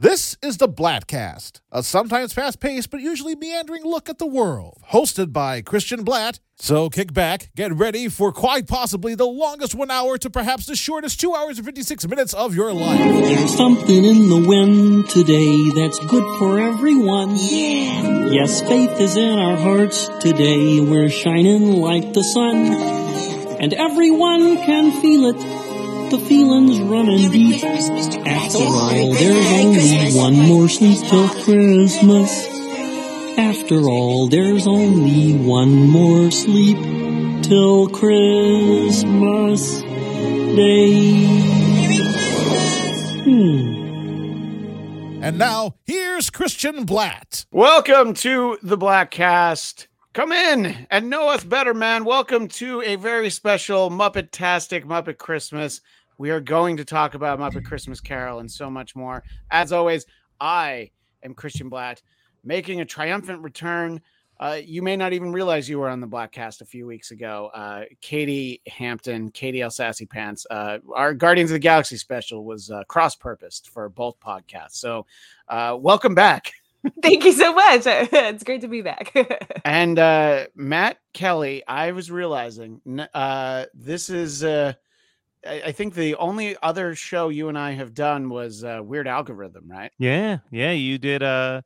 This 0.00 0.36
is 0.40 0.58
the 0.58 0.68
Bladtcast, 0.68 1.60
a 1.72 1.82
sometimes 1.82 2.32
fast 2.32 2.60
paced 2.60 2.88
but 2.88 3.00
usually 3.00 3.34
meandering 3.34 3.82
look 3.82 4.08
at 4.08 4.18
the 4.18 4.28
world, 4.28 4.78
hosted 4.92 5.32
by 5.32 5.60
Christian 5.60 6.04
Blatt. 6.04 6.38
So 6.56 6.88
kick 6.88 7.12
back, 7.12 7.50
get 7.56 7.74
ready 7.74 8.06
for 8.06 8.30
quite 8.30 8.68
possibly 8.68 9.16
the 9.16 9.26
longest 9.26 9.74
one 9.74 9.90
hour 9.90 10.16
to 10.18 10.30
perhaps 10.30 10.66
the 10.66 10.76
shortest 10.76 11.18
two 11.18 11.34
hours 11.34 11.58
and 11.58 11.66
56 11.66 12.06
minutes 12.06 12.32
of 12.32 12.54
your 12.54 12.72
life. 12.72 12.96
There's 13.00 13.56
something 13.56 14.04
in 14.04 14.28
the 14.28 14.46
wind 14.46 15.10
today 15.10 15.70
that's 15.74 15.98
good 15.98 16.38
for 16.38 16.60
everyone. 16.60 17.30
Yeah. 17.30 18.28
Yes, 18.28 18.60
faith 18.60 19.00
is 19.00 19.16
in 19.16 19.36
our 19.36 19.56
hearts 19.56 20.08
today. 20.20 20.78
We're 20.78 21.10
shining 21.10 21.72
like 21.72 22.12
the 22.12 22.22
sun. 22.22 22.56
And 23.60 23.74
everyone 23.74 24.58
can 24.58 25.02
feel 25.02 25.34
it. 25.34 25.57
The 26.10 26.18
feeling's 26.20 26.80
running 26.80 27.30
deep. 27.30 27.62
After 27.62 28.58
all, 28.64 29.12
there's 29.12 30.16
only 30.16 30.16
one 30.16 30.36
more 30.48 30.68
sleep 30.70 30.98
till 31.06 31.28
Christmas. 31.28 32.46
After 33.38 33.80
all, 33.86 34.26
there's 34.28 34.66
only 34.66 35.34
one 35.34 35.90
more 35.90 36.30
sleep 36.30 36.78
till 37.42 37.88
Christmas 37.88 39.80
Day. 40.56 41.26
Hmm. 43.24 43.74
And 45.22 45.36
now, 45.36 45.74
here's 45.84 46.30
Christian 46.30 46.86
Blatt. 46.86 47.44
Welcome 47.52 48.14
to 48.14 48.56
the 48.62 48.78
Bladtcast. 48.78 49.88
Come 50.14 50.32
in 50.32 50.86
and 50.90 51.10
know 51.10 51.28
us 51.28 51.44
better, 51.44 51.74
man. 51.74 52.06
Welcome 52.06 52.48
to 52.48 52.80
a 52.80 52.96
very 52.96 53.28
special 53.28 53.90
Muppet-tastic 53.90 54.86
Muppet 54.86 55.18
Christmas. 55.18 55.82
We 56.18 56.30
are 56.30 56.40
going 56.40 56.76
to 56.78 56.84
talk 56.84 57.14
about 57.14 57.38
Muppet 57.38 57.64
Christmas 57.64 58.00
Carol 58.00 58.40
and 58.40 58.50
so 58.50 58.68
much 58.68 58.96
more. 58.96 59.22
As 59.52 59.70
always, 59.70 60.04
I 60.40 60.90
am 61.22 61.32
Christian 61.32 61.68
Blatt, 61.68 62.02
making 62.42 62.80
a 62.80 62.84
triumphant 62.84 63.40
return. 63.40 64.00
Uh, 64.40 64.58
you 64.60 64.82
may 64.82 64.96
not 64.96 65.12
even 65.12 65.30
realize 65.30 65.68
you 65.68 65.78
were 65.78 65.88
on 65.88 66.00
the 66.00 66.08
Bladtcast 66.08 66.60
a 66.60 66.64
few 66.64 66.86
weeks 66.86 67.12
ago. 67.12 67.52
Uh, 67.54 67.84
Katie 68.00 68.60
Hampton, 68.66 69.30
Katie 69.30 69.62
El 69.62 69.70
Sassy 69.70 70.06
Pants, 70.06 70.44
uh, 70.50 70.78
our 70.92 71.14
Guardians 71.14 71.52
of 71.52 71.54
the 71.54 71.60
Galaxy 71.60 71.96
special 71.96 72.44
was 72.44 72.68
uh, 72.68 72.82
cross 72.88 73.14
purposed 73.14 73.68
for 73.68 73.88
both 73.88 74.18
podcasts. 74.18 74.72
So, 74.72 75.06
uh, 75.48 75.76
welcome 75.78 76.16
back. 76.16 76.50
Thank 77.00 77.24
you 77.24 77.32
so 77.32 77.52
much. 77.52 77.82
It's 77.86 78.42
great 78.42 78.62
to 78.62 78.68
be 78.68 78.82
back. 78.82 79.16
and 79.64 80.00
uh, 80.00 80.46
Matt 80.56 80.98
Kelly, 81.12 81.62
I 81.68 81.92
was 81.92 82.10
realizing 82.10 82.80
this 83.72 84.10
is 84.10 84.42
I 85.46 85.72
think 85.72 85.94
the 85.94 86.16
only 86.16 86.56
other 86.62 86.94
show 86.94 87.28
you 87.28 87.48
and 87.48 87.58
I 87.58 87.72
have 87.72 87.94
done 87.94 88.28
was 88.28 88.64
uh, 88.64 88.80
Weird 88.82 89.06
Algorithm, 89.06 89.70
right? 89.70 89.92
Yeah, 89.98 90.38
yeah. 90.50 90.72
You 90.72 90.98
did 90.98 91.22
uh 91.22 91.62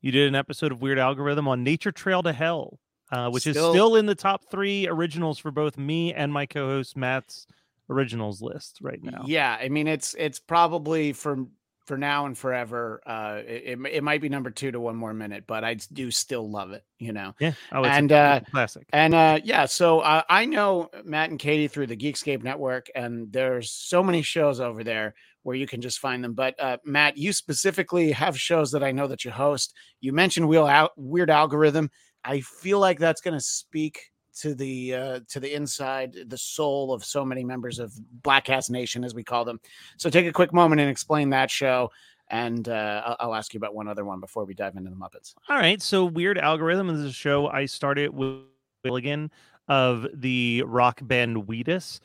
you 0.00 0.12
did 0.12 0.28
an 0.28 0.34
episode 0.34 0.72
of 0.72 0.80
Weird 0.80 0.98
Algorithm 0.98 1.46
on 1.46 1.62
Nature 1.62 1.92
Trail 1.92 2.22
to 2.22 2.32
Hell, 2.32 2.78
uh, 3.12 3.28
which 3.30 3.42
still... 3.42 3.70
is 3.70 3.74
still 3.74 3.96
in 3.96 4.06
the 4.06 4.14
top 4.14 4.50
three 4.50 4.88
originals 4.88 5.38
for 5.38 5.50
both 5.50 5.76
me 5.76 6.14
and 6.14 6.32
my 6.32 6.46
co-host 6.46 6.96
Matt's 6.96 7.46
originals 7.90 8.40
list 8.40 8.78
right 8.80 9.02
now. 9.02 9.24
Yeah, 9.26 9.56
I 9.60 9.68
mean 9.68 9.86
it's 9.86 10.14
it's 10.18 10.38
probably 10.38 11.12
from 11.12 11.50
for 11.90 11.98
now 11.98 12.26
and 12.26 12.38
forever. 12.38 13.02
Uh, 13.04 13.40
it, 13.44 13.76
it 13.90 14.04
might 14.04 14.20
be 14.20 14.28
number 14.28 14.48
two 14.48 14.70
to 14.70 14.78
one 14.78 14.94
more 14.94 15.12
minute, 15.12 15.42
but 15.48 15.64
I 15.64 15.74
do 15.92 16.12
still 16.12 16.48
love 16.48 16.70
it, 16.70 16.84
you 17.00 17.12
know? 17.12 17.34
Yeah. 17.40 17.54
Oh, 17.72 17.82
and, 17.82 18.12
uh, 18.12 18.42
classic. 18.48 18.86
And, 18.92 19.12
uh, 19.12 19.40
yeah, 19.42 19.66
so 19.66 19.98
uh, 19.98 20.22
I 20.28 20.44
know 20.44 20.88
Matt 21.02 21.30
and 21.30 21.38
Katie 21.40 21.66
through 21.66 21.88
the 21.88 21.96
Geekscape 21.96 22.44
network, 22.44 22.86
and 22.94 23.32
there's 23.32 23.72
so 23.72 24.04
many 24.04 24.22
shows 24.22 24.60
over 24.60 24.84
there 24.84 25.16
where 25.42 25.56
you 25.56 25.66
can 25.66 25.80
just 25.80 25.98
find 25.98 26.22
them. 26.22 26.34
But 26.34 26.54
uh, 26.60 26.76
Matt, 26.84 27.16
you 27.16 27.32
specifically 27.32 28.12
have 28.12 28.38
shows 28.38 28.70
that 28.70 28.84
I 28.84 28.92
know 28.92 29.08
that 29.08 29.24
you 29.24 29.32
host. 29.32 29.74
You 30.00 30.12
mentioned 30.12 30.46
Wheel 30.46 30.66
Out 30.66 30.92
Weird 30.96 31.28
Algorithm. 31.28 31.90
I 32.24 32.42
feel 32.42 32.78
like 32.78 33.00
that's 33.00 33.20
going 33.20 33.36
to 33.36 33.44
speak 33.44 34.12
to 34.40 34.54
the 34.54 34.94
uh, 34.94 35.20
to 35.28 35.38
the 35.38 35.54
inside, 35.54 36.16
the 36.26 36.38
soul 36.38 36.92
of 36.92 37.04
so 37.04 37.24
many 37.24 37.44
members 37.44 37.78
of 37.78 37.92
Bladtcast 38.22 38.70
Nation, 38.70 39.04
as 39.04 39.14
we 39.14 39.22
call 39.22 39.44
them. 39.44 39.60
So 39.98 40.08
take 40.08 40.26
a 40.26 40.32
quick 40.32 40.52
moment 40.52 40.80
and 40.80 40.90
explain 40.90 41.30
that 41.30 41.50
show, 41.50 41.90
and 42.28 42.68
uh, 42.68 43.16
I'll, 43.20 43.34
ask 43.34 43.52
you 43.52 43.58
about 43.58 43.74
one 43.74 43.86
other 43.86 44.04
one 44.04 44.18
before 44.18 44.44
we 44.44 44.54
dive 44.54 44.76
into 44.76 44.90
the 44.90 44.96
Muppets. 44.96 45.34
All 45.48 45.56
right. 45.56 45.80
So 45.82 46.04
Weird 46.04 46.38
Algorithm 46.38 46.88
is 46.88 47.04
a 47.04 47.12
show 47.12 47.48
I 47.48 47.66
started 47.66 48.14
with 48.14 48.38
Milligan 48.82 49.30
of 49.68 50.06
the 50.14 50.62
rock 50.66 51.00
band 51.02 51.46
Wheatus, 51.46 52.00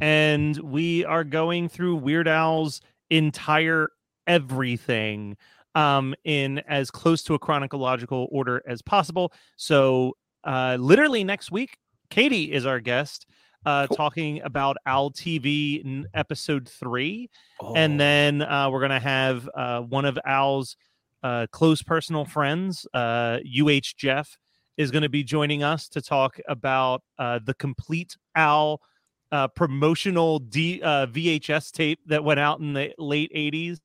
and 0.00 0.56
we 0.58 1.04
are 1.04 1.24
going 1.24 1.68
through 1.68 1.96
Weird 1.96 2.28
Al's 2.28 2.80
entire 3.10 3.90
everything 4.28 5.36
um 5.74 6.14
in 6.24 6.58
as 6.68 6.90
close 6.90 7.22
to 7.22 7.34
a 7.34 7.38
chronological 7.38 8.28
order 8.30 8.62
as 8.66 8.82
possible 8.82 9.32
so 9.56 10.14
uh, 10.44 10.76
literally 10.80 11.24
next 11.24 11.50
week, 11.50 11.78
Katie 12.10 12.52
is 12.52 12.66
our 12.66 12.80
guest, 12.80 13.26
uh, 13.64 13.86
cool. 13.86 13.96
talking 13.96 14.42
about 14.42 14.76
Al 14.84 15.10
TV 15.10 16.04
episode 16.12 16.68
three, 16.68 17.30
oh. 17.60 17.74
and 17.74 17.98
then 17.98 18.42
uh, 18.42 18.68
we're 18.70 18.80
gonna 18.80 19.00
have 19.00 19.48
uh, 19.54 19.80
one 19.80 20.04
of 20.04 20.18
Al's 20.26 20.76
uh, 21.22 21.46
close 21.52 21.82
personal 21.82 22.24
friends, 22.24 22.86
uh, 22.94 23.38
UH 23.44 23.94
Jeff, 23.96 24.38
is 24.76 24.90
going 24.90 25.02
to 25.02 25.08
be 25.08 25.22
joining 25.22 25.62
us 25.62 25.88
to 25.90 26.00
talk 26.00 26.40
about 26.48 27.02
uh, 27.18 27.38
the 27.44 27.54
complete 27.54 28.16
Al 28.34 28.80
uh, 29.30 29.46
promotional 29.48 30.38
D, 30.38 30.80
uh, 30.82 31.06
VHS 31.06 31.70
tape 31.70 32.00
that 32.06 32.24
went 32.24 32.40
out 32.40 32.60
in 32.60 32.72
the 32.72 32.92
late 32.98 33.30
'80s 33.34 33.78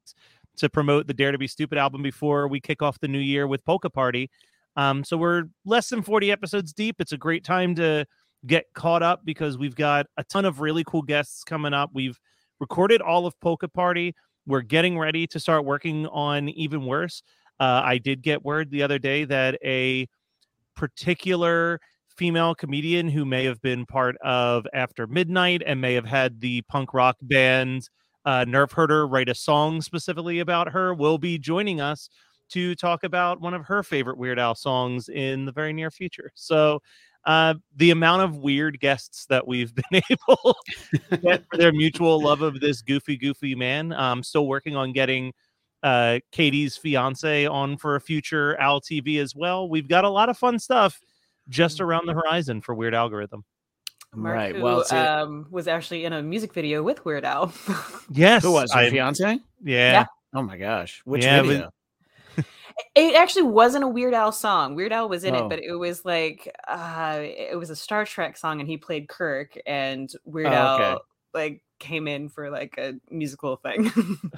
to 0.57 0.69
promote 0.69 1.05
the 1.05 1.13
Dare 1.13 1.31
to 1.31 1.37
Be 1.37 1.47
Stupid 1.47 1.77
album 1.77 2.01
before 2.01 2.47
we 2.47 2.59
kick 2.59 2.81
off 2.81 2.99
the 2.99 3.07
new 3.07 3.19
year 3.19 3.45
with 3.45 3.63
Polka 3.65 3.89
Party. 3.89 4.31
Um, 4.75 5.03
so 5.03 5.17
we're 5.17 5.45
less 5.65 5.89
than 5.89 6.01
40 6.01 6.31
episodes 6.31 6.73
deep. 6.73 6.97
It's 6.99 7.11
a 7.11 7.17
great 7.17 7.43
time 7.43 7.75
to 7.75 8.05
get 8.45 8.65
caught 8.73 9.03
up 9.03 9.21
because 9.25 9.57
we've 9.57 9.75
got 9.75 10.05
a 10.17 10.23
ton 10.23 10.45
of 10.45 10.59
really 10.59 10.83
cool 10.85 11.01
guests 11.01 11.43
coming 11.43 11.73
up. 11.73 11.89
We've 11.93 12.19
recorded 12.59 13.01
all 13.01 13.25
of 13.25 13.39
Polka 13.39 13.67
Party. 13.67 14.15
We're 14.45 14.61
getting 14.61 14.99
ready 14.99 15.25
to 15.27 15.39
start 15.39 15.65
working 15.65 16.07
on 16.07 16.49
even 16.49 16.85
worse. 16.85 17.23
Uh, 17.59 17.81
I 17.83 17.97
did 17.97 18.21
get 18.21 18.43
word 18.43 18.69
the 18.69 18.83
other 18.83 18.99
day 18.99 19.23
that 19.25 19.57
a 19.63 20.07
particular 20.75 21.79
female 22.15 22.53
comedian 22.53 23.09
who 23.09 23.25
may 23.25 23.45
have 23.45 23.61
been 23.61 23.85
part 23.85 24.17
of 24.23 24.67
After 24.73 25.07
Midnight 25.07 25.63
and 25.65 25.81
may 25.81 25.93
have 25.93 26.05
had 26.05 26.41
the 26.41 26.61
punk 26.63 26.93
rock 26.93 27.17
band 27.21 27.89
uh, 28.25 28.43
Nerf 28.43 28.71
Herder 28.71 29.07
write 29.07 29.29
a 29.29 29.35
song 29.35 29.81
specifically 29.81 30.39
about 30.39 30.71
her 30.71 30.93
will 30.93 31.17
be 31.17 31.37
joining 31.37 31.79
us 31.79 32.09
to 32.49 32.75
talk 32.75 33.03
about 33.03 33.41
one 33.41 33.53
of 33.53 33.65
her 33.65 33.83
favorite 33.83 34.17
Weird 34.17 34.39
Al 34.39 34.55
songs 34.55 35.09
in 35.09 35.45
the 35.45 35.51
very 35.51 35.73
near 35.73 35.91
future. 35.91 36.31
So, 36.35 36.81
uh, 37.25 37.55
the 37.75 37.91
amount 37.91 38.21
of 38.21 38.37
weird 38.37 38.79
guests 38.79 39.25
that 39.27 39.47
we've 39.47 39.73
been 39.91 40.01
able 40.11 40.55
to 41.09 41.17
get 41.17 41.43
for 41.49 41.57
their 41.57 41.73
mutual 41.73 42.21
love 42.21 42.41
of 42.41 42.59
this 42.59 42.81
goofy, 42.81 43.17
goofy 43.17 43.55
man. 43.55 43.93
I'm 43.93 44.23
still 44.23 44.47
working 44.47 44.75
on 44.75 44.93
getting 44.93 45.33
uh, 45.83 46.19
Katie's 46.31 46.77
fiance 46.77 47.45
on 47.45 47.77
for 47.77 47.95
a 47.95 48.01
future 48.01 48.55
Al 48.57 48.81
TV 48.81 49.19
as 49.19 49.35
well. 49.35 49.69
We've 49.69 49.87
got 49.87 50.03
a 50.03 50.09
lot 50.09 50.29
of 50.29 50.37
fun 50.37 50.59
stuff 50.59 50.99
just 51.49 51.77
mm. 51.77 51.81
around 51.81 52.07
the 52.07 52.13
horizon 52.13 52.61
for 52.61 52.73
Weird 52.75 52.93
Algorithm. 52.93 53.43
Mark, 54.13 54.35
right. 54.35 54.55
Who, 54.55 54.61
well, 54.61 54.93
um, 54.93 55.47
was 55.49 55.67
actually 55.67 56.05
in 56.05 56.13
a 56.13 56.21
music 56.21 56.53
video 56.53 56.81
with 56.81 57.03
Weird 57.05 57.25
Al. 57.25 57.53
yes. 58.09 58.43
Who 58.43 58.51
was 58.53 58.73
your 58.73 58.89
fiance? 58.89 59.23
Yeah. 59.23 59.39
yeah. 59.63 60.05
Oh 60.33 60.41
my 60.41 60.57
gosh. 60.57 61.01
Which 61.05 61.23
yeah, 61.23 61.41
video? 61.41 61.71
It 62.93 63.15
actually 63.15 63.43
wasn't 63.43 63.83
a 63.83 63.87
Weird 63.87 64.13
Al 64.13 64.31
song. 64.31 64.75
Weird 64.75 64.91
Al 64.91 65.07
was 65.07 65.23
in 65.23 65.35
oh. 65.35 65.45
it, 65.45 65.49
but 65.49 65.59
it 65.59 65.75
was 65.75 66.03
like 66.03 66.53
uh 66.67 67.19
it 67.21 67.57
was 67.57 67.69
a 67.69 67.75
Star 67.75 68.05
Trek 68.05 68.37
song 68.37 68.59
and 68.59 68.69
he 68.69 68.77
played 68.77 69.07
Kirk 69.07 69.57
and 69.65 70.11
Weird 70.25 70.47
oh, 70.47 70.53
Al 70.53 70.75
okay. 70.75 71.01
like 71.33 71.61
came 71.79 72.07
in 72.07 72.29
for 72.29 72.49
like 72.49 72.77
a 72.77 72.95
musical 73.09 73.57
thing. 73.57 73.91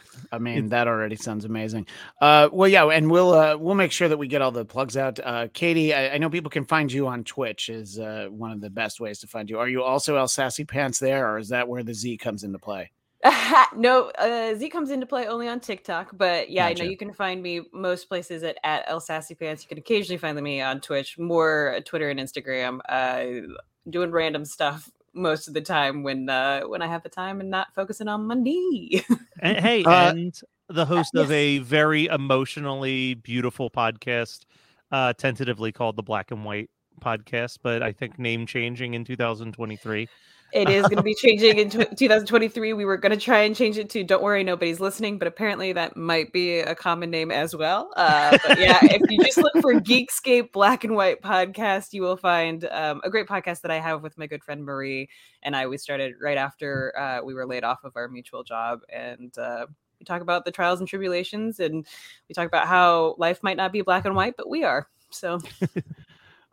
I 0.32 0.38
mean, 0.38 0.70
that 0.70 0.88
already 0.88 1.16
sounds 1.16 1.46
amazing. 1.46 1.88
Uh 2.22 2.50
well 2.52 2.70
yeah, 2.70 2.86
and 2.86 3.10
we'll 3.10 3.34
uh 3.34 3.58
we'll 3.58 3.76
make 3.76 3.92
sure 3.92 4.08
that 4.08 4.18
we 4.18 4.28
get 4.28 4.44
all 4.44 4.52
the 4.52 4.66
plugs 4.66 4.98
out. 4.98 5.20
Uh 5.24 5.48
Katie, 5.52 5.94
I, 5.94 6.16
I 6.16 6.18
know 6.20 6.30
people 6.30 6.52
can 6.52 6.66
find 6.66 6.92
you 6.92 7.08
on 7.08 7.24
Twitch 7.24 7.70
is 7.70 7.98
uh 7.98 8.28
one 8.30 8.52
of 8.52 8.62
the 8.62 8.70
best 8.70 9.00
ways 9.00 9.20
to 9.20 9.28
find 9.28 9.50
you. 9.50 9.58
Are 9.58 9.70
you 9.70 9.82
also 9.82 10.16
El 10.16 10.28
Sassy 10.28 10.64
Pants 10.64 11.00
there, 11.00 11.32
or 11.32 11.40
is 11.40 11.50
that 11.50 11.68
where 11.68 11.82
the 11.82 11.94
Z 11.94 12.18
comes 12.18 12.44
into 12.44 12.60
play? 12.60 12.92
no, 13.76 14.12
uh, 14.18 14.54
Z 14.56 14.70
comes 14.70 14.92
into 14.92 15.06
play 15.06 15.28
only 15.28 15.48
on 15.48 15.60
TikTok, 15.60 16.18
but 16.18 16.50
yeah, 16.50 16.70
gotcha. 16.70 16.84
I 16.84 16.86
know 16.86 16.92
you 16.92 16.98
can 16.98 17.14
find 17.14 17.42
me 17.42 17.62
most 17.74 18.08
places 18.08 18.44
at, 18.44 18.58
at 18.64 18.84
El 18.88 19.00
Sassy 19.00 19.36
Pants. 19.36 19.64
You 19.64 19.70
can 19.70 19.80
occasionally 19.80 20.18
find 20.18 20.40
me 20.40 20.62
on 20.62 20.82
Twitch, 20.82 21.18
more 21.18 21.80
Twitter 21.86 22.10
and 22.10 22.20
Instagram, 22.20 22.80
uh, 22.88 23.56
doing 23.90 24.12
random 24.12 24.46
stuff 24.46 24.90
most 25.14 25.48
of 25.48 25.54
the 25.54 25.62
time 25.62 26.04
when 26.04 26.30
uh, 26.30 26.62
when 26.62 26.82
I 26.82 26.88
have 26.88 27.04
the 27.04 27.10
time 27.10 27.42
and 27.42 27.50
not 27.50 27.74
focusing 27.74 28.08
on 28.08 28.28
Monday. 28.28 29.04
and, 29.40 29.58
hey, 29.58 29.84
uh, 29.84 30.12
and 30.12 30.40
the 30.70 30.86
host 30.86 31.12
yes. 31.14 31.24
of 31.24 31.32
a 31.32 31.58
very 31.60 32.06
emotionally 32.06 33.16
beautiful 33.16 33.70
podcast, 33.70 34.46
uh, 34.92 35.14
tentatively 35.14 35.72
called 35.72 35.96
the 35.96 36.04
Black 36.04 36.32
and 36.32 36.46
White 36.46 36.70
podcast, 37.02 37.60
but 37.64 37.82
I 37.82 37.92
think 37.92 38.20
name 38.20 38.46
changing 38.46 38.94
in 38.94 39.04
2023. 39.04 40.08
It 40.54 40.70
is 40.70 40.84
going 40.84 40.98
to 40.98 41.04
be 41.04 41.14
changing 41.14 41.58
in 41.58 41.70
2023. 41.70 42.72
We 42.72 42.86
were 42.86 42.96
going 42.98 43.12
to 43.12 43.18
try 43.18 43.40
and 43.40 43.54
change 43.54 43.78
it 43.78 43.90
to 43.90 44.04
"Don't 44.04 44.24
worry, 44.24 44.44
nobody's 44.44 44.80
listening," 44.80 45.18
but 45.18 45.28
apparently 45.28 45.74
that 45.74 45.98
might 45.98 46.32
be 46.32 46.60
a 46.60 46.74
common 46.74 47.12
name 47.12 47.32
as 47.32 47.54
well. 47.54 47.92
Uh, 47.98 48.38
but 48.48 48.58
yeah, 48.58 48.80
if 48.82 49.02
you 49.12 49.22
just 49.24 49.38
look 49.38 49.54
for 49.62 49.74
Geekscape 49.74 50.54
Black 50.54 50.86
and 50.86 50.96
White 50.96 51.22
podcast, 51.22 51.92
you 51.92 52.02
will 52.02 52.16
find 52.16 52.64
um, 52.72 53.02
a 53.04 53.10
great 53.10 53.28
podcast 53.28 53.62
that 53.62 53.72
I 53.72 53.80
have 53.80 54.04
with 54.04 54.18
my 54.18 54.26
good 54.26 54.42
friend 54.42 54.64
Marie 54.64 55.10
and 55.44 55.54
I. 55.54 55.68
We 55.68 55.78
started 55.78 56.14
right 56.22 56.38
after 56.38 56.98
uh, 56.98 57.24
we 57.26 57.34
were 57.34 57.46
laid 57.46 57.66
off 57.66 57.84
of 57.84 57.98
our 57.98 58.08
mutual 58.08 58.44
job, 58.44 58.80
and 58.90 59.38
uh, 59.38 59.66
we 60.00 60.06
talk 60.06 60.22
about 60.22 60.46
the 60.46 60.52
trials 60.52 60.80
and 60.80 60.88
tribulations, 60.88 61.60
and 61.60 61.86
we 62.30 62.34
talk 62.34 62.48
about 62.48 62.68
how 62.68 63.16
life 63.18 63.44
might 63.44 63.58
not 63.58 63.74
be 63.74 63.82
black 63.82 64.06
and 64.06 64.16
white, 64.16 64.36
but 64.38 64.50
we 64.50 64.64
are. 64.64 64.88
So. 65.10 65.40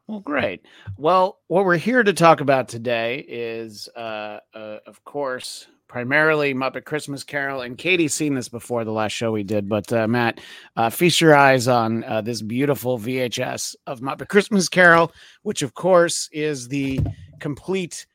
Well, 0.06 0.20
great. 0.20 0.66
Well, 0.98 1.38
what 1.46 1.64
we're 1.64 1.78
here 1.78 2.02
to 2.02 2.12
talk 2.12 2.40
about 2.40 2.68
today 2.68 3.24
is, 3.26 3.88
uh, 3.96 4.40
uh, 4.54 4.78
of 4.86 5.02
course, 5.04 5.66
primarily 5.88 6.52
Muppet 6.52 6.84
Christmas 6.84 7.24
Carol. 7.24 7.62
And 7.62 7.78
Katie's 7.78 8.12
seen 8.12 8.34
this 8.34 8.48
before 8.48 8.84
the 8.84 8.92
last 8.92 9.12
show 9.12 9.32
we 9.32 9.44
did, 9.44 9.66
but 9.68 9.90
uh, 9.92 10.06
Matt, 10.06 10.40
uh, 10.76 10.90
feast 10.90 11.22
your 11.22 11.34
eyes 11.34 11.68
on 11.68 12.04
uh, 12.04 12.20
this 12.20 12.42
beautiful 12.42 12.98
VHS 12.98 13.76
of 13.86 14.00
Muppet 14.00 14.28
Christmas 14.28 14.68
Carol, 14.68 15.10
which, 15.42 15.62
of 15.62 15.72
course, 15.72 16.28
is 16.32 16.68
the 16.68 17.00
complete 17.38 18.06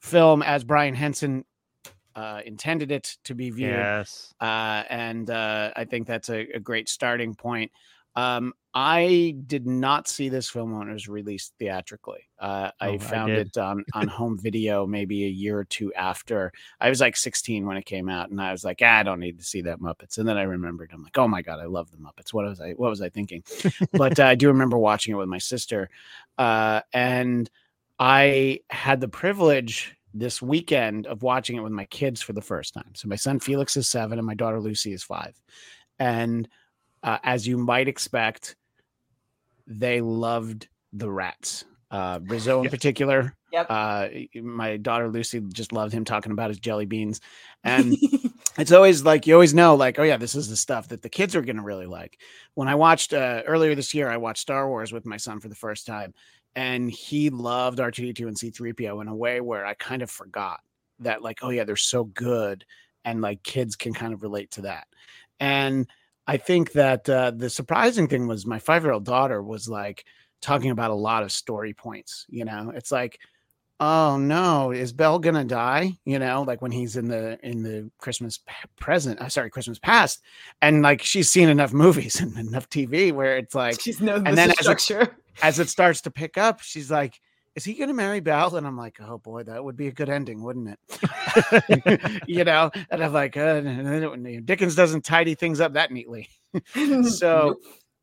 film 0.00 0.42
as 0.42 0.64
Brian 0.64 0.94
Henson 0.94 1.44
uh, 2.16 2.40
intended 2.44 2.90
it 2.90 3.18
to 3.24 3.34
be 3.34 3.50
viewed. 3.50 3.70
Yes. 3.70 4.34
Uh, 4.40 4.82
and 4.88 5.30
uh, 5.30 5.70
I 5.76 5.84
think 5.84 6.06
that's 6.06 6.30
a, 6.30 6.48
a 6.54 6.60
great 6.60 6.88
starting 6.88 7.34
point. 7.34 7.70
Um, 8.16 8.54
I 8.72 9.36
did 9.46 9.66
not 9.66 10.08
see 10.08 10.28
this 10.28 10.50
film 10.50 10.78
when 10.78 10.88
it 10.88 10.92
was 10.92 11.08
released 11.08 11.54
theatrically. 11.58 12.28
Uh, 12.38 12.70
oh, 12.80 12.92
I 12.92 12.98
found 12.98 13.32
I 13.32 13.36
it 13.36 13.56
on, 13.56 13.84
on 13.94 14.08
home 14.08 14.38
video 14.38 14.86
maybe 14.86 15.24
a 15.24 15.28
year 15.28 15.58
or 15.58 15.64
two 15.64 15.92
after. 15.94 16.52
I 16.80 16.88
was 16.88 17.00
like 17.00 17.16
16 17.16 17.64
when 17.64 17.76
it 17.76 17.86
came 17.86 18.08
out, 18.08 18.30
and 18.30 18.40
I 18.40 18.52
was 18.52 18.64
like, 18.64 18.80
ah, 18.82 18.98
I 18.98 19.02
don't 19.02 19.20
need 19.20 19.38
to 19.38 19.44
see 19.44 19.62
that 19.62 19.80
Muppets. 19.80 20.18
And 20.18 20.26
then 20.26 20.36
I 20.36 20.42
remembered, 20.42 20.90
I'm 20.92 21.02
like, 21.02 21.16
oh 21.16 21.28
my 21.28 21.42
god, 21.42 21.60
I 21.60 21.66
love 21.66 21.90
the 21.90 21.98
Muppets. 21.98 22.32
What 22.34 22.46
was 22.46 22.60
I? 22.60 22.72
What 22.72 22.90
was 22.90 23.00
I 23.00 23.08
thinking? 23.10 23.42
but 23.92 24.18
uh, 24.18 24.24
I 24.24 24.34
do 24.34 24.48
remember 24.48 24.78
watching 24.78 25.14
it 25.14 25.18
with 25.18 25.28
my 25.28 25.38
sister, 25.38 25.90
uh, 26.38 26.80
and 26.92 27.50
I 27.98 28.60
had 28.68 29.00
the 29.00 29.08
privilege 29.08 29.96
this 30.12 30.40
weekend 30.40 31.06
of 31.06 31.22
watching 31.22 31.56
it 31.56 31.62
with 31.62 31.72
my 31.72 31.84
kids 31.86 32.22
for 32.22 32.32
the 32.32 32.42
first 32.42 32.74
time. 32.74 32.92
So 32.94 33.08
my 33.08 33.16
son 33.16 33.40
Felix 33.40 33.76
is 33.76 33.88
seven, 33.88 34.18
and 34.18 34.26
my 34.26 34.34
daughter 34.34 34.60
Lucy 34.60 34.92
is 34.92 35.02
five, 35.02 35.34
and 35.98 36.48
uh, 37.06 37.18
as 37.22 37.46
you 37.46 37.56
might 37.56 37.88
expect, 37.88 38.56
they 39.66 40.00
loved 40.00 40.68
the 40.92 41.10
rats. 41.10 41.64
Uh, 41.88 42.18
Rizzo 42.24 42.64
in 42.64 42.68
particular. 42.68 43.34
Yep. 43.52 43.66
Uh, 43.70 44.08
my 44.42 44.76
daughter 44.76 45.08
Lucy 45.08 45.40
just 45.52 45.72
loved 45.72 45.92
him 45.92 46.04
talking 46.04 46.32
about 46.32 46.50
his 46.50 46.58
jelly 46.58 46.84
beans, 46.84 47.20
and 47.64 47.96
it's 48.58 48.72
always 48.72 49.04
like 49.04 49.26
you 49.26 49.34
always 49.34 49.54
know, 49.54 49.76
like, 49.76 49.98
oh 49.98 50.02
yeah, 50.02 50.16
this 50.16 50.34
is 50.34 50.48
the 50.50 50.56
stuff 50.56 50.88
that 50.88 51.00
the 51.00 51.08
kids 51.08 51.36
are 51.36 51.42
gonna 51.42 51.62
really 51.62 51.86
like. 51.86 52.18
When 52.54 52.66
I 52.66 52.74
watched 52.74 53.12
uh, 53.14 53.42
earlier 53.46 53.76
this 53.76 53.94
year, 53.94 54.10
I 54.10 54.16
watched 54.16 54.42
Star 54.42 54.68
Wars 54.68 54.92
with 54.92 55.06
my 55.06 55.16
son 55.16 55.38
for 55.38 55.48
the 55.48 55.54
first 55.54 55.86
time, 55.86 56.12
and 56.56 56.90
he 56.90 57.30
loved 57.30 57.78
R2D2 57.78 58.26
and 58.26 58.36
C3PO 58.36 59.00
in 59.00 59.08
a 59.08 59.14
way 59.14 59.40
where 59.40 59.64
I 59.64 59.74
kind 59.74 60.02
of 60.02 60.10
forgot 60.10 60.60
that, 60.98 61.22
like, 61.22 61.38
oh 61.42 61.50
yeah, 61.50 61.62
they're 61.62 61.76
so 61.76 62.04
good, 62.04 62.64
and 63.04 63.20
like 63.20 63.44
kids 63.44 63.76
can 63.76 63.94
kind 63.94 64.12
of 64.12 64.22
relate 64.22 64.50
to 64.52 64.62
that, 64.62 64.88
and 65.38 65.86
I 66.26 66.36
think 66.36 66.72
that 66.72 67.08
uh, 67.08 67.30
the 67.30 67.50
surprising 67.50 68.08
thing 68.08 68.26
was 68.26 68.46
my 68.46 68.58
five 68.58 68.82
year 68.84 68.92
old 68.92 69.04
daughter 69.04 69.42
was 69.42 69.68
like 69.68 70.04
talking 70.42 70.70
about 70.70 70.90
a 70.90 70.94
lot 70.94 71.22
of 71.22 71.32
story 71.32 71.72
points. 71.72 72.26
You 72.28 72.44
know, 72.44 72.72
it's 72.74 72.90
like, 72.90 73.18
oh 73.78 74.16
no, 74.16 74.72
is 74.72 74.92
Belle 74.92 75.18
gonna 75.18 75.44
die? 75.44 75.92
You 76.04 76.18
know, 76.18 76.42
like 76.42 76.62
when 76.62 76.72
he's 76.72 76.96
in 76.96 77.08
the 77.08 77.38
in 77.42 77.62
the 77.62 77.90
Christmas 77.98 78.40
present, 78.78 79.20
uh, 79.20 79.28
sorry, 79.28 79.50
Christmas 79.50 79.78
past, 79.78 80.22
and 80.62 80.82
like 80.82 81.02
she's 81.02 81.30
seen 81.30 81.48
enough 81.48 81.72
movies 81.72 82.20
and 82.20 82.36
enough 82.36 82.68
TV 82.68 83.12
where 83.12 83.36
it's 83.36 83.54
like 83.54 83.80
she's 83.80 84.00
known 84.00 84.26
and 84.26 84.36
then 84.36 84.52
as 84.58 84.66
it, 84.66 85.10
as 85.42 85.58
it 85.58 85.68
starts 85.68 86.00
to 86.02 86.10
pick 86.10 86.38
up, 86.38 86.60
she's 86.60 86.90
like, 86.90 87.20
is 87.56 87.64
he 87.64 87.72
going 87.72 87.88
to 87.88 87.94
marry 87.94 88.20
Belle? 88.20 88.56
And 88.56 88.66
I'm 88.66 88.76
like, 88.76 88.98
oh 89.00 89.18
boy, 89.18 89.42
that 89.44 89.64
would 89.64 89.76
be 89.76 89.88
a 89.88 89.92
good 89.92 90.10
ending, 90.10 90.42
wouldn't 90.42 90.68
it? 90.68 92.20
you 92.26 92.44
know, 92.44 92.70
and 92.90 93.02
I'm 93.02 93.12
like, 93.12 93.36
uh, 93.36 93.60
Dickens 94.44 94.74
doesn't 94.74 95.04
tidy 95.04 95.34
things 95.34 95.60
up 95.60 95.72
that 95.72 95.90
neatly. 95.90 96.28
so, 97.04 97.56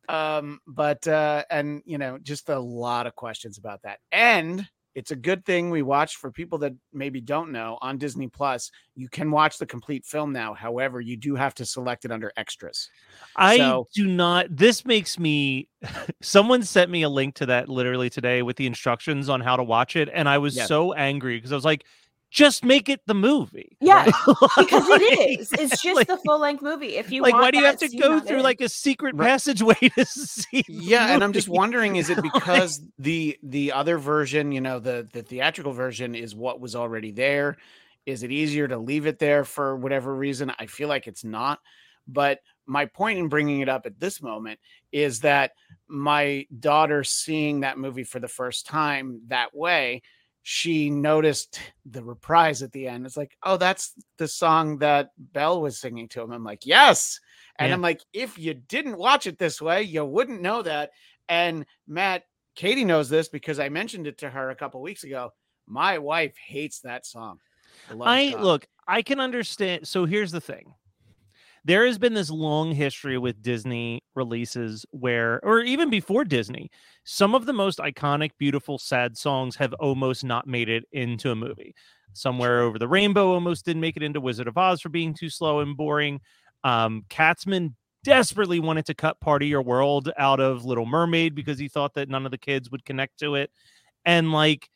um, 0.08 0.60
but, 0.66 1.06
uh, 1.06 1.44
and, 1.50 1.82
you 1.86 1.98
know, 1.98 2.18
just 2.18 2.48
a 2.48 2.58
lot 2.58 3.06
of 3.06 3.14
questions 3.14 3.56
about 3.56 3.82
that. 3.82 4.00
And 4.10 4.68
it's 4.94 5.10
a 5.10 5.16
good 5.16 5.44
thing 5.44 5.70
we 5.70 5.82
watched 5.82 6.16
for 6.16 6.30
people 6.30 6.58
that 6.58 6.72
maybe 6.92 7.20
don't 7.20 7.50
know 7.50 7.78
on 7.80 7.98
Disney 7.98 8.28
Plus. 8.28 8.70
You 8.94 9.08
can 9.08 9.30
watch 9.30 9.58
the 9.58 9.66
complete 9.66 10.04
film 10.04 10.32
now. 10.32 10.54
However, 10.54 11.00
you 11.00 11.16
do 11.16 11.34
have 11.34 11.54
to 11.54 11.66
select 11.66 12.04
it 12.04 12.12
under 12.12 12.32
extras. 12.36 12.88
I 13.34 13.56
so, 13.56 13.88
do 13.94 14.06
not. 14.06 14.46
This 14.50 14.84
makes 14.84 15.18
me. 15.18 15.68
Someone 16.22 16.62
sent 16.62 16.90
me 16.90 17.02
a 17.02 17.08
link 17.08 17.34
to 17.36 17.46
that 17.46 17.68
literally 17.68 18.08
today 18.08 18.42
with 18.42 18.56
the 18.56 18.66
instructions 18.66 19.28
on 19.28 19.40
how 19.40 19.56
to 19.56 19.64
watch 19.64 19.96
it, 19.96 20.08
and 20.12 20.28
I 20.28 20.38
was 20.38 20.56
yes. 20.56 20.68
so 20.68 20.92
angry 20.92 21.36
because 21.36 21.52
I 21.52 21.56
was 21.56 21.64
like, 21.64 21.84
just 22.34 22.64
make 22.64 22.88
it 22.88 23.00
the 23.06 23.14
movie. 23.14 23.70
Yeah, 23.84 24.04
because 24.58 24.88
it 24.88 25.40
is. 25.40 25.52
It's 25.52 25.82
just 25.82 25.94
like, 25.94 26.06
the 26.06 26.16
full 26.16 26.38
length 26.38 26.62
movie. 26.62 26.96
If 26.96 27.12
you 27.12 27.20
like, 27.20 27.34
why 27.34 27.50
do 27.50 27.58
you 27.58 27.66
have 27.66 27.76
to 27.80 27.88
go 27.88 28.18
through 28.18 28.40
like 28.40 28.62
a 28.62 28.68
secret 28.68 29.14
right. 29.14 29.28
passageway 29.28 29.74
to 29.98 30.06
see? 30.06 30.64
Yeah, 30.66 31.12
and 31.12 31.22
I'm 31.22 31.34
just 31.34 31.50
wondering, 31.50 31.96
is 31.96 32.08
it 32.08 32.22
because 32.22 32.80
the 32.98 33.38
the 33.42 33.72
other 33.72 33.98
version, 33.98 34.52
you 34.52 34.62
know, 34.62 34.78
the 34.78 35.06
the 35.12 35.22
theatrical 35.22 35.74
version 35.74 36.14
is 36.14 36.34
what 36.34 36.60
was 36.60 36.74
already 36.74 37.10
there? 37.10 37.58
Is 38.06 38.22
it 38.22 38.32
easier 38.32 38.66
to 38.66 38.78
leave 38.78 39.06
it 39.06 39.18
there 39.18 39.44
for 39.44 39.76
whatever 39.76 40.14
reason? 40.14 40.50
I 40.58 40.64
feel 40.64 40.88
like 40.88 41.06
it's 41.06 41.24
not. 41.24 41.60
But 42.08 42.40
my 42.64 42.86
point 42.86 43.18
in 43.18 43.28
bringing 43.28 43.60
it 43.60 43.68
up 43.68 43.84
at 43.84 44.00
this 44.00 44.22
moment 44.22 44.60
is 44.92 45.20
that 45.20 45.52
my 45.88 46.46
daughter 46.58 47.04
seeing 47.04 47.60
that 47.60 47.76
movie 47.76 48.04
for 48.04 48.18
the 48.18 48.28
first 48.28 48.66
time 48.66 49.20
that 49.26 49.54
way 49.54 50.00
she 50.46 50.90
noticed 50.90 51.58
the 51.86 52.04
reprise 52.04 52.62
at 52.62 52.70
the 52.70 52.86
end. 52.86 53.06
It's 53.06 53.16
like, 53.16 53.34
oh, 53.42 53.56
that's 53.56 53.94
the 54.18 54.28
song 54.28 54.76
that 54.78 55.08
Belle 55.16 55.62
was 55.62 55.80
singing 55.80 56.06
to 56.08 56.20
him. 56.20 56.32
I'm 56.32 56.44
like, 56.44 56.66
yes. 56.66 57.18
And 57.58 57.68
yeah. 57.68 57.74
I'm 57.74 57.80
like, 57.80 58.02
if 58.12 58.38
you 58.38 58.52
didn't 58.52 58.98
watch 58.98 59.26
it 59.26 59.38
this 59.38 59.62
way, 59.62 59.82
you 59.82 60.04
wouldn't 60.04 60.42
know 60.42 60.60
that. 60.60 60.90
And 61.30 61.64
Matt, 61.88 62.24
Katie 62.56 62.84
knows 62.84 63.08
this 63.08 63.30
because 63.30 63.58
I 63.58 63.70
mentioned 63.70 64.06
it 64.06 64.18
to 64.18 64.28
her 64.28 64.50
a 64.50 64.54
couple 64.54 64.82
weeks 64.82 65.02
ago. 65.02 65.32
My 65.66 65.96
wife 65.96 66.36
hates 66.36 66.80
that 66.80 67.06
song. 67.06 67.38
I 67.98 68.36
look, 68.38 68.66
I 68.86 69.00
can 69.00 69.20
understand. 69.20 69.88
So 69.88 70.04
here's 70.04 70.30
the 70.30 70.42
thing 70.42 70.74
there 71.64 71.86
has 71.86 71.96
been 71.96 72.12
this 72.12 72.30
long 72.30 72.72
history 72.72 73.16
with 73.16 73.42
Disney 73.42 74.02
releases 74.14 74.84
where, 74.90 75.40
or 75.42 75.60
even 75.60 75.88
before 75.88 76.24
Disney, 76.24 76.70
some 77.04 77.34
of 77.34 77.46
the 77.46 77.52
most 77.52 77.78
iconic, 77.78 78.30
beautiful, 78.38 78.78
sad 78.78 79.16
songs 79.16 79.56
have 79.56 79.72
almost 79.74 80.24
not 80.24 80.46
made 80.46 80.68
it 80.68 80.84
into 80.92 81.30
a 81.30 81.36
movie. 81.36 81.74
Somewhere 82.14 82.62
Over 82.62 82.78
the 82.78 82.88
Rainbow 82.88 83.32
almost 83.32 83.64
didn't 83.64 83.82
make 83.82 83.96
it 83.96 84.02
into 84.02 84.20
Wizard 84.20 84.48
of 84.48 84.56
Oz 84.56 84.80
for 84.80 84.88
being 84.88 85.14
too 85.14 85.28
slow 85.28 85.60
and 85.60 85.76
boring. 85.76 86.20
Um, 86.62 87.04
Katzman 87.10 87.74
desperately 88.04 88.60
wanted 88.60 88.86
to 88.86 88.94
cut 88.94 89.20
Part 89.20 89.42
of 89.42 89.48
Your 89.48 89.62
World 89.62 90.10
out 90.16 90.40
of 90.40 90.64
Little 90.64 90.86
Mermaid 90.86 91.34
because 91.34 91.58
he 91.58 91.68
thought 91.68 91.94
that 91.94 92.08
none 92.08 92.24
of 92.24 92.30
the 92.30 92.38
kids 92.38 92.70
would 92.70 92.84
connect 92.84 93.18
to 93.20 93.34
it. 93.34 93.50
And 94.04 94.32
like, 94.32 94.68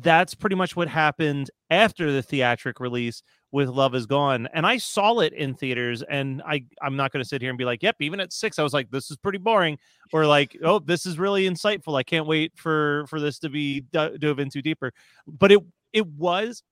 that's 0.00 0.34
pretty 0.34 0.56
much 0.56 0.76
what 0.76 0.88
happened 0.88 1.50
after 1.70 2.12
the 2.12 2.22
theatric 2.22 2.80
release 2.80 3.22
with 3.50 3.68
Love 3.68 3.94
Is 3.94 4.06
Gone. 4.06 4.48
And 4.52 4.66
I 4.66 4.76
saw 4.76 5.20
it 5.20 5.32
in 5.32 5.54
theaters, 5.54 6.02
and 6.02 6.42
I 6.42 6.64
I'm 6.82 6.96
not 6.96 7.12
going 7.12 7.22
to 7.22 7.28
sit 7.28 7.40
here 7.40 7.50
and 7.50 7.58
be 7.58 7.64
like, 7.64 7.82
yep, 7.82 7.96
even 8.00 8.20
at 8.20 8.32
six, 8.32 8.58
I 8.58 8.62
was 8.62 8.72
like, 8.72 8.90
this 8.90 9.10
is 9.10 9.16
pretty 9.16 9.38
boring, 9.38 9.78
or 10.12 10.26
like, 10.26 10.56
oh, 10.62 10.78
this 10.78 11.06
is 11.06 11.18
really 11.18 11.48
insightful. 11.48 11.96
I 11.96 12.02
can't 12.02 12.26
wait 12.26 12.52
for 12.56 13.06
for 13.08 13.20
this 13.20 13.38
to 13.40 13.48
be 13.48 13.80
dove 13.92 14.38
into 14.38 14.62
deeper. 14.62 14.92
But 15.26 15.52
it 15.52 15.60
it 15.92 16.06
was 16.06 16.62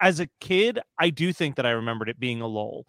as 0.00 0.20
a 0.20 0.28
kid, 0.40 0.80
I 0.98 1.10
do 1.10 1.32
think 1.32 1.56
that 1.56 1.66
I 1.66 1.70
remembered 1.70 2.08
it 2.08 2.18
being 2.18 2.40
a 2.40 2.46
lull. 2.46 2.86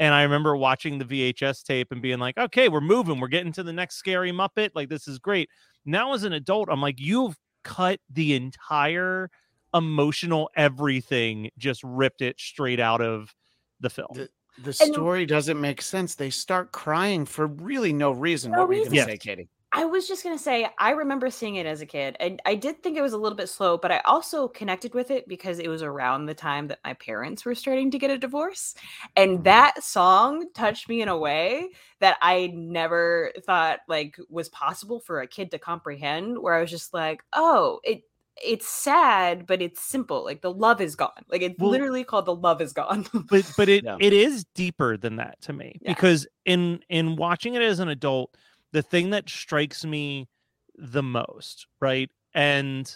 And 0.00 0.14
I 0.14 0.22
remember 0.22 0.56
watching 0.56 0.98
the 0.98 1.04
VHS 1.04 1.64
tape 1.64 1.88
and 1.90 2.00
being 2.00 2.18
like, 2.18 2.38
okay, 2.38 2.68
we're 2.68 2.80
moving. 2.80 3.18
We're 3.18 3.28
getting 3.28 3.52
to 3.52 3.62
the 3.62 3.72
next 3.72 3.96
scary 3.96 4.30
Muppet. 4.32 4.70
Like, 4.74 4.88
this 4.88 5.08
is 5.08 5.18
great. 5.18 5.48
Now, 5.84 6.12
as 6.12 6.22
an 6.22 6.34
adult, 6.34 6.68
I'm 6.70 6.80
like, 6.80 7.00
you've 7.00 7.36
cut 7.64 7.98
the 8.10 8.34
entire 8.34 9.30
emotional 9.74 10.50
everything 10.56 11.50
just 11.58 11.82
ripped 11.84 12.22
it 12.22 12.38
straight 12.40 12.80
out 12.80 13.00
of 13.00 13.34
the 13.80 13.90
film. 13.90 14.08
The, 14.14 14.28
the 14.62 14.72
story 14.72 15.20
and, 15.20 15.28
doesn't 15.28 15.60
make 15.60 15.82
sense. 15.82 16.14
They 16.14 16.30
start 16.30 16.72
crying 16.72 17.26
for 17.26 17.46
really 17.46 17.92
no 17.92 18.10
reason. 18.10 18.52
No 18.52 18.60
what 18.60 18.68
were 18.68 18.74
you 18.74 18.80
going 18.80 18.90
to 18.90 18.96
yes. 18.96 19.06
say, 19.06 19.18
Katie? 19.18 19.48
I 19.70 19.84
was 19.84 20.08
just 20.08 20.24
going 20.24 20.36
to 20.36 20.42
say, 20.42 20.66
I 20.78 20.90
remember 20.90 21.28
seeing 21.28 21.56
it 21.56 21.66
as 21.66 21.82
a 21.82 21.86
kid, 21.86 22.16
and 22.20 22.40
I 22.46 22.54
did 22.54 22.82
think 22.82 22.96
it 22.96 23.02
was 23.02 23.12
a 23.12 23.18
little 23.18 23.36
bit 23.36 23.50
slow, 23.50 23.76
but 23.76 23.92
I 23.92 23.98
also 24.06 24.48
connected 24.48 24.94
with 24.94 25.10
it 25.10 25.28
because 25.28 25.58
it 25.58 25.68
was 25.68 25.82
around 25.82 26.24
the 26.24 26.34
time 26.34 26.68
that 26.68 26.78
my 26.84 26.94
parents 26.94 27.44
were 27.44 27.54
starting 27.54 27.90
to 27.90 27.98
get 27.98 28.10
a 28.10 28.16
divorce. 28.16 28.74
And 29.14 29.32
mm-hmm. 29.32 29.42
that 29.42 29.84
song 29.84 30.46
touched 30.54 30.88
me 30.88 31.02
in 31.02 31.08
a 31.08 31.18
way 31.18 31.68
that 32.00 32.16
I 32.22 32.50
never 32.54 33.30
thought 33.44 33.80
like 33.88 34.16
was 34.30 34.48
possible 34.48 35.00
for 35.00 35.20
a 35.20 35.26
kid 35.26 35.50
to 35.50 35.58
comprehend, 35.58 36.38
where 36.38 36.54
I 36.54 36.62
was 36.62 36.70
just 36.70 36.94
like, 36.94 37.22
oh, 37.34 37.80
it 37.84 38.04
it's 38.44 38.68
sad, 38.68 39.46
but 39.46 39.62
it's 39.62 39.80
simple. 39.80 40.24
Like 40.24 40.42
the 40.42 40.52
love 40.52 40.80
is 40.80 40.94
gone. 40.94 41.10
Like 41.30 41.42
it's 41.42 41.58
well, 41.58 41.70
literally 41.70 42.04
called 42.04 42.26
the 42.26 42.34
love 42.34 42.60
is 42.60 42.72
gone. 42.72 43.06
but 43.12 43.50
but 43.56 43.68
it 43.68 43.84
yeah. 43.84 43.96
it 44.00 44.12
is 44.12 44.44
deeper 44.54 44.96
than 44.96 45.16
that 45.16 45.40
to 45.42 45.52
me 45.52 45.78
yeah. 45.80 45.92
because 45.92 46.26
in 46.44 46.80
in 46.88 47.16
watching 47.16 47.54
it 47.54 47.62
as 47.62 47.78
an 47.78 47.88
adult, 47.88 48.36
the 48.72 48.82
thing 48.82 49.10
that 49.10 49.28
strikes 49.28 49.84
me 49.84 50.28
the 50.76 51.02
most, 51.02 51.66
right? 51.80 52.10
And 52.34 52.94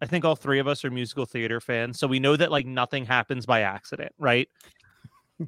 I 0.00 0.06
think 0.06 0.24
all 0.24 0.36
three 0.36 0.58
of 0.58 0.68
us 0.68 0.84
are 0.84 0.90
musical 0.90 1.26
theater 1.26 1.60
fans, 1.60 1.98
so 1.98 2.06
we 2.06 2.20
know 2.20 2.36
that 2.36 2.50
like 2.50 2.66
nothing 2.66 3.06
happens 3.06 3.46
by 3.46 3.60
accident, 3.60 4.12
right? 4.18 4.48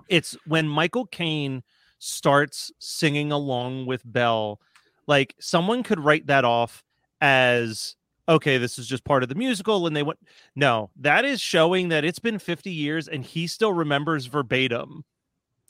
it's 0.08 0.36
when 0.46 0.68
Michael 0.68 1.06
Caine 1.06 1.62
starts 1.98 2.72
singing 2.78 3.32
along 3.32 3.86
with 3.86 4.02
Belle, 4.04 4.60
like 5.06 5.34
someone 5.40 5.82
could 5.82 6.00
write 6.00 6.26
that 6.26 6.44
off 6.44 6.84
as 7.20 7.96
okay, 8.28 8.58
this 8.58 8.78
is 8.78 8.86
just 8.86 9.04
part 9.04 9.22
of 9.22 9.28
the 9.28 9.34
musical. 9.34 9.86
And 9.86 9.94
they 9.94 10.02
went, 10.02 10.18
no, 10.54 10.90
that 10.96 11.24
is 11.24 11.40
showing 11.40 11.88
that 11.88 12.04
it's 12.04 12.18
been 12.18 12.38
50 12.38 12.70
years 12.70 13.08
and 13.08 13.24
he 13.24 13.46
still 13.46 13.72
remembers 13.72 14.26
verbatim 14.26 15.04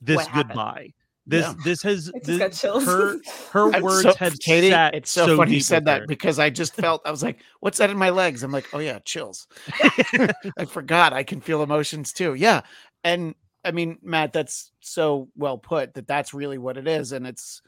this 0.00 0.26
goodbye. 0.28 0.92
This 1.28 1.44
yeah. 1.44 1.54
this 1.64 1.82
has 1.82 2.12
this, 2.22 2.62
her 2.62 3.18
her 3.50 3.82
words 3.82 4.02
so, 4.02 4.14
have 4.14 4.38
Katie. 4.38 4.68
it's 4.68 5.10
so, 5.10 5.26
so 5.26 5.36
funny 5.36 5.54
you 5.54 5.60
said 5.60 5.84
that 5.86 6.06
because 6.06 6.38
I 6.38 6.50
just 6.50 6.74
felt 6.74 7.02
I 7.04 7.10
was 7.10 7.22
like, 7.22 7.40
"What's 7.58 7.78
that 7.78 7.90
in 7.90 7.98
my 7.98 8.10
legs?" 8.10 8.44
I'm 8.44 8.52
like, 8.52 8.68
"Oh 8.72 8.78
yeah, 8.78 9.00
chills." 9.00 9.48
I 10.56 10.64
forgot 10.68 11.12
I 11.12 11.24
can 11.24 11.40
feel 11.40 11.64
emotions 11.64 12.12
too. 12.12 12.34
Yeah, 12.34 12.60
and 13.02 13.34
I 13.64 13.72
mean, 13.72 13.98
Matt, 14.02 14.32
that's 14.32 14.70
so 14.80 15.28
well 15.36 15.58
put 15.58 15.94
that 15.94 16.06
that's 16.06 16.32
really 16.32 16.58
what 16.58 16.76
it 16.76 16.86
is, 16.86 17.10
and 17.10 17.26
it's 17.26 17.60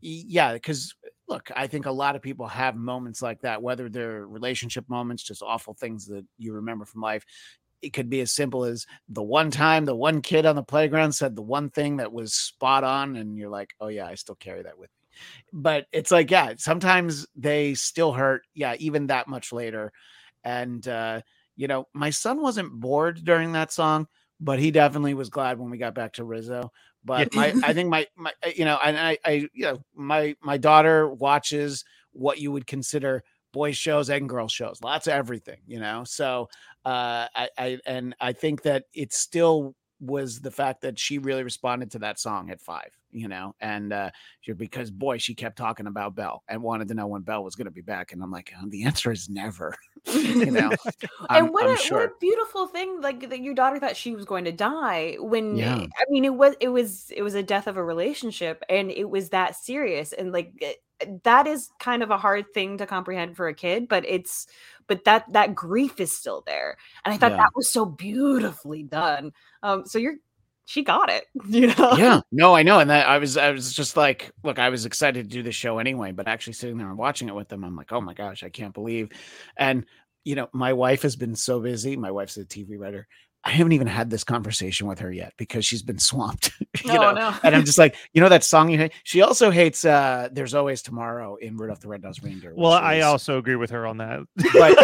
yeah, 0.00 0.52
because 0.52 0.94
look, 1.28 1.50
I 1.54 1.66
think 1.66 1.86
a 1.86 1.92
lot 1.92 2.16
of 2.16 2.22
people 2.22 2.46
have 2.46 2.76
moments 2.76 3.20
like 3.22 3.40
that, 3.42 3.62
whether 3.62 3.88
they're 3.88 4.26
relationship 4.26 4.88
moments, 4.88 5.22
just 5.22 5.42
awful 5.42 5.74
things 5.74 6.06
that 6.06 6.24
you 6.38 6.54
remember 6.54 6.84
from 6.84 7.02
life. 7.02 7.24
It 7.80 7.92
could 7.92 8.10
be 8.10 8.20
as 8.20 8.32
simple 8.32 8.64
as 8.64 8.86
the 9.08 9.22
one 9.22 9.50
time 9.50 9.84
the 9.84 9.94
one 9.94 10.20
kid 10.20 10.46
on 10.46 10.56
the 10.56 10.62
playground 10.64 11.12
said 11.12 11.36
the 11.36 11.42
one 11.42 11.70
thing 11.70 11.98
that 11.98 12.12
was 12.12 12.34
spot 12.34 12.82
on, 12.84 13.16
and 13.16 13.36
you're 13.38 13.50
like, 13.50 13.70
oh, 13.80 13.88
yeah, 13.88 14.06
I 14.06 14.14
still 14.14 14.34
carry 14.34 14.62
that 14.62 14.78
with 14.78 14.90
me. 14.90 15.18
But 15.52 15.86
it's 15.92 16.10
like, 16.10 16.30
yeah, 16.30 16.54
sometimes 16.56 17.26
they 17.36 17.74
still 17.74 18.12
hurt. 18.12 18.42
Yeah, 18.54 18.74
even 18.78 19.08
that 19.08 19.28
much 19.28 19.52
later. 19.52 19.92
And, 20.44 20.86
uh, 20.88 21.20
you 21.56 21.68
know, 21.68 21.86
my 21.94 22.10
son 22.10 22.40
wasn't 22.40 22.72
bored 22.72 23.22
during 23.24 23.52
that 23.52 23.72
song, 23.72 24.06
but 24.40 24.58
he 24.58 24.70
definitely 24.70 25.14
was 25.14 25.30
glad 25.30 25.58
when 25.58 25.70
we 25.70 25.78
got 25.78 25.94
back 25.94 26.14
to 26.14 26.24
Rizzo. 26.24 26.72
But 27.04 27.34
my, 27.34 27.54
I 27.64 27.72
think 27.72 27.88
my, 27.88 28.06
my, 28.16 28.32
uh, 28.44 28.50
you 28.54 28.64
know, 28.64 28.78
and 28.84 28.98
I, 28.98 29.18
I, 29.24 29.48
you 29.52 29.64
know, 29.64 29.78
my, 29.94 30.34
my 30.42 30.58
daughter 30.58 31.08
watches 31.08 31.84
what 32.12 32.38
you 32.38 32.52
would 32.52 32.66
consider 32.66 33.22
boys 33.52 33.76
shows 33.76 34.10
and 34.10 34.28
girl 34.28 34.48
shows, 34.48 34.82
lots 34.82 35.06
of 35.06 35.14
everything, 35.14 35.58
you 35.66 35.80
know? 35.80 36.04
So, 36.04 36.48
uh, 36.84 37.26
I, 37.34 37.48
I, 37.56 37.78
and 37.86 38.14
I 38.20 38.32
think 38.32 38.62
that 38.62 38.84
it 38.92 39.12
still 39.12 39.74
was 40.00 40.40
the 40.40 40.50
fact 40.50 40.82
that 40.82 40.98
she 40.98 41.18
really 41.18 41.44
responded 41.44 41.92
to 41.92 42.00
that 42.00 42.18
song 42.18 42.50
at 42.50 42.60
five, 42.60 42.97
you 43.10 43.28
know, 43.28 43.54
and 43.60 43.92
uh, 43.92 44.10
because 44.56 44.90
boy, 44.90 45.18
she 45.18 45.34
kept 45.34 45.56
talking 45.56 45.86
about 45.86 46.14
Belle 46.14 46.42
and 46.48 46.62
wanted 46.62 46.88
to 46.88 46.94
know 46.94 47.06
when 47.06 47.22
Belle 47.22 47.42
was 47.42 47.54
going 47.54 47.66
to 47.66 47.70
be 47.70 47.80
back, 47.80 48.12
and 48.12 48.22
I'm 48.22 48.30
like, 48.30 48.52
oh, 48.60 48.66
the 48.68 48.84
answer 48.84 49.10
is 49.10 49.28
never, 49.28 49.74
you 50.06 50.50
know. 50.50 50.70
and 51.30 51.50
what, 51.50 51.68
a, 51.68 51.76
sure. 51.76 52.00
what 52.00 52.08
a 52.08 52.12
beautiful 52.20 52.66
thing, 52.66 53.00
like 53.00 53.28
that 53.30 53.40
your 53.40 53.54
daughter 53.54 53.78
thought 53.78 53.96
she 53.96 54.14
was 54.14 54.24
going 54.24 54.44
to 54.44 54.52
die 54.52 55.16
when 55.18 55.56
yeah. 55.56 55.76
I 55.76 56.04
mean, 56.10 56.24
it 56.24 56.34
was 56.34 56.54
it 56.60 56.68
was 56.68 57.10
it 57.14 57.22
was 57.22 57.34
a 57.34 57.42
death 57.42 57.66
of 57.66 57.76
a 57.76 57.84
relationship, 57.84 58.62
and 58.68 58.90
it 58.90 59.08
was 59.08 59.30
that 59.30 59.56
serious, 59.56 60.12
and 60.12 60.32
like 60.32 60.80
that 61.22 61.46
is 61.46 61.70
kind 61.78 62.02
of 62.02 62.10
a 62.10 62.18
hard 62.18 62.52
thing 62.52 62.78
to 62.78 62.86
comprehend 62.86 63.36
for 63.36 63.48
a 63.48 63.54
kid, 63.54 63.88
but 63.88 64.04
it's 64.06 64.46
but 64.88 65.04
that 65.04 65.30
that 65.32 65.54
grief 65.54 66.00
is 66.00 66.10
still 66.10 66.42
there 66.46 66.76
and 67.04 67.14
i 67.14 67.16
thought 67.16 67.32
yeah. 67.32 67.36
that 67.36 67.50
was 67.54 67.70
so 67.70 67.84
beautifully 67.84 68.82
done 68.82 69.30
um 69.62 69.84
so 69.86 69.98
you're 69.98 70.16
she 70.68 70.82
got 70.82 71.08
it 71.08 71.24
you 71.48 71.66
know 71.66 71.94
yeah 71.96 72.20
no 72.30 72.54
i 72.54 72.62
know 72.62 72.78
and 72.78 72.90
that 72.90 73.08
i 73.08 73.16
was 73.16 73.38
i 73.38 73.50
was 73.50 73.72
just 73.72 73.96
like 73.96 74.30
look 74.44 74.58
i 74.58 74.68
was 74.68 74.84
excited 74.84 75.24
to 75.24 75.36
do 75.36 75.42
the 75.42 75.50
show 75.50 75.78
anyway 75.78 76.12
but 76.12 76.28
actually 76.28 76.52
sitting 76.52 76.76
there 76.76 76.88
and 76.88 76.98
watching 76.98 77.28
it 77.28 77.34
with 77.34 77.48
them 77.48 77.64
i'm 77.64 77.74
like 77.74 77.90
oh 77.90 78.02
my 78.02 78.12
gosh 78.12 78.42
i 78.42 78.50
can't 78.50 78.74
believe 78.74 79.08
and 79.56 79.86
you 80.24 80.34
know 80.34 80.48
my 80.52 80.74
wife 80.74 81.02
has 81.02 81.16
been 81.16 81.34
so 81.34 81.58
busy 81.58 81.96
my 81.96 82.10
wife's 82.10 82.36
a 82.36 82.44
tv 82.44 82.78
writer 82.78 83.08
I 83.44 83.50
haven't 83.50 83.72
even 83.72 83.86
had 83.86 84.10
this 84.10 84.24
conversation 84.24 84.88
with 84.88 84.98
her 84.98 85.12
yet 85.12 85.32
because 85.38 85.64
she's 85.64 85.82
been 85.82 85.98
swamped. 86.00 86.52
you 86.84 86.90
oh, 86.90 86.96
know, 86.96 87.12
no. 87.12 87.34
and 87.42 87.54
I'm 87.54 87.64
just 87.64 87.78
like, 87.78 87.96
you 88.12 88.20
know, 88.20 88.28
that 88.28 88.44
song 88.44 88.68
you 88.68 88.76
hate. 88.76 88.92
She 89.04 89.22
also 89.22 89.50
hates 89.50 89.84
uh 89.84 90.28
There's 90.32 90.54
Always 90.54 90.82
Tomorrow 90.82 91.36
in 91.36 91.56
Rudolph 91.56 91.80
the 91.80 91.88
Red-Nosed 91.88 92.22
Reindeer. 92.22 92.52
Well, 92.56 92.74
is, 92.74 92.80
I 92.80 93.00
also 93.02 93.38
agree 93.38 93.56
with 93.56 93.70
her 93.70 93.86
on 93.86 93.98
that. 93.98 94.20
But 94.36 94.74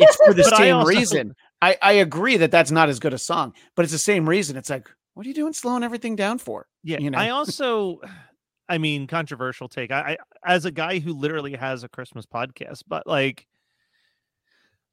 it's 0.00 0.16
for 0.24 0.34
the 0.34 0.44
same 0.44 0.76
I 0.76 0.78
also... 0.78 0.88
reason. 0.88 1.34
I, 1.60 1.76
I 1.82 1.92
agree 1.92 2.38
that 2.38 2.50
that's 2.50 2.70
not 2.70 2.88
as 2.88 2.98
good 2.98 3.12
a 3.12 3.18
song, 3.18 3.52
but 3.74 3.84
it's 3.84 3.92
the 3.92 3.98
same 3.98 4.28
reason. 4.28 4.56
It's 4.56 4.70
like, 4.70 4.88
what 5.18 5.26
are 5.26 5.30
you 5.30 5.34
doing 5.34 5.52
slowing 5.52 5.82
everything 5.82 6.14
down 6.14 6.38
for? 6.38 6.68
Yeah. 6.84 7.00
You 7.00 7.10
know, 7.10 7.18
I 7.18 7.28
also 7.30 8.00
I 8.68 8.78
mean, 8.78 9.08
controversial 9.08 9.68
take. 9.68 9.90
I, 9.90 10.16
I 10.44 10.54
as 10.54 10.64
a 10.64 10.70
guy 10.70 11.00
who 11.00 11.12
literally 11.12 11.54
has 11.54 11.82
a 11.82 11.88
Christmas 11.88 12.24
podcast, 12.24 12.84
but 12.86 13.04
like 13.04 13.44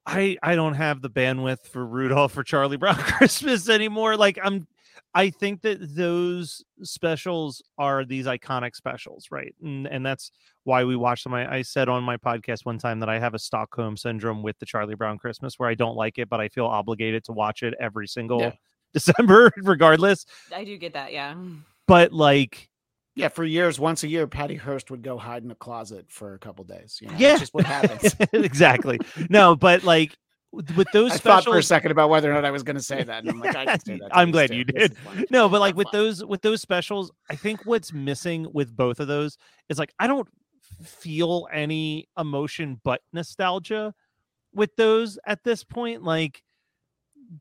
I 0.03 0.35
I 0.41 0.55
don't 0.55 0.73
have 0.73 1.03
the 1.03 1.11
bandwidth 1.11 1.67
for 1.67 1.85
Rudolph 1.85 2.35
or 2.35 2.43
Charlie 2.43 2.77
Brown 2.77 2.95
Christmas 2.97 3.69
anymore. 3.69 4.17
Like 4.17 4.39
I'm 4.41 4.67
I 5.13 5.29
think 5.29 5.61
that 5.61 5.95
those 5.95 6.63
specials 6.81 7.61
are 7.77 8.03
these 8.03 8.25
iconic 8.25 8.75
specials, 8.75 9.27
right? 9.29 9.53
And 9.61 9.85
and 9.85 10.03
that's 10.03 10.31
why 10.63 10.85
we 10.85 10.95
watch 10.95 11.23
them. 11.23 11.35
I, 11.35 11.57
I 11.57 11.61
said 11.61 11.87
on 11.87 12.03
my 12.03 12.17
podcast 12.17 12.65
one 12.65 12.79
time 12.79 12.99
that 13.01 13.09
I 13.09 13.19
have 13.19 13.35
a 13.35 13.39
Stockholm 13.39 13.95
syndrome 13.95 14.41
with 14.41 14.57
the 14.57 14.65
Charlie 14.65 14.95
Brown 14.95 15.19
Christmas 15.19 15.59
where 15.59 15.69
I 15.69 15.75
don't 15.75 15.95
like 15.95 16.17
it, 16.17 16.29
but 16.29 16.41
I 16.41 16.47
feel 16.47 16.65
obligated 16.65 17.23
to 17.25 17.31
watch 17.31 17.61
it 17.61 17.75
every 17.79 18.07
single 18.07 18.41
yeah. 18.41 18.51
December, 18.95 19.51
regardless. 19.57 20.25
I 20.55 20.63
do 20.63 20.77
get 20.77 20.93
that, 20.93 21.11
yeah. 21.11 21.35
But 21.85 22.13
like 22.13 22.69
yeah, 23.15 23.27
for 23.27 23.43
years, 23.43 23.79
once 23.79 24.03
a 24.03 24.07
year, 24.07 24.25
Patty 24.25 24.55
Hearst 24.55 24.89
would 24.89 25.01
go 25.01 25.17
hide 25.17 25.43
in 25.43 25.51
a 25.51 25.55
closet 25.55 26.05
for 26.09 26.33
a 26.33 26.39
couple 26.39 26.63
days. 26.63 26.99
You 27.01 27.09
know, 27.09 27.15
yeah, 27.17 27.37
just 27.37 27.53
what 27.53 27.65
happens. 27.65 28.15
exactly. 28.33 28.99
No, 29.29 29.55
but 29.55 29.83
like 29.83 30.17
with 30.51 30.87
those 30.93 31.11
I 31.11 31.15
specials, 31.17 31.43
thought 31.45 31.51
for 31.51 31.57
a 31.57 31.63
second 31.63 31.91
about 31.91 32.09
whether 32.09 32.31
or 32.31 32.33
not 32.33 32.45
I 32.45 32.51
was 32.51 32.63
going 32.63 32.77
to 32.77 32.81
say 32.81 33.03
that. 33.03 33.23
And 33.23 33.29
I'm 33.29 33.39
like, 33.39 33.55
I 33.55 33.65
can 33.65 33.79
say 33.81 33.99
that. 33.99 34.09
I'm 34.15 34.31
glad 34.31 34.53
you 34.53 34.63
did. 34.63 34.95
No, 35.29 35.49
but 35.49 35.59
like 35.59 35.75
with 35.75 35.91
those 35.91 36.23
with 36.23 36.41
those 36.41 36.61
specials, 36.61 37.11
I 37.29 37.35
think 37.35 37.65
what's 37.65 37.91
missing 37.91 38.47
with 38.53 38.75
both 38.75 38.99
of 39.01 39.07
those 39.07 39.37
is 39.69 39.77
like 39.77 39.93
I 39.99 40.07
don't 40.07 40.27
feel 40.83 41.47
any 41.53 42.07
emotion 42.17 42.79
but 42.83 43.01
nostalgia 43.13 43.93
with 44.53 44.75
those 44.77 45.19
at 45.25 45.43
this 45.43 45.63
point. 45.63 46.03
Like 46.03 46.41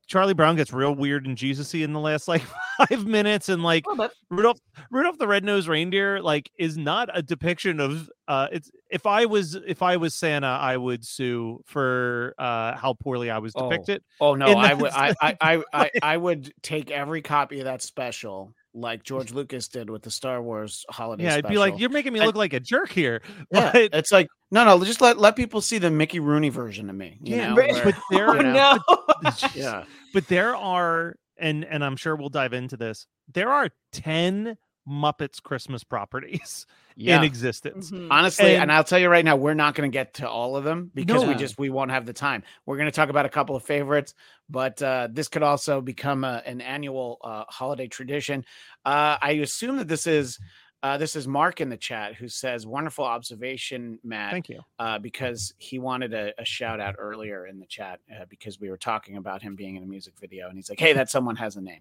Charlie 0.06 0.34
Brown 0.34 0.56
gets 0.56 0.72
real 0.72 0.94
weird 0.94 1.26
and 1.26 1.36
Jesusy 1.36 1.82
in 1.82 1.92
the 1.92 2.00
last 2.00 2.28
like 2.28 2.42
five 2.88 3.06
minutes, 3.06 3.48
and 3.48 3.62
like 3.62 3.84
Rudolph 4.30 4.58
Rudolph 4.90 5.18
the 5.18 5.26
Red-Nosed 5.26 5.68
Reindeer 5.68 6.20
like 6.20 6.50
is 6.58 6.76
not 6.76 7.08
a 7.12 7.22
depiction 7.22 7.80
of 7.80 8.10
uh 8.28 8.48
it's 8.52 8.70
if 8.90 9.06
I 9.06 9.26
was 9.26 9.54
if 9.66 9.82
I 9.82 9.96
was 9.96 10.14
Santa, 10.14 10.46
I 10.46 10.76
would 10.76 11.04
sue 11.04 11.60
for 11.66 12.34
uh 12.38 12.76
how 12.76 12.94
poorly 12.94 13.30
I 13.30 13.38
was 13.38 13.52
oh. 13.56 13.68
depicted. 13.68 14.02
Oh, 14.20 14.28
oh 14.28 14.34
no, 14.34 14.46
I 14.46 14.74
would 14.74 14.92
I, 14.92 15.14
I, 15.20 15.36
I 15.40 15.62
I 15.72 15.90
I 16.02 16.16
would 16.16 16.52
take 16.62 16.90
every 16.90 17.22
copy 17.22 17.60
of 17.60 17.64
that 17.64 17.82
special 17.82 18.54
like 18.74 19.04
George 19.04 19.32
Lucas 19.32 19.68
did 19.68 19.88
with 19.88 20.02
the 20.02 20.10
Star 20.10 20.42
Wars 20.42 20.84
holiday. 20.90 21.24
Yeah, 21.24 21.36
I'd 21.36 21.48
be 21.48 21.58
like, 21.58 21.78
you're 21.78 21.90
making 21.90 22.12
me 22.12 22.20
look 22.20 22.30
and, 22.30 22.36
like 22.36 22.52
a 22.52 22.60
jerk 22.60 22.90
here. 22.90 23.22
Yeah, 23.52 23.70
but... 23.72 23.90
it's 23.92 24.10
like 24.10 24.26
no, 24.50 24.64
no, 24.64 24.84
just 24.84 25.00
let 25.00 25.18
let 25.18 25.36
people 25.36 25.60
see 25.60 25.78
the 25.78 25.90
Mickey 25.90 26.20
Rooney 26.20 26.48
version 26.48 26.90
of 26.90 26.96
me. 26.96 27.18
yeah, 27.22 27.48
know, 27.48 27.54
where, 27.54 27.84
but 27.84 27.94
there, 28.10 28.30
oh, 28.30 28.40
no. 28.40 28.78
but, 29.22 29.50
yeah, 29.54 29.84
but 30.12 30.26
there 30.28 30.56
are, 30.56 31.14
and 31.38 31.64
and 31.64 31.84
I'm 31.84 31.96
sure 31.96 32.16
we'll 32.16 32.28
dive 32.28 32.52
into 32.52 32.76
this. 32.76 33.06
There 33.32 33.50
are 33.50 33.70
ten 33.92 34.56
Muppets 34.88 35.42
Christmas 35.42 35.82
properties 35.82 36.66
yeah. 36.96 37.16
in 37.16 37.24
existence. 37.24 37.90
Mm-hmm. 37.90 38.12
Honestly, 38.12 38.54
and, 38.54 38.64
and, 38.64 38.72
I'll 38.72 38.84
tell 38.84 38.98
you 38.98 39.08
right 39.08 39.24
now, 39.24 39.36
we're 39.36 39.54
not 39.54 39.74
going 39.74 39.90
to 39.90 39.92
get 39.92 40.14
to 40.14 40.28
all 40.28 40.56
of 40.56 40.64
them 40.64 40.90
because 40.94 41.22
no. 41.22 41.28
we 41.28 41.34
just 41.34 41.58
we 41.58 41.70
won't 41.70 41.90
have 41.90 42.06
the 42.06 42.12
time. 42.12 42.42
We're 42.66 42.76
going 42.76 42.86
to 42.86 42.92
talk 42.92 43.08
about 43.08 43.26
a 43.26 43.30
couple 43.30 43.56
of 43.56 43.64
favorites, 43.64 44.14
but 44.48 44.80
uh, 44.82 45.08
this 45.10 45.28
could 45.28 45.42
also 45.42 45.80
become 45.80 46.24
a, 46.24 46.42
an 46.44 46.60
annual 46.60 47.18
uh, 47.22 47.44
holiday 47.48 47.88
tradition. 47.88 48.44
Uh, 48.84 49.16
I 49.20 49.32
assume 49.42 49.76
that 49.78 49.88
this 49.88 50.06
is 50.06 50.38
uh, 50.84 50.98
this 50.98 51.16
is 51.16 51.26
Mark 51.26 51.62
in 51.62 51.70
the 51.70 51.78
chat 51.78 52.14
who 52.14 52.28
says, 52.28 52.66
"Wonderful 52.66 53.06
observation, 53.06 53.98
Matt." 54.04 54.32
Thank 54.32 54.50
you. 54.50 54.60
Uh, 54.78 54.98
because 54.98 55.54
he 55.56 55.78
wanted 55.78 56.12
a, 56.12 56.38
a, 56.38 56.44
shout 56.44 56.78
out 56.78 56.96
earlier 56.98 57.46
in 57.46 57.58
the 57.58 57.64
chat 57.64 58.00
uh, 58.14 58.26
because 58.28 58.60
we 58.60 58.68
were 58.68 58.76
talking 58.76 59.16
about 59.16 59.40
him 59.40 59.56
being 59.56 59.76
in 59.76 59.82
a 59.82 59.86
music 59.86 60.12
video, 60.20 60.46
and 60.46 60.58
he's 60.58 60.68
like, 60.68 60.78
"Hey, 60.78 60.92
that 60.92 61.08
someone 61.08 61.36
has 61.36 61.56
a 61.56 61.62
name." 61.62 61.80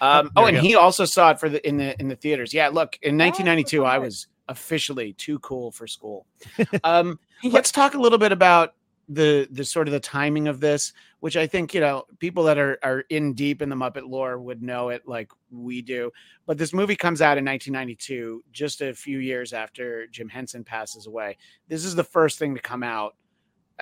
Oh, 0.00 0.10
um, 0.10 0.30
oh, 0.34 0.46
and 0.46 0.56
he 0.56 0.74
also 0.74 1.04
saw 1.04 1.30
it 1.30 1.38
for 1.38 1.48
the 1.48 1.64
in 1.64 1.76
the 1.76 1.98
in 2.00 2.08
the 2.08 2.16
theaters. 2.16 2.52
Yeah, 2.52 2.66
look, 2.66 2.98
in 3.02 3.16
1992, 3.16 3.84
I 3.84 3.98
was 3.98 4.26
officially 4.48 5.12
too 5.12 5.38
cool 5.38 5.70
for 5.70 5.86
school. 5.86 6.26
Um, 6.82 7.20
let's 7.44 7.70
talk 7.70 7.94
a 7.94 7.98
little 7.98 8.18
bit 8.18 8.32
about 8.32 8.74
the 9.10 9.48
the 9.50 9.64
sort 9.64 9.88
of 9.88 9.92
the 9.92 10.00
timing 10.00 10.48
of 10.48 10.60
this, 10.60 10.92
which 11.18 11.36
I 11.36 11.46
think 11.46 11.74
you 11.74 11.80
know 11.80 12.04
people 12.18 12.44
that 12.44 12.58
are 12.58 12.78
are 12.82 13.00
in 13.10 13.34
deep 13.34 13.60
in 13.60 13.68
the 13.68 13.76
Muppet 13.76 14.08
lore 14.08 14.38
would 14.38 14.62
know 14.62 14.88
it 14.88 15.02
like 15.06 15.30
we 15.50 15.82
do. 15.82 16.10
But 16.46 16.56
this 16.56 16.72
movie 16.72 16.96
comes 16.96 17.20
out 17.20 17.36
in 17.36 17.44
1992, 17.44 18.44
just 18.52 18.80
a 18.80 18.94
few 18.94 19.18
years 19.18 19.52
after 19.52 20.06
Jim 20.06 20.28
Henson 20.28 20.64
passes 20.64 21.06
away. 21.06 21.36
This 21.68 21.84
is 21.84 21.94
the 21.94 22.04
first 22.04 22.38
thing 22.38 22.54
to 22.54 22.60
come 22.60 22.82
out 22.82 23.16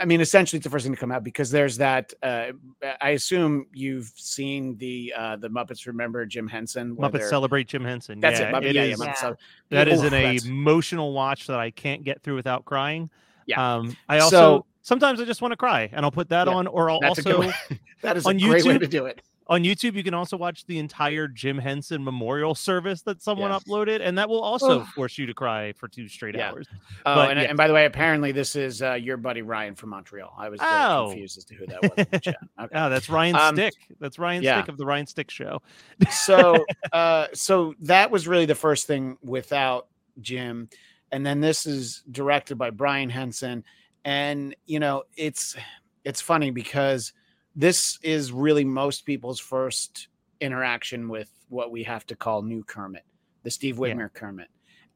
I 0.01 0.05
mean, 0.05 0.21
essentially, 0.21 0.59
it's 0.59 0.65
the 0.65 0.71
first 0.71 0.85
thing 0.85 0.95
to 0.95 1.01
come 1.01 1.13
out 1.13 1.25
because 1.25 1.51
there's 1.51 1.77
that. 1.79 2.13
Uh, 2.23 2.53
I 3.01 3.11
assume 3.11 3.67
you've 3.73 4.13
seen 4.15 4.77
the 4.77 5.13
uh, 5.17 5.37
the 5.37 5.49
Muppets 5.49 5.87
Remember 5.87 6.25
Jim 6.25 6.47
Henson. 6.47 6.97
Muppets 6.97 7.29
Celebrate 7.29 7.69
Jim 7.69 7.85
Henson. 7.85 8.21
That's 8.21 8.41
yeah, 8.41 8.49
it. 8.49 8.55
Muppet, 8.55 8.65
it 8.65 8.75
yeah, 8.77 8.83
is- 8.83 9.01
yeah, 9.01 9.15
Cele- 9.15 9.37
that 9.71 9.89
is 9.89 10.03
an 10.03 10.15
emotional 10.15 11.13
watch 11.13 11.47
that 11.49 11.59
I 11.59 11.71
can't 11.71 12.05
get 12.05 12.23
through 12.23 12.37
without 12.37 12.65
crying. 12.65 13.11
Yeah. 13.47 13.77
Um, 13.77 13.97
I 14.09 14.21
also 14.21 14.37
So- 14.37 14.67
sometimes 14.89 15.21
I 15.21 15.25
just 15.25 15.43
want 15.43 15.53
to 15.53 15.57
cry, 15.57 15.89
and 15.93 16.05
I'll 16.05 16.11
put 16.11 16.31
that 16.31 16.47
Yeah, 16.49 16.55
on, 16.55 16.67
or 16.67 16.91
I'll 16.91 17.01
That's 17.01 17.19
a 17.19 17.23
good 17.23 17.37
also 17.37 17.53
that 18.03 18.17
is 18.17 18.25
a 18.25 18.29
on 18.31 18.39
great 18.39 18.65
way 18.65 18.75
YouTube- 18.77 18.81
to 18.81 18.87
do 18.89 19.07
it. 19.07 19.23
on 19.51 19.63
YouTube, 19.65 19.95
you 19.95 20.03
can 20.03 20.13
also 20.15 20.37
watch 20.37 20.65
the 20.67 20.79
entire 20.79 21.27
Jim 21.29 21.57
Henson 21.59 22.03
memorial 22.05 22.55
service 22.55 23.01
that 23.03 23.23
someone 23.23 23.51
Yeah. 23.51 23.59
uploaded, 23.59 24.01
and 24.03 24.17
that 24.19 24.29
will 24.29 24.41
also 24.43 24.81
Oh. 24.81 24.85
force 24.95 25.17
you 25.19 25.27
to 25.27 25.35
cry 25.35 25.73
for 25.73 25.89
two 25.89 26.07
straight 26.09 26.35
Yeah. 26.35 26.51
hours. 26.51 26.67
Oh, 27.07 27.15
But 27.15 27.31
and, 27.33 27.41
yeah. 27.41 27.47
and 27.49 27.57
by 27.57 27.67
the 27.69 27.73
way, 27.75 27.85
apparently 27.87 28.33
this 28.33 28.57
is 28.57 28.83
uh, 28.83 28.95
your 28.95 29.17
buddy 29.17 29.43
Ryan 29.43 29.75
from 29.75 29.91
Montreal. 29.91 30.35
I 30.39 30.49
was 30.51 30.61
Oh. 30.63 31.07
confused 31.11 31.39
as 31.39 31.45
to 31.47 31.55
who 31.55 31.67
that 31.67 31.83
was. 31.83 31.93
in 31.97 32.07
the 32.11 32.21
chat. 32.21 32.37
Okay. 32.61 32.75
Ah, 32.75 32.89
that's 32.89 33.09
Ryan 33.09 33.37
Um, 33.37 33.55
Stick. 33.57 33.75
That's 34.01 34.19
Ryan. 34.19 34.43
Stick 34.43 34.69
of 34.69 34.77
the 34.79 34.85
Ryan 34.87 35.07
Stick 35.07 35.31
Show. 35.31 35.63
so 36.11 36.65
uh 36.93 37.27
so 37.35 37.75
that 37.81 38.11
was 38.11 38.27
really 38.29 38.47
the 38.47 38.55
first 38.55 38.87
thing 38.87 39.17
without 39.23 39.87
jim 40.21 40.69
and 41.13 41.25
then 41.25 41.41
this 41.41 41.65
is 41.67 42.03
directed 42.11 42.57
by 42.59 42.71
brian 42.71 43.09
henson 43.09 43.63
and 44.05 44.55
you 44.67 44.81
know 44.81 45.05
it's 45.17 45.57
it's 46.05 46.21
funny 46.21 46.51
because 46.51 47.13
this 47.57 47.99
is 48.03 48.33
really 48.33 48.65
most 48.65 49.05
people's 49.05 49.41
first 49.41 50.09
interaction 50.41 51.09
with 51.09 51.31
what 51.49 51.71
we 51.71 51.83
have 51.83 52.07
to 52.07 52.15
call 52.17 52.43
new 52.43 52.63
kermit 52.63 53.03
the 53.43 53.51
steve 53.51 53.79
Yeah. 53.79 54.09
kermit. 54.13 54.49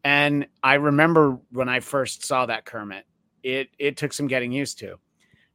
And 0.05 0.47
i 0.63 0.75
remember 0.75 1.39
when 1.51 1.69
i 1.69 1.81
first 1.81 2.25
saw 2.25 2.47
that 2.47 2.65
kermit 2.65 3.05
it 3.43 3.69
it 3.79 3.97
took 3.97 4.13
some 4.13 4.27
getting 4.29 4.53
used 4.53 4.79
to. 4.81 4.99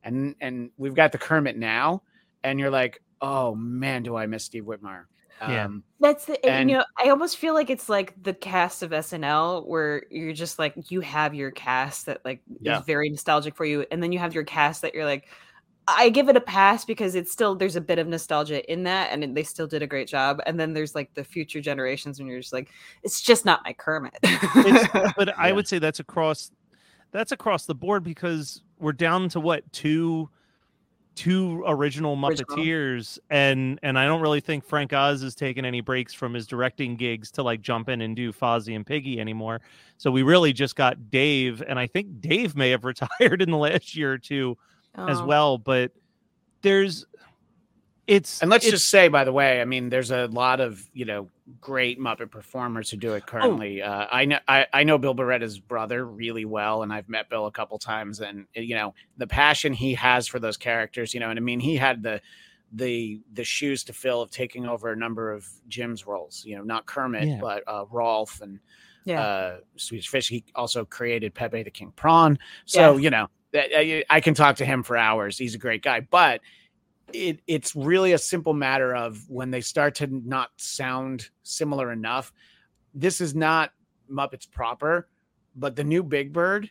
And 0.03 0.35
and 0.41 0.69
we've 0.77 0.95
got 0.95 1.11
the 1.11 1.17
kermit 1.17 1.57
now 1.57 2.03
and 2.43 2.59
you're 2.59 2.69
like 2.69 3.01
oh 3.21 3.55
man 3.55 4.03
do 4.03 4.15
i 4.15 4.25
miss 4.27 4.45
steve 4.45 4.63
whitmire 4.65 5.05
Yeah. 5.41 5.65
um, 5.65 5.83
That's 5.99 6.25
the 6.25 6.43
and, 6.45 6.55
And- 6.61 6.69
you 6.69 6.77
know 6.77 6.85
I 7.03 7.09
almost 7.09 7.37
feel 7.37 7.53
like 7.53 7.69
it's 7.69 7.89
like 7.89 8.21
the 8.23 8.33
cast 8.33 8.83
of 8.83 8.91
SNL 8.91 9.65
where 9.67 10.03
you're 10.09 10.33
just 10.33 10.57
like 10.59 10.73
you 10.89 11.01
have 11.01 11.33
your 11.35 11.51
cast 11.51 12.05
that 12.07 12.23
like 12.25 12.41
Yeah. 12.61 12.79
is 12.79 12.85
very 12.85 13.09
nostalgic 13.09 13.55
for 13.55 13.65
you, 13.65 13.85
and 13.91 14.01
then 14.01 14.11
you 14.11 14.19
have 14.19 14.33
your 14.33 14.43
cast 14.43 14.81
that 14.83 14.93
you're 14.93 15.05
like. 15.05 15.27
I 15.89 16.09
give 16.09 16.27
it 16.27 16.35
a 16.35 16.41
pass 16.41 16.83
because 16.83 17.15
it's 17.15 17.31
still 17.31 17.55
there's 17.55 17.77
a 17.77 17.81
bit 17.81 17.97
of 17.97 18.07
nostalgia 18.09 18.69
in 18.69 18.83
that, 18.83 19.09
and 19.13 19.37
they 19.37 19.43
still 19.43 19.67
did 19.67 19.81
a 19.81 19.87
great 19.87 20.09
job. 20.09 20.41
And 20.45 20.59
then 20.59 20.73
there's 20.73 20.93
like 20.95 21.13
the 21.13 21.23
future 21.23 21.61
generations 21.61 22.19
when 22.19 22.27
you're 22.27 22.41
just 22.41 22.51
like, 22.51 22.67
it's 23.03 23.21
just 23.21 23.45
not 23.45 23.61
my 23.63 23.71
Kermit. 23.71 24.13
It's- 24.21 25.13
but 25.17 25.33
I 25.39 25.53
would 25.53 25.65
say 25.65 25.79
that's 25.79 26.01
across 26.01 26.51
that's 27.11 27.31
across 27.31 27.65
the 27.65 27.73
board 27.73 28.03
because 28.03 28.63
we're 28.79 28.91
down 28.91 29.29
to 29.29 29.39
what 29.39 29.63
two 29.71 30.29
two 31.17 31.63
original. 31.67 32.15
Muppeteers 32.15 33.19
and 33.29 33.79
and 33.83 33.99
I 33.99 34.05
don't 34.05 34.21
really 34.21 34.39
think 34.39 34.63
Frank 34.63 34.93
Oz 34.93 35.21
has 35.23 35.35
taken 35.35 35.65
any 35.65 35.81
breaks 35.81 36.13
from 36.13 36.33
his 36.33 36.47
directing 36.47 36.95
gigs 36.95 37.31
to 37.31 37.43
like 37.43 37.61
jump 37.61 37.89
in 37.89 38.01
and 38.01 38.15
do 38.15 38.31
Fozzie 38.31 38.75
and 38.75 38.85
Piggy 38.85 39.19
anymore. 39.19 39.59
So 39.97 40.11
we 40.11 40.23
really 40.23 40.53
just 40.53 40.75
got 40.75 41.09
Dave 41.09 41.61
and 41.67 41.77
I 41.79 41.87
think 41.87 42.21
Dave 42.21 42.55
may 42.55 42.69
have 42.69 42.85
retired 42.93 43.41
in 43.41 43.51
the 43.51 43.57
last 43.57 43.95
year 43.95 44.13
or 44.13 44.17
two 44.17 44.57
as 44.95 45.19
Oh. 45.19 45.25
well, 45.25 45.57
but 45.57 45.91
there's 46.61 47.05
it's 48.07 48.41
And 48.41 48.49
let's 48.49 48.65
it's- 48.65 48.79
just 48.81 48.89
say, 48.89 49.07
by 49.09 49.23
the 49.23 49.31
way, 49.33 49.61
I 49.61 49.65
mean, 49.65 49.89
there's 49.89 50.11
a 50.11 50.27
lot 50.27 50.59
of 50.59 50.89
you 50.93 51.05
know 51.05 51.29
great 51.61 51.99
Muppet 51.99 52.31
performers 52.31 52.89
who 52.89 52.97
do 52.97 53.11
Oh. 53.11 53.15
it 53.15 53.25
currently. 53.25 53.81
Uh, 53.81 54.07
I 54.11 54.25
know 54.25 54.39
I, 54.47 54.65
I 54.73 54.83
know 54.83 54.97
Bill 54.97 55.13
Barretta's 55.13 55.59
brother 55.59 56.05
really 56.05 56.45
well, 56.45 56.83
and 56.83 56.91
I've 56.93 57.09
met 57.09 57.29
Bill 57.29 57.45
a 57.45 57.51
couple 57.51 57.77
times, 57.77 58.19
and 58.21 58.45
uh, 58.57 58.61
you 58.61 58.75
know 58.75 58.93
the 59.17 59.27
passion 59.27 59.73
he 59.73 59.93
has 59.95 60.27
for 60.27 60.39
those 60.39 60.57
characters. 60.57 61.13
You 61.13 61.19
know, 61.19 61.29
and 61.29 61.37
I 61.37 61.41
mean, 61.41 61.59
he 61.59 61.75
had 61.75 62.01
the 62.01 62.21
the 62.73 63.21
the 63.33 63.43
shoes 63.43 63.83
to 63.85 63.93
fill 63.93 64.21
of 64.21 64.29
taking 64.31 64.65
over 64.67 64.91
a 64.91 64.95
number 64.95 65.31
of 65.31 65.47
Jim's 65.67 66.05
roles. 66.07 66.43
You 66.45 66.57
know, 66.57 66.63
not 66.63 66.85
Kermit, 66.85 67.27
Yeah. 67.27 67.39
but 67.41 67.63
uh, 67.67 67.85
Rowlf 67.85 68.41
and 68.41 68.59
yeah. 69.05 69.21
uh, 69.21 69.57
Swedish 69.77 70.09
Fish. 70.09 70.27
He 70.27 70.43
also 70.55 70.83
created 70.85 71.33
Pepe 71.33 71.63
the 71.63 71.71
King 71.71 71.93
Prawn. 71.95 72.37
So 72.65 72.93
Yeah. 72.97 73.01
you 73.03 73.09
know, 73.09 73.27
I, 73.53 74.03
I 74.09 74.19
can 74.21 74.33
talk 74.33 74.57
to 74.57 74.65
him 74.65 74.83
for 74.83 74.97
hours. 74.97 75.37
He's 75.37 75.55
a 75.55 75.57
great 75.57 75.81
guy, 75.81 76.01
but 76.01 76.41
it 77.13 77.41
it's 77.47 77.75
really 77.75 78.13
a 78.13 78.17
simple 78.17 78.53
matter 78.53 78.95
of 78.95 79.23
when 79.29 79.51
they 79.51 79.61
start 79.61 79.95
to 79.95 80.07
not 80.07 80.49
sound 80.57 81.29
similar 81.43 81.91
enough. 81.91 82.33
This 82.93 83.21
is 83.21 83.35
not 83.35 83.71
Muppets 84.11 84.49
proper, 84.49 85.07
but 85.55 85.75
the 85.75 85.83
new 85.83 86.03
Big 86.03 86.33
Bird. 86.33 86.69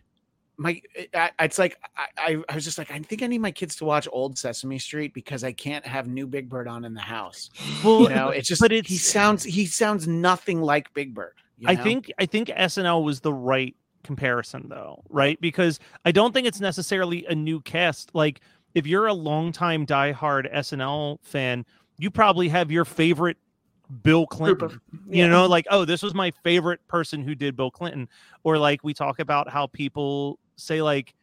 My, 0.59 0.81
I, 1.13 1.31
it's 1.41 1.59
like 1.59 1.77
I, 2.17 2.43
I, 2.49 2.55
was 2.55 2.65
just 2.65 2.79
like 2.79 2.91
I 2.91 2.99
think 2.99 3.23
I 3.23 3.27
need 3.27 3.43
my 3.43 3.51
kids 3.51 3.77
to 3.77 3.85
watch 3.85 4.09
Old 4.11 4.39
Sesame 4.39 4.79
Street 4.79 5.13
because 5.13 5.45
I 5.45 5.53
can't 5.53 5.87
have 5.87 6.09
New 6.09 6.27
Big 6.27 6.49
Bird 6.49 6.67
on 6.67 6.87
in 6.87 6.95
the 6.95 7.01
house. 7.01 7.51
well, 7.85 8.05
You 8.05 8.09
know, 8.09 8.29
it's 8.31 8.49
just 8.49 8.63
but 8.63 8.71
he 8.71 8.97
sounds 8.97 9.45
he 9.45 9.67
sounds 9.67 10.09
nothing 10.09 10.63
like 10.63 10.93
Big 10.95 11.15
Bird. 11.15 11.35
you 11.59 11.69
I 11.69 11.77
think 11.77 12.11
I 12.19 12.25
think 12.25 12.49
SNL 12.49 13.05
was 13.05 13.21
the 13.21 13.35
right 13.35 13.77
comparison 14.03 14.69
though, 14.69 15.03
right? 15.11 15.39
Because 15.41 15.79
I 16.07 16.13
don't 16.13 16.33
think 16.33 16.47
it's 16.47 16.61
necessarily 16.61 17.27
a 17.27 17.35
new 17.35 17.61
cast. 17.61 18.15
Like 18.15 18.41
if 18.77 18.87
you're 18.87 19.07
a 19.07 19.15
longtime 19.15 19.87
diehard 19.87 20.53
SNL 20.55 21.19
fan, 21.23 21.65
you 21.99 22.11
probably 22.11 22.49
have 22.51 22.71
your 22.71 22.85
favorite 22.85 23.39
Bill 24.03 24.27
Clinton. 24.27 24.67
of- 24.67 24.81
You 25.09 25.27
know, 25.29 25.47
like, 25.47 25.67
oh, 25.71 25.87
this 25.87 26.03
was 26.03 26.13
my 26.13 26.31
favorite 26.45 26.87
person 26.87 27.23
who 27.23 27.35
did 27.35 27.57
Bill 27.57 27.71
Clinton. 27.71 28.07
Or 28.45 28.59
like 28.59 28.85
we 28.85 28.93
talk 28.93 29.19
about 29.19 29.49
how 29.49 29.67
people 29.69 30.39
say 30.57 30.83
like, 30.83 31.15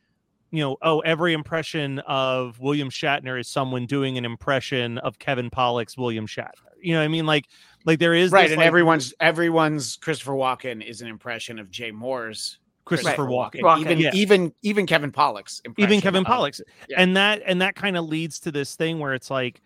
you 0.49 0.61
know, 0.63 0.77
oh, 0.81 0.99
every 1.01 1.33
impression 1.33 1.99
of 1.99 2.59
William 2.59 2.89
Shatner 2.89 3.39
is 3.39 3.47
someone 3.47 3.85
doing 3.85 4.17
an 4.17 4.25
impression 4.25 4.97
of 4.97 5.19
Kevin 5.19 5.51
Pollak's 5.51 5.95
William 5.95 6.25
Shatner. 6.25 6.51
You 6.81 6.93
know 6.93 6.99
what 7.01 7.05
I 7.05 7.09
mean? 7.09 7.27
Like 7.27 7.45
like 7.85 7.99
there 7.99 8.15
is 8.15 8.31
right 8.31 8.43
this, 8.43 8.51
and 8.53 8.59
like, 8.59 8.67
everyone's 8.67 9.13
everyone's 9.19 9.97
christopher 9.97 10.31
walken 10.33 10.83
is 10.85 11.01
an 11.01 11.07
impression 11.07 11.59
of 11.59 11.69
jay 11.69 11.91
mohr's 11.91 12.59
Christopher 12.85 13.25
Right. 13.25 13.51
Walken. 13.53 13.61
Walken. 13.61 13.79
even 13.81 13.99
Yeah. 13.99 14.11
even 14.13 14.53
even 14.61 14.85
kevin 14.85 15.11
pollak's 15.11 15.61
even 15.77 16.01
Kevin 16.01 16.23
Pollak's, 16.25 16.61
yeah. 16.89 17.01
and 17.01 17.15
that 17.15 17.41
and 17.45 17.61
that 17.61 17.75
kind 17.75 17.95
of 17.97 18.05
leads 18.05 18.39
to 18.41 18.51
this 18.51 18.75
thing 18.75 18.99
where 18.99 19.13
it's 19.13 19.29
like 19.31 19.61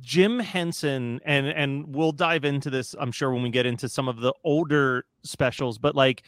Jim 0.00 0.38
Henson, 0.40 1.20
and 1.24 1.46
and 1.46 1.94
we'll 1.94 2.12
dive 2.12 2.44
into 2.44 2.70
this, 2.70 2.94
I'm 2.98 3.12
sure, 3.12 3.32
when 3.32 3.42
we 3.42 3.50
get 3.50 3.66
into 3.66 3.88
some 3.88 4.08
of 4.08 4.20
the 4.20 4.34
older 4.44 5.04
specials, 5.22 5.78
but 5.78 5.94
like 5.94 6.24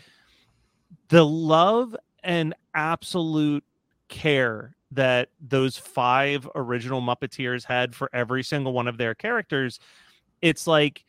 the 1.09 1.27
love 1.27 1.97
and 2.23 2.55
absolute 2.75 3.65
care 4.09 4.75
that 4.93 5.29
those 5.41 5.77
five 5.77 6.49
original 6.55 7.03
Muppeteers 7.03 7.65
had 7.65 7.95
for 7.95 8.09
every 8.13 8.43
single 8.43 8.73
one 8.73 8.87
of 8.89 8.97
their 8.97 9.15
characters, 9.15 9.81
it's 10.41 10.67
like 10.67 11.05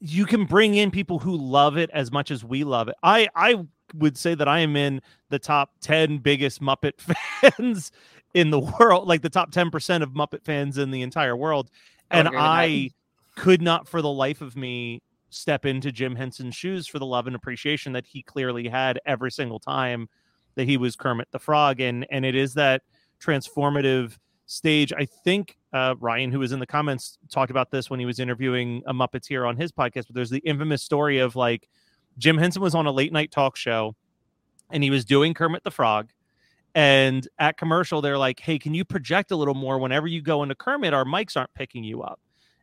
you 0.00 0.24
can 0.26 0.44
bring 0.44 0.76
in 0.76 0.90
people 0.92 1.18
who 1.18 1.36
love 1.36 1.76
it 1.76 1.90
as 1.92 2.12
much 2.12 2.30
as 2.30 2.44
we 2.44 2.62
love 2.64 2.86
it. 2.88 2.94
I 3.02 3.28
I 3.34 3.66
would 3.94 4.16
say 4.16 4.34
that 4.34 4.48
I 4.48 4.60
am 4.60 4.76
in 4.76 5.00
the 5.30 5.38
top 5.38 5.72
10 5.80 6.18
biggest 6.18 6.60
Muppet 6.60 7.00
fans 7.40 7.92
in 8.34 8.50
the 8.50 8.60
world, 8.60 9.08
like 9.08 9.22
the 9.22 9.30
top 9.30 9.50
10% 9.50 10.02
of 10.02 10.10
Muppet 10.10 10.44
fans 10.44 10.78
in 10.78 10.90
the 10.90 11.02
entire 11.02 11.36
world. 11.36 11.70
I 12.10 12.18
And 12.18 12.28
agree 12.28 12.36
with 12.36 12.44
that. 12.44 12.48
I 12.48 12.90
could 13.36 13.62
not 13.62 13.88
for 13.88 14.02
the 14.02 14.10
life 14.10 14.40
of 14.40 14.56
me 14.56 15.02
step 15.30 15.66
into 15.66 15.92
Jim 15.92 16.16
Henson's 16.16 16.54
shoes 16.54 16.86
for 16.86 16.98
the 16.98 17.06
love 17.06 17.26
and 17.26 17.36
appreciation 17.36 17.92
that 17.92 18.06
he 18.06 18.22
clearly 18.22 18.68
had 18.68 18.98
every 19.06 19.30
single 19.30 19.60
time 19.60 20.08
that 20.54 20.66
he 20.66 20.76
was 20.76 20.96
Kermit 20.96 21.28
the 21.30 21.38
Frog. 21.38 21.80
And 21.80 22.06
and 22.10 22.24
it 22.24 22.34
is 22.34 22.54
that 22.54 22.82
transformative 23.22 24.16
stage. 24.46 24.92
I 24.92 25.04
think 25.04 25.56
uh, 25.72 25.94
Ryan, 26.00 26.32
who 26.32 26.40
was 26.40 26.52
in 26.52 26.58
the 26.58 26.66
comments, 26.66 27.18
talked 27.30 27.50
about 27.50 27.70
this 27.70 27.90
when 27.90 28.00
he 28.00 28.06
was 28.06 28.18
interviewing 28.18 28.82
a 28.86 28.94
Muppeteer 28.94 29.46
on 29.46 29.56
his 29.56 29.70
podcast. 29.70 30.06
But 30.06 30.14
there's 30.14 30.30
the 30.30 30.38
infamous 30.38 30.82
story 30.82 31.18
of 31.18 31.36
like 31.36 31.68
Jim 32.18 32.36
Henson 32.36 32.60
was 32.60 32.74
on 32.74 32.86
a 32.86 32.92
late 32.92 33.12
night 33.12 33.30
talk 33.30 33.56
show 33.56 33.94
and 34.70 34.82
he 34.82 34.90
was 34.90 35.04
doing 35.04 35.34
Kermit 35.34 35.64
the 35.64 35.70
Frog. 35.70 36.10
And 36.74 37.26
at 37.38 37.56
commercial, 37.56 38.02
they're 38.02 38.18
like, 38.18 38.40
hey, 38.40 38.58
can 38.58 38.74
you 38.74 38.84
project 38.84 39.30
a 39.30 39.36
little 39.36 39.54
more? 39.54 39.78
Whenever 39.78 40.06
you 40.06 40.20
go 40.20 40.42
into 40.42 40.54
Kermit, 40.54 40.92
our 40.92 41.04
mics 41.04 41.36
aren't 41.36 41.54
picking 41.54 41.82
you 41.82 42.02
up. 42.02 42.20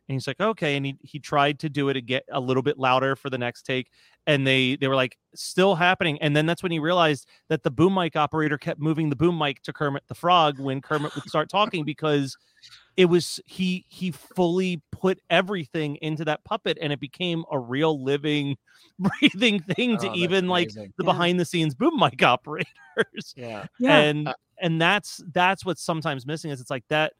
And 0.08 0.14
he's 0.14 0.26
like, 0.26 0.40
okay. 0.40 0.76
And 0.76 0.86
he, 0.86 0.96
he 1.02 1.18
tried 1.18 1.58
to 1.60 1.68
do 1.68 1.88
it 1.88 1.96
again 1.96 2.20
a 2.30 2.40
little 2.40 2.62
bit 2.62 2.78
louder 2.78 3.16
for 3.16 3.28
the 3.28 3.38
next 3.38 3.62
take. 3.62 3.90
And 4.26 4.46
they 4.46 4.76
they 4.76 4.88
were 4.88 4.94
like, 4.94 5.18
still 5.34 5.74
happening. 5.74 6.18
And 6.22 6.36
then 6.36 6.46
that's 6.46 6.62
when 6.62 6.72
he 6.72 6.78
realized 6.78 7.28
that 7.48 7.62
the 7.62 7.70
boom 7.70 7.94
mic 7.94 8.16
operator 8.16 8.58
kept 8.58 8.80
moving 8.80 9.10
the 9.10 9.16
boom 9.16 9.36
mic 9.38 9.62
to 9.62 9.72
Kermit 9.72 10.04
the 10.08 10.14
Frog 10.14 10.58
when 10.58 10.80
Kermit 10.80 11.14
would 11.14 11.28
start 11.28 11.48
talking 11.48 11.84
because 11.84 12.36
it 12.96 13.06
was 13.06 13.40
he 13.46 13.84
he 13.88 14.10
fully 14.10 14.80
put 14.90 15.20
everything 15.28 15.96
into 15.96 16.24
that 16.24 16.42
puppet 16.44 16.78
and 16.80 16.92
it 16.92 17.00
became 17.00 17.44
a 17.52 17.58
real 17.58 18.02
living 18.02 18.56
breathing 18.98 19.60
thing 19.60 19.92
Oh, 19.92 19.98
to 19.98 20.06
that's 20.06 20.16
even 20.16 20.48
like 20.48 20.68
amazing. 20.68 20.94
the 20.96 21.04
Yeah. 21.04 21.12
behind 21.12 21.38
the 21.40 21.44
scenes 21.44 21.74
boom 21.74 21.98
mic 21.98 22.22
operators 22.22 23.34
yeah 23.36 23.66
Yeah. 23.78 23.98
and 23.98 24.28
Uh, 24.28 24.34
and 24.62 24.80
that's 24.80 25.22
that's 25.32 25.64
what's 25.64 25.82
sometimes 25.82 26.24
missing 26.26 26.50
is 26.50 26.60
it's 26.60 26.70
like 26.70 26.84
that 26.88 27.12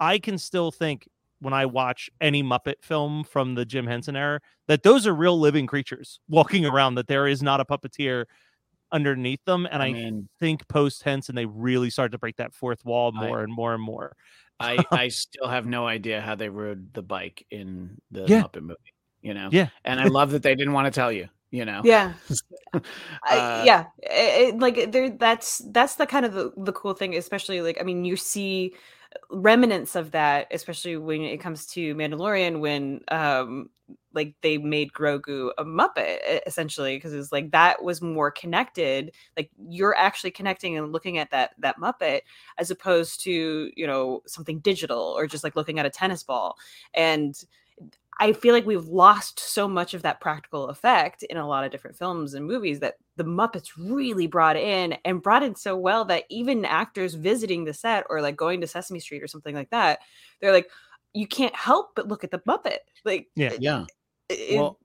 i 0.00 0.18
can 0.18 0.38
still 0.38 0.70
think 0.72 1.06
when 1.40 1.54
i 1.54 1.66
watch 1.66 2.10
any 2.20 2.42
muppet 2.42 2.80
film 2.80 3.24
from 3.24 3.54
the 3.54 3.64
jim 3.64 3.86
henson 3.86 4.16
era 4.16 4.40
that 4.66 4.82
those 4.82 5.06
are 5.06 5.14
real 5.14 5.38
living 5.38 5.66
creatures 5.66 6.20
walking 6.28 6.64
around 6.64 6.94
that 6.94 7.06
there 7.06 7.26
is 7.26 7.42
not 7.42 7.60
a 7.60 7.64
puppeteer 7.64 8.24
underneath 8.92 9.44
them. 9.44 9.66
And 9.70 9.82
I, 9.82 9.86
I 9.86 9.92
mean, 9.92 10.28
think 10.40 10.66
post 10.68 11.02
Henson 11.02 11.32
and 11.32 11.38
they 11.38 11.46
really 11.46 11.90
start 11.90 12.12
to 12.12 12.18
break 12.18 12.36
that 12.36 12.54
fourth 12.54 12.84
wall 12.84 13.12
more 13.12 13.40
I, 13.40 13.42
and 13.42 13.52
more 13.52 13.74
and 13.74 13.82
more. 13.82 14.16
I, 14.60 14.78
I 14.90 15.08
still 15.08 15.48
have 15.48 15.66
no 15.66 15.86
idea 15.86 16.20
how 16.20 16.34
they 16.34 16.48
rode 16.48 16.92
the 16.94 17.02
bike 17.02 17.44
in 17.50 18.00
the 18.10 18.24
yeah. 18.26 18.42
Muppet 18.42 18.62
movie, 18.62 18.94
you 19.22 19.34
know? 19.34 19.48
Yeah. 19.52 19.68
And 19.84 20.00
I 20.00 20.04
love 20.04 20.30
that 20.32 20.42
they 20.42 20.54
didn't 20.54 20.72
want 20.72 20.86
to 20.86 20.90
tell 20.90 21.12
you 21.12 21.28
you 21.50 21.64
know 21.64 21.80
yeah 21.82 22.12
uh, 22.74 22.80
I, 23.24 23.64
yeah 23.64 23.86
it, 24.02 24.48
it, 24.48 24.58
like 24.58 24.92
there 24.92 25.08
that's 25.08 25.62
that's 25.70 25.94
the 25.94 26.04
kind 26.04 26.26
of 26.26 26.34
the, 26.34 26.52
the 26.58 26.74
cool 26.74 26.92
thing 26.92 27.16
especially 27.16 27.62
like 27.62 27.78
i 27.80 27.84
mean 27.84 28.04
you 28.04 28.16
see 28.16 28.74
remnants 29.30 29.96
of 29.96 30.10
that 30.12 30.46
especially 30.50 30.96
when 30.96 31.22
it 31.22 31.38
comes 31.38 31.66
to 31.66 31.94
mandalorian 31.94 32.60
when 32.60 33.00
um 33.08 33.68
like 34.14 34.34
they 34.42 34.58
made 34.58 34.92
grogu 34.92 35.50
a 35.58 35.64
muppet 35.64 36.40
essentially 36.46 36.96
because 36.96 37.12
it's 37.14 37.32
like 37.32 37.50
that 37.50 37.82
was 37.82 38.02
more 38.02 38.30
connected 38.30 39.12
like 39.36 39.50
you're 39.68 39.96
actually 39.96 40.30
connecting 40.30 40.76
and 40.76 40.92
looking 40.92 41.18
at 41.18 41.30
that 41.30 41.50
that 41.58 41.76
muppet 41.78 42.20
as 42.58 42.70
opposed 42.70 43.22
to 43.22 43.70
you 43.76 43.86
know 43.86 44.22
something 44.26 44.58
digital 44.60 45.14
or 45.16 45.26
just 45.26 45.44
like 45.44 45.56
looking 45.56 45.78
at 45.78 45.86
a 45.86 45.90
tennis 45.90 46.22
ball. 46.22 46.56
And 46.94 47.34
I 48.20 48.32
feel 48.32 48.52
like 48.52 48.66
we've 48.66 48.86
lost 48.86 49.38
so 49.38 49.68
much 49.68 49.94
of 49.94 50.02
that 50.02 50.20
practical 50.20 50.68
effect 50.68 51.22
in 51.22 51.36
a 51.36 51.46
lot 51.46 51.64
of 51.64 51.70
different 51.70 51.96
films 51.96 52.34
and 52.34 52.44
movies 52.44 52.80
that 52.80 52.96
the 53.16 53.24
Muppets 53.24 53.70
really 53.76 54.26
brought 54.26 54.56
in 54.56 54.96
and 55.04 55.22
brought 55.22 55.44
in 55.44 55.54
so 55.54 55.76
well 55.76 56.04
that 56.06 56.24
even 56.28 56.64
actors 56.64 57.14
visiting 57.14 57.64
the 57.64 57.72
set 57.72 58.04
or 58.10 58.20
like 58.20 58.36
going 58.36 58.60
to 58.60 58.66
Sesame 58.66 58.98
Street 58.98 59.22
or 59.22 59.28
something 59.28 59.54
like 59.54 59.70
that, 59.70 60.00
they're 60.40 60.52
like, 60.52 60.68
you 61.14 61.26
can't 61.26 61.54
help 61.54 61.90
but 61.94 62.08
look 62.08 62.24
at 62.24 62.30
the 62.30 62.40
Muppet. 62.40 62.78
Like, 63.04 63.28
yeah, 63.36 63.52
yeah. 63.58 63.84
It, 64.28 64.58
well, 64.58 64.78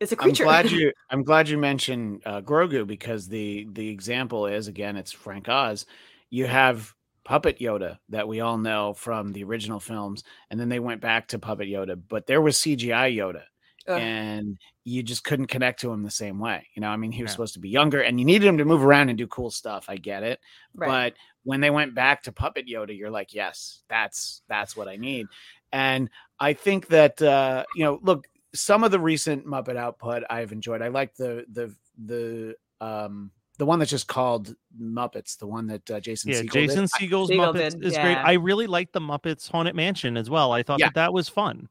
it's 0.00 0.12
a 0.12 0.16
creature. 0.16 0.44
I'm 0.44 0.48
glad 0.48 0.70
you. 0.70 0.92
I'm 1.10 1.22
glad 1.22 1.48
you 1.48 1.58
mentioned 1.58 2.22
uh, 2.26 2.40
Grogu 2.40 2.86
because 2.86 3.28
the 3.28 3.68
the 3.72 3.88
example 3.88 4.46
is 4.46 4.66
again, 4.66 4.96
it's 4.96 5.12
Frank 5.12 5.48
Oz. 5.48 5.86
You 6.30 6.46
have 6.46 6.94
Puppet 7.24 7.58
Yoda 7.58 7.98
that 8.08 8.28
we 8.28 8.40
all 8.40 8.58
know 8.58 8.94
from 8.94 9.32
the 9.32 9.44
original 9.44 9.80
films, 9.80 10.24
and 10.50 10.58
then 10.58 10.68
they 10.68 10.80
went 10.80 11.00
back 11.00 11.28
to 11.28 11.38
Puppet 11.38 11.68
Yoda, 11.68 12.00
but 12.08 12.26
there 12.26 12.40
was 12.40 12.56
CGI 12.56 13.16
Yoda. 13.16 13.42
Ugh. 13.88 13.98
And 13.98 14.58
you 14.84 15.02
just 15.02 15.24
couldn't 15.24 15.46
connect 15.46 15.80
to 15.80 15.90
him 15.90 16.02
the 16.02 16.10
same 16.10 16.38
way. 16.38 16.66
You 16.74 16.82
know, 16.82 16.88
I 16.88 16.96
mean, 16.96 17.12
he 17.12 17.22
was 17.22 17.30
yeah. 17.30 17.32
supposed 17.32 17.54
to 17.54 17.60
be 17.60 17.70
younger 17.70 18.02
and 18.02 18.20
you 18.20 18.26
needed 18.26 18.46
him 18.46 18.58
to 18.58 18.64
move 18.64 18.84
around 18.84 19.08
and 19.08 19.16
do 19.16 19.26
cool 19.26 19.50
stuff. 19.50 19.86
I 19.88 19.96
get 19.96 20.22
it. 20.22 20.38
Right. 20.74 21.14
But 21.14 21.14
when 21.44 21.60
they 21.60 21.70
went 21.70 21.94
back 21.94 22.22
to 22.24 22.32
Puppet 22.32 22.66
Yoda, 22.68 22.96
you're 22.96 23.10
like, 23.10 23.32
yes, 23.32 23.82
that's 23.88 24.42
that's 24.48 24.76
what 24.76 24.86
I 24.86 24.96
need. 24.96 25.26
And 25.72 26.10
I 26.38 26.52
think 26.52 26.88
that 26.88 27.20
uh, 27.22 27.64
you 27.74 27.84
know, 27.84 27.98
look, 28.02 28.26
some 28.54 28.84
of 28.84 28.90
the 28.90 29.00
recent 29.00 29.46
Muppet 29.46 29.76
output 29.76 30.24
I've 30.28 30.52
enjoyed. 30.52 30.82
I 30.82 30.88
like 30.88 31.14
the 31.14 31.44
the 31.50 31.74
the 32.04 32.54
um 32.80 33.30
the 33.60 33.66
one 33.66 33.78
that's 33.78 33.90
just 33.90 34.08
called 34.08 34.56
Muppets, 34.80 35.36
the 35.36 35.46
one 35.46 35.66
that 35.66 35.90
uh, 35.90 36.00
Jason 36.00 36.30
yeah, 36.30 36.40
Segel 36.40 36.52
Jason 36.52 36.80
did. 36.80 36.90
Segel's 36.90 37.28
Muppets 37.28 37.72
did, 37.72 37.84
is 37.84 37.92
yeah. 37.92 38.02
great. 38.02 38.16
I 38.16 38.32
really 38.32 38.66
like 38.66 38.90
the 38.92 39.00
Muppets 39.00 39.50
Haunted 39.50 39.74
Mansion 39.74 40.16
as 40.16 40.30
well. 40.30 40.50
I 40.50 40.62
thought 40.62 40.80
yeah. 40.80 40.86
that 40.86 40.94
that 40.94 41.12
was 41.12 41.28
fun. 41.28 41.68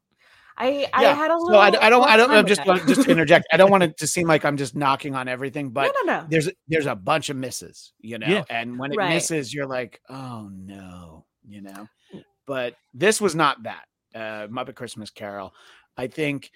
I, 0.56 0.88
I 0.92 1.02
yeah. 1.02 1.14
had 1.16 1.32
a 1.32 1.34
little. 1.34 1.48
So 1.48 1.58
I, 1.58 1.86
I 1.86 1.90
don't. 1.90 2.08
I 2.08 2.16
don't. 2.16 2.30
I'm 2.30 2.46
just 2.46 2.62
just 2.86 3.02
to 3.02 3.10
interject. 3.10 3.48
I 3.52 3.56
don't 3.56 3.72
want 3.72 3.82
it 3.82 3.96
to 3.98 4.06
seem 4.06 4.28
like 4.28 4.44
I'm 4.44 4.56
just 4.56 4.76
knocking 4.76 5.16
on 5.16 5.26
everything, 5.26 5.70
but 5.70 5.92
no, 6.04 6.12
no, 6.12 6.20
no. 6.20 6.26
there's 6.28 6.48
there's 6.68 6.86
a 6.86 6.94
bunch 6.94 7.28
of 7.28 7.36
misses, 7.36 7.92
you 8.00 8.18
know. 8.18 8.28
Yeah. 8.28 8.44
And 8.48 8.78
when 8.78 8.92
it 8.92 8.96
right. 8.96 9.08
misses, 9.08 9.52
you're 9.52 9.66
like, 9.66 10.00
oh 10.08 10.48
no, 10.52 11.24
you 11.44 11.60
know. 11.60 11.88
Mm. 12.14 12.24
But 12.46 12.76
this 12.94 13.20
was 13.20 13.34
not 13.34 13.64
that. 13.64 13.86
Uh, 14.14 14.46
Muppet 14.46 14.76
Christmas 14.76 15.10
Carol. 15.10 15.52
I 15.96 16.06
think 16.06 16.52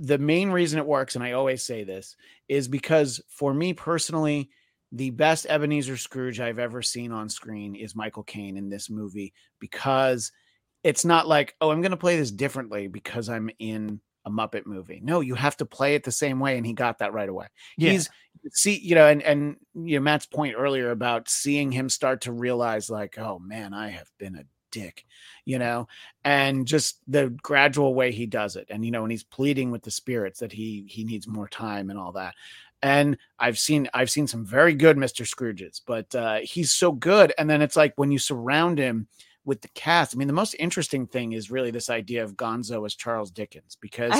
the 0.00 0.18
main 0.18 0.50
reason 0.50 0.78
it 0.78 0.86
works, 0.86 1.14
and 1.14 1.24
I 1.24 1.32
always 1.32 1.62
say 1.62 1.84
this, 1.84 2.16
is 2.48 2.66
because 2.66 3.20
for 3.28 3.52
me 3.52 3.74
personally, 3.74 4.50
the 4.92 5.10
best 5.10 5.46
Ebenezer 5.48 5.96
Scrooge 5.96 6.40
I've 6.40 6.58
ever 6.58 6.80
seen 6.80 7.12
on 7.12 7.28
screen 7.28 7.74
is 7.74 7.94
Michael 7.94 8.22
Caine 8.22 8.56
in 8.56 8.70
this 8.70 8.88
movie 8.88 9.34
because 9.60 10.32
it's 10.82 11.04
not 11.04 11.28
like, 11.28 11.54
oh, 11.60 11.70
I'm 11.70 11.82
going 11.82 11.90
to 11.90 11.96
play 11.96 12.16
this 12.16 12.30
differently 12.30 12.86
because 12.86 13.28
I'm 13.28 13.50
in 13.58 14.00
a 14.24 14.30
Muppet 14.30 14.66
movie. 14.66 15.00
No, 15.02 15.20
you 15.20 15.34
have 15.34 15.56
to 15.58 15.66
play 15.66 15.94
it 15.94 16.04
the 16.04 16.12
same 16.12 16.40
way, 16.40 16.56
and 16.56 16.64
he 16.66 16.72
got 16.72 16.98
that 16.98 17.12
right 17.12 17.28
away. 17.28 17.46
Yeah. 17.76 17.92
He's 17.92 18.08
see, 18.50 18.78
you 18.78 18.94
know, 18.94 19.06
and 19.06 19.22
and 19.22 19.56
you 19.74 19.98
know 19.98 20.02
Matt's 20.02 20.26
point 20.26 20.54
earlier 20.56 20.90
about 20.90 21.28
seeing 21.28 21.70
him 21.70 21.88
start 21.88 22.22
to 22.22 22.32
realize, 22.32 22.88
like, 22.88 23.18
oh 23.18 23.38
man, 23.38 23.74
I 23.74 23.90
have 23.90 24.10
been 24.18 24.36
a 24.36 24.44
dick, 24.70 25.06
you 25.44 25.58
know, 25.58 25.88
and 26.24 26.66
just 26.66 27.00
the 27.08 27.30
gradual 27.42 27.94
way 27.94 28.12
he 28.12 28.26
does 28.26 28.56
it. 28.56 28.66
And, 28.70 28.84
you 28.84 28.90
know, 28.90 29.02
and 29.02 29.10
he's 29.10 29.24
pleading 29.24 29.70
with 29.70 29.82
the 29.82 29.90
spirits 29.90 30.40
that 30.40 30.52
he, 30.52 30.84
he 30.88 31.04
needs 31.04 31.26
more 31.26 31.48
time 31.48 31.90
and 31.90 31.98
all 31.98 32.12
that. 32.12 32.34
And 32.82 33.16
I've 33.38 33.58
seen, 33.58 33.88
I've 33.94 34.10
seen 34.10 34.26
some 34.26 34.44
very 34.44 34.74
good 34.74 34.96
Mr. 34.96 35.26
Scrooges, 35.26 35.80
but 35.84 36.14
uh, 36.14 36.38
he's 36.42 36.72
so 36.72 36.92
good. 36.92 37.32
And 37.38 37.48
then 37.48 37.62
it's 37.62 37.76
like 37.76 37.94
when 37.96 38.10
you 38.10 38.18
surround 38.18 38.78
him 38.78 39.08
with 39.44 39.62
the 39.62 39.68
cast, 39.68 40.14
I 40.14 40.18
mean, 40.18 40.28
the 40.28 40.34
most 40.34 40.54
interesting 40.58 41.06
thing 41.06 41.32
is 41.32 41.50
really 41.50 41.70
this 41.70 41.88
idea 41.88 42.22
of 42.22 42.36
Gonzo 42.36 42.84
as 42.84 42.94
Charles 42.94 43.30
Dickens, 43.30 43.76
because 43.80 44.14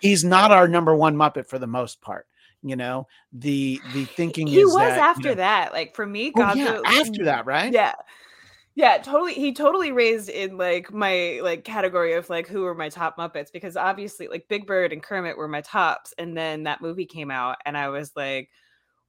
he's 0.00 0.24
not 0.24 0.50
our 0.50 0.66
number 0.66 0.94
one 0.94 1.16
Muppet 1.16 1.46
for 1.46 1.58
the 1.58 1.66
most 1.66 2.00
part 2.00 2.26
you 2.62 2.76
know 2.76 3.06
the 3.32 3.80
the 3.92 4.04
thinking 4.04 4.46
he 4.46 4.64
was 4.64 4.74
that, 4.74 4.98
after 4.98 5.22
you 5.22 5.28
know, 5.30 5.34
that 5.34 5.72
like 5.72 5.94
for 5.94 6.06
me 6.06 6.32
Gonzo, 6.32 6.80
oh, 6.84 6.90
yeah, 6.90 7.00
after 7.00 7.24
that 7.24 7.46
right 7.46 7.72
yeah 7.72 7.92
yeah 8.74 8.98
totally 8.98 9.34
he 9.34 9.52
totally 9.52 9.92
raised 9.92 10.28
in 10.28 10.56
like 10.56 10.92
my 10.92 11.40
like 11.42 11.64
category 11.64 12.14
of 12.14 12.28
like 12.30 12.46
who 12.46 12.62
were 12.62 12.74
my 12.74 12.88
top 12.88 13.16
muppets 13.18 13.52
because 13.52 13.76
obviously 13.76 14.28
like 14.28 14.48
big 14.48 14.66
bird 14.66 14.92
and 14.92 15.02
kermit 15.02 15.36
were 15.36 15.48
my 15.48 15.60
tops 15.60 16.14
and 16.18 16.36
then 16.36 16.62
that 16.62 16.80
movie 16.80 17.06
came 17.06 17.30
out 17.30 17.56
and 17.66 17.76
i 17.76 17.88
was 17.88 18.12
like 18.16 18.48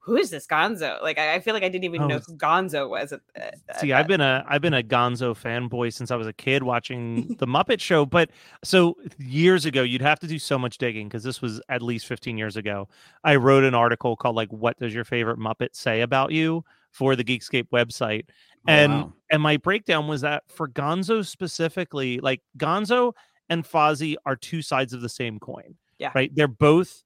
who 0.05 0.17
is 0.17 0.29
this 0.29 0.45
gonzo? 0.45 1.01
Like 1.01 1.17
i, 1.17 1.35
I 1.35 1.39
feel 1.39 1.53
like 1.53 1.63
i 1.63 1.69
didn't 1.69 1.85
even 1.85 2.01
oh. 2.01 2.07
know 2.07 2.19
who 2.19 2.35
gonzo 2.35 2.89
was 2.89 3.13
at, 3.13 3.21
at 3.35 3.79
see 3.79 3.93
i've 3.93 4.07
been 4.07 4.19
a 4.19 4.43
i've 4.49 4.61
been 4.61 4.73
a 4.73 4.83
gonzo 4.83 5.33
fanboy 5.33 5.93
since 5.93 6.11
i 6.11 6.15
was 6.17 6.27
a 6.27 6.33
kid 6.33 6.63
watching 6.63 7.35
the 7.39 7.47
muppet 7.47 7.79
show 7.79 8.05
but 8.05 8.29
so 8.65 8.97
years 9.17 9.65
ago 9.65 9.81
you'd 9.81 10.01
have 10.01 10.19
to 10.19 10.27
do 10.27 10.37
so 10.37 10.59
much 10.59 10.77
digging 10.77 11.07
because 11.07 11.23
this 11.23 11.41
was 11.41 11.61
at 11.69 11.81
least 11.81 12.05
15 12.05 12.37
years 12.37 12.57
ago. 12.57 12.87
I 13.23 13.35
wrote 13.37 13.63
an 13.63 13.73
article 13.73 14.17
called 14.17 14.35
like 14.35 14.51
what 14.51 14.77
does 14.77 14.93
your 14.93 15.05
favorite 15.05 15.39
muppet 15.39 15.69
say 15.73 16.01
about 16.01 16.31
you? 16.31 16.65
for 16.93 17.15
the 17.15 17.23
geekscape 17.23 17.67
website 17.73 18.25
Oh, 18.67 18.71
and 18.71 18.93
wow. 18.93 19.13
and 19.31 19.41
my 19.41 19.57
breakdown 19.57 20.07
was 20.07 20.21
that 20.21 20.43
for 20.47 20.67
Gonzo 20.67 21.25
specifically, 21.25 22.19
like 22.19 22.41
Gonzo 22.57 23.13
and 23.49 23.65
Fozzie 23.65 24.15
are 24.25 24.35
two 24.35 24.61
sides 24.61 24.93
of 24.93 25.01
the 25.01 25.09
same 25.09 25.39
coin. 25.39 25.75
Yeah. 25.99 26.11
Right. 26.15 26.33
They're 26.33 26.47
both 26.47 27.03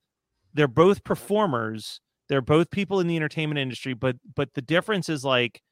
they're 0.54 0.68
both 0.68 1.04
performers. 1.04 2.00
They're 2.28 2.40
both 2.40 2.70
people 2.70 3.00
in 3.00 3.06
the 3.06 3.16
entertainment 3.16 3.58
industry, 3.58 3.94
but 3.94 4.16
but 4.34 4.54
the 4.54 4.62
difference 4.62 5.08
is 5.08 5.24
like 5.24 5.62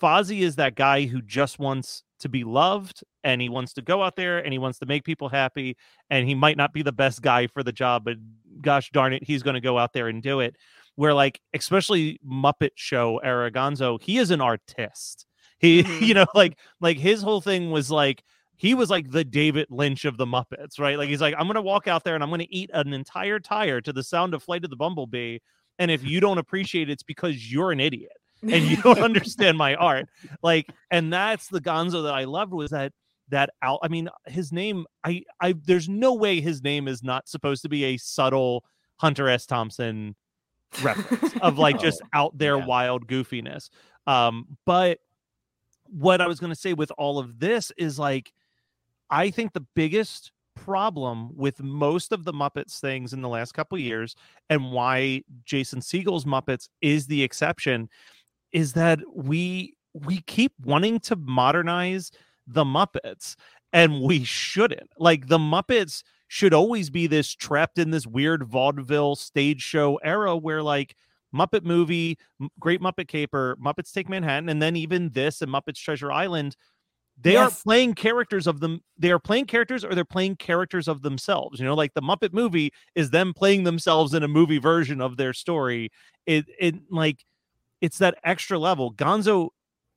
Fozzie 0.00 0.40
is 0.40 0.56
that 0.56 0.74
guy 0.74 1.02
who 1.02 1.22
just 1.22 1.58
wants 1.58 2.02
to 2.20 2.28
be 2.28 2.42
loved 2.42 3.02
and 3.22 3.40
he 3.40 3.48
wants 3.48 3.74
to 3.74 3.82
go 3.82 4.02
out 4.02 4.16
there 4.16 4.38
and 4.38 4.52
he 4.52 4.58
wants 4.58 4.78
to 4.78 4.86
make 4.86 5.04
people 5.04 5.28
happy 5.28 5.76
and 6.10 6.26
he 6.26 6.34
might 6.34 6.56
not 6.56 6.72
be 6.72 6.82
the 6.82 6.92
best 6.92 7.22
guy 7.22 7.46
for 7.46 7.62
the 7.62 7.72
job, 7.72 8.04
but 8.04 8.16
gosh 8.60 8.90
darn 8.90 9.12
it, 9.12 9.22
he's 9.22 9.42
going 9.42 9.54
to 9.54 9.60
go 9.60 9.78
out 9.78 9.92
there 9.92 10.08
and 10.08 10.22
do 10.22 10.40
it 10.40 10.56
where 10.96 11.14
like 11.14 11.40
especially 11.54 12.20
Muppet 12.26 12.70
Show 12.76 13.18
era 13.18 13.50
Gonzo, 13.50 14.02
he 14.02 14.18
is 14.18 14.30
an 14.30 14.40
artist. 14.40 15.26
He, 15.58 15.82
mm-hmm. 15.84 16.04
you 16.04 16.14
know, 16.14 16.26
like 16.34 16.58
like 16.80 16.98
his 16.98 17.22
whole 17.22 17.40
thing 17.40 17.70
was 17.70 17.90
like 17.90 18.22
he 18.56 18.74
was 18.74 18.90
like 18.90 19.10
the 19.10 19.24
David 19.24 19.66
Lynch 19.70 20.04
of 20.04 20.16
the 20.16 20.26
Muppets, 20.26 20.78
right? 20.78 20.96
Like 20.96 21.08
he's 21.08 21.20
like, 21.20 21.34
I'm 21.38 21.46
gonna 21.46 21.62
walk 21.62 21.88
out 21.88 22.04
there 22.04 22.14
and 22.14 22.22
I'm 22.22 22.30
gonna 22.30 22.46
eat 22.48 22.70
an 22.72 22.92
entire 22.92 23.40
tire 23.40 23.80
to 23.80 23.92
the 23.92 24.02
sound 24.02 24.34
of 24.34 24.42
Flight 24.42 24.64
of 24.64 24.70
the 24.70 24.76
Bumblebee, 24.76 25.38
and 25.78 25.90
if 25.90 26.04
you 26.04 26.20
don't 26.20 26.38
appreciate 26.38 26.88
it, 26.88 26.92
it's 26.92 27.02
because 27.02 27.50
you're 27.50 27.72
an 27.72 27.80
idiot 27.80 28.12
and 28.42 28.64
you 28.64 28.76
don't 28.76 28.98
understand 29.02 29.58
my 29.58 29.74
art. 29.74 30.06
Like, 30.42 30.68
and 30.90 31.12
that's 31.12 31.48
the 31.48 31.60
Gonzo 31.60 32.04
that 32.04 32.14
I 32.14 32.24
loved 32.24 32.52
was 32.52 32.70
that 32.70 32.92
that 33.28 33.50
out. 33.62 33.80
I 33.82 33.88
mean, 33.88 34.08
his 34.26 34.52
name, 34.52 34.86
I, 35.02 35.22
I, 35.40 35.54
there's 35.64 35.88
no 35.88 36.14
way 36.14 36.40
his 36.40 36.62
name 36.62 36.88
is 36.88 37.02
not 37.02 37.28
supposed 37.28 37.62
to 37.62 37.68
be 37.68 37.84
a 37.84 37.96
subtle 37.96 38.64
Hunter 38.96 39.28
S. 39.28 39.46
Thompson 39.46 40.14
reference 40.82 41.34
of 41.42 41.58
like 41.58 41.78
just 41.80 42.00
oh, 42.02 42.08
out 42.12 42.38
there 42.38 42.58
yeah. 42.58 42.66
wild 42.66 43.06
goofiness. 43.06 43.70
Um, 44.06 44.56
but 44.64 44.98
what 45.88 46.20
I 46.20 46.26
was 46.26 46.40
going 46.40 46.52
to 46.52 46.58
say 46.58 46.72
with 46.72 46.92
all 46.98 47.18
of 47.18 47.38
this 47.38 47.72
is 47.76 47.98
like, 47.98 48.32
I 49.10 49.30
think 49.30 49.52
the 49.52 49.66
biggest 49.74 50.32
problem 50.54 51.30
with 51.36 51.62
most 51.62 52.12
of 52.12 52.24
the 52.24 52.32
Muppets 52.32 52.78
things 52.80 53.12
in 53.12 53.22
the 53.22 53.28
last 53.28 53.52
couple 53.52 53.78
years, 53.78 54.16
and 54.50 54.72
why 54.72 55.22
Jason 55.44 55.80
Segel's 55.80 56.24
Muppets 56.24 56.68
is 56.80 57.06
the 57.06 57.22
exception, 57.22 57.88
is 58.52 58.72
that 58.74 59.00
we 59.14 59.74
we 59.92 60.20
keep 60.22 60.52
wanting 60.64 60.98
to 61.00 61.16
modernize 61.16 62.10
the 62.46 62.64
Muppets, 62.64 63.36
and 63.72 64.00
we 64.00 64.24
shouldn't. 64.24 64.90
Like 64.98 65.28
the 65.28 65.38
Muppets 65.38 66.02
should 66.28 66.54
always 66.54 66.90
be 66.90 67.06
this 67.06 67.32
trapped 67.34 67.78
in 67.78 67.90
this 67.90 68.06
weird 68.06 68.44
vaudeville 68.44 69.16
stage 69.16 69.62
show 69.62 69.96
era 69.96 70.36
where 70.36 70.62
like 70.62 70.96
Muppet 71.34 71.64
movie, 71.64 72.16
Great 72.60 72.80
Muppet 72.80 73.08
Caper, 73.08 73.56
Muppets 73.62 73.92
Take 73.92 74.08
Manhattan, 74.08 74.48
and 74.48 74.62
then 74.62 74.76
even 74.76 75.10
this 75.10 75.42
and 75.42 75.50
Muppets 75.52 75.76
Treasure 75.82 76.12
Island, 76.12 76.56
they 77.20 77.32
Yes. 77.34 77.52
are 77.52 77.62
playing 77.64 77.94
characters 77.94 78.46
of 78.46 78.60
them 78.60 78.80
they 78.98 79.10
are 79.12 79.18
playing 79.18 79.46
characters 79.46 79.84
or 79.84 79.94
they're 79.94 80.04
playing 80.04 80.36
characters 80.36 80.88
of 80.88 81.02
themselves 81.02 81.60
you 81.60 81.64
know 81.64 81.74
like 81.74 81.94
the 81.94 82.02
muppet 82.02 82.32
movie 82.32 82.72
is 82.94 83.10
them 83.10 83.32
playing 83.32 83.64
themselves 83.64 84.14
in 84.14 84.22
a 84.22 84.28
movie 84.28 84.58
version 84.58 85.00
of 85.00 85.16
their 85.16 85.32
story 85.32 85.90
it 86.26 86.44
it 86.58 86.74
like 86.90 87.24
it's 87.80 87.98
that 87.98 88.18
extra 88.24 88.58
level 88.58 88.92
gonzo 88.94 89.50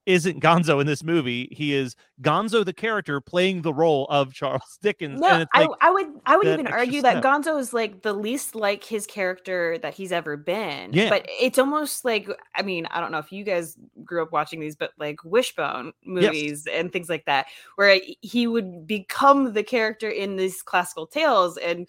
isn't 0.07 0.41
gonzo 0.41 0.81
in 0.81 0.87
this 0.87 1.03
movie 1.03 1.47
he 1.51 1.73
is 1.73 1.95
gonzo 2.21 2.65
the 2.65 2.73
character 2.73 3.21
playing 3.21 3.61
the 3.61 3.73
role 3.73 4.07
of 4.09 4.33
charles 4.33 4.79
dickens 4.81 5.19
No, 5.19 5.27
and 5.27 5.41
it's 5.43 5.51
like 5.53 5.69
I, 5.81 5.87
I 5.87 5.91
would 5.91 6.07
I 6.25 6.37
would 6.37 6.47
even 6.47 6.67
argue 6.67 7.01
that 7.01 7.19
step. 7.19 7.23
Gonzo 7.23 7.59
is 7.59 7.73
like 7.73 8.01
the 8.01 8.13
least 8.13 8.55
like 8.55 8.83
his 8.83 9.05
character 9.05 9.77
that 9.79 9.93
he's 9.93 10.11
ever 10.11 10.37
been. 10.37 10.93
Yeah. 10.93 11.09
But 11.09 11.25
it's 11.39 11.59
almost 11.59 12.05
like 12.05 12.29
I 12.55 12.61
mean, 12.61 12.85
I 12.87 12.99
don't 12.99 13.11
know 13.11 13.17
if 13.19 13.31
you 13.31 13.43
guys 13.43 13.77
grew 14.03 14.21
up 14.21 14.31
watching 14.31 14.59
these, 14.59 14.75
but 14.75 14.91
like 14.97 15.23
Wishbone 15.23 15.93
movies 16.05 16.67
and 16.67 16.91
things 16.91 17.09
like 17.09 17.25
that, 17.25 17.47
where 17.75 17.99
he 18.21 18.47
would 18.47 18.87
become 18.87 19.53
the 19.53 19.63
character 19.63 20.09
in 20.09 20.35
these 20.35 20.61
classical 20.61 21.07
tales. 21.07 21.57
And 21.57 21.87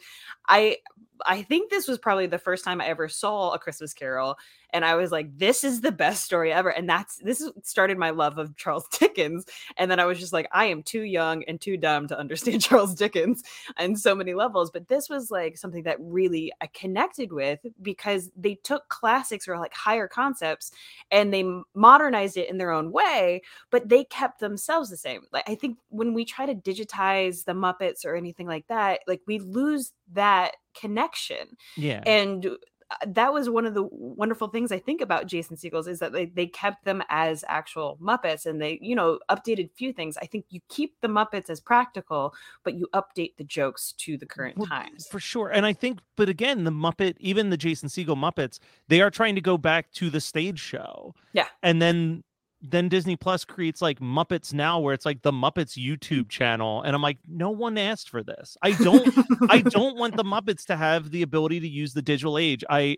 I 0.49 0.79
I 1.27 1.43
think 1.43 1.71
this 1.71 1.89
was 1.89 1.99
probably 1.99 2.27
the 2.27 2.39
first 2.39 2.65
time 2.65 2.81
I 2.81 2.87
ever 2.87 3.09
saw 3.09 3.53
a 3.53 3.59
Christmas 3.59 3.93
Carol, 3.93 4.37
and 4.73 4.85
I 4.85 4.95
was 4.97 5.11
like, 5.11 5.37
"This 5.39 5.65
is 5.65 5.81
the 5.81 5.93
best 5.93 6.25
story 6.25 6.53
ever." 6.53 6.69
And 6.71 6.89
that's 6.89 7.17
this 7.17 7.49
started 7.63 7.99
my 7.99 8.11
love 8.11 8.39
of 8.39 8.57
Charles 8.57 8.87
Dickens. 8.99 9.47
And 9.77 9.91
then 9.91 10.01
I 10.01 10.05
was 10.05 10.19
just 10.19 10.33
like, 10.33 10.49
"I 10.53 10.67
am 10.67 10.83
too 10.83 11.03
young 11.03 11.45
and 11.45 11.61
too 11.61 11.77
dumb 11.77 12.09
to 12.09 12.19
understand 12.19 12.63
Charles 12.63 12.95
Dickens 12.95 13.43
on 13.79 13.97
so 13.97 14.15
many 14.15 14.35
levels." 14.35 14.71
But 14.71 14.89
this 14.89 15.09
was 15.09 15.31
like 15.31 15.57
something 15.57 15.85
that 15.85 15.97
really 16.01 16.53
I 16.61 16.67
connected 16.69 17.33
with 17.33 17.61
because 17.83 18.31
they 18.37 18.57
took 18.57 18.89
classics 18.89 19.49
or 19.49 19.59
like 19.59 19.75
higher 19.75 20.09
concepts 20.09 20.71
and 21.11 21.33
they 21.33 21.45
modernized 21.75 22.37
it 22.37 22.51
in 22.51 22.59
their 22.59 22.71
own 22.71 22.93
way, 22.93 23.43
but 23.71 23.89
they 23.89 24.05
kept 24.05 24.41
themselves 24.41 24.91
the 24.91 24.97
same. 24.97 25.23
Like 25.33 25.49
I 25.49 25.55
think 25.55 25.79
when 25.89 26.15
we 26.15 26.25
try 26.25 26.47
to 26.47 26.55
digitize 26.55 27.45
the 27.45 27.53
Muppets 27.53 28.05
or 28.05 28.15
anything 28.15 28.47
like 28.47 28.67
that, 28.69 29.01
like 29.07 29.23
we 29.27 29.39
lose 29.39 29.93
that 30.13 30.57
connection 30.81 31.57
yeah 31.77 32.03
and 32.07 32.47
uh, 32.47 33.07
that 33.07 33.35
was 33.35 33.51
one 33.51 33.67
of 33.67 33.75
the 33.75 33.83
wonderful 33.93 34.49
things 34.49 34.73
I 34.73 34.79
think 34.79 35.03
about 35.03 35.27
Jason 35.27 35.59
Segels 35.59 35.87
is 35.87 35.99
that 35.99 36.13
they, 36.13 36.25
they 36.25 36.47
kept 36.47 36.87
them 36.87 37.03
as 37.11 37.45
actual 37.47 37.99
Muppets 38.01 38.47
and 38.47 38.63
they, 38.63 38.79
you 38.81 38.97
know, 38.97 39.19
updated 39.31 39.69
few 39.75 39.93
things. 39.93 40.17
I 40.17 40.25
think 40.25 40.47
you 40.49 40.61
keep 40.71 40.95
the 41.03 41.09
Muppets 41.09 41.51
as 41.51 41.61
practical, 41.61 42.33
but 42.65 42.73
you 42.79 42.89
update 42.95 43.37
the 43.37 43.45
jokes 43.45 43.93
to 43.99 44.17
the 44.17 44.25
current 44.25 44.57
Well, 44.57 44.69
times. 44.69 45.07
for 45.07 45.21
sure 45.21 45.51
and 45.51 45.67
i 45.67 45.75
think 45.75 45.99
but 46.17 46.31
again 46.31 46.65
the 46.65 46.71
muppet 46.71 47.17
even 47.21 47.51
the 47.51 47.59
jason 47.59 47.91
segel 47.91 48.17
muppets 48.17 48.59
they 48.89 49.03
are 49.03 49.11
trying 49.11 49.35
to 49.35 49.43
go 49.43 49.59
back 49.59 49.93
to 49.93 50.09
the 50.09 50.21
stage 50.21 50.59
show 50.59 51.15
Yeah. 51.35 51.49
and 51.63 51.83
then 51.83 52.25
then 52.61 52.89
disney 52.89 53.17
plus 53.17 53.45
creates 53.45 53.81
like 53.81 54.01
muppets 54.01 54.53
now 54.53 54.81
where 54.81 54.93
it's 54.93 55.07
like 55.07 55.23
the 55.23 55.33
muppets 55.33 55.77
youtube 55.77 56.29
channel 56.29 56.83
and 56.83 56.95
i'm 56.95 57.03
like 57.03 57.19
no 57.29 57.51
one 57.51 57.79
asked 57.79 58.11
for 58.11 58.23
this 58.23 58.57
i 58.63 58.73
don't 58.73 59.17
i 59.51 59.61
don't 59.71 59.97
want 59.97 60.17
the 60.17 60.25
muppets 60.25 60.65
to 60.65 60.77
have 60.77 61.11
the 61.11 61.23
ability 61.23 61.61
to 61.61 61.69
use 61.69 61.93
the 61.93 62.03
digital 62.03 62.37
age 62.37 62.65
i 62.69 62.97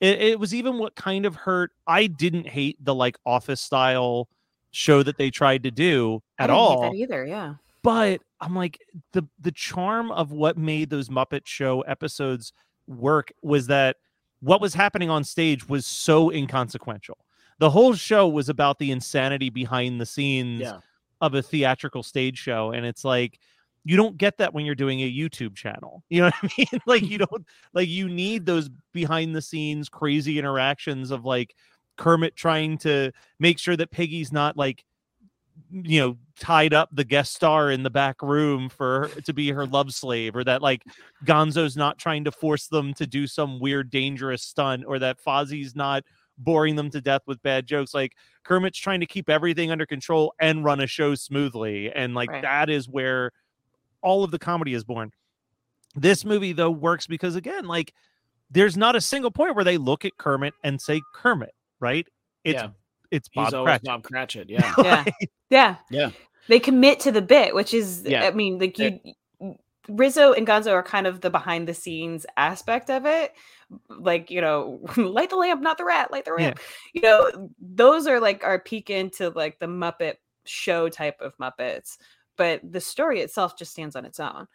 it, 0.00 0.20
it 0.20 0.38
was 0.38 0.54
even 0.54 0.78
what 0.78 0.94
kind 0.94 1.24
of 1.24 1.34
hurt 1.34 1.70
i 1.86 2.06
didn't 2.06 2.46
hate 2.46 2.76
the 2.84 2.94
like 2.94 3.16
office 3.24 3.60
style 3.60 4.28
show 4.70 5.02
that 5.02 5.16
they 5.16 5.30
tried 5.30 5.62
to 5.62 5.70
do 5.70 6.22
at 6.38 6.50
all 6.50 6.82
that 6.82 6.94
either. 6.94 7.24
Yeah. 7.26 7.54
but 7.82 8.20
I'm 8.40 8.54
like 8.54 8.80
the 9.12 9.24
the 9.40 9.52
charm 9.52 10.10
of 10.10 10.32
what 10.32 10.56
made 10.56 10.90
those 10.90 11.08
Muppet 11.08 11.46
Show 11.46 11.80
episodes 11.82 12.52
work 12.86 13.32
was 13.42 13.66
that 13.68 13.96
what 14.40 14.60
was 14.60 14.74
happening 14.74 15.10
on 15.10 15.24
stage 15.24 15.68
was 15.68 15.86
so 15.86 16.30
inconsequential. 16.30 17.18
The 17.58 17.70
whole 17.70 17.94
show 17.94 18.28
was 18.28 18.48
about 18.48 18.78
the 18.78 18.90
insanity 18.90 19.50
behind 19.50 20.00
the 20.00 20.06
scenes 20.06 20.60
Yeah. 20.60 20.78
of 21.20 21.34
a 21.34 21.42
theatrical 21.42 22.02
stage 22.02 22.38
show, 22.38 22.70
and 22.72 22.86
it's 22.86 23.04
like 23.04 23.38
you 23.84 23.96
don't 23.96 24.18
get 24.18 24.36
that 24.38 24.52
when 24.52 24.66
you're 24.66 24.74
doing 24.74 25.00
a 25.00 25.10
YouTube 25.12 25.54
channel. 25.54 26.02
You 26.10 26.22
know 26.22 26.26
what 26.26 26.34
I 26.42 26.48
mean? 26.58 26.80
like 26.86 27.02
you 27.02 27.18
don't 27.26 27.46
like 27.74 27.88
you 27.88 28.08
need 28.08 28.46
those 28.46 28.68
behind 28.92 29.34
the 29.34 29.42
scenes 29.42 29.88
crazy 29.88 30.38
interactions 30.38 31.10
of 31.10 31.24
like 31.24 31.54
Kermit 31.96 32.36
trying 32.36 32.78
to 32.78 33.10
make 33.40 33.58
sure 33.58 33.76
that 33.76 33.90
Piggy's 33.90 34.32
not 34.32 34.56
like 34.56 34.84
you 35.72 36.00
know 36.00 36.16
tied 36.38 36.72
up 36.72 36.88
the 36.92 37.04
guest 37.04 37.34
star 37.34 37.70
in 37.72 37.82
the 37.82 37.90
back 37.90 38.22
room 38.22 38.68
for 38.68 39.08
to 39.24 39.32
be 39.34 39.50
her 39.50 39.66
love 39.66 39.92
slave 39.92 40.36
or 40.36 40.44
that 40.44 40.62
like 40.62 40.82
gonzo's 41.24 41.76
not 41.76 41.98
trying 41.98 42.22
to 42.24 42.30
force 42.30 42.68
them 42.68 42.94
to 42.94 43.06
do 43.08 43.26
some 43.26 43.58
weird 43.58 43.90
dangerous 43.90 44.42
stunt 44.42 44.84
or 44.86 45.00
that 45.00 45.18
fozzie's 45.22 45.74
not 45.74 46.04
boring 46.38 46.76
them 46.76 46.88
to 46.90 47.00
death 47.00 47.22
with 47.26 47.42
bad 47.42 47.66
jokes 47.66 47.92
like 47.92 48.14
kermit's 48.44 48.78
trying 48.78 49.00
to 49.00 49.06
keep 49.06 49.28
everything 49.28 49.70
under 49.70 49.84
control 49.84 50.32
and 50.40 50.64
run 50.64 50.80
a 50.80 50.86
show 50.86 51.14
smoothly 51.14 51.90
and 51.92 52.14
like 52.14 52.30
Right. 52.30 52.42
that 52.42 52.70
is 52.70 52.88
where 52.88 53.32
all 54.02 54.22
of 54.24 54.30
the 54.30 54.38
comedy 54.38 54.72
is 54.74 54.84
born 54.84 55.10
this 55.96 56.24
movie 56.24 56.52
though 56.52 56.70
works 56.70 57.06
because 57.06 57.34
again 57.34 57.64
like 57.66 57.92
there's 58.50 58.76
not 58.76 58.94
a 58.96 59.00
single 59.00 59.30
point 59.30 59.54
where 59.56 59.64
they 59.64 59.76
look 59.78 60.04
at 60.04 60.16
kermit 60.16 60.54
and 60.62 60.80
say 60.80 61.02
kermit 61.14 61.54
right 61.80 62.06
it's 62.44 62.54
Yeah. 62.62 62.68
it's 63.10 63.28
He's 63.32 63.44
bob 63.50 63.54
always 63.54 63.66
Cratchit. 63.80 63.84
Bob 63.86 64.02
Cratchit. 64.04 64.46
Yeah. 64.50 64.74
Yeah. 64.78 65.04
yeah. 65.50 65.76
Yeah. 65.90 66.10
They 66.46 66.60
commit 66.60 67.00
to 67.00 67.12
the 67.12 67.20
bit, 67.20 67.54
which 67.54 67.74
is, 67.74 68.04
Yeah. 68.06 68.24
I 68.24 68.30
mean, 68.30 68.58
like 68.58 68.78
you, 68.78 68.98
Rizzo 69.88 70.32
and 70.32 70.46
Gonzo 70.46 70.72
are 70.72 70.82
kind 70.82 71.06
of 71.06 71.20
the 71.20 71.30
behind 71.30 71.66
the 71.66 71.74
scenes 71.74 72.26
aspect 72.36 72.90
of 72.90 73.06
it. 73.06 73.32
Like, 73.88 74.30
you 74.30 74.40
know, 74.40 74.80
light 74.96 75.30
the 75.30 75.36
lamp, 75.36 75.62
not 75.62 75.78
the 75.78 75.84
rat, 75.84 76.10
light 76.10 76.24
the 76.24 76.34
Yeah. 76.38 76.46
lamp. 76.46 76.60
You 76.94 77.02
know, 77.02 77.50
those 77.60 78.06
are 78.06 78.20
like 78.20 78.44
our 78.44 78.58
peek 78.58 78.90
into 78.90 79.30
like 79.30 79.58
the 79.58 79.66
Muppet 79.66 80.16
show 80.44 80.88
type 80.88 81.20
of 81.20 81.36
Muppets. 81.38 81.98
But 82.36 82.60
the 82.70 82.80
story 82.80 83.20
itself 83.20 83.58
just 83.58 83.72
stands 83.72 83.96
on 83.96 84.04
its 84.04 84.20
own. 84.20 84.46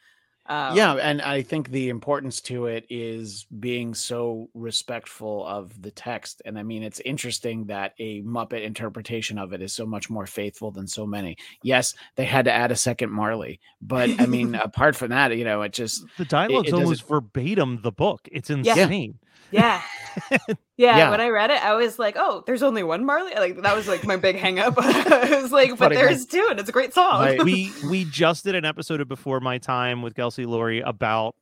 Um, 0.45 0.75
yeah, 0.75 0.93
and 0.95 1.21
I 1.21 1.41
think 1.41 1.69
the 1.69 1.87
importance 1.87 2.41
to 2.41 2.65
it 2.65 2.85
is 2.89 3.45
being 3.59 3.93
so 3.93 4.49
respectful 4.53 5.45
of 5.47 5.81
the 5.81 5.91
text. 5.91 6.41
And 6.43 6.59
I 6.59 6.63
mean, 6.63 6.83
it's 6.83 6.99
interesting 6.99 7.65
that 7.67 7.93
a 7.99 8.21
Muppet 8.23 8.61
interpretation 8.63 9.37
of 9.37 9.53
it 9.53 9.61
is 9.61 9.71
so 9.71 9.85
much 9.85 10.09
more 10.09 10.25
faithful 10.25 10.69
than 10.71 10.85
so 10.85 11.05
many. 11.05 11.37
Yes, 11.61 11.93
they 12.15 12.25
had 12.25 12.43
to 12.45 12.51
add 12.51 12.71
a 12.71 12.75
second 12.75 13.09
Marley, 13.11 13.61
but 13.81 14.09
I 14.19 14.25
mean, 14.25 14.55
apart 14.69 14.97
from 14.97 15.11
that, 15.11 15.37
you 15.37 15.45
know, 15.45 15.61
it 15.61 15.71
just 15.71 16.03
The 16.17 16.25
dialogue's 16.25 16.71
doesn't- 16.71 16.83
almost 16.83 17.07
verbatim 17.07 17.79
the 17.81 17.91
book. 17.93 18.27
It's 18.31 18.49
Yeah. 18.49 18.55
insane. 18.55 19.19
Yeah. 19.53 19.81
yeah. 20.31 20.55
Yeah. 20.77 21.11
When 21.11 21.21
I 21.21 21.29
read 21.29 21.49
it, 21.49 21.63
I 21.63 21.73
was 21.75 21.99
like, 21.99 22.15
oh, 22.17 22.43
there's 22.45 22.63
only 22.63 22.83
one 22.83 23.05
Marley. 23.05 23.33
Like 23.35 23.61
that 23.61 23.75
was 23.75 23.87
like 23.87 24.05
my 24.05 24.17
big 24.17 24.37
hang 24.37 24.59
up. 24.59 24.75
I 24.77 25.41
was 25.41 25.51
like, 25.51 25.77
but 25.77 25.89
there's 25.89 26.25
two, 26.25 26.47
and 26.49 26.59
it's 26.59 26.69
a 26.69 26.73
great 26.73 26.93
song. 26.93 27.21
Right. 27.21 27.43
we 27.43 27.71
we 27.89 28.05
just 28.05 28.43
did 28.43 28.55
an 28.55 28.65
episode 28.65 29.01
of 29.01 29.07
Before 29.07 29.39
My 29.39 29.57
Time 29.57 30.01
with 30.01 30.15
Kelsey 30.15 30.45
Laurie 30.45 30.81
about 30.81 31.35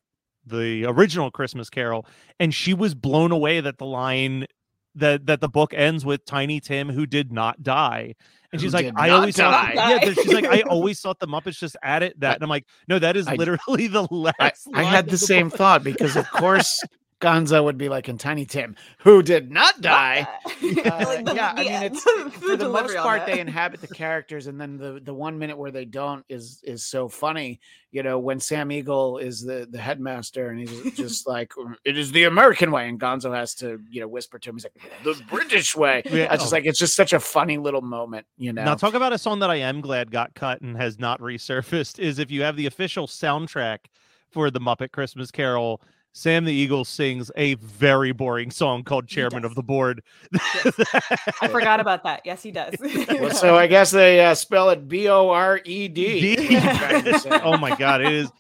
the 0.45 0.86
original 0.86 1.32
Christmas 1.32 1.69
Carol, 1.69 2.06
and 2.39 2.54
she 2.54 2.74
was 2.74 2.95
blown 2.95 3.32
away 3.32 3.62
that 3.62 3.78
the 3.78 3.86
line 3.86 4.47
that 4.95 5.26
that 5.28 5.41
the 5.41 5.50
book 5.50 5.74
ends 5.74 6.06
with 6.06 6.26
Tiny 6.26 6.60
Tim 6.60 6.89
who 6.89 7.06
did 7.06 7.32
not 7.32 7.63
die. 7.63 8.15
And 8.52 8.60
Who 8.60 8.65
she's 8.67 8.74
like, 8.74 8.91
I 8.97 9.10
always 9.12 9.38
thought, 9.38 9.74
yeah, 9.76 10.00
she's 10.12 10.34
like, 10.34 10.45
I 10.45 10.62
always 10.62 11.00
thought 11.00 11.19
the 11.19 11.28
Muppets 11.28 11.58
just 11.58 11.78
added 11.82 12.15
that. 12.17 12.36
And 12.36 12.43
I'm 12.43 12.50
like, 12.50 12.65
no, 12.88 13.00
that 13.00 13.15
is 13.15 13.26
I- 13.26 13.36
literally 13.36 13.88
the 13.88 14.06
last. 14.12 14.67
I, 14.74 14.82
I 14.82 14.84
had 14.84 15.06
of 15.06 15.12
the 15.12 15.17
same 15.17 15.47
book. 15.47 15.58
thought 15.58 15.84
because, 15.86 16.17
of 16.17 16.30
course, 16.32 16.84
Gonzo 17.21 17.63
would 17.63 17.77
be 17.77 17.88
like 17.89 18.10
in 18.10 18.17
Tiny 18.17 18.45
Tim, 18.45 18.75
who 18.99 19.21
did 19.23 19.51
not 19.51 19.79
die. 19.81 20.27
Uh, 20.62 21.03
Like 21.05 21.25
the- 21.25 21.34
yeah, 21.36 21.53
I 21.55 21.63
mean, 21.63 21.84
it's 21.84 22.03
for 22.38 22.55
the 22.55 22.69
most 22.69 22.95
part 22.97 23.25
they 23.25 23.39
inhabit 23.47 23.81
the 23.81 23.88
characters, 23.88 24.47
and 24.47 24.60
then 24.62 24.77
the 24.77 24.99
the 25.03 25.13
one 25.13 25.38
minute 25.39 25.57
where 25.57 25.71
they 25.71 25.86
don't 25.86 26.23
is 26.29 26.62
is 26.63 26.86
so 26.86 27.07
funny. 27.10 27.60
You 27.91 28.03
know, 28.03 28.19
when 28.19 28.39
Sam 28.39 28.71
Eagle 28.71 29.17
is 29.17 29.41
the 29.41 29.67
the 29.69 29.79
headmaster, 29.79 30.49
and 30.49 30.60
he's 30.60 30.93
just 30.95 31.27
like, 31.27 31.51
"It 31.84 31.97
is 31.97 32.12
the 32.12 32.23
American 32.25 32.71
way," 32.71 32.88
and 32.88 32.99
Gonzo 32.99 33.36
has 33.36 33.55
to 33.55 33.79
you 33.89 34.01
know 34.01 34.07
whisper 34.07 34.38
to 34.39 34.49
him, 34.49 34.55
he's 34.55 34.65
like, 34.65 35.03
"The 35.03 35.19
British 35.29 35.75
way." 35.75 36.03
Yeah. 36.10 36.27
I 36.29 36.38
just 36.38 36.51
like 36.51 36.65
it's 36.65 36.79
just 36.79 36.95
such 36.95 37.12
a 37.13 37.19
funny 37.19 37.57
little 37.57 37.81
moment. 37.81 38.25
You 38.38 38.53
know, 38.53 38.63
Now, 38.63 38.75
talk 38.75 38.93
about 38.93 39.13
a 39.13 39.17
song 39.17 39.39
that 39.39 39.49
I 39.49 39.55
am 39.55 39.81
glad 39.81 40.12
got 40.12 40.34
cut 40.36 40.62
and 40.62 40.77
has 40.77 40.99
not 40.99 41.19
resurfaced 41.19 41.99
is 41.99 42.19
if 42.19 42.29
you 42.31 42.43
have 42.43 42.55
the 42.55 42.65
official 42.67 43.07
soundtrack 43.07 43.79
for 44.29 44.49
the 44.51 44.60
Muppet 44.62 44.91
Christmas 44.91 45.31
Carol, 45.31 45.81
Sam 46.13 46.43
the 46.43 46.54
Eagle 46.54 46.84
sings 46.84 47.32
a 47.38 47.54
very 47.56 48.12
boring 48.12 48.52
song 48.52 48.84
called 48.84 49.08
Chairman 49.08 49.45
of 49.45 49.56
the 49.56 49.63
Board. 49.63 50.04
I 51.41 51.47
forgot 51.50 51.80
about 51.80 52.04
that. 52.04 52.21
Yes, 52.26 52.43
he 52.43 52.52
does. 52.52 52.76
Well, 53.21 53.32
so 53.32 53.56
I 53.56 53.67
guess 53.67 53.91
they 53.91 54.24
uh, 54.24 54.36
spell 54.36 54.69
it 54.71 54.88
B 54.88 55.08
O 55.08 55.30
R 55.30 55.62
E 55.63 55.88
D. 55.88 56.36
oh 57.43 57.58
my 57.58 57.76
god, 57.76 58.02
it 58.02 58.12
is 58.12 58.32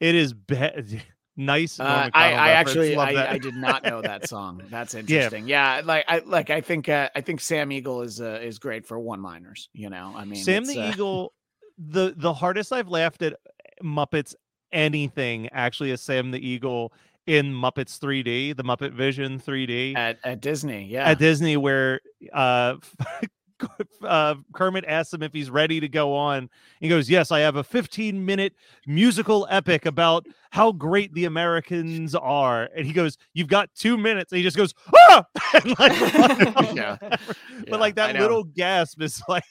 it 0.00 0.14
is 0.14 0.32
be- 0.32 1.02
nice. 1.36 1.78
Uh, 1.78 2.10
I, 2.12 2.32
I 2.32 2.48
actually 2.50 2.96
Love 2.96 3.08
I, 3.08 3.14
that. 3.14 3.30
I 3.30 3.38
did 3.38 3.54
not 3.54 3.84
know 3.84 4.00
that 4.00 4.28
song. 4.28 4.62
That's 4.70 4.94
interesting. 4.94 5.46
Yeah, 5.46 5.76
yeah 5.76 5.82
like 5.84 6.04
I 6.08 6.18
like 6.24 6.50
I 6.50 6.60
think 6.60 6.88
uh, 6.88 7.10
I 7.14 7.20
think 7.20 7.40
Sam 7.40 7.70
Eagle 7.72 8.02
is 8.02 8.20
uh, 8.20 8.40
is 8.42 8.58
great 8.58 8.86
for 8.86 8.98
one 8.98 9.22
liners. 9.22 9.68
You 9.72 9.90
know, 9.90 10.12
I 10.16 10.24
mean, 10.24 10.42
Sam 10.42 10.64
the 10.64 10.80
uh, 10.80 10.90
Eagle. 10.90 11.32
The 11.78 12.14
the 12.16 12.32
hardest 12.32 12.72
I've 12.72 12.88
laughed 12.88 13.22
at 13.22 13.34
Muppets 13.82 14.34
anything 14.72 15.48
actually 15.52 15.90
is 15.90 16.00
Sam 16.00 16.30
the 16.30 16.46
Eagle 16.46 16.92
in 17.26 17.52
Muppets 17.52 17.98
3D, 17.98 18.56
the 18.56 18.64
Muppet 18.64 18.92
Vision 18.92 19.38
3D. 19.38 19.96
at 19.96 20.18
at 20.24 20.40
Disney. 20.40 20.84
Yeah, 20.86 21.08
at 21.08 21.18
Disney 21.18 21.56
where 21.56 22.00
uh 22.32 22.76
uh, 24.02 24.34
Kermit 24.52 24.84
asks 24.86 25.12
him 25.12 25.22
if 25.22 25.32
he's 25.32 25.50
ready 25.50 25.80
to 25.80 25.88
go 25.88 26.14
on. 26.14 26.50
He 26.80 26.88
goes, 26.88 27.08
"Yes, 27.08 27.30
I 27.30 27.40
have 27.40 27.56
a 27.56 27.64
15 27.64 28.24
minute 28.24 28.54
musical 28.86 29.46
epic 29.50 29.86
about 29.86 30.26
how 30.50 30.72
great 30.72 31.12
the 31.14 31.24
Americans 31.24 32.14
are." 32.14 32.68
And 32.76 32.86
he 32.86 32.92
goes, 32.92 33.18
"You've 33.34 33.48
got 33.48 33.70
two 33.74 33.96
minutes." 33.96 34.32
And 34.32 34.38
he 34.38 34.44
just 34.44 34.56
goes, 34.56 34.74
"Ah!" 34.94 35.24
like, 35.78 36.74
yeah. 36.74 36.96
But 37.68 37.80
like 37.80 37.96
that 37.96 38.16
little 38.16 38.44
gasp 38.44 39.00
is 39.02 39.22
like, 39.28 39.44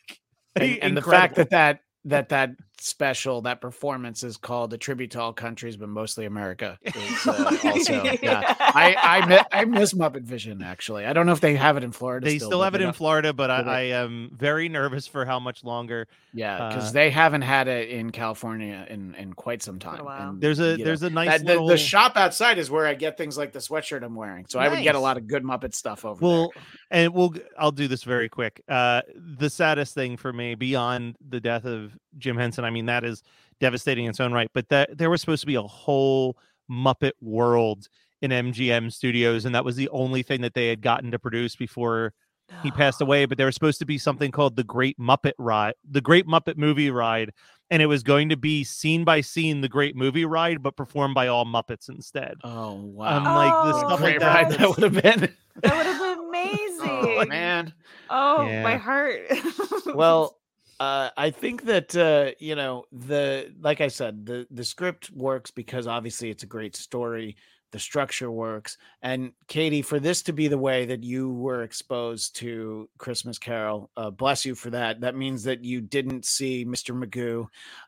and, 0.56 0.78
and 0.82 0.98
the 0.98 1.02
fact 1.02 1.36
that 1.36 1.50
that 1.52 1.80
that 2.06 2.30
that 2.30 2.52
special 2.82 3.42
that 3.42 3.62
performance 3.62 4.24
is 4.24 4.38
called 4.38 4.74
a 4.74 4.78
tribute 4.78 5.12
to 5.12 5.22
all 5.22 5.34
countries 5.34 5.78
but 5.78 5.90
mostly 5.90 6.26
america 6.26 6.78
is, 6.84 7.28
uh, 7.28 7.58
also 7.64 8.04
yeah. 8.22 8.56
i 8.60 8.96
i 9.02 9.26
miss, 9.26 9.44
I 9.52 9.66
miss 9.66 9.94
muppet 9.94 10.24
vision 10.24 10.62
actually. 10.62 11.06
I 11.06 11.14
don't 11.14 11.26
know 11.26 11.32
if 11.32 11.42
they 11.42 11.56
have 11.56 11.78
it 11.78 11.84
in 11.84 11.92
florida 11.92 12.26
they 12.26 12.38
still, 12.38 12.50
still 12.50 12.64
have 12.64 12.76
it 12.76 12.82
in 12.82 12.94
florida 12.94 13.34
but 13.34 13.52
I, 13.52 13.62
I, 13.62 13.82
am 13.82 14.32
very 14.34 14.70
nervous 14.70 15.08
for 15.08 15.26
how 15.26 15.40
much 15.40 15.64
longer 15.64 16.08
yeah 16.34 16.70
because 16.70 16.90
uh, 16.90 16.94
they 16.94 17.10
haven't 17.10 17.44
had 17.44 17.68
it 17.68 17.90
in 17.90 18.12
california 18.12 18.86
in 18.90 19.16
in 19.16 19.34
quite 19.34 19.62
some 19.62 19.80
time 19.80 20.06
and, 20.08 20.42
there's 20.42 20.60
a 20.60 20.78
there's 20.78 21.02
know, 21.02 21.08
a 21.08 21.12
nice 21.12 21.30
that, 21.30 21.46
little... 21.46 21.68
the, 21.68 21.74
the, 21.74 21.78
shop 21.78 22.18
outside 22.18 22.58
is 22.58 22.72
where 22.72 22.86
i 22.86 22.94
get 22.94 23.18
things 23.18 23.38
like 23.38 23.52
the 23.52 23.60
sweatshirt 23.60 24.04
i'm 24.04 24.16
wearing 24.16 24.46
so 24.48 24.60
nice. 24.60 24.70
i 24.70 24.74
would 24.74 24.84
get 24.84 24.96
a 24.96 25.00
lot 25.00 25.18
of 25.18 25.28
good 25.28 25.44
muppet 25.44 25.74
stuff 25.74 26.06
over 26.06 26.26
well 26.26 26.52
there. 26.54 26.64
and 26.92 27.14
we'll 27.14 27.34
i'll 27.58 27.72
do 27.72 27.88
this 27.88 28.04
very 28.04 28.30
quick. 28.30 28.62
Uh 28.68 29.02
the 29.16 29.50
saddest 29.50 29.94
thing 29.94 30.18
for 30.18 30.32
me 30.34 30.56
beyond 30.56 31.16
the 31.30 31.40
death 31.40 31.66
of 31.66 31.98
jim 32.18 32.38
henson 32.38 32.64
i 32.64 32.70
mean 32.70 32.86
that 32.86 33.04
is 33.04 33.24
devastating 33.62 34.04
in 34.06 34.10
its 34.10 34.20
own 34.20 34.34
right. 34.34 34.50
But 34.54 34.68
that 34.70 34.98
there 34.98 35.10
was 35.10 35.22
supposed 35.22 35.42
to 35.42 35.48
be 35.48 35.56
a 35.56 35.62
whole 35.62 36.36
Muppet 36.70 37.14
world 37.22 37.88
in 38.22 38.32
MGM 38.32 38.92
Studios, 38.92 39.46
and 39.46 39.56
that 39.56 39.64
was 39.64 39.78
the 39.78 39.88
only 39.90 40.24
thing 40.24 40.42
that 40.42 40.54
they 40.54 40.68
had 40.68 40.82
gotten 40.82 41.12
to 41.12 41.20
produce 41.20 41.56
before 41.56 42.14
he 42.62 42.72
passed 42.72 43.00
away. 43.00 43.26
But 43.26 43.38
there 43.38 43.46
was 43.46 43.56
supposed 43.56 43.80
to 43.80 43.86
be 43.86 43.98
something 43.98 44.32
called 44.32 44.58
the 44.58 44.64
Great 44.64 45.00
Muppet 45.00 45.34
Ride, 45.38 45.76
the 45.90 46.02
Great 46.02 46.28
Muppet 46.28 46.58
Movie 46.58 46.92
Ride, 46.92 47.32
and 47.70 47.82
it 47.82 47.86
was 47.86 48.04
going 48.04 48.28
to 48.30 48.38
be 48.38 48.66
scene 48.66 49.06
by 49.06 49.22
scene 49.22 49.62
the 49.62 49.70
Great 49.70 49.96
Movie 49.96 50.26
Ride, 50.26 50.62
but 50.62 50.76
performed 50.76 51.16
by 51.16 51.28
all 51.28 51.46
Muppets 51.46 51.88
instead. 51.88 52.36
Oh 52.44 52.72
um, 52.72 52.94
wow! 52.94 53.06
I'm 53.06 53.24
like 53.24 53.74
the 53.74 53.78
oh, 53.78 53.88
stuff 53.88 54.02
like 54.02 54.20
that. 54.20 54.50
that 54.58 54.70
would 54.70 54.84
have 54.84 55.02
been. 55.02 55.34
That 55.62 55.78
would 55.78 55.86
have 55.86 56.00
been 56.00 56.26
amazing. 56.28 56.90
oh, 56.90 57.26
man. 57.26 57.74
Oh 58.10 58.46
yeah. 58.46 58.64
my 58.64 58.76
heart. 58.76 59.22
well, 59.96 60.41
uh, 60.82 61.12
I 61.16 61.30
think 61.30 61.66
that 61.66 61.96
uh, 61.96 62.32
you 62.40 62.56
know 62.56 62.86
the 62.92 63.54
like 63.62 63.82
I 63.82 63.88
said 63.88 64.26
the 64.26 64.48
the 64.50 64.66
script 64.66 65.12
works 65.12 65.52
because 65.52 65.86
obviously 65.86 66.32
it's 66.32 66.42
a 66.42 66.48
great 66.48 66.76
story 66.76 67.36
the 67.72 67.80
structure 67.80 68.30
works. 68.30 68.78
And 69.02 69.32
Katie, 69.48 69.82
for 69.82 70.00
this 70.00 70.22
to 70.24 70.34
be 70.34 70.48
the 70.48 70.58
way 70.58 70.86
that 70.86 71.04
you 71.04 71.30
were 71.30 71.64
exposed 71.64 72.36
to 72.38 72.90
Christmas 72.98 73.40
Carol, 73.40 73.90
uh, 73.96 74.12
bless 74.12 74.46
you 74.46 74.56
for 74.56 74.70
that. 74.72 75.02
That 75.02 75.16
means 75.16 75.44
that 75.44 75.64
you 75.64 75.82
didn't 75.82 76.26
see 76.26 76.66
Mr. 76.66 76.94
Magoo, 76.94 77.48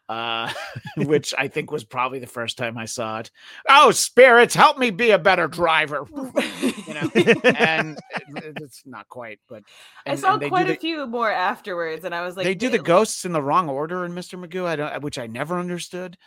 uh, 0.10 0.52
which 1.06 1.34
I 1.38 1.48
think 1.50 1.72
was 1.72 1.84
probably 1.84 2.20
the 2.20 2.28
first 2.28 2.58
time 2.58 2.78
I 2.78 2.86
saw 2.86 3.20
it. 3.20 3.32
Oh, 3.70 3.92
spirits, 3.92 4.56
help 4.56 4.78
me 4.78 4.90
be 4.90 5.12
a 5.12 5.20
better 5.20 5.48
driver. 5.48 6.08
you 6.88 6.94
know, 6.94 7.10
and 7.44 8.00
it's 8.36 8.84
not 8.86 9.08
quite, 9.10 9.40
but 9.50 9.64
and, 10.06 10.18
I 10.18 10.22
saw 10.22 10.38
quite 10.38 10.70
a 10.70 10.74
the, 10.74 10.80
few 10.80 11.06
more 11.08 11.32
afterwards, 11.32 12.06
and 12.06 12.16
I 12.16 12.26
was 12.26 12.38
like, 12.38 12.46
they 12.46 12.56
do 12.56 12.70
the 12.70 12.80
ghosts 12.80 13.26
in 13.26 13.34
the 13.34 13.42
wrong 13.42 13.70
order 13.70 14.06
in 14.06 14.14
Mr. 14.14 14.44
Magoo. 14.44 14.66
I 14.66 14.76
don't, 14.76 15.04
which 15.04 15.20
I 15.20 15.28
never 15.28 15.60
understood. 15.60 16.18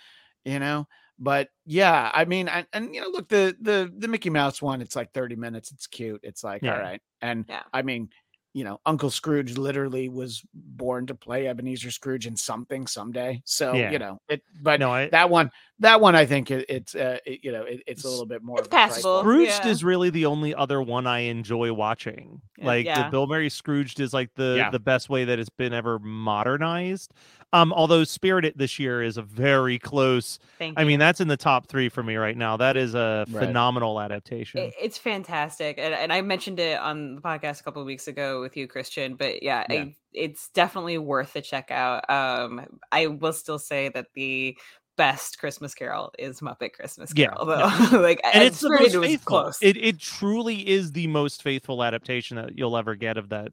You 0.44 0.60
know, 0.60 0.86
but 1.18 1.48
yeah, 1.64 2.10
I 2.12 2.24
mean, 2.24 2.48
and, 2.48 2.66
and, 2.72 2.94
you 2.94 3.00
know, 3.00 3.08
look, 3.08 3.28
the 3.28 3.56
the 3.60 3.92
the 3.96 4.08
Mickey 4.08 4.30
Mouse 4.30 4.60
one, 4.60 4.80
it's 4.82 4.96
like 4.96 5.12
30 5.12 5.36
minutes. 5.36 5.72
It's 5.72 5.86
cute. 5.86 6.20
It's 6.22 6.44
like, 6.44 6.62
yeah. 6.62 6.74
all 6.74 6.80
right. 6.80 7.00
And 7.22 7.44
yeah. 7.48 7.62
I 7.72 7.82
mean, 7.82 8.10
you 8.52 8.64
know, 8.64 8.80
Uncle 8.86 9.10
Scrooge 9.10 9.58
literally 9.58 10.08
was 10.08 10.42
born 10.54 11.06
to 11.06 11.14
play 11.14 11.46
Ebenezer 11.46 11.90
Scrooge 11.90 12.26
in 12.26 12.36
something 12.36 12.86
someday. 12.86 13.42
So, 13.44 13.74
yeah. 13.74 13.90
you 13.90 13.98
know, 13.98 14.18
it, 14.30 14.42
but 14.62 14.80
no, 14.80 14.90
I, 14.90 15.10
that 15.10 15.28
one, 15.28 15.50
that 15.80 16.00
one, 16.00 16.14
I 16.14 16.26
think 16.26 16.50
it, 16.50 16.64
it's, 16.68 16.94
uh, 16.94 17.18
it, 17.26 17.40
you 17.42 17.52
know, 17.52 17.62
it, 17.62 17.82
it's 17.86 18.04
a 18.04 18.08
little 18.08 18.26
bit 18.26 18.42
more 18.42 18.60
it's 18.60 18.68
passable. 18.68 19.20
Scrooged 19.20 19.64
yeah. 19.64 19.68
is 19.68 19.84
really 19.84 20.10
the 20.10 20.26
only 20.26 20.54
other 20.54 20.80
one 20.80 21.06
I 21.06 21.20
enjoy 21.20 21.72
watching. 21.72 22.40
Like 22.58 22.86
the 22.86 23.08
Bill 23.10 23.26
Murray 23.26 23.50
Scrooged 23.50 24.00
is 24.00 24.14
like 24.14 24.34
the, 24.34 24.68
the 24.72 24.80
best 24.80 25.10
way 25.10 25.24
that 25.24 25.38
it's 25.38 25.50
been 25.50 25.72
ever 25.72 25.98
modernized. 25.98 27.12
Um, 27.52 27.72
although 27.72 28.02
Spirited 28.04 28.54
this 28.56 28.78
year 28.78 29.02
is 29.02 29.16
a 29.16 29.22
very 29.22 29.78
close. 29.78 30.38
Thank 30.58 30.78
I 30.78 30.84
mean, 30.84 30.98
that's 30.98 31.20
in 31.20 31.28
the 31.28 31.36
top 31.36 31.68
three 31.68 31.88
for 31.88 32.02
me 32.02 32.16
right 32.16 32.36
now. 32.36 32.56
That 32.56 32.76
is 32.76 32.94
a 32.94 33.24
right. 33.28 33.46
phenomenal 33.46 34.00
adaptation. 34.00 34.60
It, 34.60 34.74
it's 34.80 34.98
fantastic, 34.98 35.78
and, 35.78 35.94
and 35.94 36.12
I 36.12 36.22
mentioned 36.22 36.58
it 36.58 36.78
on 36.78 37.14
the 37.14 37.20
podcast 37.20 37.60
a 37.60 37.62
couple 37.62 37.80
of 37.80 37.86
weeks 37.86 38.08
ago 38.08 38.40
with 38.40 38.56
you, 38.56 38.66
Christian. 38.66 39.14
But 39.14 39.44
yeah, 39.44 39.64
yeah. 39.70 39.80
I, 39.80 39.94
it's 40.12 40.48
definitely 40.48 40.98
worth 40.98 41.36
a 41.36 41.40
check 41.40 41.70
out. 41.70 42.10
Um, 42.10 42.66
I 42.90 43.06
will 43.06 43.32
still 43.32 43.60
say 43.60 43.90
that 43.90 44.06
the 44.14 44.58
best 44.96 45.38
Christmas 45.38 45.74
Carol 45.74 46.12
is 46.18 46.40
Muppet 46.40 46.72
Christmas 46.72 47.12
Carol, 47.12 47.48
yeah, 47.48 47.88
though. 47.90 48.00
like, 48.00 48.20
and 48.24 48.42
it's 48.42 48.60
the 48.60 48.70
most 48.70 48.94
faithful. 48.94 49.42
Close. 49.42 49.58
It 49.60 49.76
it 49.76 49.98
truly 49.98 50.68
is 50.68 50.92
the 50.92 51.06
most 51.06 51.42
faithful 51.42 51.82
adaptation 51.82 52.36
that 52.36 52.56
you'll 52.56 52.76
ever 52.76 52.94
get 52.94 53.16
of 53.16 53.28
that 53.30 53.52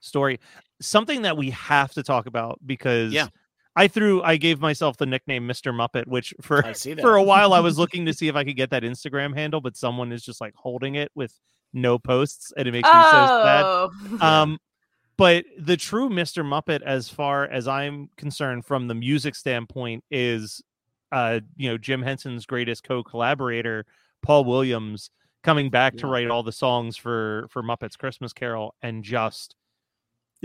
story. 0.00 0.40
Something 0.80 1.22
that 1.22 1.36
we 1.36 1.50
have 1.50 1.92
to 1.94 2.02
talk 2.02 2.26
about 2.26 2.60
because 2.64 3.12
yeah. 3.12 3.28
I 3.76 3.88
threw 3.88 4.22
I 4.22 4.36
gave 4.36 4.60
myself 4.60 4.96
the 4.96 5.06
nickname 5.06 5.48
Mr. 5.48 5.72
Muppet, 5.72 6.06
which 6.06 6.34
for 6.40 6.62
for 7.00 7.16
a 7.16 7.22
while 7.22 7.52
I 7.52 7.60
was 7.60 7.78
looking 7.78 8.06
to 8.06 8.14
see 8.14 8.28
if 8.28 8.36
I 8.36 8.44
could 8.44 8.56
get 8.56 8.70
that 8.70 8.82
Instagram 8.82 9.36
handle, 9.36 9.60
but 9.60 9.76
someone 9.76 10.12
is 10.12 10.24
just 10.24 10.40
like 10.40 10.54
holding 10.54 10.94
it 10.94 11.10
with 11.14 11.38
no 11.72 11.98
posts, 11.98 12.52
and 12.56 12.68
it 12.68 12.72
makes 12.72 12.86
me 12.86 12.92
oh. 12.94 13.90
so 14.00 14.18
sad. 14.18 14.22
Um, 14.22 14.58
but 15.16 15.44
the 15.58 15.76
true 15.76 16.08
Mr. 16.08 16.44
Muppet, 16.44 16.82
as 16.82 17.08
far 17.08 17.44
as 17.44 17.68
I'm 17.68 18.10
concerned, 18.16 18.64
from 18.66 18.88
the 18.88 18.94
music 18.94 19.34
standpoint, 19.36 20.02
is 20.10 20.62
uh, 21.12 21.40
you 21.56 21.68
know, 21.68 21.78
Jim 21.78 22.02
Henson's 22.02 22.46
greatest 22.46 22.84
co-collaborator, 22.84 23.86
Paul 24.22 24.44
Williams, 24.44 25.10
coming 25.42 25.70
back 25.70 25.94
yeah. 25.94 26.00
to 26.00 26.06
write 26.06 26.30
all 26.30 26.42
the 26.42 26.52
songs 26.52 26.96
for 26.96 27.46
for 27.50 27.62
Muppets 27.62 27.98
Christmas 27.98 28.32
Carol 28.32 28.74
and 28.82 29.04
just 29.04 29.54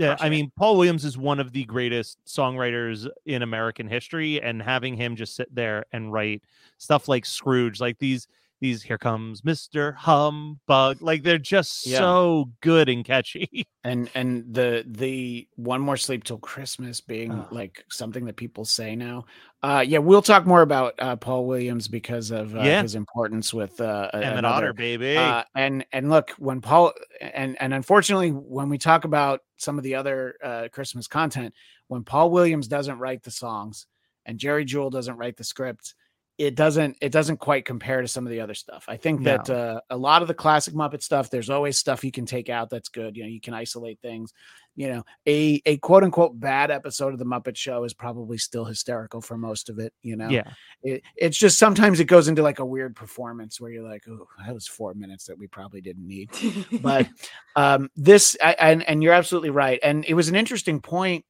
yeah, 0.00 0.16
I 0.18 0.30
mean, 0.30 0.50
Paul 0.56 0.78
Williams 0.78 1.04
is 1.04 1.18
one 1.18 1.38
of 1.40 1.52
the 1.52 1.64
greatest 1.64 2.24
songwriters 2.24 3.06
in 3.26 3.42
American 3.42 3.86
history, 3.86 4.40
and 4.40 4.62
having 4.62 4.96
him 4.96 5.14
just 5.14 5.36
sit 5.36 5.54
there 5.54 5.84
and 5.92 6.10
write 6.10 6.42
stuff 6.78 7.06
like 7.06 7.26
Scrooge, 7.26 7.80
like 7.80 7.98
these 7.98 8.26
these 8.60 8.82
here 8.82 8.98
comes 8.98 9.40
Mr. 9.40 9.94
Humbug. 9.94 11.00
Like 11.00 11.22
they're 11.22 11.38
just 11.38 11.86
yeah. 11.86 11.98
so 11.98 12.50
good 12.60 12.88
and 12.88 13.04
catchy. 13.04 13.66
And 13.82 14.10
and 14.14 14.44
the 14.52 14.84
the 14.86 15.48
one 15.56 15.80
more 15.80 15.96
sleep 15.96 16.24
till 16.24 16.36
Christmas 16.36 17.00
being 17.00 17.32
oh. 17.32 17.48
like 17.50 17.82
something 17.88 18.26
that 18.26 18.36
people 18.36 18.66
say 18.66 18.94
now. 18.94 19.24
Uh 19.62 19.82
yeah, 19.88 19.96
we'll 19.96 20.20
talk 20.20 20.44
more 20.44 20.60
about 20.60 20.92
uh 20.98 21.16
Paul 21.16 21.46
Williams 21.46 21.88
because 21.88 22.30
of 22.30 22.54
uh, 22.54 22.60
yeah. 22.60 22.82
his 22.82 22.94
importance 22.94 23.54
with 23.54 23.80
uh 23.80 24.10
Emmet 24.12 24.44
Otter, 24.44 24.74
baby. 24.74 25.16
Uh, 25.16 25.44
and 25.54 25.86
and 25.92 26.10
look, 26.10 26.32
when 26.32 26.60
Paul 26.60 26.92
and 27.22 27.56
and 27.58 27.72
unfortunately 27.72 28.32
when 28.32 28.68
we 28.68 28.76
talk 28.76 29.06
about 29.06 29.40
some 29.56 29.78
of 29.78 29.82
the 29.82 29.94
other 29.94 30.34
uh 30.44 30.68
Christmas 30.70 31.06
content, 31.06 31.54
when 31.88 32.04
Paul 32.04 32.30
Williams 32.30 32.68
doesn't 32.68 32.98
write 32.98 33.22
the 33.22 33.30
songs 33.30 33.86
and 34.26 34.38
Jerry 34.38 34.66
Juhl 34.66 34.90
doesn't 34.90 35.16
write 35.16 35.38
the 35.38 35.44
scripts, 35.44 35.94
it 36.40 36.54
doesn't 36.54 36.96
it 37.02 37.12
doesn't 37.12 37.36
quite 37.36 37.66
compare 37.66 38.00
to 38.00 38.08
some 38.08 38.24
of 38.26 38.30
the 38.30 38.40
other 38.40 38.54
stuff. 38.54 38.86
I 38.88 38.96
think 38.96 39.24
that 39.24 39.50
no. 39.50 39.54
uh, 39.54 39.80
a 39.90 39.96
lot 39.96 40.22
of 40.22 40.28
the 40.28 40.32
classic 40.32 40.72
Muppet 40.72 41.02
stuff, 41.02 41.28
there's 41.28 41.50
always 41.50 41.76
stuff 41.76 42.02
you 42.02 42.10
can 42.10 42.24
take 42.24 42.48
out 42.48 42.70
that's 42.70 42.88
good. 42.88 43.14
You 43.14 43.24
know, 43.24 43.28
you 43.28 43.42
can 43.42 43.52
isolate 43.52 44.00
things. 44.00 44.32
You 44.74 44.88
know, 44.88 45.04
a 45.28 45.60
a 45.66 45.76
quote 45.76 46.02
unquote 46.02 46.40
bad 46.40 46.70
episode 46.70 47.12
of 47.12 47.18
the 47.18 47.26
Muppet 47.26 47.58
Show 47.58 47.84
is 47.84 47.92
probably 47.92 48.38
still 48.38 48.64
hysterical 48.64 49.20
for 49.20 49.36
most 49.36 49.68
of 49.68 49.78
it. 49.78 49.92
You 50.00 50.16
know, 50.16 50.30
yeah. 50.30 50.50
It, 50.82 51.02
it's 51.14 51.36
just 51.36 51.58
sometimes 51.58 52.00
it 52.00 52.06
goes 52.06 52.26
into 52.26 52.42
like 52.42 52.58
a 52.58 52.64
weird 52.64 52.96
performance 52.96 53.60
where 53.60 53.70
you're 53.70 53.86
like, 53.86 54.04
oh, 54.08 54.26
that 54.46 54.54
was 54.54 54.66
four 54.66 54.94
minutes 54.94 55.26
that 55.26 55.38
we 55.38 55.46
probably 55.46 55.82
didn't 55.82 56.06
need. 56.06 56.30
but 56.80 57.06
um, 57.54 57.90
this, 57.96 58.34
I, 58.42 58.56
and 58.58 58.82
and 58.84 59.02
you're 59.02 59.12
absolutely 59.12 59.50
right. 59.50 59.78
And 59.82 60.06
it 60.08 60.14
was 60.14 60.30
an 60.30 60.36
interesting 60.36 60.80
point 60.80 61.26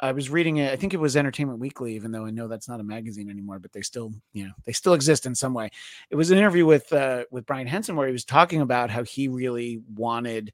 I 0.00 0.12
was 0.12 0.28
reading 0.28 0.58
it. 0.58 0.72
I 0.72 0.76
think 0.76 0.92
it 0.92 1.00
was 1.00 1.16
Entertainment 1.16 1.58
Weekly, 1.58 1.94
even 1.94 2.10
though 2.10 2.26
I 2.26 2.30
know 2.30 2.48
that's 2.48 2.68
not 2.68 2.80
a 2.80 2.84
magazine 2.84 3.30
anymore, 3.30 3.58
but 3.58 3.72
they 3.72 3.82
still, 3.82 4.12
you 4.32 4.44
know, 4.44 4.52
they 4.64 4.72
still 4.72 4.94
exist 4.94 5.24
in 5.24 5.34
some 5.34 5.54
way. 5.54 5.70
It 6.10 6.16
was 6.16 6.30
an 6.30 6.38
interview 6.38 6.66
with 6.66 6.92
uh, 6.92 7.24
with 7.30 7.46
Brian 7.46 7.66
Henson 7.66 7.96
where 7.96 8.06
he 8.06 8.12
was 8.12 8.24
talking 8.24 8.60
about 8.60 8.90
how 8.90 9.04
he 9.04 9.28
really 9.28 9.80
wanted 9.94 10.52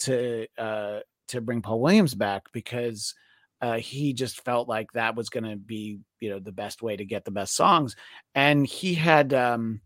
to 0.00 0.46
uh, 0.56 1.00
to 1.28 1.40
bring 1.40 1.62
Paul 1.62 1.80
Williams 1.80 2.14
back 2.14 2.44
because 2.52 3.14
uh, 3.60 3.78
he 3.78 4.12
just 4.12 4.44
felt 4.44 4.68
like 4.68 4.92
that 4.92 5.16
was 5.16 5.30
going 5.30 5.44
to 5.44 5.56
be, 5.56 5.98
you 6.20 6.30
know, 6.30 6.38
the 6.38 6.52
best 6.52 6.82
way 6.82 6.96
to 6.96 7.04
get 7.04 7.24
the 7.24 7.30
best 7.30 7.54
songs. 7.54 7.96
And 8.34 8.66
he 8.66 8.94
had, 8.94 9.32
um, 9.34 9.80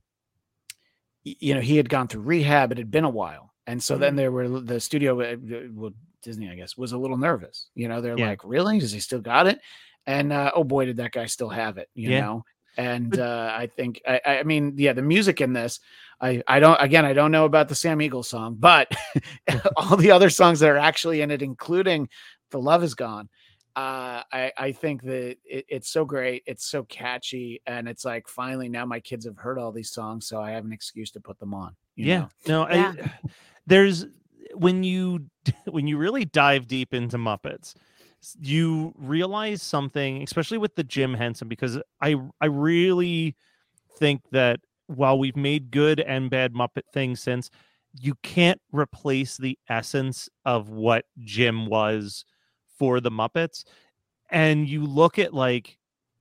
you 1.22 1.54
know, 1.54 1.60
he 1.60 1.76
had 1.76 1.88
gone 1.88 2.08
through 2.08 2.22
rehab. 2.22 2.72
It 2.72 2.78
had 2.78 2.90
been 2.90 3.04
a 3.04 3.10
while, 3.10 3.52
and 3.66 3.82
so 3.82 3.94
mm-hmm. 3.94 4.02
then 4.02 4.16
there 4.16 4.32
were 4.32 4.60
the 4.60 4.80
studio 4.80 5.20
uh, 5.20 5.36
would 5.72 5.94
Disney, 6.22 6.50
I 6.50 6.54
guess, 6.54 6.76
was 6.76 6.92
a 6.92 6.98
little 6.98 7.16
nervous. 7.16 7.68
You 7.74 7.88
know, 7.88 8.00
they're 8.00 8.18
yeah. 8.18 8.28
like, 8.28 8.40
really? 8.44 8.78
Does 8.78 8.92
he 8.92 9.00
still 9.00 9.20
got 9.20 9.46
it? 9.46 9.60
And 10.06 10.32
uh, 10.32 10.52
oh 10.54 10.64
boy, 10.64 10.86
did 10.86 10.96
that 10.98 11.12
guy 11.12 11.26
still 11.26 11.50
have 11.50 11.78
it, 11.78 11.88
you 11.94 12.10
yeah. 12.10 12.20
know? 12.20 12.44
And 12.76 13.18
uh, 13.18 13.52
I 13.54 13.66
think, 13.66 14.00
I, 14.06 14.20
I 14.24 14.42
mean, 14.44 14.74
yeah, 14.76 14.92
the 14.92 15.02
music 15.02 15.40
in 15.40 15.52
this, 15.52 15.80
I, 16.20 16.42
I 16.46 16.60
don't, 16.60 16.80
again, 16.80 17.04
I 17.04 17.12
don't 17.12 17.32
know 17.32 17.44
about 17.44 17.68
the 17.68 17.74
Sam 17.74 18.00
Eagle 18.00 18.22
song, 18.22 18.56
but 18.58 18.90
all 19.76 19.96
the 19.96 20.12
other 20.12 20.30
songs 20.30 20.60
that 20.60 20.70
are 20.70 20.78
actually 20.78 21.20
in 21.20 21.30
it, 21.30 21.42
including 21.42 22.08
the 22.50 22.60
love 22.60 22.82
is 22.82 22.94
gone. 22.94 23.28
Uh, 23.76 24.22
I 24.32 24.52
I 24.58 24.72
think 24.72 25.02
that 25.02 25.36
it, 25.44 25.64
it's 25.68 25.90
so 25.90 26.04
great, 26.04 26.42
it's 26.44 26.66
so 26.66 26.82
catchy, 26.82 27.62
and 27.66 27.88
it's 27.88 28.04
like 28.04 28.26
finally 28.26 28.68
now 28.68 28.84
my 28.84 28.98
kids 28.98 29.24
have 29.26 29.36
heard 29.36 29.60
all 29.60 29.70
these 29.70 29.92
songs, 29.92 30.26
so 30.26 30.40
I 30.40 30.50
have 30.50 30.64
an 30.64 30.72
excuse 30.72 31.12
to 31.12 31.20
put 31.20 31.38
them 31.38 31.54
on. 31.54 31.76
yeah, 31.94 32.26
know? 32.48 32.66
no, 32.66 32.68
yeah. 32.68 32.94
I, 32.98 33.10
there's 33.66 34.06
when 34.54 34.82
you 34.84 35.26
when 35.66 35.86
you 35.86 35.98
really 35.98 36.24
dive 36.24 36.66
deep 36.66 36.94
into 36.94 37.18
Muppets, 37.18 37.74
you 38.40 38.94
realize 38.96 39.62
something, 39.62 40.22
especially 40.22 40.58
with 40.58 40.74
the 40.74 40.84
Jim 40.84 41.14
Henson, 41.14 41.48
because 41.48 41.78
I 42.00 42.16
I 42.40 42.46
really 42.46 43.36
think 43.98 44.22
that 44.32 44.60
while 44.86 45.18
we've 45.18 45.36
made 45.36 45.70
good 45.70 46.00
and 46.00 46.30
bad 46.30 46.52
Muppet 46.52 46.82
things 46.92 47.20
since, 47.20 47.50
you 47.98 48.14
can't 48.22 48.60
replace 48.72 49.36
the 49.36 49.58
essence 49.68 50.28
of 50.44 50.68
what 50.68 51.04
Jim 51.20 51.66
was 51.66 52.24
for 52.78 53.00
the 53.00 53.10
Muppets. 53.10 53.64
And 54.30 54.68
you 54.68 54.84
look 54.84 55.18
at 55.18 55.34
like 55.34 55.78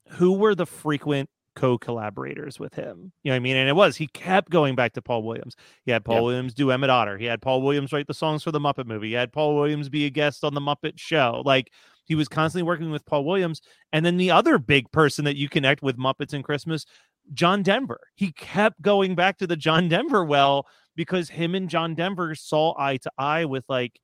who 0.09 0.33
were 0.33 0.55
the 0.55 0.65
frequent 0.65 1.29
co-collaborators 1.59 2.57
with 2.57 2.73
him. 2.73 3.11
You 3.21 3.29
know 3.29 3.33
what 3.33 3.35
I 3.35 3.39
mean? 3.39 3.57
And 3.57 3.67
it 3.67 3.75
was 3.75 3.97
he 3.97 4.07
kept 4.07 4.49
going 4.49 4.75
back 4.75 4.93
to 4.93 5.01
Paul 5.01 5.23
Williams. 5.23 5.57
He 5.83 5.91
had 5.91 6.05
Paul 6.05 6.15
yep. 6.15 6.23
Williams 6.23 6.53
do 6.53 6.71
Emmet 6.71 6.89
Otter. 6.89 7.17
He 7.17 7.25
had 7.25 7.41
Paul 7.41 7.61
Williams 7.61 7.91
write 7.91 8.07
the 8.07 8.13
songs 8.13 8.43
for 8.43 8.51
the 8.51 8.61
Muppet 8.61 8.85
movie. 8.85 9.09
He 9.09 9.13
had 9.13 9.33
Paul 9.33 9.57
Williams 9.57 9.89
be 9.89 10.05
a 10.05 10.09
guest 10.09 10.45
on 10.45 10.53
the 10.53 10.61
Muppet 10.61 10.93
show. 10.95 11.43
Like 11.45 11.73
he 12.05 12.15
was 12.15 12.29
constantly 12.29 12.65
working 12.65 12.91
with 12.91 13.05
Paul 13.05 13.25
Williams. 13.25 13.61
And 13.91 14.05
then 14.05 14.15
the 14.15 14.31
other 14.31 14.57
big 14.57 14.89
person 14.93 15.25
that 15.25 15.35
you 15.35 15.49
connect 15.49 15.83
with 15.83 15.97
Muppets 15.97 16.31
and 16.31 16.45
Christmas, 16.45 16.85
John 17.33 17.61
Denver. 17.61 17.99
He 18.15 18.31
kept 18.31 18.81
going 18.81 19.15
back 19.15 19.37
to 19.39 19.47
the 19.47 19.57
John 19.57 19.89
Denver 19.89 20.23
well 20.23 20.65
because 20.95 21.27
him 21.27 21.55
and 21.55 21.69
John 21.69 21.93
Denver 21.93 22.35
saw 22.35 22.73
eye 22.79 22.97
to 22.97 23.11
eye 23.17 23.43
with 23.43 23.65
like 23.67 23.99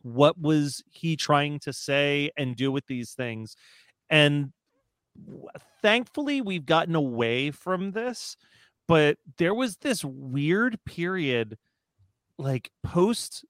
what 0.00 0.40
was 0.40 0.82
he 0.90 1.14
trying 1.16 1.58
to 1.60 1.74
say 1.74 2.30
and 2.38 2.56
do 2.56 2.72
with 2.72 2.86
these 2.86 3.12
things. 3.12 3.54
And 4.08 4.52
thankfully 5.82 6.40
we've 6.40 6.66
gotten 6.66 6.94
away 6.94 7.50
from 7.50 7.92
this, 7.92 8.36
but 8.88 9.18
there 9.38 9.54
was 9.54 9.76
this 9.78 10.04
weird 10.04 10.78
period 10.84 11.58
like 12.38 12.70
post 12.82 13.44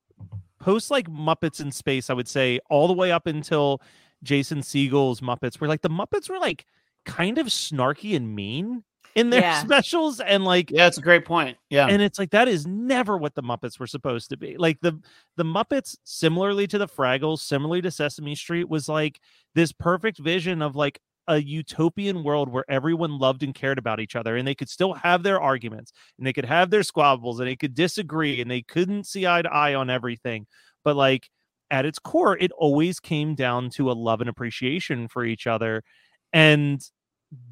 post 0.60 0.90
like 0.90 1.08
Muppets 1.08 1.60
in 1.60 1.72
Space, 1.72 2.10
I 2.10 2.14
would 2.14 2.28
say, 2.28 2.60
all 2.70 2.88
the 2.88 2.94
way 2.94 3.12
up 3.12 3.26
until 3.26 3.80
Jason 4.22 4.62
Segel's 4.62 5.20
Muppets, 5.20 5.60
where 5.60 5.68
like 5.68 5.82
the 5.82 5.90
Muppets 5.90 6.28
were 6.28 6.38
like 6.38 6.64
kind 7.04 7.38
of 7.38 7.48
snarky 7.48 8.16
and 8.16 8.34
mean 8.34 8.82
in 9.14 9.30
their 9.30 9.40
yeah. 9.42 9.62
specials 9.62 10.20
and 10.20 10.44
like 10.44 10.70
yeah 10.70 10.86
it's 10.86 10.98
a 10.98 11.02
great 11.02 11.24
point 11.24 11.56
yeah 11.70 11.86
and 11.86 12.02
it's 12.02 12.18
like 12.18 12.30
that 12.30 12.48
is 12.48 12.66
never 12.66 13.16
what 13.16 13.34
the 13.34 13.42
muppets 13.42 13.78
were 13.78 13.86
supposed 13.86 14.30
to 14.30 14.36
be 14.36 14.56
like 14.56 14.80
the 14.80 14.98
the 15.36 15.44
muppets 15.44 15.96
similarly 16.04 16.66
to 16.66 16.78
the 16.78 16.88
fraggles 16.88 17.40
similarly 17.40 17.82
to 17.82 17.90
sesame 17.90 18.34
street 18.34 18.68
was 18.68 18.88
like 18.88 19.20
this 19.54 19.72
perfect 19.72 20.18
vision 20.18 20.62
of 20.62 20.74
like 20.74 21.00
a 21.28 21.38
utopian 21.40 22.22
world 22.22 22.48
where 22.48 22.64
everyone 22.68 23.18
loved 23.18 23.42
and 23.42 23.54
cared 23.54 23.78
about 23.78 24.00
each 24.00 24.16
other 24.16 24.36
and 24.36 24.46
they 24.46 24.54
could 24.54 24.68
still 24.68 24.92
have 24.92 25.22
their 25.22 25.40
arguments 25.40 25.92
and 26.18 26.26
they 26.26 26.32
could 26.32 26.44
have 26.44 26.70
their 26.70 26.82
squabbles 26.82 27.40
and 27.40 27.48
they 27.48 27.56
could 27.56 27.74
disagree 27.74 28.40
and 28.40 28.50
they 28.50 28.62
couldn't 28.62 29.06
see 29.06 29.26
eye 29.26 29.42
to 29.42 29.52
eye 29.52 29.74
on 29.74 29.90
everything 29.90 30.46
but 30.84 30.96
like 30.96 31.28
at 31.70 31.86
its 31.86 31.98
core 31.98 32.36
it 32.38 32.52
always 32.52 33.00
came 33.00 33.34
down 33.34 33.70
to 33.70 33.90
a 33.90 33.92
love 33.92 34.20
and 34.20 34.28
appreciation 34.28 35.08
for 35.08 35.24
each 35.24 35.46
other 35.46 35.82
and 36.32 36.90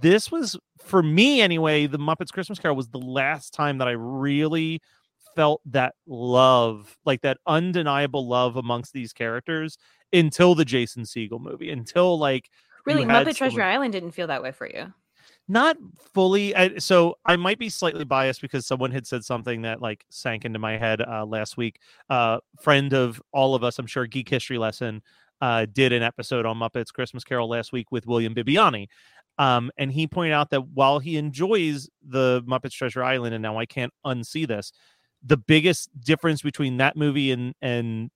this 0.00 0.30
was 0.30 0.56
for 0.78 1.02
me 1.02 1.40
anyway 1.40 1.86
the 1.86 1.98
muppets 1.98 2.32
christmas 2.32 2.58
carol 2.58 2.76
was 2.76 2.88
the 2.88 2.98
last 2.98 3.54
time 3.54 3.78
that 3.78 3.88
i 3.88 3.92
really 3.92 4.80
felt 5.34 5.62
that 5.64 5.94
love 6.06 6.96
like 7.06 7.22
that 7.22 7.38
undeniable 7.46 8.28
love 8.28 8.56
amongst 8.56 8.92
these 8.92 9.12
characters 9.12 9.78
until 10.12 10.54
the 10.54 10.64
jason 10.64 11.04
segel 11.04 11.40
movie 11.40 11.70
until 11.70 12.18
like 12.18 12.50
really 12.86 13.04
muppet 13.04 13.36
treasure 13.36 13.62
island 13.62 13.92
didn't 13.92 14.12
feel 14.12 14.26
that 14.26 14.42
way 14.42 14.52
for 14.52 14.66
you 14.66 14.92
not 15.48 15.76
fully 16.14 16.54
I, 16.54 16.78
so 16.78 17.16
i 17.24 17.36
might 17.36 17.58
be 17.58 17.68
slightly 17.68 18.04
biased 18.04 18.40
because 18.40 18.66
someone 18.66 18.90
had 18.90 19.06
said 19.06 19.24
something 19.24 19.62
that 19.62 19.82
like 19.82 20.04
sank 20.08 20.44
into 20.44 20.58
my 20.58 20.76
head 20.76 21.00
uh, 21.00 21.24
last 21.24 21.56
week 21.56 21.80
uh 22.10 22.38
friend 22.60 22.92
of 22.92 23.20
all 23.32 23.54
of 23.54 23.64
us 23.64 23.78
i'm 23.78 23.86
sure 23.86 24.06
geek 24.06 24.28
history 24.28 24.58
lesson 24.58 25.02
uh, 25.42 25.66
did 25.72 25.92
an 25.92 26.04
episode 26.04 26.46
on 26.46 26.56
Muppets 26.56 26.92
Christmas 26.92 27.24
Carol 27.24 27.48
last 27.48 27.72
week 27.72 27.90
with 27.90 28.06
William 28.06 28.32
Bibbiani. 28.32 28.86
Um, 29.38 29.72
and 29.76 29.90
he 29.90 30.06
pointed 30.06 30.34
out 30.34 30.50
that 30.50 30.68
while 30.68 31.00
he 31.00 31.16
enjoys 31.16 31.90
the 32.00 32.42
Muppets 32.46 32.72
Treasure 32.72 33.02
Island, 33.02 33.34
and 33.34 33.42
now 33.42 33.58
I 33.58 33.66
can't 33.66 33.92
unsee 34.06 34.46
this, 34.46 34.72
the 35.24 35.36
biggest 35.36 35.90
difference 36.00 36.42
between 36.42 36.76
that 36.76 36.96
movie 36.96 37.32
and 37.32 37.54
and 37.60 38.10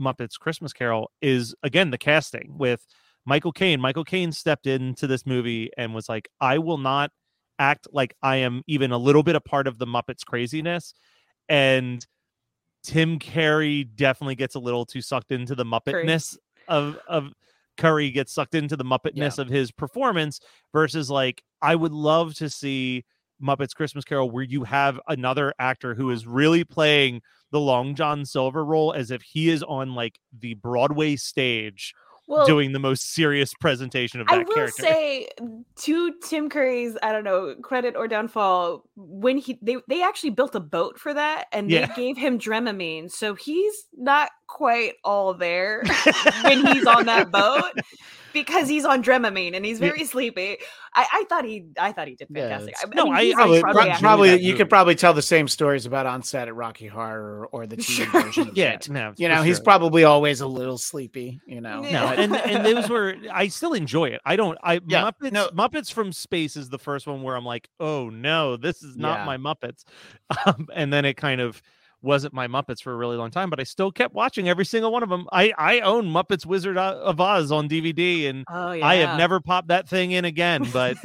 Muppets 0.00 0.38
Christmas 0.38 0.72
Carol 0.72 1.10
is 1.20 1.54
again 1.62 1.90
the 1.90 1.98
casting 1.98 2.56
with 2.56 2.86
Michael 3.26 3.52
Caine. 3.52 3.80
Michael 3.80 4.04
Caine 4.04 4.32
stepped 4.32 4.66
into 4.66 5.06
this 5.06 5.26
movie 5.26 5.70
and 5.76 5.94
was 5.94 6.08
like, 6.08 6.28
I 6.40 6.58
will 6.58 6.78
not 6.78 7.10
act 7.58 7.88
like 7.92 8.14
I 8.22 8.36
am 8.36 8.62
even 8.66 8.92
a 8.92 8.98
little 8.98 9.22
bit 9.22 9.34
a 9.34 9.40
part 9.40 9.66
of 9.66 9.78
the 9.78 9.86
Muppets 9.86 10.24
craziness. 10.24 10.94
And 11.48 12.06
Tim 12.82 13.18
Curry 13.18 13.84
definitely 13.84 14.36
gets 14.36 14.54
a 14.54 14.60
little 14.60 14.86
too 14.86 15.02
sucked 15.02 15.32
into 15.32 15.54
the 15.54 15.64
Muppetness 15.64 16.38
of 16.68 16.98
of 17.08 17.32
Curry 17.76 18.10
gets 18.10 18.32
sucked 18.32 18.54
into 18.54 18.76
the 18.76 18.84
Muppetness 18.84 19.38
yeah. 19.38 19.42
of 19.42 19.48
his 19.48 19.72
performance 19.72 20.40
versus 20.72 21.10
like 21.10 21.42
I 21.60 21.74
would 21.74 21.92
love 21.92 22.34
to 22.36 22.48
see 22.48 23.04
Muppets 23.42 23.74
Christmas 23.74 24.04
Carol 24.04 24.30
where 24.30 24.44
you 24.44 24.64
have 24.64 25.00
another 25.08 25.52
actor 25.58 25.94
who 25.94 26.10
is 26.10 26.26
really 26.26 26.64
playing 26.64 27.22
the 27.50 27.60
Long 27.60 27.94
John 27.94 28.24
Silver 28.24 28.64
role 28.64 28.92
as 28.92 29.10
if 29.10 29.22
he 29.22 29.48
is 29.48 29.62
on 29.62 29.94
like 29.94 30.18
the 30.38 30.54
Broadway 30.54 31.16
stage 31.16 31.92
well, 32.26 32.46
doing 32.46 32.72
the 32.72 32.78
most 32.78 33.14
serious 33.14 33.54
presentation 33.54 34.20
of 34.20 34.26
that 34.26 34.34
I 34.34 34.38
will 34.38 34.54
character. 34.54 34.82
say 34.82 35.28
to 35.76 36.14
Tim 36.22 36.48
Curry's, 36.48 36.96
I 37.02 37.12
don't 37.12 37.24
know, 37.24 37.54
credit 37.62 37.94
or 37.96 38.08
downfall, 38.08 38.84
when 38.96 39.38
he 39.38 39.58
they 39.62 39.76
they 39.88 40.02
actually 40.02 40.30
built 40.30 40.54
a 40.54 40.60
boat 40.60 40.98
for 40.98 41.14
that 41.14 41.46
and 41.52 41.70
yeah. 41.70 41.86
they 41.86 41.94
gave 41.94 42.16
him 42.16 42.38
Dramamine. 42.38 43.10
So 43.10 43.34
he's 43.34 43.86
not 43.96 44.30
quite 44.48 44.94
all 45.04 45.34
there 45.34 45.82
when 46.42 46.66
he's 46.66 46.86
on 46.86 47.06
that 47.06 47.30
boat 47.30 47.72
because 48.36 48.68
he's 48.68 48.84
on 48.84 49.02
Dramamine 49.02 49.56
and 49.56 49.64
he's 49.64 49.78
very 49.78 50.00
yeah. 50.00 50.06
sleepy. 50.06 50.58
I, 50.94 51.06
I, 51.10 51.24
thought 51.24 51.46
he 51.46 51.64
I 51.80 51.90
thought 51.90 52.06
he 52.06 52.16
did 52.16 52.28
fantastic. 52.28 52.74
Yeah, 52.78 52.90
I, 52.90 52.94
no, 52.94 53.12
I, 53.12 53.22
mean, 53.22 53.32
I 53.32 53.60
probably, 53.62 53.92
probably 53.98 54.42
you 54.42 54.54
could 54.54 54.68
probably 54.68 54.94
tell 54.94 55.14
the 55.14 55.22
same 55.22 55.48
stories 55.48 55.86
about 55.86 56.04
on 56.04 56.22
set 56.22 56.46
at 56.46 56.54
Rocky 56.54 56.86
Horror 56.86 57.48
or, 57.52 57.62
or 57.62 57.66
the 57.66 57.76
TV 57.78 58.10
sure. 58.10 58.22
version. 58.22 58.50
yeah, 58.54 58.76
no, 58.90 59.14
you 59.16 59.28
know, 59.28 59.36
sure. 59.36 59.44
he's 59.44 59.60
probably 59.60 60.04
always 60.04 60.42
a 60.42 60.46
little 60.46 60.76
sleepy. 60.76 61.40
You 61.46 61.62
know, 61.62 61.80
no, 61.80 62.08
and 62.08 62.36
and 62.36 62.64
those 62.64 62.90
were 62.90 63.16
I 63.32 63.48
still 63.48 63.72
enjoy 63.72 64.10
it. 64.10 64.20
I 64.26 64.36
don't. 64.36 64.58
I 64.62 64.80
yeah, 64.86 65.10
Muppets 65.10 65.32
no. 65.32 65.48
Muppets 65.48 65.90
from 65.90 66.12
Space 66.12 66.56
is 66.56 66.68
the 66.68 66.78
first 66.78 67.06
one 67.06 67.22
where 67.22 67.36
I'm 67.36 67.46
like, 67.46 67.68
oh 67.80 68.10
no, 68.10 68.58
this 68.58 68.82
is 68.82 68.96
not 68.96 69.20
yeah. 69.20 69.24
my 69.24 69.36
Muppets, 69.38 69.84
um, 70.46 70.68
and 70.74 70.92
then 70.92 71.06
it 71.06 71.16
kind 71.16 71.40
of 71.40 71.62
wasn't 72.02 72.34
my 72.34 72.46
Muppets 72.46 72.82
for 72.82 72.92
a 72.92 72.96
really 72.96 73.16
long 73.16 73.30
time, 73.30 73.50
but 73.50 73.60
I 73.60 73.64
still 73.64 73.90
kept 73.90 74.14
watching 74.14 74.48
every 74.48 74.64
single 74.64 74.92
one 74.92 75.02
of 75.02 75.08
them. 75.08 75.26
I 75.32 75.52
I 75.58 75.80
own 75.80 76.06
Muppets 76.06 76.46
Wizard 76.46 76.78
of 76.78 77.20
Oz 77.20 77.50
on 77.50 77.68
DVD, 77.68 78.28
and 78.28 78.44
oh, 78.50 78.72
yeah. 78.72 78.86
I 78.86 78.96
have 78.96 79.18
never 79.18 79.40
popped 79.40 79.68
that 79.68 79.88
thing 79.88 80.12
in 80.12 80.24
again, 80.24 80.66
but 80.72 80.96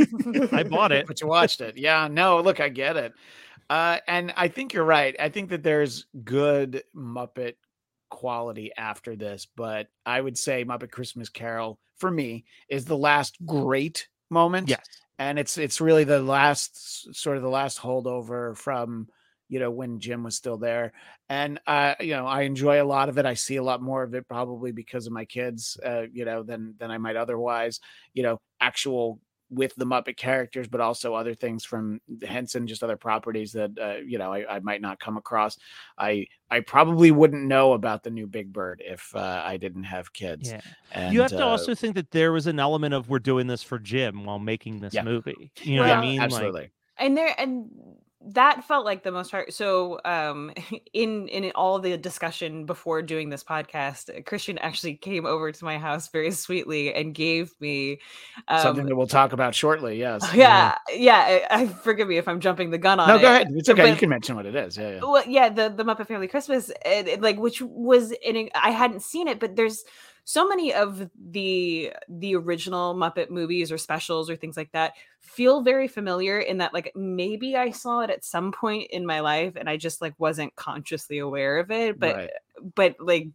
I 0.52 0.64
bought 0.70 0.92
it. 0.92 1.08
But 1.08 1.22
you 1.22 1.28
watched 1.28 1.62
it, 1.62 1.78
yeah? 1.78 2.08
No, 2.10 2.42
look, 2.42 2.60
I 2.60 2.70
get 2.70 2.98
it, 2.98 3.14
uh, 3.70 3.98
and 4.08 4.34
I 4.36 4.48
think 4.48 4.74
you're 4.74 4.84
right. 4.84 5.16
I 5.20 5.30
think 5.30 5.50
that 5.50 5.64
there's 5.64 6.06
good 6.24 6.84
Muppet 6.96 7.56
quality 8.10 8.72
after 8.78 9.16
this, 9.16 9.48
but 9.56 9.88
I 10.06 10.22
would 10.22 10.38
say 10.38 10.64
Muppet 10.66 10.92
Christmas 10.92 11.30
Carol 11.30 11.80
for 11.98 12.12
me 12.12 12.46
is 12.70 12.86
the 12.86 12.98
last 12.98 13.38
great 13.46 14.08
moment. 14.30 14.70
Yes. 14.70 14.86
And 15.18 15.40
it's 15.40 15.58
it's 15.58 15.80
really 15.80 16.04
the 16.04 16.22
last 16.22 17.16
sort 17.16 17.38
of 17.38 17.44
the 17.44 17.50
last 17.50 17.80
holdover 17.80 18.58
from 18.58 19.08
you 19.52 19.60
know, 19.60 19.70
when 19.70 20.00
Jim 20.00 20.24
was 20.24 20.36
still 20.36 20.56
there. 20.56 20.94
And, 21.28 21.60
uh, 21.68 21.96
you 22.00 22.14
know, 22.14 22.26
I 22.26 22.44
enjoy 22.44 22.82
a 22.82 22.86
lot 22.86 23.10
of 23.10 23.18
it. 23.18 23.26
I 23.26 23.34
see 23.34 23.58
a 23.58 23.64
lot 23.64 23.82
more 23.82 24.02
of 24.02 24.16
it 24.16 24.26
probably 24.26 24.72
because 24.72 25.08
of 25.08 25.12
my 25.12 25.26
kids, 25.26 25.78
uh, 25.86 26.04
you 26.14 26.24
know, 26.24 26.42
than, 26.42 26.74
than 26.80 26.90
I 26.90 26.98
might 26.98 27.18
otherwise, 27.18 27.82
you 28.14 28.24
know, 28.24 28.40
actual 28.62 29.20
with 29.50 29.76
the 29.76 29.86
Muppet 29.86 30.16
characters, 30.16 30.70
but 30.70 30.80
also 30.80 31.14
other 31.14 31.34
things 31.34 31.66
from 31.66 32.00
Henson, 32.26 32.66
just 32.66 32.82
other 32.82 32.96
properties 32.96 33.52
that 33.52 33.72
uh, 33.78 33.96
you 34.06 34.18
know 34.18 34.32
I, 34.32 34.56
I, 34.56 34.60
might 34.62 34.80
not 34.80 34.98
come 35.02 35.18
across. 35.18 35.58
I 35.98 36.28
I 36.50 36.62
probably 36.62 37.12
wouldn't 37.12 37.44
know 37.44 37.74
about 37.74 38.04
the 38.04 38.12
new 38.12 38.28
Big 38.28 38.54
Bird 38.54 38.82
if 38.86 39.14
uh, 39.14 39.44
I 39.46 39.58
didn't 39.58 39.84
have 39.84 40.14
kids. 40.14 40.52
Yeah. 40.52 40.62
And, 40.94 41.14
you 41.14 41.20
have 41.20 41.32
to 41.32 41.44
uh, 41.44 41.50
also 41.50 41.76
think 41.76 41.96
that 41.96 42.12
there 42.12 42.32
was 42.32 42.48
an 42.48 42.60
element 42.60 42.94
of 42.94 43.10
we're 43.10 43.20
doing 43.20 43.48
this 43.48 43.62
for 43.62 43.78
Jim 43.78 44.24
while 44.24 44.40
making 44.40 44.80
this 44.80 44.94
yeah. 44.94 45.04
movie. 45.04 45.52
You 45.62 45.76
know 45.76 45.86
yeah, 45.86 45.96
what 45.96 45.98
I 45.98 46.02
mean? 46.02 46.22
Absolutely. 46.22 46.62
Like, 46.62 46.72
and 46.98 47.18
there 47.18 47.36
and 47.38 47.70
that 48.24 48.64
felt 48.64 48.86
like 48.86 49.04
the 49.04 49.12
most 49.12 49.32
hard 49.32 49.52
so 49.52 50.00
um 50.06 50.52
in 50.94 51.28
in 51.28 51.52
all 51.56 51.80
the 51.80 51.98
discussion 51.98 52.66
before 52.66 53.02
doing 53.02 53.30
this 53.30 53.44
podcast 53.44 54.26
christian 54.26 54.58
actually 54.60 54.96
came 54.96 55.26
over 55.26 55.52
to 55.52 55.66
my 55.66 55.78
house 55.78 56.08
very 56.10 56.32
sweetly 56.32 56.94
and 56.94 57.16
gave 57.16 57.54
me 57.60 58.00
um, 58.48 58.62
something 58.62 58.86
that 58.86 58.96
we'll 58.96 59.08
talk 59.08 59.34
about 59.34 59.56
shortly 59.56 59.98
yes 59.98 60.24
yeah 60.36 60.76
yeah 60.94 61.42
I, 61.50 61.62
I, 61.62 61.68
forgive 61.68 62.08
me 62.08 62.18
if 62.18 62.28
i'm 62.28 62.40
jumping 62.40 62.70
the 62.70 62.78
gun 62.78 63.00
on 63.00 63.08
no 63.08 63.16
it. 63.16 63.22
go 63.22 63.28
ahead 63.28 63.48
it's 63.56 63.70
okay 63.70 63.84
but, 63.84 63.90
you 63.90 63.96
can 63.96 64.10
mention 64.10 64.36
what 64.36 64.46
it 64.46 64.56
is 64.56 64.78
yeah, 64.78 64.92
yeah. 64.92 65.00
well 65.02 65.24
yeah 65.28 65.50
the 65.50 65.70
the 65.70 65.84
muppet 65.84 66.08
family 66.08 66.28
christmas 66.28 66.70
it, 66.86 67.08
it, 67.08 67.22
like 67.22 67.40
which 67.40 67.62
was 67.62 68.12
in 68.24 68.50
i 68.56 68.70
hadn't 68.70 69.02
seen 69.02 69.28
it 69.28 69.40
but 69.40 69.56
there's 69.56 69.84
so 70.24 70.48
many 70.48 70.74
of 70.74 71.10
the 71.32 71.92
the 72.08 72.36
original 72.36 72.96
Muppet 72.96 73.30
movies 73.30 73.72
or 73.72 73.78
specials 73.78 74.30
or 74.30 74.36
things 74.36 74.58
like 74.58 74.72
that 74.72 74.94
feel 75.20 75.62
very 75.62 75.88
familiar 75.88 76.40
in 76.40 76.58
that 76.60 76.74
like 76.74 76.92
maybe 76.96 77.56
I 77.56 77.72
saw 77.72 78.02
it 78.02 78.10
at 78.10 78.24
some 78.24 78.52
point 78.52 78.92
in 78.92 79.06
my 79.06 79.20
life 79.20 79.56
and 79.56 79.70
I 79.70 79.78
just 79.78 80.02
like 80.02 80.14
wasn't 80.18 80.56
consciously 80.56 81.20
aware 81.20 81.60
of 81.60 81.72
it. 81.72 82.00
But 82.00 82.16
right. 82.16 82.30
but 82.76 82.96
like 83.00 83.28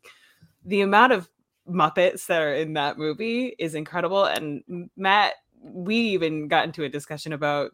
the 0.64 0.80
amount 0.80 1.12
of 1.12 1.28
Muppets 1.68 2.26
that 2.26 2.42
are 2.42 2.54
in 2.54 2.74
that 2.74 2.98
movie 2.98 3.54
is 3.58 3.74
incredible. 3.74 4.24
And 4.24 4.88
Matt, 4.96 5.34
we 5.60 5.96
even 5.96 6.48
got 6.48 6.64
into 6.64 6.84
a 6.84 6.88
discussion 6.88 7.32
about 7.32 7.72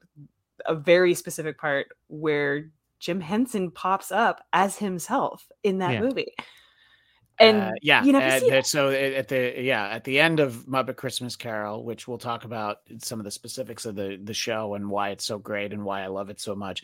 a 0.66 0.74
very 0.74 1.14
specific 1.14 1.58
part 1.58 1.88
where 2.08 2.70
Jim 3.00 3.20
Henson 3.20 3.70
pops 3.70 4.12
up 4.12 4.44
as 4.52 4.78
himself 4.78 5.50
in 5.62 5.78
that 5.78 5.94
yeah. 5.94 6.00
movie. 6.00 6.34
And 7.42 7.62
uh, 7.62 7.70
yeah, 7.82 8.04
you 8.04 8.12
know, 8.12 8.62
so 8.62 8.90
at 8.90 9.28
the 9.28 9.54
yeah 9.58 9.88
at 9.88 10.04
the 10.04 10.20
end 10.20 10.40
of 10.40 10.66
Muppet 10.66 10.96
Christmas 10.96 11.36
Carol, 11.36 11.84
which 11.84 12.06
we'll 12.06 12.18
talk 12.18 12.44
about 12.44 12.78
some 12.98 13.18
of 13.18 13.24
the 13.24 13.30
specifics 13.30 13.84
of 13.84 13.96
the 13.96 14.18
the 14.22 14.34
show 14.34 14.74
and 14.74 14.88
why 14.88 15.10
it's 15.10 15.24
so 15.24 15.38
great 15.38 15.72
and 15.72 15.84
why 15.84 16.02
I 16.02 16.06
love 16.06 16.30
it 16.30 16.40
so 16.40 16.54
much. 16.54 16.82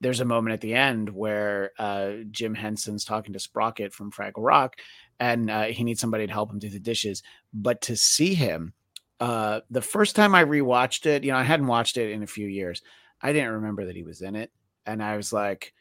There's 0.00 0.20
a 0.20 0.24
moment 0.24 0.52
at 0.52 0.60
the 0.60 0.74
end 0.74 1.08
where 1.08 1.70
uh, 1.78 2.12
Jim 2.30 2.54
Henson's 2.54 3.04
talking 3.04 3.32
to 3.32 3.38
Sprocket 3.38 3.94
from 3.94 4.12
Fraggle 4.12 4.44
Rock, 4.44 4.76
and 5.18 5.50
uh, 5.50 5.64
he 5.64 5.84
needs 5.84 6.00
somebody 6.00 6.26
to 6.26 6.32
help 6.32 6.52
him 6.52 6.58
do 6.58 6.68
the 6.68 6.78
dishes. 6.80 7.22
But 7.54 7.80
to 7.82 7.96
see 7.96 8.34
him, 8.34 8.74
uh, 9.20 9.60
the 9.70 9.80
first 9.80 10.16
time 10.16 10.34
I 10.34 10.44
rewatched 10.44 11.06
it, 11.06 11.24
you 11.24 11.32
know, 11.32 11.38
I 11.38 11.44
hadn't 11.44 11.68
watched 11.68 11.96
it 11.96 12.10
in 12.10 12.22
a 12.22 12.26
few 12.26 12.46
years. 12.46 12.82
I 13.22 13.32
didn't 13.32 13.52
remember 13.52 13.86
that 13.86 13.96
he 13.96 14.02
was 14.02 14.20
in 14.20 14.36
it, 14.36 14.50
and 14.84 15.02
I 15.02 15.16
was 15.16 15.32
like, 15.32 15.72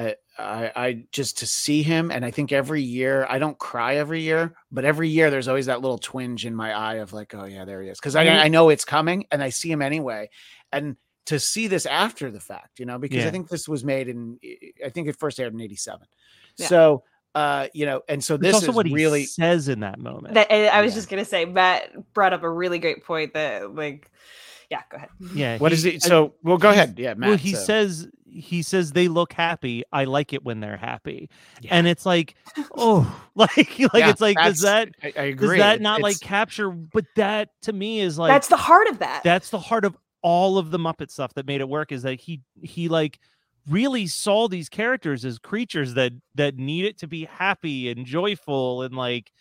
I, 0.00 0.14
I, 0.38 0.72
I 0.74 1.04
just 1.12 1.38
to 1.38 1.46
see 1.46 1.82
him, 1.82 2.10
and 2.10 2.24
I 2.24 2.30
think 2.30 2.52
every 2.52 2.82
year 2.82 3.26
I 3.28 3.38
don't 3.38 3.58
cry 3.58 3.96
every 3.96 4.22
year, 4.22 4.54
but 4.72 4.84
every 4.84 5.08
year 5.08 5.30
there's 5.30 5.48
always 5.48 5.66
that 5.66 5.82
little 5.82 5.98
twinge 5.98 6.46
in 6.46 6.54
my 6.54 6.72
eye 6.72 6.94
of 6.96 7.12
like, 7.12 7.34
oh 7.34 7.44
yeah, 7.44 7.64
there 7.64 7.82
he 7.82 7.90
is, 7.90 7.98
because 7.98 8.16
I, 8.16 8.26
I 8.26 8.48
know 8.48 8.70
it's 8.70 8.84
coming, 8.84 9.26
and 9.30 9.42
I 9.42 9.50
see 9.50 9.70
him 9.70 9.82
anyway, 9.82 10.30
and 10.72 10.96
to 11.26 11.38
see 11.38 11.66
this 11.66 11.84
after 11.84 12.30
the 12.30 12.40
fact, 12.40 12.80
you 12.80 12.86
know, 12.86 12.98
because 12.98 13.18
yeah. 13.18 13.28
I 13.28 13.30
think 13.30 13.48
this 13.48 13.68
was 13.68 13.84
made 13.84 14.08
in, 14.08 14.38
I 14.84 14.88
think 14.88 15.06
it 15.06 15.16
first 15.16 15.38
aired 15.38 15.52
in 15.52 15.60
'87, 15.60 16.06
yeah. 16.56 16.66
so 16.66 17.04
uh 17.36 17.68
you 17.72 17.86
know 17.86 18.02
and 18.08 18.24
so 18.24 18.36
this 18.36 18.54
also 18.54 18.70
is 18.70 18.74
what 18.74 18.86
he 18.86 18.92
really 18.92 19.24
says 19.24 19.68
in 19.68 19.78
that 19.78 20.00
moment 20.00 20.34
that 20.34 20.50
i 20.50 20.82
was 20.82 20.90
yeah. 20.90 20.96
just 20.96 21.08
gonna 21.08 21.24
say 21.24 21.44
matt 21.44 22.12
brought 22.12 22.32
up 22.32 22.42
a 22.42 22.50
really 22.50 22.80
great 22.80 23.04
point 23.04 23.34
that 23.34 23.72
like 23.72 24.10
yeah, 24.70 24.82
go 24.88 24.96
ahead. 24.96 25.08
Yeah. 25.34 25.58
What 25.58 25.72
he, 25.72 25.78
is 25.78 25.84
it? 25.84 26.02
So, 26.02 26.34
well, 26.42 26.56
go 26.56 26.70
ahead. 26.70 26.98
Yeah, 26.98 27.14
Matt. 27.14 27.28
Well, 27.28 27.38
he 27.38 27.54
so. 27.54 27.60
says 27.60 28.08
he 28.24 28.62
says 28.62 28.92
they 28.92 29.08
look 29.08 29.32
happy. 29.32 29.82
I 29.92 30.04
like 30.04 30.32
it 30.32 30.44
when 30.44 30.60
they're 30.60 30.76
happy, 30.76 31.28
yeah. 31.60 31.74
and 31.74 31.88
it's 31.88 32.06
like, 32.06 32.36
oh, 32.76 33.20
like 33.34 33.56
like 33.56 33.94
yeah, 33.94 34.10
it's 34.10 34.20
like 34.20 34.36
does 34.36 34.60
that 34.60 34.90
I, 35.02 35.12
I 35.16 35.22
agree. 35.22 35.58
Does 35.58 35.64
that 35.64 35.80
not 35.80 35.98
it's, 35.98 36.02
like 36.04 36.20
capture? 36.20 36.70
But 36.70 37.04
that 37.16 37.50
to 37.62 37.72
me 37.72 38.00
is 38.00 38.18
like 38.18 38.30
that's 38.30 38.48
the 38.48 38.56
heart 38.56 38.86
of 38.86 39.00
that. 39.00 39.22
That's 39.24 39.50
the 39.50 39.58
heart 39.58 39.84
of 39.84 39.96
all 40.22 40.56
of 40.58 40.70
the 40.70 40.78
Muppet 40.78 41.10
stuff 41.10 41.34
that 41.34 41.46
made 41.46 41.60
it 41.60 41.68
work. 41.68 41.90
Is 41.90 42.02
that 42.02 42.20
he 42.20 42.40
he 42.62 42.88
like 42.88 43.18
really 43.68 44.06
saw 44.06 44.46
these 44.46 44.68
characters 44.68 45.24
as 45.24 45.38
creatures 45.38 45.94
that 45.94 46.12
that 46.36 46.56
need 46.56 46.84
it 46.84 46.98
to 46.98 47.08
be 47.08 47.24
happy 47.24 47.90
and 47.90 48.06
joyful 48.06 48.82
and 48.82 48.94
like 48.94 49.32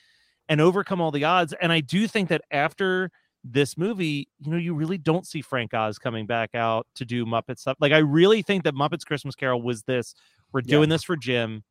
and 0.47 0.59
overcome 0.59 0.99
all 0.99 1.11
the 1.11 1.23
odds. 1.23 1.53
And 1.61 1.71
I 1.71 1.81
do 1.81 2.07
think 2.07 2.29
that 2.29 2.41
after 2.49 3.11
this 3.43 3.77
movie, 3.77 4.27
you 4.39 4.51
know, 4.51 4.57
you 4.57 4.73
really 4.73 4.97
don't 4.97 5.25
see 5.25 5.41
Frank 5.41 5.73
Oz 5.73 5.97
coming 5.97 6.25
back 6.25 6.55
out 6.55 6.87
to 6.95 7.05
do 7.05 7.25
Muppet 7.25 7.57
stuff. 7.57 7.77
Like, 7.79 7.93
I 7.93 7.99
really 7.99 8.41
think 8.41 8.63
that 8.63 8.75
Muppets 8.75 9.05
Christmas 9.05 9.35
Carol 9.35 9.61
was 9.61 9.83
this. 9.83 10.13
We're 10.51 10.61
doing 10.61 10.89
yeah. 10.89 10.95
this 10.95 11.03
for 11.03 11.15
Jim. 11.15 11.63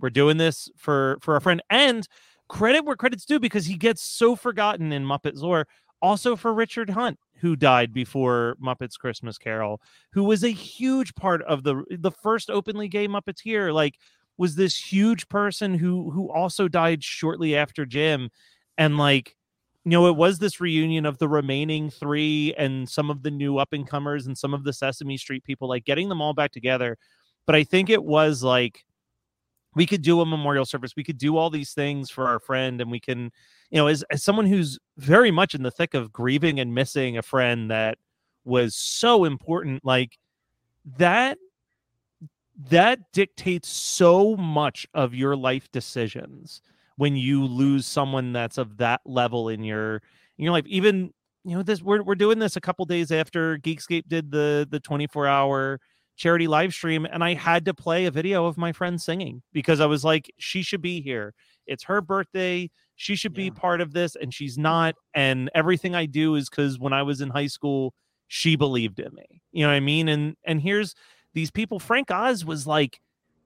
We're 0.00 0.10
doing 0.10 0.36
this 0.36 0.68
for 0.76 1.18
for 1.20 1.36
a 1.36 1.40
friend. 1.40 1.62
And 1.70 2.06
credit 2.48 2.84
where 2.84 2.96
credit's 2.96 3.24
due 3.24 3.40
because 3.40 3.66
he 3.66 3.76
gets 3.76 4.02
so 4.02 4.36
forgotten 4.36 4.92
in 4.92 5.04
Muppet 5.04 5.36
Zor. 5.36 5.66
Also 6.00 6.36
for 6.36 6.54
Richard 6.54 6.90
Hunt, 6.90 7.18
who 7.40 7.56
died 7.56 7.92
before 7.92 8.56
Muppets 8.62 8.96
Christmas 8.96 9.36
Carol, 9.36 9.80
who 10.12 10.22
was 10.22 10.44
a 10.44 10.50
huge 10.50 11.12
part 11.16 11.42
of 11.42 11.64
the 11.64 11.82
the 11.90 12.12
first 12.12 12.50
openly 12.50 12.86
gay 12.86 13.08
Muppeteer. 13.08 13.74
Like, 13.74 13.96
was 14.36 14.54
this 14.54 14.76
huge 14.76 15.28
person 15.28 15.74
who 15.74 16.10
who 16.12 16.30
also 16.30 16.68
died 16.68 17.02
shortly 17.02 17.56
after 17.56 17.84
Jim, 17.84 18.30
and 18.76 18.96
like 18.96 19.34
you 19.88 19.96
know, 19.96 20.06
it 20.06 20.16
was 20.16 20.38
this 20.38 20.60
reunion 20.60 21.06
of 21.06 21.16
the 21.16 21.28
remaining 21.28 21.88
three 21.88 22.52
and 22.58 22.86
some 22.86 23.08
of 23.08 23.22
the 23.22 23.30
new 23.30 23.56
up 23.56 23.72
and 23.72 23.88
comers 23.88 24.26
and 24.26 24.36
some 24.36 24.52
of 24.52 24.62
the 24.62 24.72
Sesame 24.74 25.16
Street 25.16 25.44
people, 25.44 25.66
like 25.66 25.86
getting 25.86 26.10
them 26.10 26.20
all 26.20 26.34
back 26.34 26.52
together. 26.52 26.98
But 27.46 27.54
I 27.54 27.64
think 27.64 27.88
it 27.88 28.04
was 28.04 28.42
like 28.42 28.84
we 29.74 29.86
could 29.86 30.02
do 30.02 30.20
a 30.20 30.26
memorial 30.26 30.66
service, 30.66 30.92
we 30.94 31.04
could 31.04 31.16
do 31.16 31.38
all 31.38 31.48
these 31.48 31.72
things 31.72 32.10
for 32.10 32.26
our 32.26 32.38
friend, 32.38 32.82
and 32.82 32.90
we 32.90 33.00
can, 33.00 33.30
you 33.70 33.78
know, 33.78 33.86
as, 33.86 34.04
as 34.10 34.22
someone 34.22 34.44
who's 34.44 34.78
very 34.98 35.30
much 35.30 35.54
in 35.54 35.62
the 35.62 35.70
thick 35.70 35.94
of 35.94 36.12
grieving 36.12 36.60
and 36.60 36.74
missing 36.74 37.16
a 37.16 37.22
friend 37.22 37.70
that 37.70 37.96
was 38.44 38.76
so 38.76 39.24
important, 39.24 39.82
like 39.86 40.18
that 40.98 41.38
that 42.70 42.98
dictates 43.14 43.70
so 43.70 44.36
much 44.36 44.86
of 44.92 45.14
your 45.14 45.34
life 45.34 45.70
decisions 45.72 46.60
when 46.98 47.16
you 47.16 47.46
lose 47.46 47.86
someone 47.86 48.32
that's 48.32 48.58
of 48.58 48.76
that 48.76 49.00
level 49.06 49.48
in 49.48 49.62
your 49.62 50.02
in 50.36 50.44
your 50.44 50.52
life. 50.52 50.66
Even 50.66 51.12
you 51.44 51.56
know 51.56 51.62
this 51.62 51.80
we're 51.80 52.02
we're 52.02 52.16
doing 52.16 52.40
this 52.40 52.56
a 52.56 52.60
couple 52.60 52.84
days 52.84 53.10
after 53.10 53.56
Geekscape 53.58 54.08
did 54.08 54.30
the 54.30 54.66
the 54.68 54.80
24 54.80 55.26
hour 55.26 55.80
charity 56.16 56.48
live 56.48 56.74
stream 56.74 57.06
and 57.10 57.22
I 57.22 57.34
had 57.34 57.64
to 57.66 57.74
play 57.74 58.06
a 58.06 58.10
video 58.10 58.46
of 58.46 58.58
my 58.58 58.72
friend 58.72 59.00
singing 59.00 59.42
because 59.52 59.78
I 59.80 59.86
was 59.86 60.04
like 60.04 60.28
she 60.38 60.62
should 60.62 60.82
be 60.82 61.00
here. 61.00 61.32
It's 61.68 61.84
her 61.84 62.02
birthday. 62.02 62.68
She 62.96 63.14
should 63.14 63.32
be 63.32 63.52
part 63.52 63.80
of 63.80 63.92
this 63.92 64.16
and 64.16 64.34
she's 64.34 64.58
not 64.58 64.96
and 65.14 65.48
everything 65.54 65.94
I 65.94 66.06
do 66.06 66.34
is 66.34 66.48
cuz 66.48 66.80
when 66.80 66.92
I 66.92 67.04
was 67.04 67.20
in 67.20 67.30
high 67.30 67.46
school 67.46 67.94
she 68.26 68.56
believed 68.56 68.98
in 68.98 69.14
me. 69.14 69.40
You 69.52 69.62
know 69.62 69.68
what 69.68 69.76
I 69.76 69.80
mean? 69.80 70.08
And 70.08 70.34
and 70.44 70.60
here's 70.60 70.96
these 71.32 71.52
people 71.52 71.78
Frank 71.78 72.10
Oz 72.10 72.44
was 72.44 72.66
like 72.66 72.98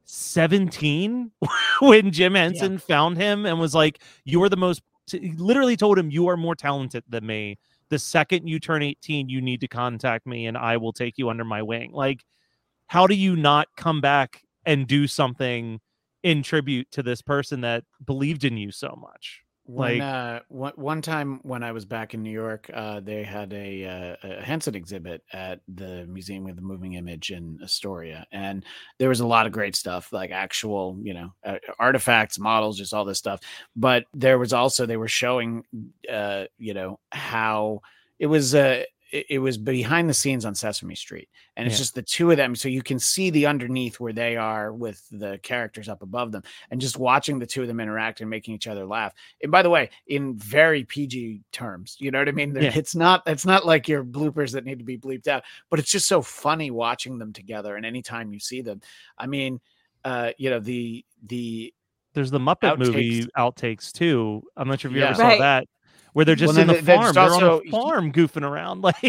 17 0.05 1.30
when 1.80 2.11
Jim 2.11 2.34
Henson 2.34 2.72
yeah. 2.72 2.78
found 2.78 3.16
him 3.16 3.46
and 3.46 3.59
was 3.59 3.74
like, 3.74 4.00
You 4.24 4.42
are 4.42 4.48
the 4.48 4.57
most, 4.57 4.82
t- 5.09 5.34
literally 5.36 5.76
told 5.76 5.98
him, 5.98 6.11
You 6.11 6.28
are 6.28 6.36
more 6.36 6.55
talented 6.55 7.05
than 7.09 7.26
me. 7.26 7.59
The 7.88 7.98
second 7.98 8.46
you 8.46 8.59
turn 8.59 8.82
18, 8.82 9.28
you 9.28 9.40
need 9.40 9.61
to 9.61 9.68
contact 9.68 10.26
me 10.26 10.46
and 10.46 10.57
I 10.57 10.76
will 10.76 10.92
take 10.92 11.18
you 11.18 11.28
under 11.28 11.44
my 11.44 11.62
wing. 11.62 11.92
Like, 11.92 12.24
how 12.86 13.07
do 13.07 13.14
you 13.14 13.36
not 13.36 13.68
come 13.76 14.00
back 14.00 14.42
and 14.64 14.86
do 14.86 15.07
something 15.07 15.80
in 16.22 16.42
tribute 16.42 16.90
to 16.92 17.03
this 17.03 17.22
person 17.22 17.62
that 17.62 17.84
believed 18.05 18.44
in 18.44 18.57
you 18.57 18.70
so 18.70 18.98
much? 19.00 19.42
When, 19.72 19.98
like 19.98 20.02
uh, 20.02 20.40
one, 20.48 20.72
one 20.76 21.02
time 21.02 21.40
when 21.44 21.62
I 21.62 21.72
was 21.72 21.86
back 21.86 22.12
in 22.12 22.22
New 22.22 22.30
York, 22.30 22.70
uh, 22.74 23.00
they 23.00 23.22
had 23.22 23.52
a, 23.54 23.86
uh, 23.86 24.16
a 24.22 24.42
Henson 24.42 24.74
exhibit 24.74 25.22
at 25.32 25.60
the 25.66 26.06
Museum 26.06 26.46
of 26.46 26.56
the 26.56 26.62
Moving 26.62 26.92
Image 26.92 27.30
in 27.30 27.58
Astoria, 27.62 28.26
and 28.32 28.66
there 28.98 29.08
was 29.08 29.20
a 29.20 29.26
lot 29.26 29.46
of 29.46 29.52
great 29.52 29.74
stuff, 29.74 30.12
like 30.12 30.30
actual, 30.30 30.98
you 31.02 31.14
know, 31.14 31.32
uh, 31.44 31.56
artifacts, 31.78 32.38
models, 32.38 32.76
just 32.76 32.92
all 32.92 33.06
this 33.06 33.18
stuff. 33.18 33.40
But 33.74 34.04
there 34.12 34.38
was 34.38 34.52
also 34.52 34.84
they 34.84 34.98
were 34.98 35.08
showing, 35.08 35.64
uh, 36.10 36.44
you 36.58 36.74
know, 36.74 36.98
how 37.10 37.80
it 38.18 38.26
was 38.26 38.54
uh, 38.54 38.82
it, 39.12 39.26
it, 39.28 39.38
was 39.38 39.58
behind 39.58 40.08
the 40.08 40.14
scenes 40.14 40.44
on 40.44 40.54
Sesame 40.54 40.94
Street, 40.94 41.28
and 41.56 41.66
it's 41.66 41.76
yeah. 41.76 41.78
just 41.78 41.94
the 41.94 42.02
two 42.02 42.30
of 42.30 42.36
them, 42.36 42.56
so 42.56 42.68
you 42.68 42.82
can 42.82 42.98
see 42.98 43.30
the 43.30 43.46
underneath 43.46 44.00
where 44.00 44.12
they 44.12 44.36
are 44.36 44.72
with 44.72 45.06
the 45.10 45.38
characters 45.42 45.88
up 45.88 46.02
above 46.02 46.32
them, 46.32 46.42
and 46.70 46.80
just 46.80 46.98
watching 46.98 47.38
the 47.38 47.46
two 47.46 47.62
of 47.62 47.68
them 47.68 47.78
interact 47.78 48.20
and 48.20 48.30
making 48.30 48.54
each 48.54 48.66
other 48.66 48.86
laugh. 48.86 49.12
And 49.42 49.52
by 49.52 49.62
the 49.62 49.70
way, 49.70 49.90
in 50.06 50.34
very 50.36 50.84
PG 50.84 51.42
terms, 51.52 51.96
you 52.00 52.10
know 52.10 52.18
what 52.18 52.28
I 52.28 52.32
mean? 52.32 52.54
Yeah. 52.54 52.72
It's 52.74 52.94
not 52.94 53.22
it's 53.26 53.46
not 53.46 53.66
like 53.66 53.86
your 53.86 54.04
bloopers 54.04 54.52
that 54.52 54.64
need 54.64 54.78
to 54.78 54.84
be 54.84 54.98
bleeped 54.98 55.28
out, 55.28 55.44
but 55.68 55.78
it's 55.78 55.90
just 55.90 56.08
so 56.08 56.22
funny 56.22 56.70
watching 56.70 57.18
them 57.18 57.32
together. 57.32 57.76
And 57.76 57.84
anytime 57.84 58.32
you 58.32 58.40
see 58.40 58.62
them, 58.62 58.80
I 59.18 59.26
mean, 59.26 59.60
uh, 60.04 60.32
you 60.38 60.50
know 60.50 60.58
the 60.60 61.04
the 61.26 61.74
there's 62.14 62.30
the 62.30 62.38
Muppet 62.38 62.76
outtakes. 62.76 62.78
movie 62.78 63.26
outtakes 63.36 63.92
too. 63.92 64.42
I'm 64.56 64.68
not 64.68 64.80
sure 64.80 64.90
if 64.90 64.94
you 64.94 65.02
yeah. 65.02 65.08
ever 65.08 65.16
saw 65.16 65.28
right. 65.28 65.38
that 65.40 65.66
where 66.12 66.24
they're 66.24 66.34
just 66.34 66.54
well, 66.54 66.62
in 66.62 66.68
the 66.68 66.82
farm. 66.82 67.14
They're 67.14 67.22
also, 67.22 67.60
on 67.60 67.66
a 67.66 67.70
farm 67.70 68.12
goofing 68.12 68.48
around. 68.48 68.82
Like 68.82 69.00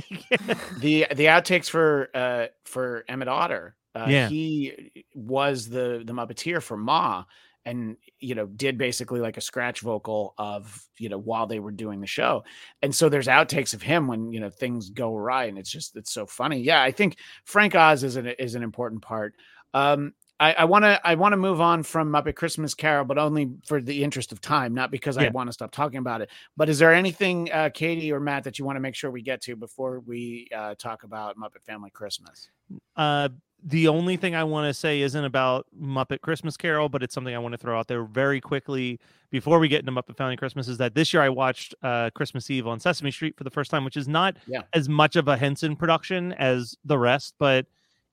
the 0.80 1.08
the 1.14 1.26
outtakes 1.26 1.70
for 1.70 2.10
uh 2.14 2.48
for 2.66 3.06
Emmet 3.08 3.28
Otter. 3.28 3.76
Uh, 3.96 4.08
yeah, 4.10 4.28
he 4.28 4.92
was 5.14 5.70
the 5.70 6.04
the 6.06 6.14
Muppeteer 6.14 6.62
for 6.62 6.78
Ma, 6.78 7.26
and 7.66 7.98
you 8.20 8.36
know 8.36 8.46
did 8.46 8.78
basically 8.78 9.20
like 9.20 9.38
a 9.38 9.42
scratch 9.42 9.82
vocal 9.82 10.34
of 10.38 10.84
you 10.98 11.10
know 11.10 11.18
while 11.18 11.48
they 11.48 11.60
were 11.60 11.72
doing 11.72 12.02
the 12.02 12.08
show 12.08 12.44
and 12.82 12.94
so 12.94 13.10
there's 13.10 13.28
outtakes 13.28 13.74
of 13.74 13.82
him 13.82 14.08
when 14.08 14.32
you 14.32 14.40
know 14.40 14.50
things 14.50 14.90
go 14.90 15.16
awry 15.16 15.46
and 15.46 15.58
it's 15.58 15.72
just 15.72 15.96
it's 15.96 16.12
so 16.12 16.26
funny 16.26 16.60
yeah 16.60 16.82
i 16.82 16.92
think 16.92 17.18
frank 17.46 17.76
oz 17.76 18.04
is 18.04 18.16
an 18.16 18.28
is 18.40 18.56
an 18.56 18.64
important 18.64 19.02
part 19.02 19.36
um 19.74 20.14
I 20.40 20.66
want 20.66 20.84
to 20.84 21.00
I 21.08 21.16
want 21.16 21.34
to 21.34 21.38
move 21.38 21.62
on 21.62 21.84
from 21.84 22.12
Muppet 22.12 22.36
Christmas 22.36 22.74
Carol, 22.74 23.06
but 23.06 23.18
only 23.18 23.52
for 23.66 23.82
the 23.82 24.04
interest 24.04 24.32
of 24.32 24.42
time, 24.42 24.74
not 24.74 24.92
because 24.92 25.16
yeah. 25.16 25.24
I 25.24 25.30
want 25.30 25.48
to 25.48 25.54
stop 25.54 25.72
talking 25.72 26.00
about 26.00 26.22
it. 26.22 26.30
But 26.58 26.70
is 26.70 26.80
there 26.80 26.94
anything, 26.94 27.52
uh, 27.52 27.70
Katie 27.74 28.12
or 28.12 28.20
Matt, 28.20 28.44
that 28.44 28.60
you 28.60 28.66
want 28.66 28.76
to 28.76 28.82
make 28.82 28.96
sure 28.96 29.10
we 29.10 29.22
get 29.22 29.42
to 29.44 29.56
before 29.56 30.02
we 30.02 30.48
uh, 30.54 30.76
talk 30.76 31.04
about 31.04 31.38
Muppet 31.38 31.64
Family 31.66 31.92
Christmas? 31.92 32.50
Uh, 32.96 33.30
the 33.64 33.88
only 33.88 34.18
thing 34.18 34.36
I 34.36 34.44
want 34.44 34.68
to 34.68 34.74
say 34.74 35.02
isn't 35.02 35.24
about 35.24 35.68
Muppet 35.80 36.20
Christmas 36.22 36.58
Carol, 36.58 36.90
but 36.90 37.02
it's 37.02 37.14
something 37.14 37.34
I 37.34 37.40
want 37.40 37.54
to 37.54 37.58
throw 37.58 37.80
out 37.80 37.88
there 37.88 38.04
very 38.04 38.42
quickly 38.42 39.00
before 39.32 39.60
we 39.60 39.70
get 39.70 39.80
into 39.80 39.94
Muppet 39.94 40.18
Family 40.18 40.36
Christmas. 40.36 40.68
Is 40.68 40.78
that 40.80 40.96
this 40.96 41.14
year 41.14 41.24
I 41.24 41.30
watched 41.30 41.74
uh, 41.84 42.10
Christmas 42.16 42.50
Eve 42.50 42.68
on 42.68 42.80
Sesame 42.80 43.12
Street 43.12 43.38
for 43.38 43.46
the 43.46 43.52
first 43.52 43.72
time, 43.72 43.86
which 43.86 43.96
is 43.96 44.08
not 44.08 44.36
yeah. 44.48 44.64
as 44.74 44.90
much 44.90 45.16
of 45.16 45.30
a 45.30 45.38
Henson 45.38 45.76
production 45.76 46.34
as 46.34 46.76
the 46.84 46.98
rest, 46.98 47.36
but 47.40 47.66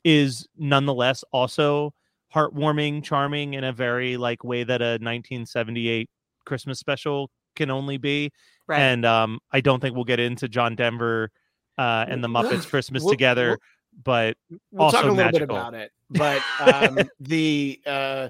is 0.05 0.47
nonetheless 0.57 1.25
also 1.33 1.93
heartwarming, 2.35 3.03
charming 3.03 3.55
in 3.55 3.65
a 3.65 3.73
very 3.73 4.17
like 4.17 4.45
way 4.45 4.65
that 4.65 4.81
a 4.81 4.99
1978 5.01 6.09
Christmas 6.45 6.79
special 6.79 7.31
can 7.57 7.71
only 7.71 7.99
be. 7.99 8.31
Right. 8.67 8.81
And 8.81 9.05
um, 9.05 9.41
I 9.53 9.61
don't 9.61 9.81
think 9.81 9.95
we'll 9.95 10.05
get 10.05 10.21
into 10.21 10.49
John 10.49 10.77
Denver 10.77 11.31
uh, 11.79 12.05
and 12.09 12.23
the 12.23 12.29
Muppets 12.29 12.67
Christmas 12.69 13.03
we'll, 13.03 13.13
together. 13.13 13.49
We'll, 13.49 13.59
but 14.05 14.37
we'll 14.71 14.91
talk 14.91 15.05
a 15.05 15.09
little 15.09 15.17
magical. 15.17 15.47
bit 15.47 15.51
about 15.51 15.75
it. 15.75 15.93
But 16.11 16.43
um, 16.61 16.99
the 17.21 17.81
uh, 17.87 18.29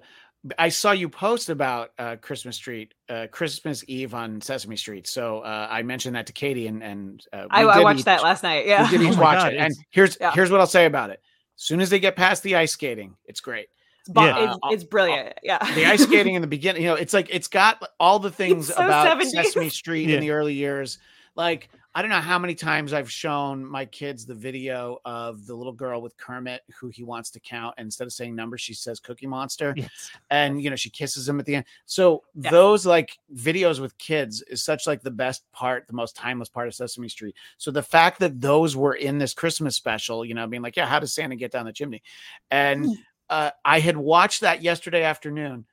I 0.58 0.70
saw 0.70 0.92
you 0.92 1.08
post 1.08 1.50
about 1.50 1.90
uh, 1.98 2.16
Christmas 2.16 2.56
Street, 2.56 2.94
uh, 3.10 3.26
Christmas 3.30 3.84
Eve 3.88 4.14
on 4.14 4.40
Sesame 4.40 4.76
Street. 4.76 5.06
So 5.06 5.40
uh, 5.40 5.68
I 5.70 5.82
mentioned 5.82 6.16
that 6.16 6.26
to 6.26 6.32
Katie, 6.32 6.66
and 6.66 6.82
and 6.82 7.22
uh, 7.32 7.46
I, 7.50 7.64
I, 7.64 7.80
watched 7.80 8.00
each, 8.00 8.04
that 8.06 8.22
last 8.22 8.42
night. 8.42 8.66
Yeah, 8.66 8.90
we 8.90 8.98
did 8.98 9.02
each 9.08 9.18
oh 9.18 9.20
watch 9.20 9.38
God, 9.38 9.52
it. 9.52 9.58
And 9.58 9.74
here's 9.90 10.16
yeah. 10.18 10.32
here's 10.32 10.50
what 10.50 10.60
I'll 10.60 10.66
say 10.66 10.86
about 10.86 11.10
it. 11.10 11.20
As 11.58 11.64
soon 11.64 11.80
as 11.80 11.90
they 11.90 11.98
get 12.00 12.16
past 12.16 12.42
the 12.42 12.56
ice 12.56 12.72
skating, 12.72 13.16
it's 13.26 13.40
great. 13.40 13.68
It's, 14.08 14.16
yeah. 14.16 14.50
it's, 14.50 14.58
it's 14.70 14.84
brilliant. 14.84 15.34
Yeah, 15.42 15.58
the 15.74 15.86
ice 15.86 16.02
skating 16.02 16.34
in 16.34 16.42
the 16.42 16.48
beginning, 16.48 16.82
you 16.82 16.88
know, 16.88 16.94
it's 16.94 17.12
like 17.12 17.28
it's 17.30 17.48
got 17.48 17.82
all 17.98 18.18
the 18.18 18.30
things 18.30 18.68
so 18.68 18.74
about 18.74 19.20
70s. 19.20 19.30
Sesame 19.30 19.68
Street 19.68 20.08
yeah. 20.08 20.16
in 20.16 20.20
the 20.20 20.30
early 20.30 20.54
years. 20.54 20.98
Like 21.36 21.70
I 21.92 22.02
don't 22.02 22.10
know 22.10 22.20
how 22.20 22.38
many 22.38 22.54
times 22.54 22.92
I've 22.92 23.10
shown 23.10 23.66
my 23.66 23.84
kids 23.84 24.24
the 24.24 24.34
video 24.34 24.98
of 25.04 25.44
the 25.46 25.54
little 25.54 25.72
girl 25.72 26.00
with 26.00 26.16
Kermit 26.16 26.62
who 26.78 26.88
he 26.88 27.02
wants 27.02 27.30
to 27.30 27.40
count. 27.40 27.74
And 27.78 27.86
instead 27.86 28.06
of 28.06 28.12
saying 28.12 28.36
numbers, 28.36 28.60
she 28.60 28.74
says 28.74 29.00
Cookie 29.00 29.26
Monster. 29.26 29.74
Yes. 29.76 30.10
And, 30.30 30.62
you 30.62 30.70
know, 30.70 30.76
she 30.76 30.88
kisses 30.88 31.28
him 31.28 31.40
at 31.40 31.46
the 31.46 31.56
end. 31.56 31.64
So 31.86 32.22
yeah. 32.36 32.50
those 32.50 32.86
like 32.86 33.18
videos 33.34 33.80
with 33.80 33.98
kids 33.98 34.40
is 34.42 34.62
such 34.62 34.86
like 34.86 35.02
the 35.02 35.10
best 35.10 35.50
part, 35.50 35.88
the 35.88 35.92
most 35.92 36.14
timeless 36.14 36.48
part 36.48 36.68
of 36.68 36.74
Sesame 36.76 37.08
Street. 37.08 37.34
So 37.58 37.72
the 37.72 37.82
fact 37.82 38.20
that 38.20 38.40
those 38.40 38.76
were 38.76 38.94
in 38.94 39.18
this 39.18 39.34
Christmas 39.34 39.74
special, 39.74 40.24
you 40.24 40.34
know, 40.34 40.46
being 40.46 40.62
like, 40.62 40.76
yeah, 40.76 40.86
how 40.86 41.00
does 41.00 41.12
Santa 41.12 41.34
get 41.34 41.50
down 41.50 41.66
the 41.66 41.72
chimney? 41.72 42.04
And 42.52 42.84
mm. 42.84 42.94
Uh, 43.30 43.50
I 43.64 43.80
had 43.80 43.96
watched 43.96 44.42
that 44.42 44.62
yesterday 44.62 45.04
afternoon. 45.04 45.64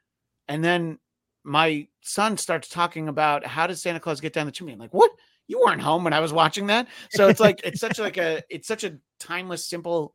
And 0.48 0.64
then 0.64 1.00
my 1.44 1.88
son 2.02 2.38
starts 2.38 2.70
talking 2.70 3.10
about 3.10 3.46
how 3.46 3.68
does 3.68 3.82
Santa 3.82 4.00
Claus 4.00 4.22
get 4.22 4.32
down 4.32 4.46
the 4.46 4.52
chimney? 4.54 4.74
I'm 4.74 4.80
like, 4.80 4.94
what? 4.94 5.12
you 5.48 5.62
weren't 5.66 5.82
home 5.82 6.04
when 6.04 6.14
I 6.14 6.20
was 6.20 6.34
watching 6.34 6.68
that. 6.68 6.88
So 7.12 7.28
it's 7.28 7.40
like 7.40 7.62
it's 7.64 7.80
such 7.80 8.00
like 8.00 8.18
a 8.18 8.44
it's 8.50 8.68
such 8.68 8.84
a 8.84 8.98
timeless, 9.20 9.66
simple 9.66 10.14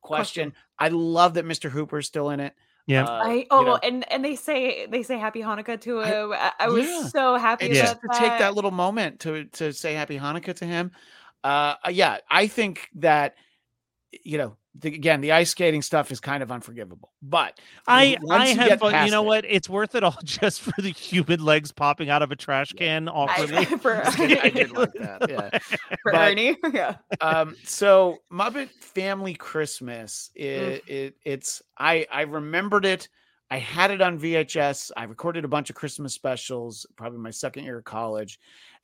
question. 0.00 0.52
I 0.78 0.88
love 0.88 1.34
that 1.34 1.46
Mr. 1.46 1.70
Hooper's 1.70 2.06
still 2.06 2.30
in 2.30 2.40
it. 2.40 2.54
Yeah. 2.86 3.04
Uh, 3.04 3.22
I 3.24 3.46
oh 3.50 3.60
you 3.60 3.66
know, 3.66 3.76
and 3.76 4.12
and 4.12 4.24
they 4.24 4.34
say 4.34 4.86
they 4.86 5.04
say 5.04 5.18
happy 5.18 5.40
Hanukkah 5.40 5.80
to 5.82 6.00
him. 6.00 6.32
I, 6.32 6.52
I 6.58 6.68
was 6.68 6.86
yeah. 6.86 7.06
so 7.08 7.36
happy 7.36 7.66
and 7.66 7.74
just 7.74 7.94
to 7.94 8.08
that. 8.08 8.18
take 8.18 8.38
that 8.40 8.54
little 8.54 8.72
moment 8.72 9.20
to 9.20 9.44
to 9.44 9.72
say 9.72 9.94
happy 9.94 10.18
Hanukkah 10.18 10.54
to 10.56 10.64
him. 10.64 10.90
Uh 11.44 11.76
yeah, 11.90 12.18
I 12.28 12.48
think 12.48 12.88
that 12.96 13.36
you 14.24 14.36
know 14.36 14.56
the, 14.74 14.88
again, 14.88 15.20
the 15.20 15.32
ice 15.32 15.50
skating 15.50 15.82
stuff 15.82 16.10
is 16.10 16.20
kind 16.20 16.42
of 16.42 16.50
unforgivable. 16.50 17.12
But 17.20 17.60
I 17.86 18.16
I 18.30 18.48
have 18.48 18.80
fun. 18.80 19.04
You 19.04 19.10
know 19.10 19.22
it, 19.24 19.26
what? 19.26 19.44
It's 19.46 19.68
worth 19.68 19.94
it 19.94 20.02
all 20.02 20.16
just 20.24 20.62
for 20.62 20.80
the 20.80 20.90
human 20.90 21.44
legs 21.44 21.72
popping 21.72 22.08
out 22.08 22.22
of 22.22 22.32
a 22.32 22.36
trash 22.36 22.72
can 22.72 23.08
awkwardly. 23.08 23.58
I, 23.58 23.64
for, 23.78 24.06
I 24.06 24.48
did 24.48 24.72
like 24.72 24.92
that. 24.94 25.28
Yeah. 25.28 25.58
For 26.02 26.12
but, 26.12 26.30
Ernie. 26.30 26.56
Yeah. 26.72 26.96
Um. 27.20 27.56
So 27.64 28.18
Muppet 28.32 28.70
Family 28.70 29.34
Christmas. 29.34 30.30
It, 30.34 30.84
mm. 30.86 30.88
it 30.88 31.14
it's 31.24 31.62
I 31.78 32.06
I 32.10 32.22
remembered 32.22 32.86
it. 32.86 33.08
I 33.50 33.58
had 33.58 33.90
it 33.90 34.00
on 34.00 34.18
VHS. 34.18 34.92
I 34.96 35.04
recorded 35.04 35.44
a 35.44 35.48
bunch 35.48 35.68
of 35.68 35.76
Christmas 35.76 36.14
specials, 36.14 36.86
probably 36.96 37.18
my 37.18 37.30
second 37.30 37.64
year 37.64 37.78
of 37.78 37.84
college, 37.84 38.40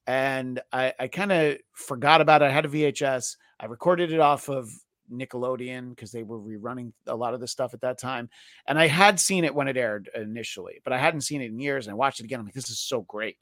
and 0.06 0.60
I 0.70 0.92
I 1.00 1.08
kind 1.08 1.32
of 1.32 1.56
forgot 1.72 2.20
about 2.20 2.42
it. 2.42 2.46
I 2.46 2.50
had 2.50 2.66
a 2.66 2.68
VHS. 2.68 3.36
I 3.58 3.66
recorded 3.66 4.12
it 4.12 4.20
off 4.20 4.50
of 4.50 4.70
Nickelodeon 5.12 5.90
because 5.90 6.12
they 6.12 6.22
were 6.22 6.40
rerunning 6.40 6.92
a 7.06 7.16
lot 7.16 7.34
of 7.34 7.40
the 7.40 7.48
stuff 7.48 7.74
at 7.74 7.80
that 7.82 7.98
time. 7.98 8.28
And 8.66 8.78
I 8.78 8.86
had 8.86 9.20
seen 9.20 9.44
it 9.44 9.54
when 9.54 9.68
it 9.68 9.76
aired 9.76 10.10
initially, 10.14 10.80
but 10.84 10.92
I 10.92 10.98
hadn't 10.98 11.22
seen 11.22 11.42
it 11.42 11.50
in 11.50 11.58
years. 11.60 11.86
And 11.86 11.92
I 11.92 11.96
watched 11.96 12.20
it 12.20 12.24
again. 12.24 12.40
I'm 12.40 12.46
like, 12.46 12.54
this 12.54 12.70
is 12.70 12.80
so 12.80 13.02
great. 13.02 13.36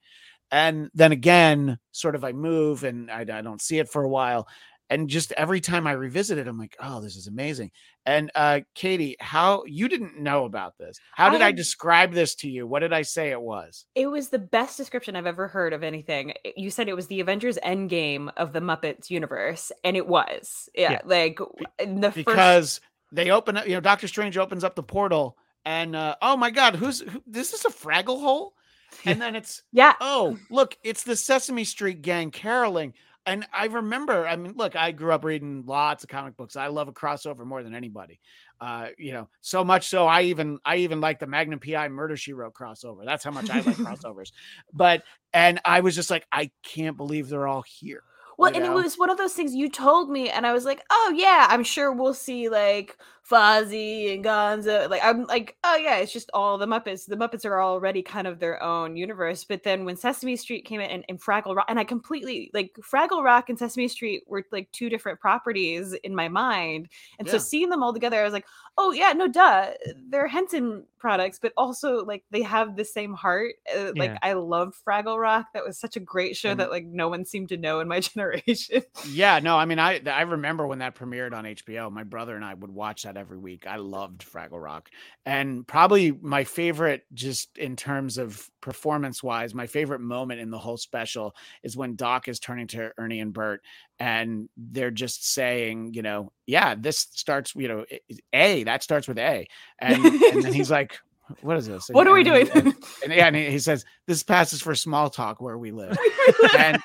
And 0.50 0.90
then 0.94 1.12
again, 1.12 1.78
sort 1.92 2.14
of 2.14 2.24
I 2.24 2.32
move 2.32 2.84
and 2.84 3.10
I, 3.10 3.20
I 3.20 3.42
don't 3.42 3.60
see 3.60 3.78
it 3.78 3.88
for 3.88 4.04
a 4.04 4.08
while 4.08 4.46
and 4.88 5.08
just 5.08 5.32
every 5.32 5.60
time 5.60 5.86
I 5.86 5.92
revisit 5.92 6.38
it, 6.38 6.46
I'm 6.46 6.58
like, 6.58 6.76
oh, 6.80 7.00
this 7.00 7.16
is 7.16 7.26
amazing. 7.26 7.72
And 8.04 8.30
uh, 8.34 8.60
Katie, 8.74 9.16
how 9.18 9.64
you 9.66 9.88
didn't 9.88 10.18
know 10.18 10.44
about 10.44 10.78
this? 10.78 10.98
How 11.12 11.28
did 11.28 11.42
I, 11.42 11.48
I, 11.48 11.52
describe 11.52 12.12
this 12.12 12.36
to 12.36 12.48
you? 12.48 12.66
What 12.66 12.80
did 12.80 12.92
I 12.92 13.02
say 13.02 13.30
it 13.30 13.40
was? 13.40 13.84
It 13.96 14.06
was 14.06 14.28
the 14.28 14.38
best 14.38 14.76
description 14.76 15.16
I've 15.16 15.26
ever 15.26 15.48
heard 15.48 15.72
of 15.72 15.82
anything. 15.82 16.34
You 16.56 16.70
said 16.70 16.88
it 16.88 16.94
was 16.94 17.08
the 17.08 17.20
Avengers 17.20 17.58
Endgame 17.64 18.30
of 18.36 18.52
the 18.52 18.60
Muppets 18.60 19.10
universe, 19.10 19.72
and 19.82 19.96
it 19.96 20.06
was. 20.06 20.68
Yeah, 20.74 20.92
yeah. 20.92 21.00
like 21.04 21.40
the 21.78 22.12
because 22.14 22.78
first... 22.78 22.80
they 23.10 23.30
open 23.30 23.56
up. 23.56 23.66
You 23.66 23.74
know, 23.74 23.80
Doctor 23.80 24.06
Strange 24.06 24.38
opens 24.38 24.62
up 24.62 24.76
the 24.76 24.84
portal, 24.84 25.36
and 25.64 25.96
uh, 25.96 26.14
oh 26.22 26.36
my 26.36 26.52
God, 26.52 26.76
who's 26.76 27.00
who, 27.00 27.22
this? 27.26 27.52
Is 27.52 27.64
a 27.64 27.70
Fraggle 27.70 28.20
hole? 28.20 28.52
And 29.04 29.20
then 29.20 29.34
it's 29.34 29.62
yeah. 29.72 29.94
Oh, 30.00 30.38
look, 30.48 30.78
it's 30.82 31.02
the 31.02 31.16
Sesame 31.16 31.64
Street 31.64 32.02
gang 32.02 32.30
caroling 32.30 32.94
and 33.26 33.46
I 33.52 33.66
remember, 33.66 34.26
I 34.26 34.36
mean, 34.36 34.54
look, 34.56 34.76
I 34.76 34.92
grew 34.92 35.12
up 35.12 35.24
reading 35.24 35.64
lots 35.66 36.04
of 36.04 36.08
comic 36.08 36.36
books. 36.36 36.54
I 36.54 36.68
love 36.68 36.86
a 36.86 36.92
crossover 36.92 37.44
more 37.44 37.62
than 37.62 37.74
anybody. 37.74 38.20
Uh, 38.60 38.88
you 38.96 39.12
know, 39.12 39.28
so 39.40 39.64
much 39.64 39.88
so 39.88 40.06
I 40.06 40.22
even 40.22 40.58
I 40.64 40.76
even 40.76 41.00
like 41.00 41.18
the 41.18 41.26
Magnum 41.26 41.58
PI 41.58 41.88
Murder 41.88 42.16
She 42.16 42.32
Wrote 42.32 42.54
crossover. 42.54 43.04
That's 43.04 43.24
how 43.24 43.32
much 43.32 43.50
I 43.50 43.60
like 43.60 43.76
crossovers. 43.76 44.30
But 44.72 45.02
and 45.34 45.60
I 45.64 45.80
was 45.80 45.94
just 45.94 46.10
like, 46.10 46.24
I 46.32 46.50
can't 46.62 46.96
believe 46.96 47.28
they're 47.28 47.48
all 47.48 47.64
here. 47.66 48.02
Well, 48.38 48.52
and 48.54 48.64
know? 48.64 48.78
it 48.78 48.82
was 48.82 48.98
one 48.98 49.10
of 49.10 49.16
those 49.16 49.32
things 49.32 49.54
you 49.54 49.70
told 49.70 50.10
me, 50.10 50.28
and 50.28 50.46
I 50.46 50.52
was 50.52 50.64
like, 50.64 50.82
oh 50.90 51.14
yeah, 51.16 51.46
I'm 51.48 51.64
sure 51.64 51.92
we'll 51.92 52.14
see 52.14 52.48
like 52.48 52.96
Fozzie 53.28 54.14
and 54.14 54.24
Gonzo. 54.24 54.88
Like 54.88 55.02
I'm 55.02 55.24
like, 55.24 55.56
oh 55.64 55.76
yeah, 55.76 55.96
it's 55.96 56.12
just 56.12 56.30
all 56.34 56.58
the 56.58 56.66
Muppets. 56.66 57.06
The 57.06 57.16
Muppets 57.16 57.44
are 57.44 57.60
already 57.62 58.02
kind 58.02 58.26
of 58.26 58.38
their 58.38 58.62
own 58.62 58.96
universe. 58.96 59.44
But 59.44 59.62
then 59.62 59.84
when 59.84 59.96
Sesame 59.96 60.36
Street 60.36 60.64
came 60.64 60.80
in 60.80 60.90
and, 60.90 61.04
and 61.08 61.20
Fraggle 61.20 61.56
Rock, 61.56 61.66
and 61.68 61.78
I 61.78 61.84
completely 61.84 62.50
like 62.54 62.72
Fraggle 62.80 63.24
Rock 63.24 63.48
and 63.48 63.58
Sesame 63.58 63.88
Street 63.88 64.22
were 64.26 64.44
like 64.52 64.70
two 64.70 64.88
different 64.88 65.18
properties 65.18 65.94
in 66.04 66.14
my 66.14 66.28
mind. 66.28 66.88
And 67.18 67.26
yeah. 67.26 67.32
so 67.32 67.38
seeing 67.38 67.70
them 67.70 67.82
all 67.82 67.92
together, 67.92 68.20
I 68.20 68.24
was 68.24 68.32
like, 68.32 68.46
oh 68.78 68.92
yeah, 68.92 69.12
no 69.12 69.28
duh, 69.28 69.70
they're 70.08 70.28
Henson 70.28 70.84
products, 70.98 71.38
but 71.40 71.52
also 71.56 72.04
like 72.04 72.24
they 72.30 72.42
have 72.42 72.76
the 72.76 72.84
same 72.84 73.14
heart. 73.14 73.54
Uh, 73.74 73.92
like 73.96 74.10
yeah. 74.10 74.18
I 74.22 74.32
loved 74.32 74.74
Fraggle 74.86 75.20
Rock. 75.20 75.46
That 75.54 75.64
was 75.64 75.78
such 75.78 75.96
a 75.96 76.00
great 76.00 76.36
show 76.36 76.50
and, 76.50 76.60
that 76.60 76.70
like 76.70 76.84
no 76.84 77.08
one 77.08 77.24
seemed 77.24 77.50
to 77.50 77.56
know 77.56 77.80
in 77.80 77.88
my 77.88 78.00
generation. 78.14 78.82
yeah, 79.08 79.38
no, 79.38 79.56
I 79.56 79.64
mean 79.64 79.78
I 79.78 80.00
I 80.06 80.22
remember 80.22 80.66
when 80.66 80.80
that 80.80 80.94
premiered 80.94 81.32
on 81.32 81.44
HBO. 81.44 81.90
My 81.90 82.04
brother 82.04 82.36
and 82.36 82.44
I 82.44 82.54
would 82.54 82.70
watch 82.70 83.04
that 83.04 83.16
every 83.16 83.38
week. 83.38 83.66
I 83.66 83.76
loved 83.76 84.24
Fraggle 84.30 84.62
Rock. 84.62 84.90
And 85.24 85.66
probably 85.66 86.12
my 86.12 86.44
favorite, 86.44 87.04
just 87.14 87.56
in 87.58 87.76
terms 87.76 88.18
of 88.18 88.50
performance 88.60 89.22
wise, 89.22 89.54
my 89.54 89.66
favorite 89.66 90.00
moment 90.00 90.40
in 90.40 90.50
the 90.50 90.58
whole 90.58 90.76
special 90.76 91.34
is 91.62 91.76
when 91.76 91.96
Doc 91.96 92.28
is 92.28 92.40
turning 92.40 92.66
to 92.68 92.92
Ernie 92.98 93.20
and 93.20 93.32
Bert 93.32 93.62
and 93.98 94.48
they're 94.56 94.90
just 94.90 95.32
saying, 95.32 95.94
you 95.94 96.02
know, 96.02 96.32
yeah, 96.46 96.74
this 96.74 97.06
starts, 97.12 97.54
you 97.54 97.68
know, 97.68 97.84
A, 98.32 98.64
that 98.64 98.82
starts 98.82 99.08
with 99.08 99.18
A. 99.18 99.46
And, 99.78 100.04
and 100.04 100.42
then 100.42 100.52
he's 100.52 100.70
like, 100.70 100.98
what 101.40 101.56
is 101.56 101.66
this? 101.66 101.88
what 101.88 102.06
are 102.06 102.12
we 102.12 102.22
doing? 102.22 102.48
And, 102.54 102.66
and, 103.02 103.12
yeah, 103.12 103.26
and 103.26 103.36
he 103.36 103.58
says 103.58 103.84
this 104.06 104.22
passes 104.22 104.62
for 104.62 104.74
small 104.74 105.10
talk 105.10 105.40
where 105.40 105.58
we 105.58 105.72
live. 105.72 105.96
and 106.56 106.80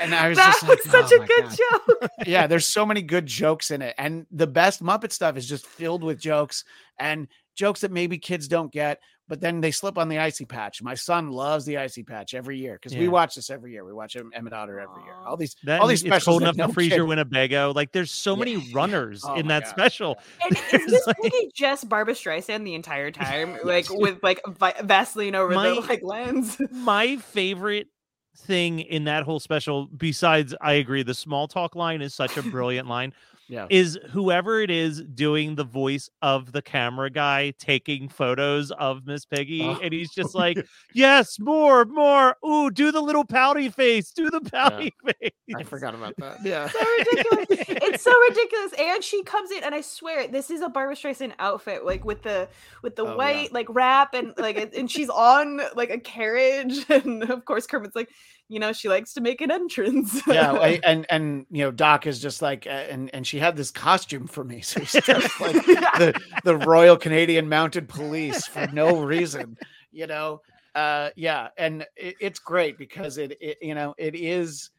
and 0.00 0.14
I 0.14 0.28
was 0.28 0.38
that 0.38 0.52
just 0.52 0.62
like, 0.62 0.84
was 0.84 0.94
oh 0.94 1.06
such 1.06 1.12
oh 1.12 1.22
a 1.22 1.26
good 1.26 1.44
God. 1.44 1.58
joke. 1.58 2.10
yeah, 2.26 2.46
there's 2.46 2.66
so 2.66 2.86
many 2.86 3.02
good 3.02 3.26
jokes 3.26 3.70
in 3.70 3.82
it, 3.82 3.94
and 3.98 4.26
the 4.30 4.46
best 4.46 4.82
Muppet 4.82 5.12
stuff 5.12 5.36
is 5.36 5.46
just 5.46 5.66
filled 5.66 6.02
with 6.02 6.18
jokes 6.18 6.64
and 6.98 7.28
jokes 7.54 7.82
that 7.82 7.92
maybe 7.92 8.16
kids 8.16 8.48
don't 8.48 8.72
get 8.72 9.00
but 9.28 9.40
then 9.40 9.60
they 9.60 9.70
slip 9.70 9.98
on 9.98 10.08
the 10.08 10.18
icy 10.18 10.44
patch. 10.44 10.82
My 10.82 10.94
son 10.94 11.30
loves 11.30 11.64
the 11.64 11.78
icy 11.78 12.02
patch 12.02 12.34
every 12.34 12.58
year 12.58 12.74
because 12.74 12.92
yeah. 12.92 13.00
we 13.00 13.08
watch 13.08 13.34
this 13.34 13.50
every 13.50 13.72
year. 13.72 13.84
We 13.84 13.92
watch 13.92 14.16
Emmet 14.16 14.52
Otter 14.52 14.80
every 14.80 15.02
year. 15.04 15.14
All 15.24 15.36
these, 15.36 15.56
that, 15.64 15.80
all 15.80 15.86
these 15.86 16.00
specials. 16.00 16.24
cold 16.24 16.42
enough 16.42 16.56
to 16.68 16.72
freeze 16.72 16.92
your 16.92 17.06
Winnebago. 17.06 17.72
Like 17.74 17.92
there's 17.92 18.10
so 18.10 18.34
yeah. 18.34 18.38
many 18.38 18.72
runners 18.72 19.24
oh 19.24 19.34
in 19.34 19.48
that 19.48 19.64
God. 19.64 19.70
special. 19.70 20.18
And 20.44 20.56
is 20.82 20.90
this 20.90 21.06
like... 21.06 21.18
really 21.18 21.52
just 21.54 21.88
Barbra 21.88 22.14
Streisand 22.14 22.64
the 22.64 22.74
entire 22.74 23.10
time, 23.10 23.58
like 23.64 23.86
with 23.88 24.18
like 24.22 24.40
Vaseline 24.82 25.34
over 25.34 25.54
my, 25.54 25.68
the 25.68 25.80
like 25.80 26.02
lens? 26.02 26.60
My 26.70 27.16
favorite 27.16 27.88
thing 28.36 28.80
in 28.80 29.04
that 29.04 29.22
whole 29.22 29.40
special, 29.40 29.86
besides 29.86 30.54
I 30.60 30.74
agree, 30.74 31.02
the 31.02 31.14
small 31.14 31.48
talk 31.48 31.76
line 31.76 32.02
is 32.02 32.14
such 32.14 32.36
a 32.36 32.42
brilliant 32.42 32.88
line. 32.88 33.12
Yeah. 33.52 33.66
is 33.68 33.98
whoever 34.12 34.62
it 34.62 34.70
is 34.70 35.02
doing 35.02 35.56
the 35.56 35.64
voice 35.64 36.08
of 36.22 36.52
the 36.52 36.62
camera 36.62 37.10
guy 37.10 37.52
taking 37.58 38.08
photos 38.08 38.70
of 38.70 39.06
Miss 39.06 39.26
Piggy, 39.26 39.60
Oh. 39.62 39.78
and 39.82 39.92
he's 39.92 40.10
just 40.10 40.34
oh. 40.34 40.38
like, 40.38 40.56
"Yes, 40.94 41.38
more, 41.38 41.84
more. 41.84 42.34
Ooh, 42.46 42.70
do 42.70 42.90
the 42.90 43.02
little 43.02 43.26
pouty 43.26 43.68
face. 43.68 44.10
Do 44.12 44.30
the 44.30 44.40
pouty 44.40 44.94
face." 45.06 45.32
I 45.54 45.64
forgot 45.64 45.94
about 45.94 46.16
that. 46.16 46.38
Yeah. 46.44 46.66
so 46.68 46.78
ridiculous. 46.98 47.46
it's 47.68 48.02
so 48.02 48.18
ridiculous. 48.30 48.72
And 48.78 49.04
she 49.04 49.22
comes 49.22 49.50
in, 49.50 49.62
and 49.64 49.74
I 49.74 49.82
swear 49.82 50.26
this 50.28 50.50
is 50.50 50.62
a 50.62 50.70
Barbra 50.70 50.94
Streisand 50.96 51.34
outfit, 51.38 51.84
like 51.84 52.06
with 52.06 52.22
the 52.22 52.48
with 52.82 52.96
the 52.96 53.04
Oh, 53.04 53.08
yeah. 53.10 53.14
white 53.16 53.52
like 53.52 53.66
wrap 53.68 54.14
and 54.14 54.32
like 54.38 54.56
and 54.74 54.90
she's 54.90 55.10
on 55.10 55.60
like 55.76 55.90
a 55.90 55.98
carriage, 56.00 56.86
and 56.88 57.24
of 57.24 57.44
course 57.44 57.66
Kermit's 57.66 57.94
like, 57.94 58.08
you 58.52 58.58
know, 58.58 58.72
she 58.72 58.88
likes 58.88 59.14
to 59.14 59.22
make 59.22 59.40
an 59.40 59.50
entrance. 59.50 60.20
yeah, 60.26 60.52
I- 60.52 60.78
and 60.84 61.06
and 61.08 61.46
you 61.50 61.64
know, 61.64 61.70
Doc 61.70 62.06
is 62.06 62.20
just 62.20 62.42
like, 62.42 62.66
uh, 62.66 62.70
and 62.70 63.10
and 63.14 63.26
she 63.26 63.38
had 63.38 63.56
this 63.56 63.70
costume 63.70 64.26
for 64.26 64.44
me, 64.44 64.60
so 64.62 64.80
he's 64.80 64.92
just 64.92 65.40
like 65.40 65.64
the 65.64 66.20
the 66.44 66.56
Royal 66.58 66.96
Canadian 66.98 67.48
Mounted 67.48 67.88
Police 67.88 68.46
for 68.46 68.66
no 68.68 69.00
reason, 69.00 69.56
you 69.90 70.06
know. 70.06 70.42
Uh, 70.74 71.10
yeah, 71.16 71.48
and 71.56 71.86
it, 71.96 72.16
it's 72.20 72.38
great 72.38 72.76
because 72.78 73.18
it, 73.18 73.36
it, 73.40 73.58
you 73.62 73.74
know, 73.74 73.94
it 73.98 74.14
is. 74.14 74.70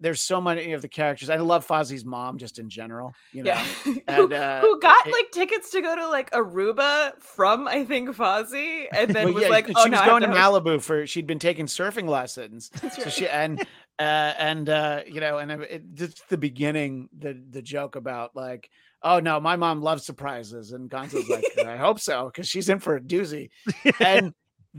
There's 0.00 0.20
so 0.20 0.40
many 0.40 0.72
of 0.72 0.82
the 0.82 0.88
characters. 0.88 1.28
I 1.30 1.36
love 1.36 1.66
Fozzie's 1.66 2.04
mom 2.04 2.38
just 2.38 2.58
in 2.58 2.68
general. 2.68 3.14
You 3.32 3.42
know, 3.42 3.50
yeah. 3.50 3.64
who, 3.84 4.00
And, 4.06 4.32
uh, 4.32 4.60
who 4.60 4.78
got 4.80 5.06
it- 5.06 5.12
like 5.12 5.30
tickets 5.32 5.70
to 5.70 5.80
go 5.80 5.96
to 5.96 6.06
like 6.08 6.30
Aruba 6.30 7.20
from 7.20 7.66
I 7.66 7.84
think 7.84 8.10
Fozzie, 8.10 8.86
and 8.92 9.10
then 9.14 9.24
Well, 9.26 9.34
was 9.34 9.42
yeah, 9.44 9.48
like, 9.48 9.66
she 9.66 9.74
oh 9.76 9.82
was 9.82 9.90
no, 9.90 9.98
I 9.98 10.06
going 10.06 10.22
to 10.22 10.28
have 10.28 10.36
to 10.36 10.40
host- 10.42 10.64
Malibu 10.64 10.80
for 10.82 11.06
she'd 11.06 11.26
been 11.26 11.38
taking 11.40 11.66
surfing 11.66 12.08
lessons. 12.08 12.70
That's 12.80 12.96
So 12.96 13.02
right. 13.04 13.12
she 13.12 13.28
and 13.28 13.60
uh 13.98 14.02
and 14.38 14.68
uh 14.68 15.00
you 15.06 15.20
know 15.20 15.38
and 15.38 15.50
it, 15.50 15.94
just 15.94 16.28
the 16.28 16.38
beginning 16.38 17.08
the 17.18 17.36
the 17.50 17.60
joke 17.62 17.96
about 17.96 18.36
like 18.36 18.70
oh 19.02 19.18
no 19.18 19.40
my 19.40 19.56
mom 19.56 19.82
loves 19.82 20.04
surprises 20.06 20.70
and 20.70 20.88
Gonzo's 20.88 21.28
like 21.28 21.44
I 21.66 21.76
hope 21.76 21.98
so 21.98 22.26
because 22.26 22.48
she's 22.48 22.68
in 22.68 22.78
for 22.78 22.94
a 22.94 23.00
doozy 23.00 23.50
and 24.00 24.32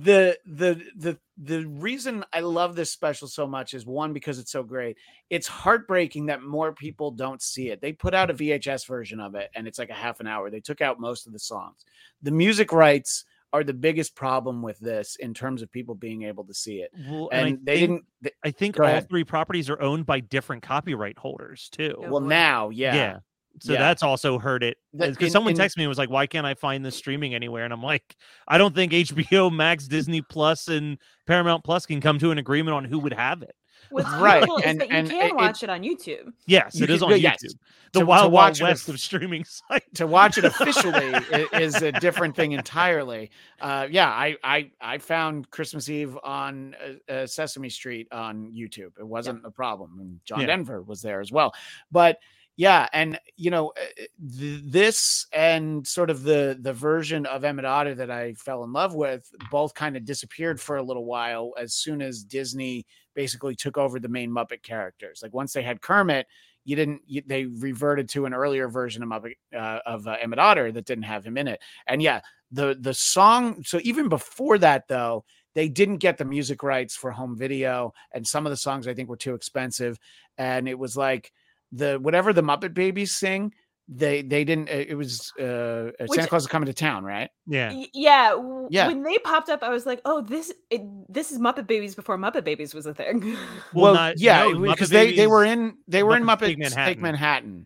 the 0.03 0.37
the 0.45 0.81
the 0.95 1.17
the 1.41 1.65
reason 1.65 2.23
I 2.31 2.39
love 2.41 2.75
this 2.75 2.91
special 2.91 3.27
so 3.27 3.47
much 3.47 3.73
is 3.73 3.85
one 3.85 4.13
because 4.13 4.39
it's 4.39 4.51
so 4.51 4.63
great. 4.63 4.97
It's 5.29 5.47
heartbreaking 5.47 6.27
that 6.27 6.41
more 6.41 6.71
people 6.73 7.11
don't 7.11 7.41
see 7.41 7.69
it. 7.69 7.81
They 7.81 7.91
put 7.93 8.13
out 8.13 8.29
a 8.29 8.33
VHS 8.33 8.87
version 8.87 9.19
of 9.19 9.35
it 9.35 9.49
and 9.55 9.67
it's 9.67 9.79
like 9.79 9.89
a 9.89 9.93
half 9.93 10.19
an 10.19 10.27
hour. 10.27 10.49
They 10.49 10.59
took 10.59 10.81
out 10.81 10.99
most 10.99 11.27
of 11.27 11.33
the 11.33 11.39
songs. 11.39 11.83
The 12.21 12.31
music 12.31 12.71
rights 12.71 13.25
are 13.51 13.63
the 13.63 13.73
biggest 13.73 14.15
problem 14.15 14.61
with 14.61 14.77
this 14.79 15.15
in 15.15 15.33
terms 15.33 15.61
of 15.63 15.71
people 15.71 15.95
being 15.95 16.23
able 16.23 16.43
to 16.45 16.53
see 16.53 16.81
it. 16.81 16.91
Well, 17.09 17.29
And, 17.31 17.47
I 17.47 17.57
they 17.63 17.79
think- 17.79 17.89
didn't 17.89 18.05
they- 18.21 18.31
I 18.43 18.51
think 18.51 18.79
all 18.79 18.85
ahead. 18.85 19.09
three 19.09 19.23
properties 19.23 19.69
are 19.71 19.81
owned 19.81 20.05
by 20.05 20.19
different 20.19 20.61
copyright 20.61 21.17
holders 21.17 21.67
too. 21.71 21.95
Yeah. 21.99 22.09
well 22.09 22.21
boy. 22.21 22.27
now, 22.27 22.69
yeah. 22.69 23.19
So 23.59 23.73
Yeah. 23.73 23.79
that's 23.79 24.03
also 24.03 24.39
hurt 24.39 24.63
it. 24.63 24.77
Because 24.95 25.31
someone 25.31 25.53
in- 25.53 25.59
texted 25.59 25.77
me 25.77 25.83
and 25.83 25.89
was 25.89 25.97
like, 25.97 26.09
"Why 26.09 26.27
can't 26.27 26.45
I 26.45 26.53
find 26.53 26.85
this 26.85 26.95
streaming 26.95 27.33
anywhere?" 27.35 27.65
And 27.65 27.73
I'm 27.73 27.83
like, 27.83 28.15
"I 28.47 28.57
don't 28.57 28.73
think 28.73 28.93
HBO 28.93 29.49
Max, 29.49 29.87
Disney 29.87 30.21
Plus, 30.21 30.67
and 30.67 30.97
Paramount 31.27 31.63
Plus 31.63 31.85
can 31.85 31.99
come 31.99 32.19
to 32.19 32.31
an 32.31 32.37
agreement 32.37 32.75
on 32.75 32.85
who 32.85 32.99
would 32.99 33.13
have 33.13 33.41
it." 33.41 33.55
What's 33.91 34.09
Right, 34.11 34.39
beautiful 34.41 34.57
is 34.57 34.63
and- 34.65 34.81
you 34.81 34.87
can 34.87 35.07
it- 35.29 35.35
watch 35.35 35.63
it 35.63 35.69
on 35.69 35.81
YouTube. 35.83 36.31
Yes, 36.45 36.75
You 36.75 36.83
it 36.83 36.89
is 36.89 36.99
can- 37.01 37.11
on 37.13 37.17
YouTube. 37.19 37.21
yes. 37.23 37.41
The 37.41 37.47
To- 37.93 37.99
to 38.01 38.05
wild, 38.05 38.31
watch 38.31 38.61
wild 38.61 38.71
west 38.71 38.87
of- 38.87 38.95
of 38.95 38.99
streaming 39.01 39.43
site. 39.69 39.93
to 39.95 40.05
watch 40.05 40.37
it 40.37 40.45
officially 40.45 41.11
is 41.53 41.75
a 41.81 41.91
different 41.93 42.35
thing 42.35 42.51
entirely. 42.51 43.31
Uh, 43.59 43.87
yeah, 43.89 44.09
I, 44.09 44.35
I 44.43 44.71
I 44.79 44.97
found 44.99 45.49
Christmas 45.49 45.89
Eve 45.89 46.17
on 46.23 46.75
uh, 47.09 47.11
uh, 47.11 47.25
Sesame 47.27 47.69
Street 47.69 48.07
on 48.11 48.51
YouTube. 48.53 48.91
It 48.99 49.07
wasn't 49.07 49.43
a 49.45 49.49
problem, 49.51 49.97
and 49.99 50.19
John 50.23 50.41
Yeah. 50.41 50.47
Denver 50.47 50.81
was 50.81 51.01
there 51.01 51.19
as 51.19 51.31
well. 51.31 51.53
But 51.91 52.19
yeah, 52.59 52.89
and 52.91 53.17
you 53.37 53.51
know 53.51 53.69
uh, 53.69 54.03
th- 54.37 54.61
this 54.65 55.25
and 55.31 55.87
sort 55.87 56.09
of 56.09 56.23
the 56.23 56.57
the 56.59 56.73
version 56.73 57.25
of 57.25 57.45
Emmet 57.45 57.63
Otter 57.63 57.95
that 57.95 58.11
I 58.11 58.33
fell 58.33 58.65
in 58.65 58.73
love 58.73 58.93
with 58.93 59.31
both 59.49 59.73
kind 59.73 59.95
of 59.95 60.03
disappeared 60.03 60.59
for 60.59 60.75
a 60.75 60.83
little 60.83 61.05
while 61.05 61.53
as 61.57 61.73
soon 61.73 62.01
as 62.01 62.21
Disney 62.21 62.85
basically 63.15 63.55
took 63.55 63.77
over 63.77 63.97
the 63.97 64.09
main 64.09 64.29
Muppet 64.29 64.61
characters. 64.61 65.21
Like 65.23 65.33
once 65.33 65.53
they 65.53 65.61
had 65.63 65.79
Kermit, 65.81 66.27
you 66.65 66.75
didn't 66.75 67.01
you, 67.07 67.21
they 67.25 67.45
reverted 67.45 68.09
to 68.09 68.25
an 68.25 68.33
earlier 68.33 68.67
version 68.67 69.03
of 69.03 69.07
Muppet, 69.09 69.35
uh, 69.57 69.79
of 69.85 70.05
uh, 70.05 70.17
Emmet 70.21 70.39
Otter 70.39 70.69
that 70.73 70.83
didn't 70.85 71.05
have 71.05 71.23
him 71.25 71.37
in 71.37 71.47
it. 71.47 71.61
And 71.87 72.01
yeah, 72.01 72.19
the 72.51 72.75
the 72.77 72.93
song. 72.93 73.63
So 73.63 73.79
even 73.83 74.09
before 74.09 74.57
that, 74.57 74.89
though, 74.89 75.23
they 75.55 75.69
didn't 75.69 75.99
get 75.99 76.17
the 76.17 76.25
music 76.25 76.61
rights 76.61 76.93
for 76.93 77.11
home 77.11 77.37
video, 77.37 77.93
and 78.13 78.27
some 78.27 78.45
of 78.45 78.49
the 78.49 78.57
songs 78.57 78.85
I 78.85 78.93
think 78.93 79.07
were 79.07 79.15
too 79.15 79.33
expensive. 79.33 79.97
And 80.37 80.67
it 80.67 80.77
was 80.77 80.97
like 80.97 81.31
the 81.71 81.97
whatever 81.99 82.33
the 82.33 82.43
Muppet 82.43 82.73
Babies 82.73 83.15
sing. 83.15 83.53
They 83.91 84.21
they 84.21 84.43
didn't. 84.43 84.69
It 84.69 84.95
was 84.95 85.31
uh, 85.39 85.89
Which- 85.99 86.11
Santa 86.11 86.27
Claus 86.27 86.43
is 86.43 86.47
coming 86.47 86.67
to 86.67 86.73
town, 86.75 87.03
right? 87.03 87.31
Yeah, 87.47 87.71
Yeah, 87.91 88.37
Yeah. 88.69 88.85
When 88.85 89.01
they 89.01 89.17
popped 89.17 89.49
up, 89.49 89.63
I 89.63 89.69
was 89.69 89.87
like, 89.87 89.99
"Oh, 90.05 90.21
this 90.21 90.53
it, 90.69 90.81
this 91.11 91.31
is 91.31 91.39
Muppet 91.39 91.65
Babies 91.65 91.95
before 91.95 92.15
Muppet 92.15 92.43
Babies 92.43 92.75
was 92.75 92.85
a 92.85 92.93
thing." 92.93 93.35
Well, 93.73 93.95
not- 93.95 94.19
yeah, 94.19 94.43
no, 94.43 94.61
because 94.69 94.89
they 94.89 95.15
they 95.15 95.25
were 95.25 95.43
in 95.43 95.77
they 95.87 96.03
were 96.03 96.15
in 96.15 96.21
muppet 96.23 96.55
Muppets 96.55 96.75
Take 96.75 96.85
Take 96.85 96.99
Manhattan. 96.99 97.01
Manhattan. 97.01 97.65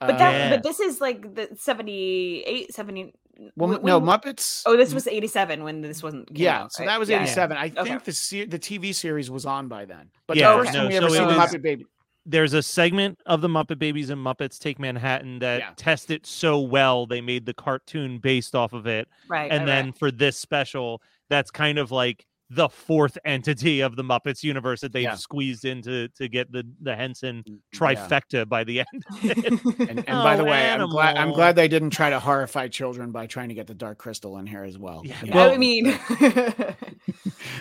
but 0.00 0.18
that 0.18 0.32
Yeah. 0.32 0.50
but 0.50 0.64
this 0.64 0.80
is 0.80 1.00
like 1.00 1.32
the 1.32 1.50
78, 1.56 2.74
70. 2.74 3.14
well, 3.56 3.70
when- 3.70 3.82
no 3.84 4.00
Muppets. 4.00 4.62
Oh, 4.66 4.76
this 4.76 4.92
was 4.92 5.06
eighty 5.06 5.28
seven 5.28 5.62
when 5.62 5.80
this 5.80 6.02
wasn't. 6.02 6.26
came 6.34 6.42
Yeah, 6.44 6.62
out, 6.62 6.72
so 6.72 6.82
right? 6.82 6.88
that 6.90 6.98
was 6.98 7.08
Yeah. 7.08 7.22
87. 7.22 7.56
I 7.56 7.66
Okay. 7.66 7.84
think 7.84 8.02
the 8.04 8.12
se- 8.12 8.46
the 8.46 8.58
TV 8.58 8.92
series 8.92 9.30
was 9.30 9.46
on 9.46 9.68
by 9.68 9.84
then. 9.84 10.10
But 10.26 10.36
Yeah, 10.38 10.52
the 10.56 10.58
first 10.64 10.72
no, 10.72 10.78
time 10.80 10.88
we 10.88 10.96
ever 10.96 11.06
it 11.06 11.10
seen 11.12 11.28
the 11.28 11.34
was- 11.36 11.50
Muppet 11.54 11.62
Baby. 11.62 11.86
There's 12.24 12.52
a 12.52 12.62
segment 12.62 13.18
of 13.26 13.40
the 13.40 13.48
Muppet 13.48 13.78
Babies 13.78 14.10
and 14.10 14.24
Muppets 14.24 14.58
Take 14.58 14.78
Manhattan 14.78 15.40
that 15.40 15.60
Yeah. 15.60 15.70
it 16.10 16.26
so 16.26 16.60
well 16.60 17.06
they 17.06 17.20
made 17.20 17.46
the 17.46 17.54
cartoon 17.54 18.18
based 18.18 18.54
off 18.54 18.72
of 18.72 18.86
it. 18.86 19.08
Right, 19.28 19.50
and 19.50 19.60
right, 19.62 19.66
then 19.66 19.84
right. 19.86 19.98
for 19.98 20.10
this 20.10 20.36
special, 20.36 21.02
that's 21.28 21.50
kind 21.50 21.78
of 21.78 21.90
like 21.90 22.26
the 22.54 22.68
fourth 22.68 23.16
entity 23.24 23.80
of 23.80 23.96
the 23.96 24.02
Muppets 24.02 24.42
universe 24.42 24.80
that 24.82 24.92
they've 24.92 25.04
Yeah. 25.04 25.14
squeezed 25.14 25.64
into 25.64 26.08
to 26.08 26.28
get 26.28 26.52
the 26.52 26.64
the 26.82 26.94
Henson 26.94 27.42
Yeah. 27.46 27.54
trifecta 27.74 28.48
by 28.48 28.64
the 28.64 28.80
end. 28.80 29.04
And, 29.22 29.44
and 30.06 30.06
by 30.06 30.36
the 30.36 30.42
Oh, 30.42 30.46
way, 30.46 30.70
I'm 30.70 30.88
glad 30.90 31.16
I'm 31.16 31.32
glad 31.32 31.56
they 31.56 31.68
didn't 31.68 31.90
try 31.90 32.10
to 32.10 32.20
horrify 32.20 32.68
children 32.68 33.10
by 33.10 33.26
trying 33.26 33.48
to 33.48 33.54
get 33.54 33.66
the 33.68 33.74
Dark 33.74 33.98
Crystal 33.98 34.36
in 34.38 34.46
here 34.46 34.64
as 34.64 34.78
well. 34.78 35.02
Yeah, 35.04 35.16
You 35.24 35.32
well- 35.32 35.50
I 35.52 35.56
mean, 35.56 35.84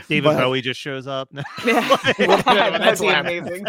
David 0.10 0.24
But- 0.24 0.38
Bowie 0.40 0.62
just 0.62 0.80
shows 0.80 1.08
up. 1.08 1.30
yeah, 1.66 2.78
that's 2.78 3.00
amazing. 3.02 3.66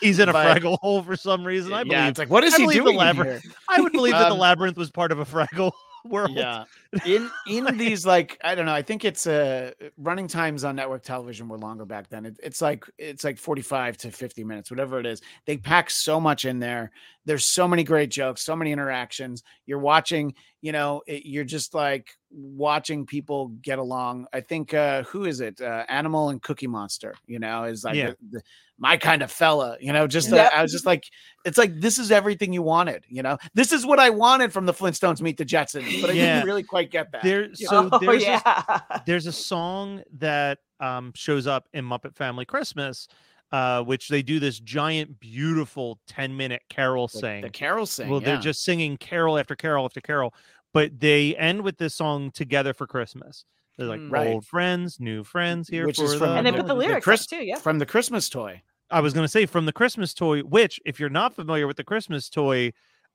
He's 0.00 0.18
in 0.18 0.28
a 0.28 0.32
But- 0.32 0.60
Fraggle 0.62 0.78
hole 0.80 1.02
for 1.02 1.16
some 1.16 1.44
reason. 1.44 1.72
I 1.72 1.82
believe. 1.82 1.92
yeah, 1.92 2.08
it's 2.08 2.18
like 2.18 2.30
what 2.30 2.44
is 2.44 2.54
I 2.54 2.58
he 2.58 2.62
believe 2.64 2.78
the 2.78 2.84
doing 2.84 2.96
labyrinth- 2.98 3.42
here? 3.42 3.52
I 3.68 3.80
would 3.80 3.92
believe 3.92 4.12
that 4.12 4.28
the 4.28 4.34
Um, 4.34 4.38
labyrinth 4.38 4.76
was 4.76 4.90
part 4.90 5.12
of 5.12 5.18
a 5.18 5.24
Fraggle 5.24 5.72
world. 6.08 6.30
Yeah, 6.30 6.64
in 7.06 7.30
in 7.46 7.76
these 7.76 8.04
like 8.06 8.38
I 8.42 8.54
don't 8.54 8.66
know. 8.66 8.74
I 8.74 8.82
think 8.82 9.04
it's 9.04 9.26
uh 9.26 9.72
running 9.96 10.28
times 10.28 10.64
on 10.64 10.76
network 10.76 11.02
television 11.02 11.48
were 11.48 11.58
longer 11.58 11.84
back 11.84 12.08
then. 12.08 12.26
It, 12.26 12.38
it's 12.42 12.60
like 12.60 12.84
it's 12.98 13.24
like 13.24 13.38
forty 13.38 13.62
five 13.62 13.96
to 13.98 14.10
fifty 14.10 14.44
minutes, 14.44 14.70
whatever 14.70 14.98
it 15.00 15.06
is. 15.06 15.20
They 15.46 15.56
pack 15.56 15.90
so 15.90 16.20
much 16.20 16.44
in 16.44 16.58
there. 16.58 16.90
There's 17.24 17.44
so 17.44 17.68
many 17.68 17.84
great 17.84 18.10
jokes, 18.10 18.42
so 18.42 18.56
many 18.56 18.72
interactions. 18.72 19.42
You're 19.66 19.78
watching, 19.78 20.34
you 20.60 20.72
know, 20.72 21.02
it, 21.06 21.24
you're 21.24 21.44
just 21.44 21.72
like 21.74 22.10
watching 22.30 23.06
people 23.06 23.48
get 23.62 23.78
along. 23.78 24.26
I 24.32 24.40
think 24.40 24.74
uh 24.74 25.02
who 25.04 25.24
is 25.26 25.40
it? 25.40 25.60
Uh, 25.60 25.84
Animal 25.88 26.30
and 26.30 26.42
Cookie 26.42 26.66
Monster. 26.66 27.14
You 27.26 27.38
know, 27.38 27.64
is 27.64 27.84
like 27.84 27.94
Yeah. 27.96 28.10
the, 28.10 28.16
the, 28.38 28.42
my 28.78 28.96
kind 28.96 29.22
of 29.22 29.30
fella. 29.30 29.76
You 29.80 29.92
know, 29.92 30.06
just 30.08 30.32
Yeah. 30.32 30.44
uh, 30.46 30.50
I 30.56 30.62
was 30.62 30.72
just 30.72 30.86
like, 30.86 31.04
it's 31.44 31.58
like 31.58 31.78
this 31.80 31.98
is 31.98 32.10
everything 32.10 32.52
you 32.52 32.62
wanted. 32.62 33.04
You 33.08 33.22
know, 33.22 33.38
this 33.54 33.70
is 33.72 33.86
what 33.86 34.00
I 34.00 34.10
wanted 34.10 34.52
from 34.52 34.66
the 34.66 34.72
Flintstones 34.74 35.20
Meet 35.20 35.36
the 35.36 35.44
Jetsons, 35.44 36.00
but 36.00 36.10
I 36.10 36.14
Yeah. 36.14 36.34
didn't 36.34 36.46
really 36.46 36.64
quite 36.64 36.90
get 36.90 37.12
that. 37.12 37.22
There, 37.22 37.48
so 37.54 37.88
oh 37.92 37.98
there's 38.00 38.24
a 38.24 39.02
there's 39.06 39.26
a 39.26 39.32
song 39.32 40.02
that 40.18 40.58
um, 40.80 41.12
shows 41.14 41.46
up 41.46 41.68
in 41.72 41.84
Muppet 41.84 42.16
Family 42.16 42.44
Christmas, 42.44 43.06
uh, 43.52 43.82
which 43.82 44.08
they 44.08 44.22
do 44.22 44.40
this 44.40 44.58
giant, 44.58 45.20
beautiful 45.20 45.98
10 46.08 46.36
minute 46.36 46.62
carol 46.68 47.06
the, 47.08 47.18
sing. 47.18 47.42
the 47.42 47.50
carol 47.50 47.86
sing. 47.86 48.08
well, 48.08 48.20
yeah. 48.20 48.26
they're 48.32 48.40
just 48.40 48.64
singing 48.64 48.96
carol 48.96 49.38
after 49.38 49.54
carol 49.54 49.84
after 49.84 50.00
carol, 50.00 50.34
but 50.72 50.98
they 50.98 51.36
end 51.36 51.62
with 51.62 51.76
this 51.78 51.94
song 51.94 52.30
together 52.30 52.72
for 52.72 52.86
Christmas. 52.86 53.44
They're 53.78 53.86
like 53.86 54.00
Mm. 54.00 54.10
Right. 54.12 54.28
old 54.28 54.46
friends, 54.46 54.98
new 55.00 55.22
friends 55.24 55.68
here 55.68 55.86
Which 55.86 55.96
for 55.96 56.04
is 56.04 56.14
from- 56.14 56.28
the 56.30 56.34
and 56.36 56.46
they 56.46 56.50
put 56.52 56.62
the 56.62 56.68
the 56.68 56.74
lyrics 56.74 57.04
Chris- 57.04 57.26
too. 57.26 57.44
Yeah, 57.44 57.56
from 57.58 57.78
the 57.78 57.86
Christmas 57.86 58.28
toy. 58.28 58.62
I 58.90 59.00
was 59.00 59.14
going 59.14 59.24
to 59.24 59.28
say 59.28 59.46
from 59.46 59.64
the 59.64 59.72
Christmas 59.72 60.12
toy, 60.12 60.40
which, 60.40 60.78
if 60.84 61.00
you're 61.00 61.08
not 61.08 61.34
familiar 61.34 61.66
with 61.66 61.78
the 61.78 61.84
Christmas 61.84 62.28
toy, 62.28 62.72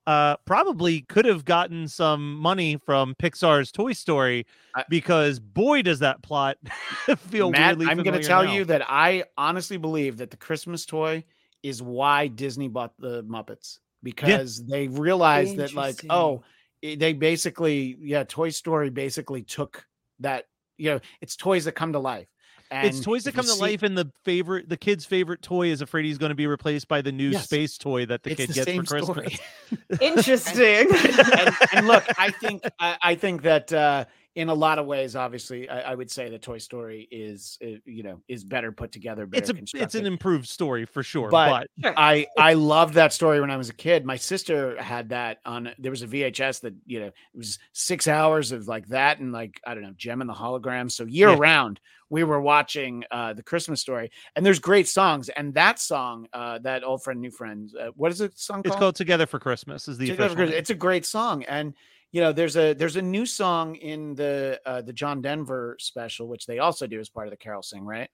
uh, 0.08 0.38
probably 0.46 1.02
could 1.02 1.26
have 1.26 1.44
gotten 1.44 1.86
some 1.86 2.34
money 2.36 2.78
from 2.78 3.14
Pixar's 3.16 3.70
Toy 3.70 3.92
Story 3.92 4.46
I- 4.74 4.84
because 4.88 5.38
boy, 5.38 5.82
does 5.82 5.98
that 5.98 6.22
plot 6.22 6.56
feel 7.28 7.50
Matt, 7.50 7.76
weirdly 7.76 7.86
I'm 7.88 8.02
going 8.02 8.18
to 8.18 8.26
tell 8.26 8.42
now. 8.42 8.54
you 8.54 8.64
that 8.64 8.82
I 8.88 9.24
honestly 9.36 9.76
believe 9.76 10.16
that 10.16 10.30
the 10.30 10.38
Christmas 10.38 10.86
toy 10.86 11.24
is 11.62 11.82
why 11.82 12.28
Disney 12.28 12.68
bought 12.68 12.92
the 12.98 13.22
Muppets 13.24 13.80
because 14.02 14.64
they 14.64 14.88
realized 14.88 15.58
that 15.58 15.74
like 15.74 16.02
oh 16.08 16.42
i- 16.82 16.96
they 16.98 17.12
basically 17.12 17.98
yeah 18.00 18.24
Toy 18.26 18.48
Story 18.48 18.88
basically 18.88 19.42
took 19.42 19.84
that 20.20 20.46
you 20.78 20.90
know 20.90 21.00
it's 21.20 21.36
toys 21.36 21.66
that 21.66 21.72
come 21.72 21.92
to 21.92 21.98
life 21.98 22.28
And 22.70 22.86
it's 22.86 23.00
toys 23.00 23.24
that 23.24 23.34
come 23.34 23.44
to 23.46 23.50
see- 23.52 23.60
life, 23.60 23.82
and 23.82 23.96
the 23.96 24.10
favorite, 24.24 24.68
the 24.68 24.76
kid's 24.76 25.04
favorite 25.06 25.40
toy 25.42 25.68
is 25.68 25.80
afraid 25.80 26.04
he's 26.04 26.18
going 26.18 26.28
to 26.30 26.34
be 26.36 26.46
replaced 26.46 26.86
by 26.88 27.00
the 27.00 27.12
new 27.12 27.30
Yes. 27.30 27.44
space 27.44 27.78
toy 27.78 28.04
that 28.06 28.22
the 28.22 28.30
It's 28.32 28.40
kid 28.40 28.48
the 28.50 28.54
gets 28.54 28.66
same 28.66 28.84
for 28.84 29.00
Christmas. 29.00 29.34
story. 29.34 29.38
Interesting. 30.00 30.88
and, 30.92 31.54
and 31.72 31.86
look, 31.86 32.04
I 32.18 32.30
think 32.30 32.62
I, 32.78 32.96
I 33.02 33.14
think 33.14 33.42
that 33.42 33.72
uh, 33.72 34.04
in 34.34 34.48
a 34.48 34.54
lot 34.54 34.78
of 34.78 34.86
ways, 34.86 35.16
obviously, 35.16 35.68
I, 35.68 35.92
I 35.92 35.94
would 35.94 36.10
say 36.10 36.28
that 36.30 36.42
Toy 36.42 36.58
Story 36.58 37.08
is 37.10 37.58
uh, 37.62 37.78
you 37.84 38.02
know 38.02 38.20
is 38.28 38.44
better 38.44 38.70
put 38.70 38.92
together. 38.92 39.26
Better 39.26 39.56
It's 39.58 39.74
a, 39.74 39.82
it's 39.82 39.94
an 39.94 40.06
improved 40.06 40.46
story 40.48 40.84
for 40.84 41.02
sure. 41.02 41.28
But- 41.30 41.66
But, 41.78 41.94
I 41.96 42.26
I 42.38 42.54
loved 42.54 42.94
that 42.94 43.12
story 43.12 43.40
when 43.40 43.50
I 43.50 43.56
was 43.56 43.68
a 43.68 43.74
kid. 43.74 44.04
My 44.04 44.16
sister 44.16 44.80
had 44.80 45.08
that 45.08 45.38
on. 45.44 45.72
There 45.78 45.90
was 45.90 46.02
a 46.02 46.06
VHS 46.06 46.60
that 46.60 46.74
you 46.86 47.00
know 47.00 47.06
it 47.06 47.14
was 47.34 47.58
six 47.72 48.06
hours 48.06 48.52
of 48.52 48.68
like 48.68 48.86
that 48.88 49.18
and 49.18 49.32
like 49.32 49.60
I 49.66 49.74
don't 49.74 49.82
know 49.82 49.94
Jem 49.96 50.20
and 50.20 50.30
the 50.30 50.34
Hologram. 50.34 50.90
So 50.90 51.04
year 51.04 51.30
Yeah. 51.30 51.36
round 51.38 51.80
we 52.10 52.24
were 52.24 52.40
watching 52.40 53.04
uh, 53.10 53.34
the 53.34 53.42
Christmas 53.42 53.82
story, 53.82 54.10
and 54.34 54.46
there's 54.46 54.58
great 54.60 54.88
songs. 54.88 55.28
And 55.28 55.52
that 55.54 55.78
song, 55.78 56.26
uh, 56.32 56.58
that 56.60 56.82
old 56.82 57.02
friend, 57.02 57.20
new 57.20 57.30
friend, 57.30 57.70
uh, 57.78 57.88
what 57.96 58.10
is 58.12 58.18
the 58.18 58.32
song 58.34 58.60
it's 58.60 58.70
called? 58.70 58.78
called 58.80 58.96
Together 58.96 59.26
for 59.26 59.38
Christmas. 59.38 59.88
Is 59.88 59.98
the 59.98 60.06
Together 60.06 60.24
official 60.24 60.36
Christmas. 60.36 60.58
It's 60.58 60.70
a 60.70 60.74
great 60.74 61.04
song, 61.04 61.42
and 61.44 61.74
you 62.12 62.20
know 62.20 62.32
there's 62.32 62.56
a 62.56 62.72
there's 62.74 62.96
a 62.96 63.02
new 63.02 63.26
song 63.26 63.74
in 63.76 64.14
the 64.14 64.60
uh, 64.64 64.82
the 64.82 64.92
John 64.92 65.20
Denver 65.22 65.76
special, 65.78 66.28
which 66.28 66.46
they 66.46 66.58
also 66.58 66.86
do 66.86 66.98
as 67.00 67.08
part 67.08 67.26
of 67.26 67.30
the 67.30 67.36
Carol 67.36 67.62
Sing, 67.62 67.84
right? 67.84 68.08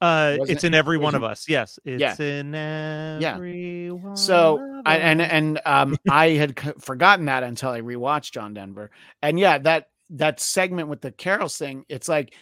Uh, 0.00 0.34
Wasn't 0.40 0.56
it's 0.56 0.64
it- 0.64 0.66
in 0.68 0.74
every 0.74 0.98
one 0.98 1.14
of 1.14 1.22
us. 1.22 1.48
Yes, 1.48 1.78
it's 1.84 2.00
Yeah. 2.00 2.20
in 2.20 2.54
every 2.54 3.90
one. 3.92 4.16
So 4.16 4.82
I, 4.84 4.96
and 4.98 5.22
and 5.22 5.60
um 5.64 5.96
I 6.10 6.30
had 6.30 6.58
c- 6.58 6.72
forgotten 6.80 7.26
that 7.26 7.42
until 7.44 7.70
I 7.70 7.80
rewatched 7.80 8.32
John 8.32 8.54
Denver, 8.54 8.90
and 9.22 9.38
yeah, 9.38 9.58
that 9.58 9.90
that 10.10 10.40
segment 10.40 10.88
with 10.88 11.00
the 11.00 11.12
Carol 11.12 11.48
Sing, 11.48 11.84
it's 11.88 12.08
like 12.08 12.34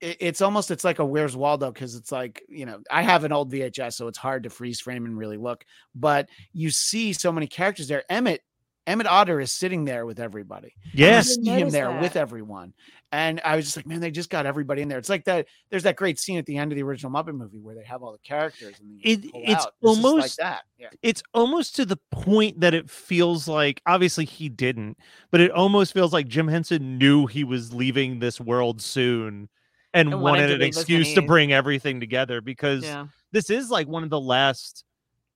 it's 0.00 0.40
almost 0.40 0.70
it's 0.72 0.82
like 0.84 0.98
a 0.98 1.04
Where's 1.04 1.36
Waldo 1.36 1.70
because 1.70 1.94
it's 1.94 2.10
like 2.10 2.42
you 2.48 2.66
know 2.66 2.80
I 2.90 3.02
have 3.02 3.24
an 3.24 3.32
old 3.32 3.52
VHS, 3.52 3.92
so 3.92 4.08
it's 4.08 4.18
hard 4.18 4.44
to 4.44 4.50
freeze 4.50 4.80
frame 4.80 5.04
and 5.04 5.16
really 5.16 5.36
look, 5.36 5.64
but 5.94 6.28
you 6.52 6.70
see 6.70 7.12
so 7.12 7.30
many 7.30 7.46
characters 7.46 7.88
there. 7.88 8.02
Emmet 8.10 8.40
Emmet 8.86 9.06
Otter 9.06 9.40
is 9.40 9.52
sitting 9.52 9.84
there 9.84 10.06
with 10.06 10.18
everybody. 10.18 10.74
Yes, 10.92 11.28
didn't 11.36 11.44
see 11.44 11.50
him 11.50 11.58
notice 11.60 11.72
there 11.72 12.00
with 12.00 12.16
everyone. 12.16 12.74
And 13.12 13.40
I 13.44 13.56
was 13.56 13.66
just 13.66 13.76
like, 13.76 13.86
man, 13.86 14.00
they 14.00 14.10
just 14.10 14.30
got 14.30 14.46
everybody 14.46 14.80
in 14.82 14.88
there. 14.88 14.98
It's 14.98 15.10
like 15.10 15.24
that. 15.26 15.46
There's 15.70 15.82
that 15.82 15.96
great 15.96 16.18
scene 16.18 16.38
at 16.38 16.46
the 16.46 16.56
end 16.56 16.72
of 16.72 16.76
the 16.76 16.82
original 16.82 17.12
Muppet 17.12 17.34
movie 17.36 17.60
where 17.60 17.74
they 17.74 17.84
have 17.84 18.02
all 18.02 18.10
the 18.12 18.18
characters 18.18 18.74
and 18.80 18.98
they 18.98 19.10
It- 19.10 19.30
pull 19.30 19.42
it's 19.44 19.66
out. 19.66 19.74
This 19.82 19.96
like 19.96 20.04
almost- 20.04 20.36
that. 20.38 20.62
Yeah. 20.78 20.88
it's 21.02 21.22
almost 21.34 21.76
to 21.76 21.84
the 21.84 21.98
point 22.10 22.60
that 22.60 22.74
it 22.74 22.90
feels 22.90 23.46
like 23.46 23.82
obviously 23.86 24.24
he 24.24 24.48
didn't, 24.48 24.96
but 25.30 25.40
it 25.40 25.50
almost 25.50 25.92
feels 25.92 26.12
like 26.12 26.26
Jim 26.26 26.48
Henson 26.48 26.98
knew 26.98 27.26
he 27.26 27.44
was 27.44 27.72
leaving 27.72 28.18
this 28.18 28.40
world 28.40 28.80
soon 28.82 29.48
and, 29.94 30.12
And 30.12 30.22
wanted 30.22 30.40
wanted 30.40 30.54
an 30.54 30.60
leave 30.60 30.70
as 30.70 30.78
excuse 30.78 31.14
to 31.14 31.22
bring 31.22 31.52
everything 31.52 32.00
together 32.00 32.40
because 32.40 32.82
yeah. 32.82 33.06
this 33.30 33.50
is 33.50 33.70
like 33.70 33.86
one 33.86 34.02
of 34.04 34.10
the 34.10 34.20
last 34.20 34.84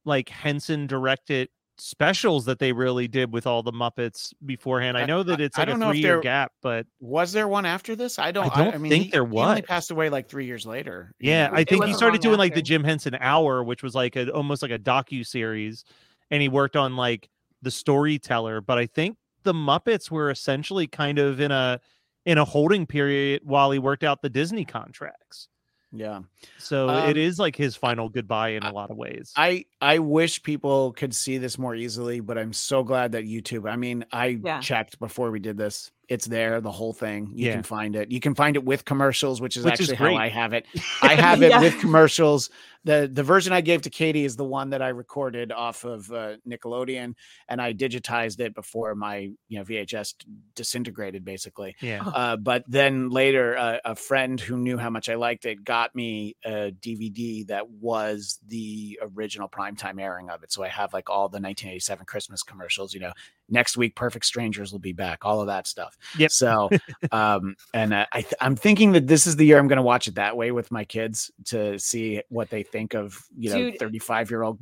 like 0.06 0.30
Henson 0.30 0.86
directed 0.86 1.48
specials 1.78 2.44
that 2.46 2.58
they 2.58 2.72
really 2.72 3.06
did 3.08 3.32
with 3.32 3.46
all 3.46 3.62
the 3.62 3.72
Muppets 3.72 4.32
beforehand. 4.44 4.96
I 4.96 5.02
I- 5.02 5.06
know 5.06 5.22
that 5.22 5.40
it's 5.40 5.56
I 5.58 5.62
like 5.62 5.68
a 5.68 5.70
don't 5.72 5.80
know 5.80 5.86
if 5.90 5.92
three 5.94 6.00
year 6.00 6.12
they're- 6.14 6.20
gap, 6.22 6.52
but 6.62 6.86
Was 7.00 7.32
there 7.32 7.46
one 7.48 7.66
after 7.66 7.94
this? 7.96 8.18
I 8.18 8.30
don't. 8.32 8.54
I 8.56 8.64
don't 8.70 8.80
mean, 8.82 8.90
think 8.90 9.04
he- 9.06 9.10
there 9.10 9.26
he 9.26 9.36
only 9.38 9.62
passed 9.62 9.90
away 9.90 10.08
like 10.10 10.28
three 10.28 10.46
years 10.46 10.66
later. 10.66 11.12
yeah, 11.20 11.48
know? 11.48 11.54
I 11.54 11.64
think 11.64 11.84
he 11.84 11.92
started 11.94 12.16
long 12.24 12.30
doing 12.32 12.38
like 12.38 12.54
the. 12.54 12.62
Jim 12.62 12.82
Henson 12.84 13.16
Hour, 13.20 13.62
which 13.64 13.82
was 13.82 13.94
like 13.94 14.16
a 14.16 14.30
almost 14.32 14.62
like 14.62 14.70
a 14.72 14.78
docu 14.78 15.24
series, 15.26 15.84
and 16.30 16.40
he 16.42 16.48
worked 16.48 16.76
on 16.76 16.96
like 16.96 17.28
the 17.62 17.70
storyteller. 17.70 18.60
But 18.60 18.78
I 18.78 18.86
think 18.86 19.16
the 19.42 19.52
Muppets 19.52 20.10
were 20.10 20.30
essentially 20.30 20.86
kind 20.86 21.18
of 21.18 21.40
in 21.40 21.50
a 21.52 21.80
in 22.24 22.38
a 22.38 22.44
holding 22.44 22.86
period 22.86 23.42
while 23.44 23.70
he 23.70 23.78
worked 23.78 24.02
out 24.02 24.20
the 24.22 24.28
Disney 24.30 24.64
contracts. 24.64 25.48
Yeah. 25.92 26.20
So 26.58 26.88
Um, 26.88 27.08
it 27.10 27.16
is 27.16 27.38
like 27.38 27.56
his 27.56 27.76
final 27.76 28.08
goodbye 28.08 28.50
in 28.50 28.62
a 28.62 28.72
lot 28.72 28.90
of 28.90 28.96
ways. 28.96 29.32
I 29.36 29.64
I 29.80 29.98
wish 29.98 30.42
people 30.42 30.92
could 30.92 31.14
see 31.14 31.38
this 31.38 31.58
more 31.58 31.74
easily, 31.74 32.20
but 32.20 32.36
I'm 32.38 32.52
so 32.52 32.82
glad 32.82 33.12
that 33.12 33.24
YouTube. 33.24 33.70
I 33.70 33.76
mean, 33.76 34.04
I 34.12 34.38
Yeah. 34.44 34.60
checked 34.60 34.98
before 34.98 35.30
we 35.30 35.38
did 35.40 35.56
this. 35.56 35.90
It's 36.08 36.26
there, 36.26 36.60
the 36.60 36.70
whole 36.70 36.92
thing. 36.92 37.30
You 37.34 37.46
Yeah. 37.46 37.54
can 37.54 37.62
find 37.64 37.96
it. 37.96 38.12
You 38.12 38.20
can 38.20 38.34
find 38.34 38.54
it 38.56 38.64
with 38.64 38.84
commercials, 38.84 39.40
which 39.40 39.56
is 39.56 39.64
Which 39.64 39.72
actually 39.80 39.96
great. 39.96 40.14
how 40.14 40.20
I 40.22 40.28
have 40.28 40.52
it. 40.52 40.66
I 41.02 41.14
have 41.14 41.42
it 41.42 41.50
Yeah. 41.50 41.60
with 41.60 41.78
commercials. 41.80 42.48
The 42.86 43.10
The 43.12 43.22
version 43.22 43.52
I 43.52 43.60
gave 43.60 43.82
to 43.82 43.90
Katie 43.90 44.24
is 44.24 44.36
the 44.36 44.44
one 44.44 44.70
that 44.70 44.80
I 44.80 44.88
recorded 44.88 45.50
off 45.50 45.84
of 45.84 46.10
uh, 46.12 46.36
Nickelodeon, 46.48 47.14
and 47.48 47.60
I 47.60 47.74
digitized 47.74 48.40
it 48.40 48.54
before 48.54 48.94
my 48.94 49.30
you 49.48 49.58
know 49.58 49.64
VHS 49.64 50.14
disintegrated, 50.54 51.24
basically. 51.24 51.74
yeah. 51.80 52.02
Uh, 52.06 52.36
but 52.36 52.64
then 52.68 53.10
later, 53.10 53.58
uh, 53.58 53.78
a 53.84 53.96
friend 53.96 54.40
who 54.40 54.56
knew 54.56 54.78
how 54.78 54.88
much 54.88 55.08
I 55.08 55.16
liked 55.16 55.44
it 55.46 55.64
got 55.64 55.94
me 55.94 56.36
a 56.44 56.72
DVD 56.80 57.46
that 57.48 57.68
was 57.68 58.38
the 58.46 58.98
original 59.02 59.48
primetime 59.48 60.00
airing 60.00 60.30
of 60.30 60.44
it. 60.44 60.52
So 60.52 60.62
I 60.62 60.68
have 60.68 60.92
like 60.92 61.10
all 61.10 61.28
the 61.28 61.40
1987 61.40 62.06
Christmas 62.06 62.42
commercials. 62.44 62.94
You 62.94 63.00
know, 63.00 63.12
next 63.48 63.76
week, 63.76 63.96
Perfect 63.96 64.24
Strangers 64.24 64.70
will 64.70 64.78
be 64.78 64.92
back. 64.92 65.24
All 65.24 65.40
of 65.40 65.48
that 65.48 65.66
stuff. 65.66 65.98
Yep. 66.18 66.30
So, 66.30 66.70
um, 67.10 67.56
and 67.74 67.92
uh, 67.92 68.06
I 68.12 68.20
th- 68.22 68.34
I'm 68.40 68.54
thinking 68.54 68.92
that 68.92 69.08
this 69.08 69.26
is 69.26 69.34
the 69.34 69.44
year 69.44 69.58
I'm 69.58 69.66
going 69.66 69.76
to 69.76 69.82
watch 69.82 70.06
it 70.06 70.14
that 70.14 70.36
way 70.36 70.52
with 70.52 70.70
my 70.70 70.84
kids 70.84 71.32
to 71.46 71.78
see 71.80 72.22
what 72.28 72.48
they 72.48 72.62
think 72.62 72.75
of 72.94 73.18
you 73.36 73.50
know 73.50 73.56
Dude. 73.70 73.78
35 73.78 74.30
year 74.30 74.42
old 74.42 74.58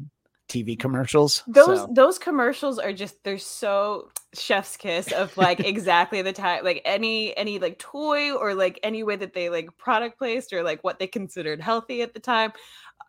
TV 0.48 0.78
commercials. 0.78 1.42
Those 1.46 1.80
So- 1.80 1.88
those 1.92 2.18
commercials 2.18 2.78
are 2.78 2.92
just 2.92 3.16
they're 3.24 3.38
so 3.38 4.10
chef's 4.34 4.76
kiss 4.76 5.10
of 5.12 5.36
like 5.36 5.60
exactly 5.66 6.20
the 6.22 6.32
type 6.32 6.62
like 6.64 6.82
any 6.84 7.34
any 7.36 7.58
like 7.58 7.78
toy 7.78 8.32
or 8.34 8.54
like 8.54 8.78
any 8.82 9.02
way 9.02 9.16
that 9.16 9.32
they 9.32 9.48
like 9.48 9.74
product 9.78 10.18
placed 10.18 10.52
or 10.52 10.62
like 10.62 10.84
what 10.84 10.98
they 10.98 11.06
considered 11.06 11.60
healthy 11.60 12.02
at 12.02 12.12
the 12.14 12.20
time. 12.20 12.52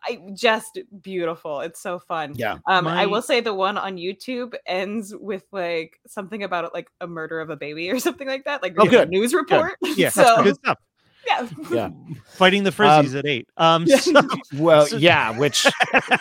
I 0.08 0.18
just 0.34 0.78
beautiful. 1.02 1.60
It's 1.60 1.80
so 1.80 1.98
fun. 1.98 2.34
yeah. 2.36 2.58
Um, 2.66 2.86
I 2.86 3.06
will 3.06 3.22
say 3.22 3.40
the 3.40 3.54
one 3.54 3.76
on 3.76 3.96
YouTube 3.96 4.54
ends 4.66 5.12
with 5.18 5.42
like 5.52 5.98
something 6.06 6.42
about 6.42 6.72
like 6.74 6.88
a 7.00 7.06
murder 7.06 7.40
of 7.40 7.50
a 7.50 7.56
baby 7.56 7.90
or 7.90 7.98
something 8.06 8.28
like 8.28 8.44
that, 8.44 8.62
like 8.62 8.74
Oh, 8.78 8.86
a 8.86 8.88
good, 8.88 9.08
news 9.10 9.34
report. 9.34 9.74
Yeah, 9.82 10.08
so 10.10 10.42
good 10.44 10.54
stuff. 10.56 10.78
Yeah, 11.26 11.48
Yeah. 11.70 11.90
Fighting 12.34 12.62
the 12.64 12.70
frizzies 12.70 13.16
at 13.18 13.26
eight. 13.26 13.48
Um, 13.56 13.84
Yeah. 13.86 13.96
so- 13.98 14.20
Well, 14.54 14.86
So- 14.86 14.96
yeah, 14.96 15.36
which 15.38 15.66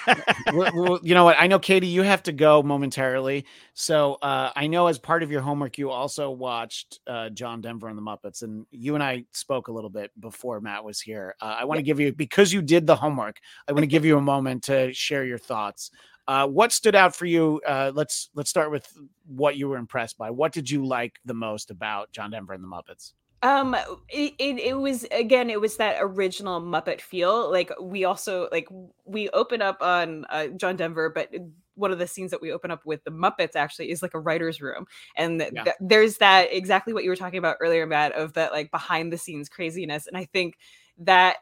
well, 0.54 0.72
well, 0.76 1.00
you 1.04 1.14
know 1.14 1.24
what? 1.26 1.36
I 1.40 1.48
know, 1.48 1.60
Katie, 1.60 1.88
you 1.88 2.02
have 2.04 2.24
to 2.24 2.32
go 2.32 2.64
momentarily. 2.64 3.46
So 3.74 4.16
uh, 4.22 4.52
I 4.56 4.68
know 4.68 4.88
as 4.88 4.98
part 5.00 5.24
of 5.24 5.32
your 5.32 5.42
homework, 5.42 5.78
you 5.78 5.90
also 5.92 6.32
watched 6.32 7.00
uh, 7.08 7.30
John 7.30 7.62
Denver 7.62 7.88
and 7.88 7.98
the 7.98 8.02
Muppets, 8.02 8.42
and 8.44 8.66
you 8.72 8.96
and 8.96 9.04
I 9.04 9.26
spoke 9.32 9.68
a 9.68 9.72
little 9.72 9.90
bit 9.90 10.12
before 10.20 10.62
Matt 10.62 10.84
was 10.84 11.00
here. 11.02 11.36
Uh, 11.42 11.56
I 11.60 11.66
want 11.66 11.78
to 11.80 11.84
give 11.84 12.00
you 12.00 12.14
because 12.14 12.54
you 12.54 12.62
did 12.62 12.88
the 12.88 12.96
homework. 12.96 13.40
I 13.68 13.74
want 13.74 13.84
to 13.84 13.88
give 13.88 14.06
you 14.06 14.18
a 14.18 14.22
moment 14.22 14.64
to 14.64 14.94
share 14.94 15.26
your 15.26 15.38
thoughts. 15.38 15.92
Uh, 16.28 16.48
what 16.48 16.72
stood 16.72 16.96
out 16.96 17.16
for 17.16 17.26
you? 17.28 17.62
Uh, 17.68 17.92
let's 17.94 18.30
let's 18.34 18.50
start 18.50 18.72
with 18.72 18.88
what 19.28 19.58
you 19.58 19.68
were 19.68 19.78
impressed 19.78 20.18
by. 20.18 20.32
What 20.32 20.52
did 20.54 20.70
you 20.72 20.84
like 20.86 21.20
the 21.24 21.36
most 21.36 21.70
about 21.70 22.12
John 22.12 22.32
Denver 22.32 22.54
and 22.54 22.64
the 22.64 22.68
Muppets? 22.68 23.14
Um, 23.46 23.76
it, 24.10 24.34
it 24.40 24.58
it 24.60 24.74
was 24.80 25.04
again, 25.12 25.52
it 25.52 25.62
was 25.62 25.78
that 25.78 25.98
original 26.00 26.60
Muppet 26.60 27.00
feel. 27.00 27.52
Like 27.52 27.72
we 27.80 28.04
also 28.04 28.50
like 28.52 28.68
we 29.06 29.30
open 29.30 29.62
up 29.62 29.78
on 29.82 30.26
uh, 30.32 30.48
John 30.48 30.76
Denver, 30.76 31.12
but 31.14 31.32
one 31.76 31.92
of 31.92 32.00
the 32.00 32.08
scenes 32.08 32.32
that 32.32 32.42
we 32.42 32.52
open 32.52 32.72
up 32.72 32.86
with 32.86 33.04
the 33.04 33.12
Muppets 33.12 33.56
actually 33.56 33.92
is 33.92 34.02
like 34.02 34.16
a 34.16 34.20
writer's 34.20 34.62
room, 34.62 34.88
and 35.16 35.40
th- 35.40 35.52
Yeah. 35.54 35.64
th- 35.66 35.76
there's 35.80 36.18
that 36.18 36.48
exactly 36.52 36.92
what 36.94 37.04
you 37.04 37.10
were 37.12 37.16
talking 37.16 37.38
about 37.38 37.58
earlier, 37.60 37.86
Matt, 37.86 38.14
of 38.14 38.34
that 38.34 38.52
like 38.52 38.72
behind 38.72 39.14
the 39.14 39.18
scenes 39.18 39.48
craziness, 39.48 40.08
and 40.08 40.18
I 40.18 40.26
think 40.26 40.58
that 41.00 41.38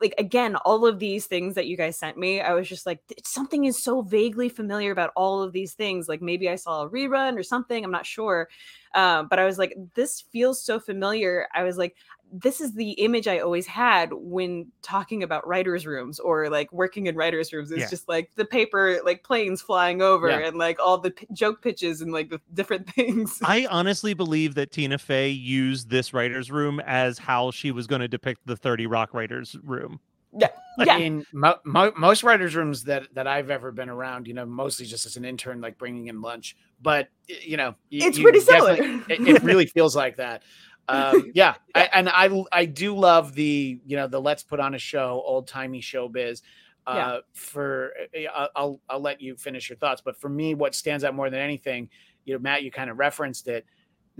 like 0.00 0.14
again 0.18 0.56
all 0.56 0.86
of 0.86 0.98
these 0.98 1.26
things 1.26 1.54
that 1.54 1.66
you 1.66 1.76
guys 1.76 1.96
sent 1.98 2.16
me 2.16 2.40
i 2.40 2.52
was 2.52 2.68
just 2.68 2.86
like 2.86 3.00
something 3.24 3.64
is 3.64 3.82
so 3.82 4.02
vaguely 4.02 4.48
familiar 4.48 4.90
about 4.90 5.12
all 5.16 5.42
of 5.42 5.52
these 5.52 5.74
things 5.74 6.08
like 6.08 6.22
maybe 6.22 6.48
i 6.48 6.54
saw 6.56 6.82
a 6.82 6.90
rerun 6.90 7.38
or 7.38 7.42
something 7.42 7.84
i'm 7.84 7.90
not 7.90 8.06
sure. 8.06 8.48
Um, 8.94 9.28
but 9.28 9.38
i 9.38 9.44
was 9.44 9.56
like 9.58 9.76
this 9.94 10.20
feels 10.20 10.60
so 10.64 10.80
familiar. 10.80 11.46
I 11.54 11.62
was 11.62 11.78
like 11.78 11.96
this 12.32 12.60
is 12.60 12.74
the 12.74 12.92
image 12.92 13.26
i 13.26 13.38
always 13.40 13.66
had 13.66 14.10
when 14.12 14.66
talking 14.82 15.22
about 15.22 15.46
writers 15.46 15.86
rooms 15.86 16.18
or 16.20 16.48
like 16.48 16.72
working 16.72 17.06
in 17.06 17.16
writers 17.16 17.52
rooms 17.52 17.70
it's 17.70 17.80
Yeah. 17.80 17.90
just 17.90 18.08
like 18.08 18.30
the 18.36 18.44
paper 18.44 19.00
like 19.04 19.24
planes 19.24 19.60
flying 19.62 20.00
over 20.02 20.28
Yeah. 20.28 20.46
and 20.46 20.56
like 20.56 20.78
all 20.78 20.98
the 20.98 21.10
p- 21.10 21.26
joke 21.32 21.60
pitches 21.62 22.00
and 22.00 22.12
like 22.12 22.30
the 22.30 22.40
different 22.54 22.88
things 22.90 23.38
I 23.42 23.66
honestly 23.70 24.14
believe 24.14 24.54
that 24.54 24.70
Tina 24.70 24.98
Fey 24.98 25.30
used 25.30 25.90
this 25.90 26.12
writer's 26.14 26.50
room 26.50 26.80
as 26.86 27.18
how 27.18 27.50
she 27.50 27.72
was 27.72 27.86
going 27.86 28.00
to 28.00 28.08
depict 28.08 28.46
the 28.46 28.56
30 28.56 28.86
Rock 28.86 29.12
writers 29.14 29.56
room. 29.64 29.98
yeah 30.38 30.48
I 30.78 30.98
mean, 30.98 31.26
mo- 31.32 31.58
mo- 31.64 31.92
most 31.96 32.22
writers' 32.22 32.54
rooms 32.54 32.84
that 32.84 33.12
that 33.14 33.26
I've 33.26 33.50
ever 33.50 33.72
been 33.72 33.90
around, 33.90 34.28
you 34.28 34.32
know, 34.34 34.46
mostly 34.46 34.86
just 34.86 35.04
as 35.04 35.16
an 35.16 35.24
intern, 35.24 35.60
like 35.60 35.76
bringing 35.76 36.06
in 36.06 36.22
lunch. 36.22 36.56
But 36.80 37.08
you 37.26 37.56
know, 37.56 37.70
y- 37.90 37.98
It's 38.06 38.16
you 38.16 38.22
pretty 38.22 38.38
definitely- 38.38 38.76
similar. 38.76 39.04
It, 39.08 39.36
it 39.36 39.42
really 39.42 39.66
feels 39.66 39.94
like 39.96 40.16
that. 40.16 40.42
Um, 40.88 41.30
yeah, 41.34 41.54
I, 41.74 41.88
and 41.92 42.08
I 42.08 42.44
I 42.52 42.64
do 42.64 42.96
love 42.96 43.34
the 43.34 43.80
you 43.86 43.96
know 43.96 44.06
the 44.06 44.20
let's 44.20 44.42
put 44.42 44.60
on 44.60 44.74
a 44.74 44.78
show, 44.78 45.22
old 45.24 45.46
timey 45.46 45.80
showbiz. 45.80 46.42
Uh, 46.86 46.94
Yeah. 46.96 47.18
For 47.34 47.92
uh, 48.16 48.18
I'll- 48.34 48.50
I'll 48.56 48.80
I'll 48.88 49.00
let 49.00 49.20
you 49.20 49.36
finish 49.36 49.68
your 49.68 49.76
thoughts, 49.78 50.00
but 50.04 50.16
for 50.20 50.28
me, 50.28 50.54
what 50.54 50.74
stands 50.74 51.04
out 51.04 51.14
more 51.14 51.30
than 51.30 51.40
anything, 51.40 51.88
you 52.24 52.34
know, 52.34 52.40
Matt, 52.40 52.62
you 52.62 52.70
kind 52.70 52.90
of 52.90 52.98
referenced 52.98 53.48
it. 53.48 53.66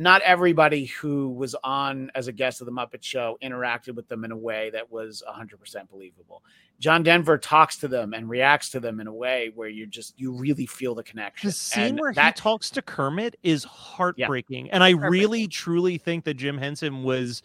Not 0.00 0.22
everybody 0.22 0.86
who 0.86 1.28
was 1.28 1.54
on 1.62 2.10
as 2.14 2.26
a 2.26 2.32
guest 2.32 2.62
of 2.62 2.64
the 2.64 2.72
Muppet 2.72 3.02
Show 3.02 3.36
interacted 3.42 3.94
with 3.94 4.08
them 4.08 4.24
in 4.24 4.32
a 4.32 4.36
way 4.36 4.70
that 4.70 4.90
was 4.90 5.22
100% 5.28 5.90
believable. 5.90 6.42
John 6.78 7.02
Denver 7.02 7.36
talks 7.36 7.76
to 7.78 7.88
them 7.88 8.14
and 8.14 8.26
reacts 8.26 8.70
to 8.70 8.80
them 8.80 8.98
in 9.00 9.06
a 9.06 9.12
way 9.12 9.52
where 9.54 9.68
you 9.68 9.86
just 9.86 10.18
you 10.18 10.32
really 10.32 10.64
feel 10.64 10.94
the 10.94 11.02
connection. 11.02 11.48
The 11.48 11.52
scene 11.52 11.82
and 11.84 12.00
where 12.00 12.14
that 12.14 12.38
he 12.38 12.42
talks 12.42 12.70
to 12.70 12.80
Kermit 12.80 13.36
is 13.42 13.64
heartbreaking, 13.64 14.70
and 14.70 14.82
I 14.82 14.90
really 14.92 15.46
truly 15.46 15.98
think 15.98 16.24
that 16.24 16.34
Jim 16.34 16.56
Henson 16.56 17.02
was 17.02 17.42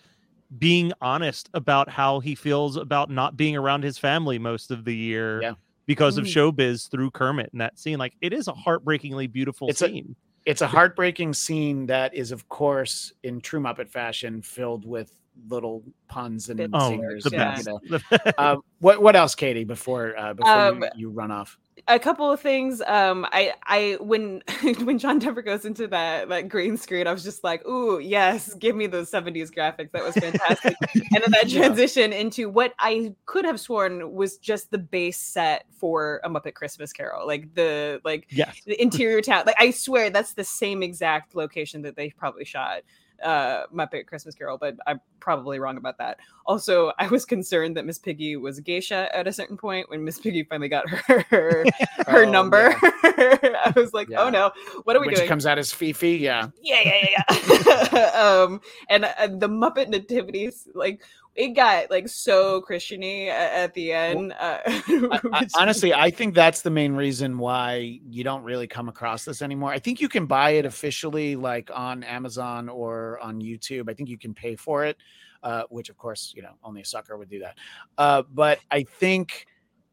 being 0.58 0.94
honest 1.02 1.50
about 1.54 1.90
how 1.90 2.22
he 2.22 2.36
feels 2.36 2.78
about 2.78 3.10
not 3.10 3.36
being 3.36 3.58
around 3.58 3.84
his 3.84 3.98
family 3.98 4.40
most 4.40 4.72
of 4.72 4.86
the 4.86 4.96
year 4.96 5.42
Yeah. 5.42 5.54
because 5.88 6.18
of 6.18 6.24
Mm. 6.26 6.54
showbiz 6.54 6.90
through 6.90 7.12
Kermit 7.12 7.50
in 7.52 7.60
that 7.60 7.78
scene. 7.78 7.98
Like 8.00 8.14
it 8.22 8.32
is 8.32 8.48
a 8.48 8.54
heartbreakingly 8.54 9.28
beautiful 9.28 9.68
It's 9.70 9.82
a- 9.82 9.88
scene. 9.88 10.16
It's 10.46 10.62
a 10.62 10.68
heartbreaking 10.68 11.34
scene 11.34 11.88
that 11.88 12.14
is, 12.14 12.32
of 12.32 12.48
course, 12.50 13.14
in 13.24 13.42
true 13.42 13.60
Muppet 13.60 13.90
fashion, 13.90 14.42
filled 14.42 14.86
with 14.86 15.12
little 15.50 15.84
puns 16.08 16.50
and 16.50 16.58
Bits 16.58 16.72
oh, 16.74 16.90
singers. 16.90 17.24
the 17.24 17.32
yeah. 17.32 17.58
and, 17.58 17.68
you 17.68 18.00
best. 18.00 18.12
know. 18.12 18.32
Um, 18.38 18.62
what 18.80 19.02
what 19.02 19.16
else, 19.16 19.36
Katie? 19.36 19.64
Before 19.64 20.18
uh, 20.18 20.34
before 20.34 20.52
Um, 20.52 20.82
you, 20.84 20.90
you 20.96 21.10
run 21.10 21.32
off. 21.32 21.58
A 21.88 22.00
couple 22.00 22.32
of 22.32 22.40
things. 22.40 22.82
Um, 22.82 23.26
I, 23.32 23.54
I, 23.64 23.98
when, 24.00 24.42
when 24.84 24.98
John 24.98 25.20
Denver 25.20 25.42
goes 25.42 25.66
into 25.66 25.88
that 25.88 26.30
that 26.30 26.50
green 26.50 26.78
screen, 26.78 27.08
I 27.08 27.12
was 27.12 27.24
just 27.24 27.44
like, 27.44 27.66
"Ooh, 27.68 28.00
yes, 28.00 28.54
give 28.56 28.76
me 28.76 28.88
those 28.88 29.12
'70s 29.12 29.52
graphics. 29.52 29.92
That 29.92 30.04
was 30.04 30.16
fantastic." 30.16 30.76
and 30.96 31.24
then 31.24 31.32
that 31.32 31.48
Yeah. 31.56 31.68
transition 31.68 32.12
into 32.12 32.50
what 32.50 32.74
I 32.80 33.14
could 33.26 33.46
have 33.46 33.60
sworn 33.60 34.14
was 34.14 34.38
just 34.38 34.72
the 34.72 34.78
base 34.78 35.20
set 35.20 35.66
for 35.72 36.22
a 36.24 36.30
Muppet 36.30 36.56
Christmas 36.56 36.92
Carol, 36.92 37.28
like 37.28 37.54
the 37.54 38.02
like 38.04 38.28
yes. 38.30 38.62
the 38.66 38.82
interior 38.82 39.22
town. 39.22 39.44
Like 39.46 39.58
I 39.60 39.72
swear, 39.72 40.10
that's 40.10 40.34
the 40.34 40.44
same 40.44 40.82
exact 40.82 41.36
location 41.36 41.84
that 41.84 41.96
they 41.96 42.10
probably 42.10 42.46
shot 42.46 42.82
uh 43.24 43.68
Muppet 43.74 44.06
Christmas 44.08 44.36
Carol, 44.36 44.58
but 44.58 44.76
I'm 44.88 45.00
probably 45.20 45.60
wrong 45.60 45.78
about 45.78 45.98
that. 45.98 46.18
Also, 46.46 46.92
I 47.00 47.08
was 47.08 47.26
concerned 47.26 47.76
that 47.78 47.86
Miss 47.86 47.98
Piggy 48.00 48.36
was 48.36 48.58
a 48.58 48.62
geisha 48.62 49.10
at 49.16 49.28
a 49.28 49.34
certain 49.34 49.58
point 49.58 49.90
when 49.90 50.04
Miss 50.04 50.20
Piggy 50.20 50.44
finally 50.44 50.70
got 50.70 50.88
her 50.90 51.26
her, 51.30 51.66
her 52.08 52.26
Oh, 52.26 52.30
number. 52.32 52.76
I 52.84 53.74
was 53.76 53.94
like, 53.94 54.10
Yeah. 54.10 54.22
oh 54.24 54.30
no, 54.30 54.52
what 54.84 54.96
are 54.96 55.00
we 55.00 55.08
Which 55.08 55.18
doing? 55.18 55.28
comes 55.28 55.46
out 55.46 55.58
as 55.58 55.72
Fifi, 55.72 56.12
yeah. 56.18 56.48
yeah, 56.62 56.82
yeah, 56.84 57.08
yeah, 57.30 57.90
yeah. 57.94 58.06
um, 58.12 58.62
and 58.90 59.06
uh, 59.06 59.28
the 59.28 59.48
Muppet 59.50 59.90
nativities, 59.90 60.68
like 60.76 61.02
it 61.36 61.50
got 61.50 61.92
like 61.92 62.08
so 62.08 62.62
Christiany 62.62 63.28
at, 63.28 63.52
at 63.54 63.74
the 63.74 63.92
end. 63.92 64.32
Uh, 64.34 64.60
I- 64.66 65.20
I- 65.34 65.48
honestly, 65.56 65.94
I 65.94 66.10
think 66.10 66.34
that's 66.34 66.62
the 66.62 66.70
main 66.70 66.94
reason 66.94 67.38
why 67.38 68.00
you 68.10 68.24
don't 68.24 68.44
really 68.44 68.68
come 68.68 68.88
across 68.88 69.26
this 69.26 69.42
anymore. 69.42 69.72
I 69.72 69.80
think 69.80 70.00
you 70.00 70.08
can 70.10 70.26
buy 70.26 70.52
it 70.52 70.66
officially, 70.66 71.36
like 71.36 71.70
on 71.74 72.04
Amazon 72.04 72.70
or 72.70 73.20
on 73.20 73.42
YouTube. 73.42 73.90
I 73.90 73.94
think 73.94 74.08
you 74.10 74.18
can 74.18 74.34
pay 74.34 74.56
for 74.56 74.86
it, 74.86 74.98
uh, 75.44 75.64
which 75.70 75.90
of 75.90 75.98
course, 75.98 76.34
you 76.36 76.42
know, 76.42 76.54
only 76.64 76.82
a 76.82 76.86
sucker 76.86 77.18
would 77.18 77.30
do 77.30 77.40
that. 77.40 77.58
Uh, 77.98 78.24
but 78.34 78.60
I 78.72 78.84
think 78.84 79.46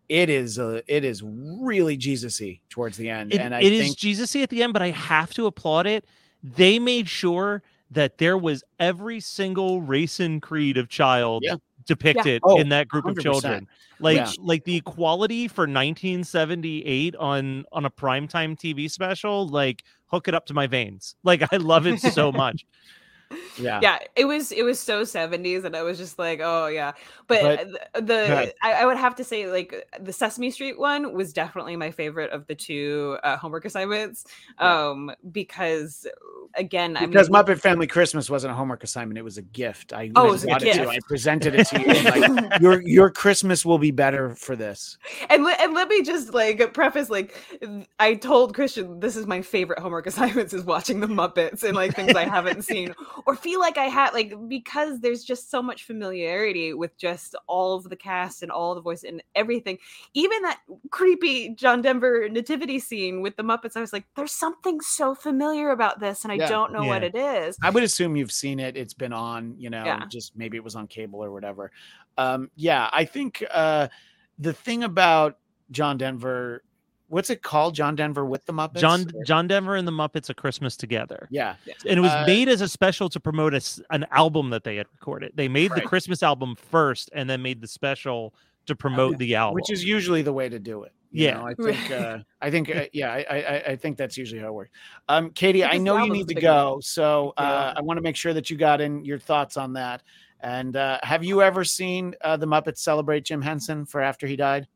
it 0.08 0.28
is 0.30 0.58
a, 0.58 0.82
it 0.86 1.04
is 1.04 1.22
really 1.24 1.96
Jesus-y 1.96 2.60
towards 2.68 2.96
the 2.96 3.08
end, 3.08 3.32
It, 3.32 3.40
and 3.40 3.54
I 3.54 3.62
it 3.62 3.72
is 3.72 3.82
think 3.82 3.96
Jesus-y 3.98 4.42
at 4.42 4.50
the 4.50 4.62
end, 4.62 4.72
but 4.74 4.82
I 4.82 4.90
have 4.90 5.32
to 5.34 5.46
applaud 5.46 5.86
it. 5.86 6.04
They 6.42 6.78
made 6.78 7.08
sure 7.08 7.62
that 7.92 8.18
there 8.18 8.38
was 8.38 8.64
every 8.80 9.20
single 9.20 9.82
race 9.82 10.20
and 10.20 10.42
creed 10.42 10.76
of 10.78 10.88
child 10.88 11.42
Yeah. 11.44 11.56
depicted 11.86 12.42
Oh, 12.44 12.56
in 12.56 12.68
that 12.70 12.88
group 12.88 13.06
of 13.08 13.14
100%. 13.14 13.22
children. 13.22 13.68
Like 13.98 14.16
Yeah. 14.16 14.32
like 14.38 14.64
the 14.64 14.76
equality 14.76 15.48
for 15.48 15.66
1978 15.66 17.16
on 17.16 17.64
on 17.72 17.84
a 17.84 17.90
primetime 17.90 18.58
TV 18.58 18.88
special, 18.90 19.48
like 19.48 19.84
hook 20.06 20.28
it 20.28 20.34
up 20.34 20.46
to 20.46 20.54
my 20.54 20.66
veins. 20.66 21.14
Like 21.24 21.42
I 21.52 21.56
love 21.58 21.86
it 21.86 22.00
so 22.00 22.32
much. 22.32 22.64
Yeah, 23.58 23.80
yeah 23.82 23.98
it 24.16 24.24
was 24.24 24.52
it 24.52 24.62
was 24.64 24.78
so 24.78 25.02
70s 25.02 25.64
and 25.64 25.76
i 25.76 25.82
was 25.82 25.98
just 25.98 26.18
like 26.18 26.40
oh 26.42 26.66
yeah 26.66 26.92
but, 27.26 27.68
But- 27.92 28.06
the, 28.06 28.52
I, 28.62 28.72
I 28.72 28.86
would 28.86 28.96
have 28.96 29.14
to 29.16 29.24
say 29.24 29.46
like 29.50 29.74
the 30.00 30.12
sesame 30.12 30.50
street 30.50 30.78
one 30.78 31.14
was 31.14 31.32
definitely 31.32 31.76
my 31.76 31.90
favorite 31.90 32.30
of 32.30 32.46
the 32.46 32.54
two 32.54 33.18
uh, 33.22 33.36
homework 33.36 33.64
assignments 33.64 34.24
Yeah. 34.60 34.88
um 34.90 35.10
because 35.30 36.06
again 36.54 36.94
because 37.00 37.28
i 37.28 37.32
mean 37.32 37.44
Muppet 37.44 37.60
Family 37.60 37.86
Christmas 37.86 38.28
wasn't 38.28 38.52
a 38.52 38.54
homework 38.54 38.84
assignment; 38.84 39.16
it 39.18 39.22
was 39.22 39.38
a 39.38 39.42
gift. 39.42 39.92
I 39.92 40.10
Oh, 40.16 40.28
it 40.28 40.30
was 40.32 40.44
a 40.44 40.48
brought 40.48 40.62
it 40.62 40.74
to. 40.74 40.88
I 40.88 40.98
presented 41.08 41.54
it 41.54 41.66
to 41.68 41.80
you. 41.80 42.10
like, 42.10 42.52
your 42.60 42.82
your 42.82 43.10
Christmas 43.10 43.64
will 43.64 43.78
be 43.78 43.90
better 43.90 44.34
for 44.34 44.54
this. 44.54 44.98
and, 45.30 45.46
and 45.46 45.72
let 45.74 45.88
me 45.88 46.02
just 46.02 46.34
like 46.34 46.74
preface 46.74 47.08
like 47.08 47.34
i 47.98 48.14
told 48.14 48.54
christian 48.54 49.00
this 49.00 49.16
is 49.16 49.26
my 49.26 49.40
favorite 49.42 49.78
homework 49.78 50.06
assignments 50.06 50.52
is 50.52 50.64
watching 50.64 51.00
the 51.00 51.06
muppets 51.06 51.62
and 51.62 51.74
like 51.74 51.94
things 51.94 52.14
i 52.14 52.24
haven't 52.24 52.62
seen 52.72 52.94
or 53.26 53.34
feel 53.34 53.60
like 53.60 53.78
i 53.78 53.84
had 53.84 54.12
like 54.12 54.32
because 54.48 55.00
there's 55.00 55.24
just 55.24 55.50
so 55.50 55.62
much 55.62 55.84
familiarity 55.84 56.74
with 56.74 56.96
just 56.98 57.34
all 57.46 57.74
of 57.76 57.88
the 57.88 57.96
cast 57.96 58.42
and 58.42 58.50
all 58.52 58.74
the 58.74 58.80
voice 58.80 59.02
and 59.04 59.22
everything 59.34 59.78
even 60.14 60.42
that 60.42 60.60
creepy 60.90 61.54
john 61.54 61.80
denver 61.82 62.28
nativity 62.28 62.78
scene 62.78 63.22
with 63.22 63.36
the 63.36 63.42
muppets 63.42 63.76
i 63.76 63.80
was 63.80 63.92
like 63.92 64.04
there's 64.16 64.32
something 64.32 64.80
so 64.80 65.14
familiar 65.14 65.70
about 65.70 66.00
this 66.00 66.24
and 66.24 66.32
i 66.32 66.36
Yeah. 66.36 66.48
don't 66.48 66.72
know 66.72 66.84
what 66.84 67.02
it 67.04 67.14
is 67.14 67.56
I 67.62 67.70
would 67.70 67.82
assume 67.84 68.16
you've 68.16 68.32
seen 68.32 68.58
it. 68.58 68.76
It's 68.76 68.94
been 68.94 69.12
on, 69.12 69.54
you 69.56 69.70
know, 69.70 69.84
Yeah. 69.84 70.04
just 70.10 70.36
maybe 70.36 70.56
it 70.56 70.64
was 70.64 70.74
on 70.74 70.88
cable 70.88 71.22
or 71.22 71.30
whatever. 71.30 71.70
Um, 72.18 72.50
yeah, 72.56 72.88
I 72.92 73.04
think 73.04 73.44
uh, 73.52 73.88
the 74.38 74.52
thing 74.52 74.82
about 74.82 75.38
John 75.70 75.96
Denver, 75.96 76.64
what's 77.12 77.28
it 77.30 77.42
called? 77.42 77.74
John 77.74 77.94
Denver 77.94 78.24
with 78.24 78.44
the 78.46 78.52
Muppets? 78.52 78.78
John 78.80 79.06
Or- 79.14 79.22
John 79.24 79.46
Denver 79.46 79.76
and 79.76 79.86
the 79.86 79.92
Muppets 79.92 80.30
a 80.30 80.34
Christmas 80.34 80.76
together. 80.76 81.28
Yeah, 81.30 81.56
And 81.86 81.98
it 81.98 82.00
was 82.00 82.10
Uh, 82.10 82.24
made 82.26 82.48
as 82.48 82.60
a 82.62 82.68
special 82.68 83.08
to 83.10 83.20
promote 83.20 83.52
a 83.54 83.58
s 83.58 83.80
an 83.90 84.06
album 84.10 84.50
that 84.50 84.64
they 84.64 84.76
had 84.76 84.86
recorded. 84.92 85.32
They 85.34 85.48
made 85.48 85.72
the 85.72 85.82
Christmas 85.82 86.22
album 86.22 86.56
first 86.56 87.10
and 87.12 87.28
then 87.28 87.42
made 87.42 87.60
the 87.60 87.68
special 87.68 88.34
to 88.66 88.74
promote 88.74 89.18
the 89.18 89.34
album. 89.34 89.54
which 89.56 89.70
is 89.70 89.84
usually 89.84 90.22
the 90.22 90.32
way 90.32 90.48
to 90.48 90.58
do 90.58 90.84
it. 90.84 90.92
you 91.10 91.26
Yeah. 91.26 91.34
know, 91.38 91.46
I 91.48 91.54
think. 91.54 91.90
Uh, 91.90 92.18
I 92.40 92.50
think. 92.50 92.74
Uh, 92.74 92.84
yeah, 92.94 93.12
I, 93.12 93.18
I, 93.30 93.62
I 93.72 93.76
think 93.76 93.98
that's 93.98 94.16
usually 94.16 94.40
how 94.40 94.48
it 94.48 94.54
works. 94.54 94.70
Um, 95.08 95.30
Katie, 95.32 95.62
I 95.62 95.72
Because 95.72 95.82
know 95.82 95.96
you 96.04 96.10
need 96.12 96.28
to 96.28 96.34
big 96.34 96.44
enough. 96.44 96.76
go, 96.76 96.80
so 96.80 97.34
Yeah. 97.38 97.44
uh, 97.44 97.74
I 97.76 97.82
want 97.82 97.98
to 97.98 98.02
make 98.02 98.16
sure 98.16 98.32
that 98.32 98.48
you 98.48 98.56
got 98.56 98.80
in 98.80 99.04
your 99.04 99.18
thoughts 99.18 99.56
on 99.58 99.74
that. 99.74 100.02
And 100.40 100.74
uh, 100.76 100.98
have 101.02 101.22
you 101.22 101.42
ever 101.42 101.64
seen 101.64 102.14
uh, 102.22 102.36
the 102.38 102.46
Muppets 102.46 102.78
celebrate 102.78 103.24
Jim 103.26 103.42
Henson 103.42 103.84
for 103.84 104.00
after 104.00 104.26
he 104.26 104.36
died? 104.36 104.66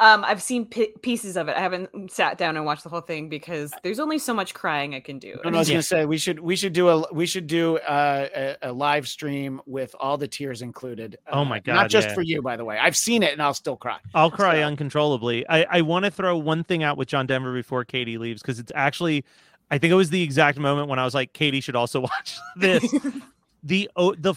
Um 0.00 0.24
i've 0.24 0.42
seen 0.42 0.64
pi 0.66 0.86
pieces 1.02 1.36
of 1.36 1.48
it 1.48 1.56
i 1.56 1.60
haven't 1.60 2.10
sat 2.10 2.38
down 2.38 2.56
and 2.56 2.64
watched 2.66 2.82
the 2.82 2.88
whole 2.88 3.00
thing 3.00 3.28
because 3.28 3.72
there's 3.82 3.98
only 4.00 4.18
so 4.18 4.32
much 4.34 4.54
crying 4.54 4.94
i 4.94 5.00
can 5.00 5.18
do 5.18 5.38
No, 5.44 5.50
no, 5.50 5.56
I 5.56 5.60
was 5.60 5.68
Yeah. 5.68 5.74
gonna 5.74 5.82
say 5.82 6.04
we 6.06 6.18
should 6.18 6.40
we 6.40 6.56
should 6.56 6.72
do 6.72 6.88
a 6.88 7.12
we 7.12 7.26
should 7.26 7.46
do 7.46 7.78
uh, 7.78 8.28
a, 8.34 8.56
a 8.70 8.72
live 8.72 9.06
stream 9.08 9.60
with 9.66 9.94
all 10.00 10.16
the 10.18 10.28
tears 10.28 10.62
included. 10.62 11.16
Oh 11.30 11.40
Uh, 11.40 11.44
my 11.44 11.62
Not 11.66 11.88
just 11.90 12.08
yeah. 12.08 12.14
for 12.14 12.22
you, 12.22 12.42
by 12.42 12.56
the 12.56 12.64
way. 12.64 12.78
I've 12.78 12.96
seen 12.96 13.22
it 13.22 13.32
and 13.32 13.42
I'll 13.42 13.54
still 13.54 13.76
cry. 13.76 13.98
I'll 14.14 14.30
cry 14.30 14.56
So- 14.56 14.62
uncontrollably. 14.62 15.48
I, 15.48 15.64
I 15.70 15.80
want 15.82 16.04
to 16.04 16.10
throw 16.10 16.36
one 16.36 16.64
thing 16.64 16.82
out 16.82 16.96
with 16.98 17.08
John 17.08 17.26
Denver 17.26 17.52
before 17.54 17.84
Katie 17.84 18.18
leaves 18.18 18.42
because 18.42 18.58
it's 18.58 18.72
actually, 18.74 19.24
I 19.70 19.78
think 19.78 19.90
it 19.92 19.96
was 19.96 20.10
the 20.10 20.22
exact 20.22 20.58
moment 20.58 20.88
when 20.88 20.98
I 20.98 21.04
was 21.04 21.14
like, 21.14 21.32
Katie 21.32 21.60
should 21.60 21.76
also 21.76 22.00
watch 22.10 22.36
this. 22.56 22.94
the 23.62 23.90
oh, 23.96 24.14
the 24.14 24.34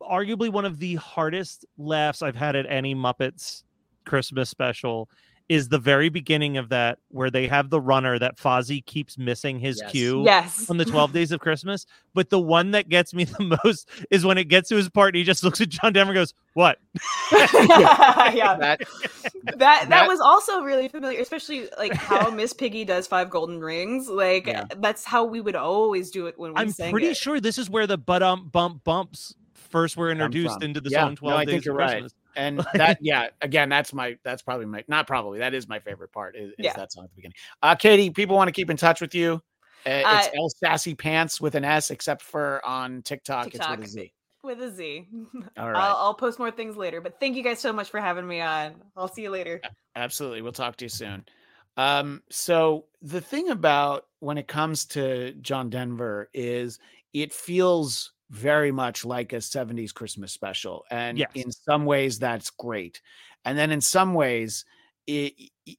arguably 0.00 0.50
one 0.50 0.64
of 0.64 0.78
the 0.78 0.94
hardest 0.96 1.64
laughs 1.78 2.22
I've 2.22 2.36
had 2.36 2.56
at 2.56 2.66
any 2.68 2.94
Muppets 2.94 3.62
Christmas 4.04 4.50
special 4.50 5.08
is 5.50 5.68
the 5.68 5.78
very 5.78 6.08
beginning 6.08 6.56
of 6.56 6.70
that 6.70 6.98
where 7.08 7.30
they 7.30 7.46
have 7.46 7.68
the 7.68 7.78
runner 7.78 8.18
that 8.18 8.38
Fozzie 8.38 8.82
keeps 8.86 9.18
missing 9.18 9.58
his 9.58 9.78
Yes. 9.82 9.90
cue 9.92 10.24
yes 10.24 10.70
on 10.70 10.78
the 10.78 10.86
12 10.86 11.12
days 11.12 11.32
of 11.32 11.40
Christmas. 11.40 11.84
But 12.14 12.30
the 12.30 12.40
one 12.40 12.70
that 12.70 12.88
gets 12.88 13.12
me 13.12 13.24
the 13.24 13.58
most 13.64 13.90
is 14.10 14.24
when 14.24 14.38
it 14.38 14.44
gets 14.48 14.70
to 14.70 14.76
his 14.76 14.88
part 14.88 15.08
and 15.10 15.16
he 15.18 15.22
just 15.24 15.44
looks 15.44 15.60
at 15.60 15.68
John 15.68 15.92
Denver 15.92 16.12
and 16.12 16.16
goes, 16.16 16.32
What? 16.54 16.78
yeah 17.32 18.56
That 18.58 18.80
that, 19.44 19.58
that 19.58 19.88
that- 19.90 20.08
was 20.08 20.20
also 20.20 20.62
really 20.62 20.88
familiar 20.88 21.20
especially 21.20 21.68
like 21.78 21.92
how 21.92 22.30
miss 22.30 22.52
piggy 22.52 22.84
does 22.84 23.06
five 23.06 23.28
golden 23.30 23.60
rings 23.60 24.08
like 24.08 24.46
Yeah. 24.46 24.64
that's 24.78 25.04
how 25.04 25.24
we 25.24 25.40
would 25.42 25.56
always 25.56 26.10
do 26.10 26.26
it 26.26 26.38
when 26.38 26.52
we 26.54 26.60
I'm 26.60 26.70
sang 26.70 26.90
pretty 26.90 27.08
it. 27.08 27.16
sure 27.16 27.38
this 27.40 27.58
is 27.58 27.68
where 27.68 27.86
the 27.86 27.98
but 27.98 28.22
um 28.22 28.48
bump 28.48 28.82
bumps 28.84 29.34
first 29.52 29.96
were 29.96 30.10
introduced 30.10 30.62
into 30.62 30.80
the 30.80 30.88
Yeah, 30.90 31.00
song 31.02 31.10
no, 31.10 31.16
12 31.16 31.38
I 31.38 31.44
days 31.44 31.52
think 31.52 31.64
you're 31.66 31.74
of 31.74 31.78
right. 31.78 31.90
Christmas. 32.00 32.14
And 32.36 32.64
that 32.74 32.98
yeah 33.00 33.28
again 33.40 33.68
that's 33.68 33.92
my 33.92 34.16
that's 34.24 34.42
probably 34.42 34.66
my 34.66 34.84
not 34.88 35.06
probably 35.06 35.38
that 35.38 35.54
is 35.54 35.68
my 35.68 35.78
favorite 35.78 36.12
part 36.12 36.36
is, 36.36 36.50
is 36.50 36.54
Yeah. 36.58 36.72
that 36.74 36.92
song 36.92 37.04
at 37.04 37.10
the 37.10 37.16
beginning. 37.16 37.34
Uh, 37.62 37.74
Katie, 37.74 38.10
people 38.10 38.36
want 38.36 38.48
to 38.48 38.52
keep 38.52 38.70
in 38.70 38.76
touch 38.76 39.00
with 39.00 39.14
you. 39.14 39.42
Uh, 39.86 39.90
it's 40.14 40.28
Uh, 40.28 40.30
El 40.36 40.48
Sassy 40.48 40.94
Pants 40.94 41.40
with 41.40 41.54
an 41.54 41.64
S, 41.64 41.90
except 41.90 42.22
for 42.22 42.64
on 42.64 43.02
TikTok, 43.02 43.46
it's 43.48 43.58
TikTok. 43.58 43.78
with 43.78 43.86
a 43.86 43.90
Z. 43.90 44.12
with 44.42 44.60
a 44.62 44.70
z 44.70 45.06
All 45.58 45.70
right. 45.72 45.76
I'll, 45.82 45.96
I'll 45.96 46.14
post 46.14 46.38
more 46.38 46.50
things 46.50 46.76
later 46.76 47.00
but 47.00 47.18
thank 47.20 47.36
you 47.36 47.42
guys 47.42 47.58
so 47.60 47.72
much 47.72 47.90
for 47.90 47.98
having 48.00 48.26
me 48.26 48.40
on 48.42 48.74
i'll 48.96 49.08
see 49.08 49.22
you 49.22 49.30
later 49.30 49.60
Absolutely. 49.96 50.42
We'll 50.42 50.52
talk 50.52 50.76
to 50.78 50.84
you 50.86 50.88
soon. 50.88 51.24
Um, 51.76 52.22
so 52.30 52.86
the 53.02 53.20
thing 53.20 53.50
about 53.50 54.06
when 54.20 54.38
it 54.38 54.48
comes 54.48 54.86
to 54.86 55.32
John 55.40 55.70
Denver 55.70 56.28
is 56.34 56.78
it 57.12 57.32
feels 57.32 58.12
very 58.30 58.72
much 58.72 59.04
like 59.04 59.32
a 59.32 59.36
70s 59.36 59.92
Christmas 59.92 60.32
special. 60.32 60.84
And 60.90 61.18
Yes. 61.18 61.30
in 61.34 61.52
some 61.52 61.84
ways 61.84 62.18
that's 62.18 62.50
great. 62.50 63.00
And 63.44 63.58
then 63.58 63.70
in 63.70 63.80
some 63.80 64.14
ways, 64.14 64.64
it, 65.06 65.34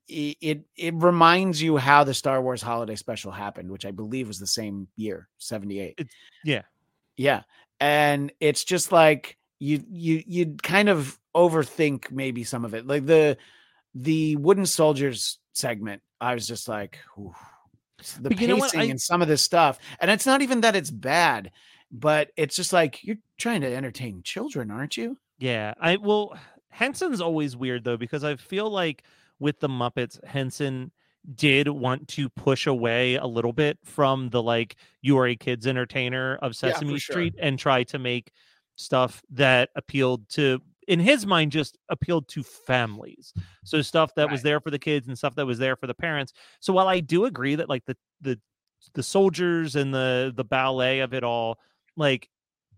it 0.08 0.66
it 0.76 0.94
reminds 0.96 1.62
you 1.62 1.78
how 1.78 2.04
the 2.04 2.14
Star 2.14 2.42
Wars 2.42 2.62
Holiday 2.62 2.96
Special 2.96 3.32
happened, 3.32 3.72
which 3.72 3.86
I 3.86 3.92
believe 3.92 4.28
was 4.28 4.40
the 4.40 4.48
same 4.48 4.88
year, 4.96 5.28
seventy 5.40 5.80
eight. 5.80 6.08
Yeah, 6.44 6.62
yeah, 7.18 7.42
and 7.80 8.32
it's 8.40 8.64
just 8.64 8.92
like 8.92 9.38
you 9.60 9.84
you 9.90 10.24
you 10.28 10.56
kind 10.62 10.90
of 10.90 11.20
overthink 11.36 12.12
maybe 12.12 12.44
some 12.44 12.66
of 12.66 12.76
it, 12.76 12.86
like 12.86 13.06
the 13.06 13.38
the 13.96 14.36
wooden 14.36 14.66
soldiers 14.66 15.40
segment. 15.54 16.02
I 16.22 16.36
was 16.36 16.48
just 16.48 16.68
like, 16.68 17.00
the 17.18 18.30
but 18.30 18.38
pacing 18.38 18.80
I... 18.80 18.84
and 18.86 19.02
some 19.02 19.22
of 19.22 19.28
this 19.28 19.42
stuff, 19.42 19.80
and 20.00 20.12
it's 20.12 20.26
not 20.26 20.44
even 20.44 20.62
that 20.62 20.76
it's 20.76 20.92
bad, 20.92 21.52
but 22.00 22.32
it's 22.36 22.56
just 22.56 22.74
like 22.74 23.04
you're 23.04 23.18
trying 23.38 23.62
to 23.62 23.74
entertain 23.74 24.22
children, 24.24 24.70
aren't 24.70 24.98
you? 24.98 25.18
Yeah, 25.38 25.74
I 25.80 25.96
will. 25.96 26.36
Henson's 26.70 27.22
always 27.22 27.56
weird 27.56 27.84
though 27.84 27.98
because 27.98 28.24
I 28.24 28.36
feel 28.36 28.70
like 28.70 29.04
with 29.40 29.60
the 29.60 29.70
Muppets, 29.70 30.24
Henson 30.26 30.92
did 31.34 31.68
want 31.68 32.08
to 32.08 32.30
push 32.30 32.68
away 32.68 33.16
a 33.16 33.26
little 33.26 33.54
bit 33.54 33.80
from 33.84 34.30
the 34.30 34.44
like 34.44 34.76
you 35.02 35.18
are 35.18 35.28
a 35.28 35.36
kids 35.36 35.66
entertainer 35.66 36.36
of 36.42 36.56
Sesame 36.56 36.94
yeah, 36.94 36.98
Street 36.98 37.34
sure. 37.36 37.46
and 37.46 37.58
try 37.58 37.84
to 37.84 37.98
make 37.98 38.32
stuff 38.76 39.24
that 39.32 39.70
appealed 39.76 40.28
to 40.30 40.60
in 40.88 41.00
his 41.00 41.26
mind 41.26 41.52
just 41.52 41.78
appealed 41.90 42.28
to 42.28 42.44
families 42.44 43.34
so 43.64 43.82
stuff 43.82 44.14
that 44.14 44.24
right. 44.24 44.32
was 44.32 44.44
there 44.44 44.60
for 44.60 44.70
the 44.70 44.78
kids 44.78 45.08
and 45.08 45.18
stuff 45.18 45.34
that 45.34 45.46
was 45.46 45.58
there 45.58 45.76
for 45.78 45.88
the 45.88 45.94
parents 45.94 46.34
so 46.60 46.74
while 46.74 46.88
i 46.88 47.00
do 47.00 47.26
agree 47.26 47.56
that 47.56 47.70
like 47.70 47.86
the 47.86 47.96
the 48.22 48.40
the 48.94 49.02
soldiers 49.02 49.76
and 49.76 49.94
the 49.94 50.34
the 50.36 50.44
ballet 50.44 51.00
of 51.00 51.14
it 51.14 51.24
all 51.24 51.58
like 51.98 52.30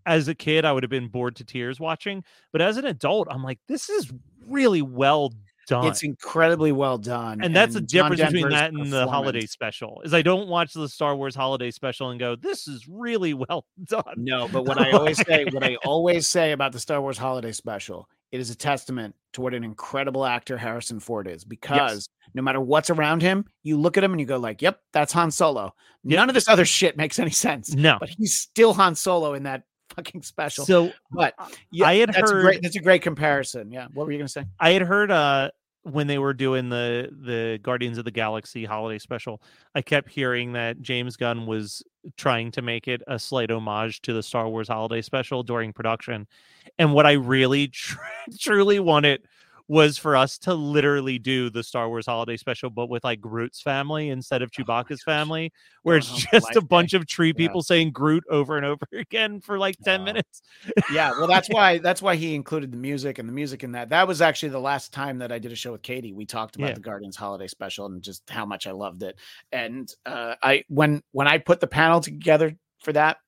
as 0.06 0.28
a 0.28 0.34
kid 0.34 0.64
i 0.64 0.72
would 0.72 0.82
have 0.82 0.90
been 0.90 1.08
bored 1.08 1.36
to 1.36 1.44
tears 1.44 1.78
watching 1.78 2.22
but 2.52 2.60
as 2.62 2.76
an 2.76 2.86
adult 2.86 3.28
i'm 3.30 3.42
like 3.42 3.58
this 3.68 3.88
is 3.88 4.12
really 4.46 4.82
well 4.82 5.32
done. 5.68 5.86
It's 5.86 6.02
incredibly 6.02 6.72
well 6.72 6.98
done. 6.98 7.40
And 7.42 7.54
that's 7.54 7.76
and 7.76 7.84
the 7.84 7.88
difference 7.88 8.20
between 8.20 8.48
that 8.48 8.72
and 8.72 8.92
the 8.92 9.06
holiday 9.06 9.46
special. 9.46 10.00
Is 10.04 10.14
I 10.14 10.22
don't 10.22 10.48
watch 10.48 10.72
the 10.72 10.88
Star 10.88 11.14
Wars 11.14 11.34
holiday 11.34 11.70
special 11.70 12.10
and 12.10 12.18
go, 12.18 12.34
"This 12.34 12.66
is 12.66 12.88
really 12.88 13.34
well 13.48 13.64
done." 13.84 14.14
No, 14.16 14.48
but 14.48 14.64
what 14.64 14.78
I 14.78 14.90
always 14.92 15.18
say, 15.18 15.44
what 15.44 15.62
I 15.62 15.76
always 15.84 16.26
say 16.26 16.52
about 16.52 16.72
the 16.72 16.80
Star 16.80 17.00
Wars 17.00 17.18
holiday 17.18 17.52
special, 17.52 18.08
it 18.32 18.40
is 18.40 18.50
a 18.50 18.54
testament 18.54 19.14
to 19.32 19.40
what 19.40 19.54
an 19.54 19.64
incredible 19.64 20.24
actor 20.24 20.56
Harrison 20.56 21.00
Ford 21.00 21.28
is 21.28 21.44
because 21.44 21.76
yes. 21.76 22.08
no 22.34 22.42
matter 22.42 22.60
what's 22.60 22.90
around 22.90 23.22
him, 23.22 23.44
you 23.62 23.78
look 23.78 23.96
at 23.96 24.04
him 24.04 24.12
and 24.12 24.20
you 24.20 24.26
go 24.26 24.38
like, 24.38 24.62
"Yep, 24.62 24.80
that's 24.92 25.12
Han 25.12 25.30
Solo." 25.30 25.74
Yep. 26.04 26.16
None 26.16 26.28
of 26.28 26.34
this 26.34 26.48
other 26.48 26.64
shit 26.64 26.96
makes 26.96 27.18
any 27.18 27.30
sense. 27.30 27.74
No, 27.74 27.96
but 28.00 28.08
he's 28.08 28.34
still 28.38 28.74
Han 28.74 28.94
Solo 28.94 29.34
in 29.34 29.44
that 29.44 29.62
fucking 29.90 30.22
special. 30.22 30.64
So, 30.64 30.92
but 31.10 31.34
yeah, 31.70 31.86
I 31.86 31.96
had 31.96 32.10
that's 32.10 32.30
heard 32.30 32.42
great, 32.42 32.62
that's 32.62 32.76
a 32.76 32.80
great 32.80 33.02
comparison. 33.02 33.70
Yeah, 33.70 33.88
what 33.94 34.06
were 34.06 34.12
you 34.12 34.18
gonna 34.18 34.28
say? 34.28 34.44
I 34.60 34.70
had 34.70 34.82
heard 34.82 35.10
uh 35.10 35.50
when 35.82 36.06
they 36.06 36.18
were 36.18 36.34
doing 36.34 36.68
the 36.68 37.10
the 37.24 37.58
Guardians 37.62 37.98
of 37.98 38.04
the 38.04 38.10
Galaxy 38.10 38.64
holiday 38.64 38.98
special, 38.98 39.42
I 39.74 39.82
kept 39.82 40.10
hearing 40.10 40.52
that 40.52 40.80
James 40.82 41.16
Gunn 41.16 41.46
was 41.46 41.82
trying 42.16 42.50
to 42.52 42.62
make 42.62 42.88
it 42.88 43.02
a 43.06 43.18
slight 43.18 43.50
homage 43.50 44.02
to 44.02 44.12
the 44.12 44.22
Star 44.22 44.48
Wars 44.48 44.68
holiday 44.68 45.02
special 45.02 45.42
during 45.42 45.72
production. 45.72 46.26
And 46.78 46.92
what 46.92 47.06
I 47.06 47.12
really 47.12 47.68
tr- 47.72 47.98
truly 48.38 48.80
wanted 48.80 49.22
was 49.68 49.98
for 49.98 50.16
us 50.16 50.38
to 50.38 50.54
literally 50.54 51.18
do 51.18 51.50
the 51.50 51.62
Star 51.62 51.88
Wars 51.88 52.06
holiday 52.06 52.38
special, 52.38 52.70
but 52.70 52.88
with 52.88 53.04
like 53.04 53.20
Groot's 53.20 53.60
family 53.60 54.08
instead 54.08 54.40
of 54.40 54.50
oh 54.58 54.62
Chewbacca's 54.62 55.02
oh 55.06 55.10
family, 55.10 55.52
where 55.82 55.98
it's 55.98 56.26
just 56.32 56.56
a 56.56 56.62
bunch 56.62 56.94
of 56.94 57.06
tree 57.06 57.34
people 57.34 57.58
yeah. 57.58 57.66
saying 57.66 57.92
Groot 57.92 58.24
over 58.30 58.56
and 58.56 58.64
over 58.64 58.86
again 58.92 59.40
for 59.40 59.58
like 59.58 59.76
10 59.84 60.04
minutes. 60.04 60.42
yeah. 60.90 61.10
Well, 61.10 61.26
that's 61.26 61.48
why 61.50 61.78
that's 61.78 62.00
why 62.00 62.16
he 62.16 62.34
included 62.34 62.72
the 62.72 62.78
music 62.78 63.18
and 63.18 63.28
the 63.28 63.32
music 63.32 63.62
in 63.62 63.72
that. 63.72 63.90
That 63.90 64.08
was 64.08 64.22
actually 64.22 64.50
the 64.50 64.60
last 64.60 64.92
time 64.92 65.18
that 65.18 65.30
I 65.30 65.38
did 65.38 65.52
a 65.52 65.56
show 65.56 65.72
with 65.72 65.82
Katie. 65.82 66.14
We 66.14 66.24
talked 66.24 66.56
about 66.56 66.68
yeah. 66.68 66.74
the 66.74 66.80
Guardians 66.80 67.16
holiday 67.16 67.46
special 67.46 67.86
and 67.86 68.02
just 68.02 68.28
how 68.30 68.46
much 68.46 68.66
I 68.66 68.72
loved 68.72 69.02
it. 69.02 69.18
And 69.52 69.92
uh, 70.06 70.34
I 70.42 70.64
when 70.68 71.02
when 71.12 71.28
I 71.28 71.38
put 71.38 71.60
the 71.60 71.66
panel 71.66 72.00
together 72.00 72.56
for 72.80 72.92
that, 72.94 73.18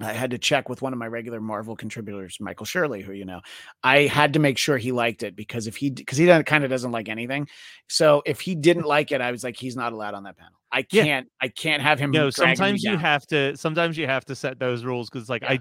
I 0.00 0.12
had 0.12 0.32
to 0.32 0.38
check 0.38 0.68
with 0.68 0.82
one 0.82 0.92
of 0.92 0.98
my 0.98 1.06
regular 1.06 1.40
Marvel 1.40 1.76
contributors, 1.76 2.38
Michael 2.40 2.66
Shirley, 2.66 3.02
who 3.02 3.12
you 3.12 3.24
know, 3.24 3.40
I 3.82 4.06
had 4.06 4.32
to 4.32 4.38
make 4.38 4.58
sure 4.58 4.76
he 4.76 4.92
liked 4.92 5.22
it 5.22 5.36
because 5.36 5.66
if 5.66 5.76
he 5.76 5.90
because 5.90 6.18
he 6.18 6.26
kind 6.42 6.64
of 6.64 6.70
doesn't 6.70 6.90
like 6.90 7.08
anything, 7.08 7.48
so 7.88 8.22
if 8.26 8.40
he 8.40 8.54
didn't 8.54 8.86
like 8.86 9.12
it, 9.12 9.20
I 9.20 9.30
was 9.30 9.44
like, 9.44 9.56
he's 9.56 9.76
not 9.76 9.92
allowed 9.92 10.14
on 10.14 10.24
that 10.24 10.36
panel. 10.36 10.54
I 10.72 10.82
can't, 10.82 11.06
yeah. 11.06 11.46
I 11.46 11.48
can't 11.48 11.80
have 11.82 12.00
him. 12.00 12.10
No, 12.10 12.30
sometimes 12.30 12.82
you 12.82 12.96
have 12.96 13.26
to. 13.28 13.56
Sometimes 13.56 13.96
you 13.96 14.06
have 14.06 14.24
to 14.24 14.34
set 14.34 14.58
those 14.58 14.84
rules 14.84 15.08
because, 15.08 15.28
like, 15.28 15.42
yeah. 15.42 15.52
I 15.52 15.58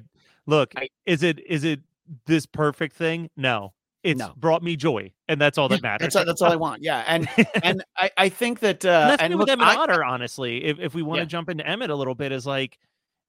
look, 0.48 0.74
I, 0.76 0.90
is 1.06 1.22
it 1.22 1.40
is 1.46 1.64
it 1.64 1.82
this 2.26 2.46
perfect 2.48 2.96
thing? 2.96 3.30
No, 3.38 3.74
it's 4.04 4.20
no. 4.20 4.34
brought 4.36 4.64
me 4.64 4.76
joy, 4.76 5.12
and 5.28 5.40
that's 5.40 5.58
all 5.58 5.70
that 5.70 5.82
matters. 5.84 6.14
that's, 6.14 6.26
that's 6.26 6.42
all 6.42 6.52
I 6.52 6.56
want. 6.56 6.84
Yeah, 6.84 7.04
and 7.08 7.28
and 7.64 7.84
I, 7.96 8.12
I 8.18 8.30
think 8.30 8.60
that 8.62 8.84
uh, 8.86 8.90
and 8.90 9.10
that's 9.12 9.24
and 9.24 9.36
with 9.36 9.50
Emmet 9.50 9.68
I, 9.68 9.76
Otter, 9.76 10.04
honestly. 10.04 10.64
If 10.64 10.80
if 10.80 10.96
we 10.96 11.04
want 11.04 11.20
to 11.20 11.24
yeah. 11.24 11.28
jump 11.28 11.50
into 11.50 11.66
Emmet 11.66 11.92
a 11.92 11.96
little 11.96 12.16
bit, 12.16 12.32
is 12.32 12.46
like 12.46 12.80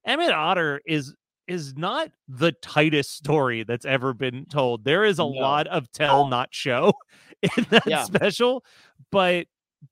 Emmet 0.05 0.31
Otter 0.31 0.81
is 0.85 1.13
is 1.47 1.75
not 1.75 2.09
the 2.27 2.51
tightest 2.53 3.15
story 3.15 3.63
that's 3.63 3.85
ever 3.85 4.13
been 4.13 4.45
told. 4.47 4.83
There 4.83 5.05
is 5.05 5.19
a 5.19 5.23
no. 5.23 5.27
lot 5.27 5.67
of 5.67 5.91
tell 5.91 6.27
not 6.27 6.49
show 6.51 6.93
in 7.57 7.65
that 7.69 7.85
yeah. 7.85 8.03
special, 8.03 8.63
but 9.11 9.47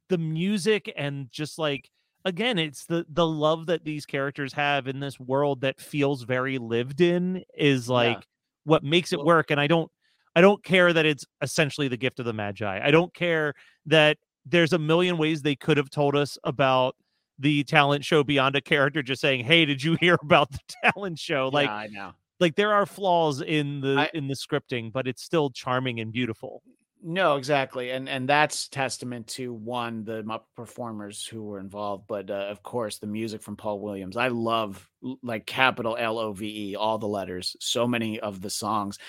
the 0.09 0.17
music 0.17 0.91
and 0.95 1.31
just 1.31 1.59
like 1.59 1.89
again, 2.25 2.57
it's 2.57 2.85
the 2.85 3.05
the 3.09 3.25
love 3.25 3.67
that 3.67 3.83
these 3.83 4.05
characters 4.05 4.53
have 4.53 4.87
in 4.87 4.99
this 4.99 5.19
world 5.19 5.61
that 5.61 5.79
feels 5.79 6.23
very 6.23 6.57
lived 6.57 7.01
in 7.01 7.43
is 7.55 7.89
like 7.89 8.17
yeah. 8.17 8.23
what 8.63 8.83
makes 8.83 9.13
it 9.13 9.19
work. 9.19 9.51
And 9.51 9.59
I 9.59 9.67
don't 9.67 9.91
I 10.35 10.41
don't 10.41 10.63
care 10.63 10.93
that 10.93 11.05
it's 11.05 11.25
essentially 11.41 11.87
the 11.87 11.97
gift 11.97 12.19
of 12.19 12.25
the 12.25 12.33
Magi. 12.33 12.79
I 12.83 12.91
don't 12.91 13.13
care 13.13 13.53
that 13.85 14.17
there's 14.45 14.73
a 14.73 14.79
million 14.79 15.17
ways 15.17 15.41
they 15.41 15.55
could 15.55 15.77
have 15.77 15.89
told 15.89 16.15
us 16.15 16.37
about 16.43 16.95
the 17.39 17.63
talent 17.63 18.05
show 18.05 18.23
beyond 18.23 18.55
a 18.55 18.61
character 18.61 19.01
just 19.01 19.21
saying, 19.21 19.43
"Hey, 19.43 19.65
did 19.65 19.83
you 19.83 19.95
hear 19.99 20.17
about 20.21 20.51
the 20.51 20.59
talent 20.83 21.19
show?" 21.19 21.49
Like, 21.51 21.67
yeah, 21.67 21.75
I 21.75 21.87
know. 21.87 22.11
Like 22.39 22.55
there 22.55 22.73
are 22.73 22.85
flaws 22.85 23.41
in 23.41 23.81
the 23.81 23.95
I, 23.99 24.09
in 24.13 24.27
the 24.27 24.33
scripting, 24.33 24.91
but 24.91 25.07
it's 25.07 25.23
still 25.23 25.49
charming 25.49 25.99
and 25.99 26.11
beautiful. 26.11 26.61
No, 27.05 27.35
exactly, 27.35 27.91
and 27.91 28.07
and 28.07 28.29
that's 28.29 28.69
testament 28.69 29.27
to 29.27 29.53
one 29.53 30.05
the 30.05 30.39
performers 30.55 31.25
who 31.25 31.43
were 31.43 31.59
involved, 31.59 32.05
but 32.07 32.31
uh, 32.31 32.47
of 32.49 32.63
course 32.63 32.97
the 32.97 33.07
music 33.07 33.41
from 33.41 33.57
Paul 33.57 33.81
Williams. 33.81 34.15
I 34.15 34.29
love 34.29 34.89
like 35.21 35.45
capital 35.45 35.97
L 35.99 36.17
O 36.17 36.31
V 36.31 36.71
E, 36.71 36.75
all 36.77 36.97
the 36.97 37.07
letters. 37.07 37.57
So 37.59 37.85
many 37.85 38.21
of 38.21 38.41
the 38.41 38.49
songs 38.49 38.99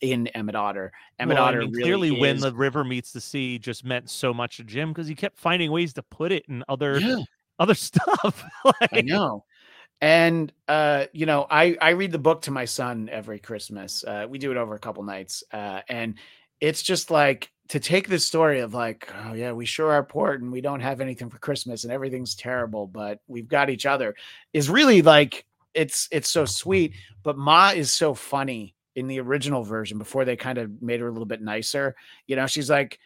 in 0.00 0.26
Emmet 0.28 0.54
Otter. 0.54 0.90
Emmet 1.18 1.36
well, 1.36 1.44
Otter 1.44 1.62
I 1.62 1.64
mean, 1.66 1.72
really 1.72 1.84
clearly 1.84 2.14
is... 2.14 2.20
when 2.20 2.40
the 2.40 2.54
river 2.54 2.82
meets 2.82 3.12
the 3.12 3.20
sea 3.20 3.58
just 3.58 3.84
meant 3.84 4.08
so 4.08 4.32
much 4.32 4.56
to 4.56 4.64
Jim 4.64 4.94
because 4.94 5.06
he 5.06 5.14
kept 5.14 5.38
finding 5.38 5.70
ways 5.70 5.92
to 5.94 6.02
put 6.02 6.32
it 6.32 6.46
in 6.48 6.64
other 6.66 6.98
yeah 6.98 7.18
other 7.58 7.74
stuff. 7.74 8.44
like, 8.64 8.92
I 8.92 9.00
know. 9.00 9.44
And 10.00 10.52
uh, 10.68 11.06
you 11.12 11.26
know, 11.26 11.46
I 11.50 11.76
I 11.80 11.90
read 11.90 12.12
the 12.12 12.18
book 12.18 12.42
to 12.42 12.50
my 12.50 12.64
son 12.64 13.08
every 13.10 13.38
Christmas. 13.38 14.04
Uh, 14.04 14.26
we 14.28 14.38
do 14.38 14.50
it 14.50 14.56
over 14.56 14.74
a 14.74 14.78
couple 14.78 15.02
nights, 15.02 15.42
uh, 15.52 15.80
and 15.88 16.16
it's 16.60 16.82
just 16.82 17.10
like 17.10 17.50
to 17.68 17.80
take 17.80 18.08
this 18.08 18.26
story 18.26 18.60
of 18.60 18.74
like, 18.74 19.08
oh 19.24 19.32
yeah, 19.32 19.52
we 19.52 19.64
sure 19.64 19.90
are 19.92 20.02
poor 20.02 20.32
and 20.32 20.52
we 20.52 20.60
don't 20.60 20.80
have 20.80 21.00
anything 21.00 21.30
for 21.30 21.38
Christmas 21.38 21.84
and 21.84 21.92
everything's 21.92 22.34
terrible, 22.34 22.86
but 22.86 23.20
we've 23.26 23.48
got 23.48 23.70
each 23.70 23.86
other 23.86 24.14
is 24.52 24.68
really 24.68 25.00
like 25.00 25.46
it's 25.72 26.08
it's 26.12 26.28
so 26.28 26.44
sweet. 26.44 26.92
But 27.22 27.38
Ma 27.38 27.70
is 27.70 27.90
so 27.92 28.14
funny 28.14 28.74
in 28.96 29.08
the 29.08 29.20
original 29.20 29.64
version 29.64 29.98
before 29.98 30.24
they 30.24 30.36
kind 30.36 30.58
of 30.58 30.82
made 30.82 31.00
her 31.00 31.08
a 31.08 31.10
little 31.10 31.26
bit 31.26 31.42
nicer. 31.42 31.96
You 32.26 32.36
know, 32.36 32.46
she's 32.46 32.70
like, 32.70 32.98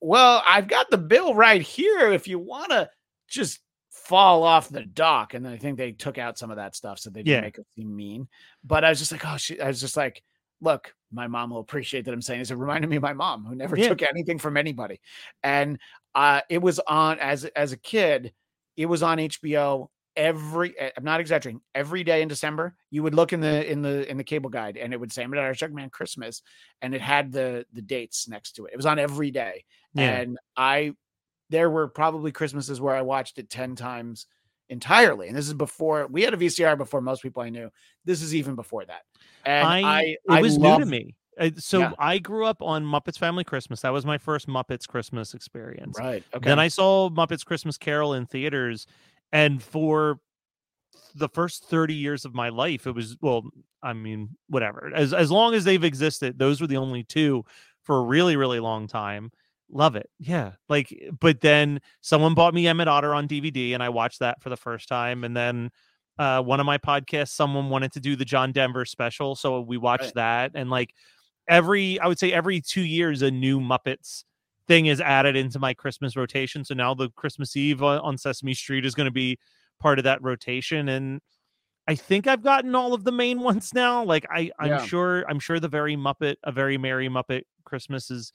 well, 0.00 0.42
I've 0.46 0.68
got 0.68 0.90
the 0.90 0.98
bill 0.98 1.34
right 1.34 1.62
here 1.62 2.12
if 2.12 2.28
you 2.28 2.38
want 2.38 2.70
to 2.70 2.90
just 3.28 3.60
fall 4.04 4.42
off 4.42 4.68
the 4.68 4.84
dock. 4.84 5.34
And 5.34 5.44
then 5.44 5.52
I 5.52 5.56
think 5.56 5.78
they 5.78 5.92
took 5.92 6.18
out 6.18 6.38
some 6.38 6.50
of 6.50 6.56
that 6.56 6.74
stuff 6.74 6.98
so 6.98 7.10
they 7.10 7.22
didn't 7.22 7.34
yeah. 7.34 7.40
make 7.40 7.58
it 7.58 7.66
seem 7.76 7.94
mean. 7.94 8.28
But 8.64 8.84
I 8.84 8.90
was 8.90 8.98
just 8.98 9.12
like, 9.12 9.24
oh, 9.26 9.36
she, 9.36 9.60
I 9.60 9.68
was 9.68 9.80
just 9.80 9.96
like, 9.96 10.22
look, 10.60 10.94
my 11.12 11.26
mom 11.26 11.50
will 11.50 11.60
appreciate 11.60 12.04
that 12.04 12.14
I'm 12.14 12.22
saying 12.22 12.40
this. 12.40 12.50
It 12.50 12.56
reminded 12.56 12.88
me 12.88 12.96
of 12.96 13.02
my 13.02 13.12
mom 13.12 13.44
who 13.44 13.54
never 13.54 13.76
yeah. 13.76 13.88
took 13.88 14.02
anything 14.02 14.38
from 14.38 14.56
anybody. 14.56 15.00
And 15.42 15.78
uh, 16.14 16.40
it 16.48 16.58
was 16.58 16.78
on 16.80 17.18
as 17.18 17.44
as 17.44 17.72
a 17.72 17.76
kid, 17.76 18.32
it 18.76 18.86
was 18.86 19.02
on 19.02 19.18
HBO 19.18 19.88
every 20.16 20.78
eh, 20.78 20.90
I'm 20.96 21.04
not 21.04 21.20
exaggerating, 21.20 21.60
every 21.74 22.04
day 22.04 22.22
in 22.22 22.28
December, 22.28 22.74
you 22.90 23.02
would 23.02 23.14
look 23.14 23.32
in 23.32 23.40
the 23.40 23.70
in 23.70 23.82
the 23.82 24.08
in 24.10 24.16
the 24.16 24.24
cable 24.24 24.50
guide 24.50 24.76
and 24.76 24.92
it 24.92 25.00
would 25.00 25.12
say 25.12 25.24
Jugband 25.24 25.90
Christmas 25.90 26.42
and 26.80 26.94
it 26.94 27.00
had 27.00 27.32
the 27.32 27.66
the 27.72 27.82
dates 27.82 28.28
next 28.28 28.52
to 28.52 28.66
it. 28.66 28.72
It 28.72 28.76
was 28.76 28.86
on 28.86 28.98
every 28.98 29.30
day. 29.30 29.64
Yeah. 29.94 30.20
And 30.20 30.38
I 30.56 30.94
there 31.52 31.70
were 31.70 31.86
probably 31.86 32.32
Christmases 32.32 32.80
where 32.80 32.96
I 32.96 33.02
watched 33.02 33.38
it 33.38 33.50
10 33.50 33.76
times 33.76 34.26
entirely. 34.70 35.28
And 35.28 35.36
this 35.36 35.46
is 35.46 35.54
before 35.54 36.08
we 36.10 36.22
had 36.22 36.32
a 36.32 36.36
VCR 36.38 36.76
before 36.78 37.02
most 37.02 37.22
people 37.22 37.42
I 37.42 37.50
knew. 37.50 37.70
This 38.06 38.22
is 38.22 38.34
even 38.34 38.54
before 38.56 38.86
that. 38.86 39.02
And 39.44 39.68
I, 39.68 39.80
I 39.82 40.02
it 40.02 40.18
I 40.28 40.40
was 40.40 40.56
love, 40.56 40.78
new 40.78 40.84
to 40.86 40.90
me. 40.90 41.14
So 41.58 41.80
yeah. 41.80 41.92
I 41.98 42.18
grew 42.18 42.46
up 42.46 42.62
on 42.62 42.84
Muppets 42.84 43.18
Family 43.18 43.44
Christmas. 43.44 43.82
That 43.82 43.92
was 43.92 44.06
my 44.06 44.16
first 44.16 44.48
Muppets 44.48 44.88
Christmas 44.88 45.34
experience. 45.34 45.98
Right. 45.98 46.24
Okay. 46.34 46.48
Then 46.48 46.58
I 46.58 46.68
saw 46.68 47.10
Muppets 47.10 47.44
Christmas 47.44 47.76
Carol 47.76 48.14
in 48.14 48.26
theaters, 48.26 48.86
and 49.32 49.62
for 49.62 50.20
the 51.14 51.28
first 51.28 51.64
30 51.68 51.94
years 51.94 52.24
of 52.24 52.34
my 52.34 52.48
life, 52.48 52.86
it 52.86 52.94
was 52.94 53.16
well, 53.20 53.44
I 53.82 53.92
mean, 53.92 54.30
whatever. 54.48 54.90
As 54.94 55.12
as 55.12 55.30
long 55.30 55.54
as 55.54 55.64
they've 55.64 55.84
existed, 55.84 56.38
those 56.38 56.60
were 56.60 56.66
the 56.66 56.76
only 56.76 57.02
two 57.02 57.44
for 57.82 57.98
a 57.98 58.02
really, 58.02 58.36
really 58.36 58.60
long 58.60 58.86
time 58.86 59.32
love 59.72 59.96
it. 59.96 60.08
Yeah. 60.18 60.52
Like, 60.68 60.94
but 61.18 61.40
then 61.40 61.80
someone 62.00 62.34
bought 62.34 62.54
me 62.54 62.66
Emmet 62.66 62.88
Otter 62.88 63.14
on 63.14 63.26
DVD 63.26 63.74
and 63.74 63.82
I 63.82 63.88
watched 63.88 64.20
that 64.20 64.42
for 64.42 64.50
the 64.50 64.56
first 64.56 64.88
time. 64.88 65.24
And 65.24 65.36
then 65.36 65.70
uh, 66.18 66.42
one 66.42 66.60
of 66.60 66.66
my 66.66 66.78
podcasts, 66.78 67.30
someone 67.30 67.70
wanted 67.70 67.92
to 67.92 68.00
do 68.00 68.14
the 68.14 68.24
John 68.24 68.52
Denver 68.52 68.84
special. 68.84 69.34
So 69.34 69.60
we 69.60 69.78
watched 69.78 70.04
right. 70.04 70.14
that. 70.14 70.52
And 70.54 70.70
like 70.70 70.94
every, 71.48 71.98
I 71.98 72.06
would 72.06 72.18
say 72.18 72.32
every 72.32 72.60
two 72.60 72.82
years, 72.82 73.22
a 73.22 73.30
new 73.30 73.60
Muppets 73.60 74.24
thing 74.68 74.86
is 74.86 75.00
added 75.00 75.36
into 75.36 75.58
my 75.58 75.74
Christmas 75.74 76.16
rotation. 76.16 76.64
So 76.64 76.74
now 76.74 76.94
the 76.94 77.10
Christmas 77.10 77.56
Eve 77.56 77.82
on 77.82 78.18
Sesame 78.18 78.54
Street 78.54 78.84
is 78.84 78.94
going 78.94 79.06
to 79.06 79.10
be 79.10 79.38
part 79.80 79.98
of 79.98 80.04
that 80.04 80.22
rotation. 80.22 80.88
And 80.88 81.20
I 81.88 81.94
think 81.94 82.26
I've 82.26 82.42
gotten 82.42 82.74
all 82.74 82.94
of 82.94 83.04
the 83.04 83.12
main 83.12 83.40
ones 83.42 83.72
now. 83.74 84.04
Like 84.04 84.26
I, 84.30 84.50
I'm 84.58 84.68
yeah. 84.68 84.84
sure, 84.84 85.24
I'm 85.28 85.40
sure 85.40 85.58
the 85.58 85.68
very 85.68 85.96
Muppet, 85.96 86.36
a 86.44 86.52
very 86.52 86.78
merry 86.78 87.08
Muppet 87.08 87.42
Christmas 87.64 88.10
is 88.10 88.32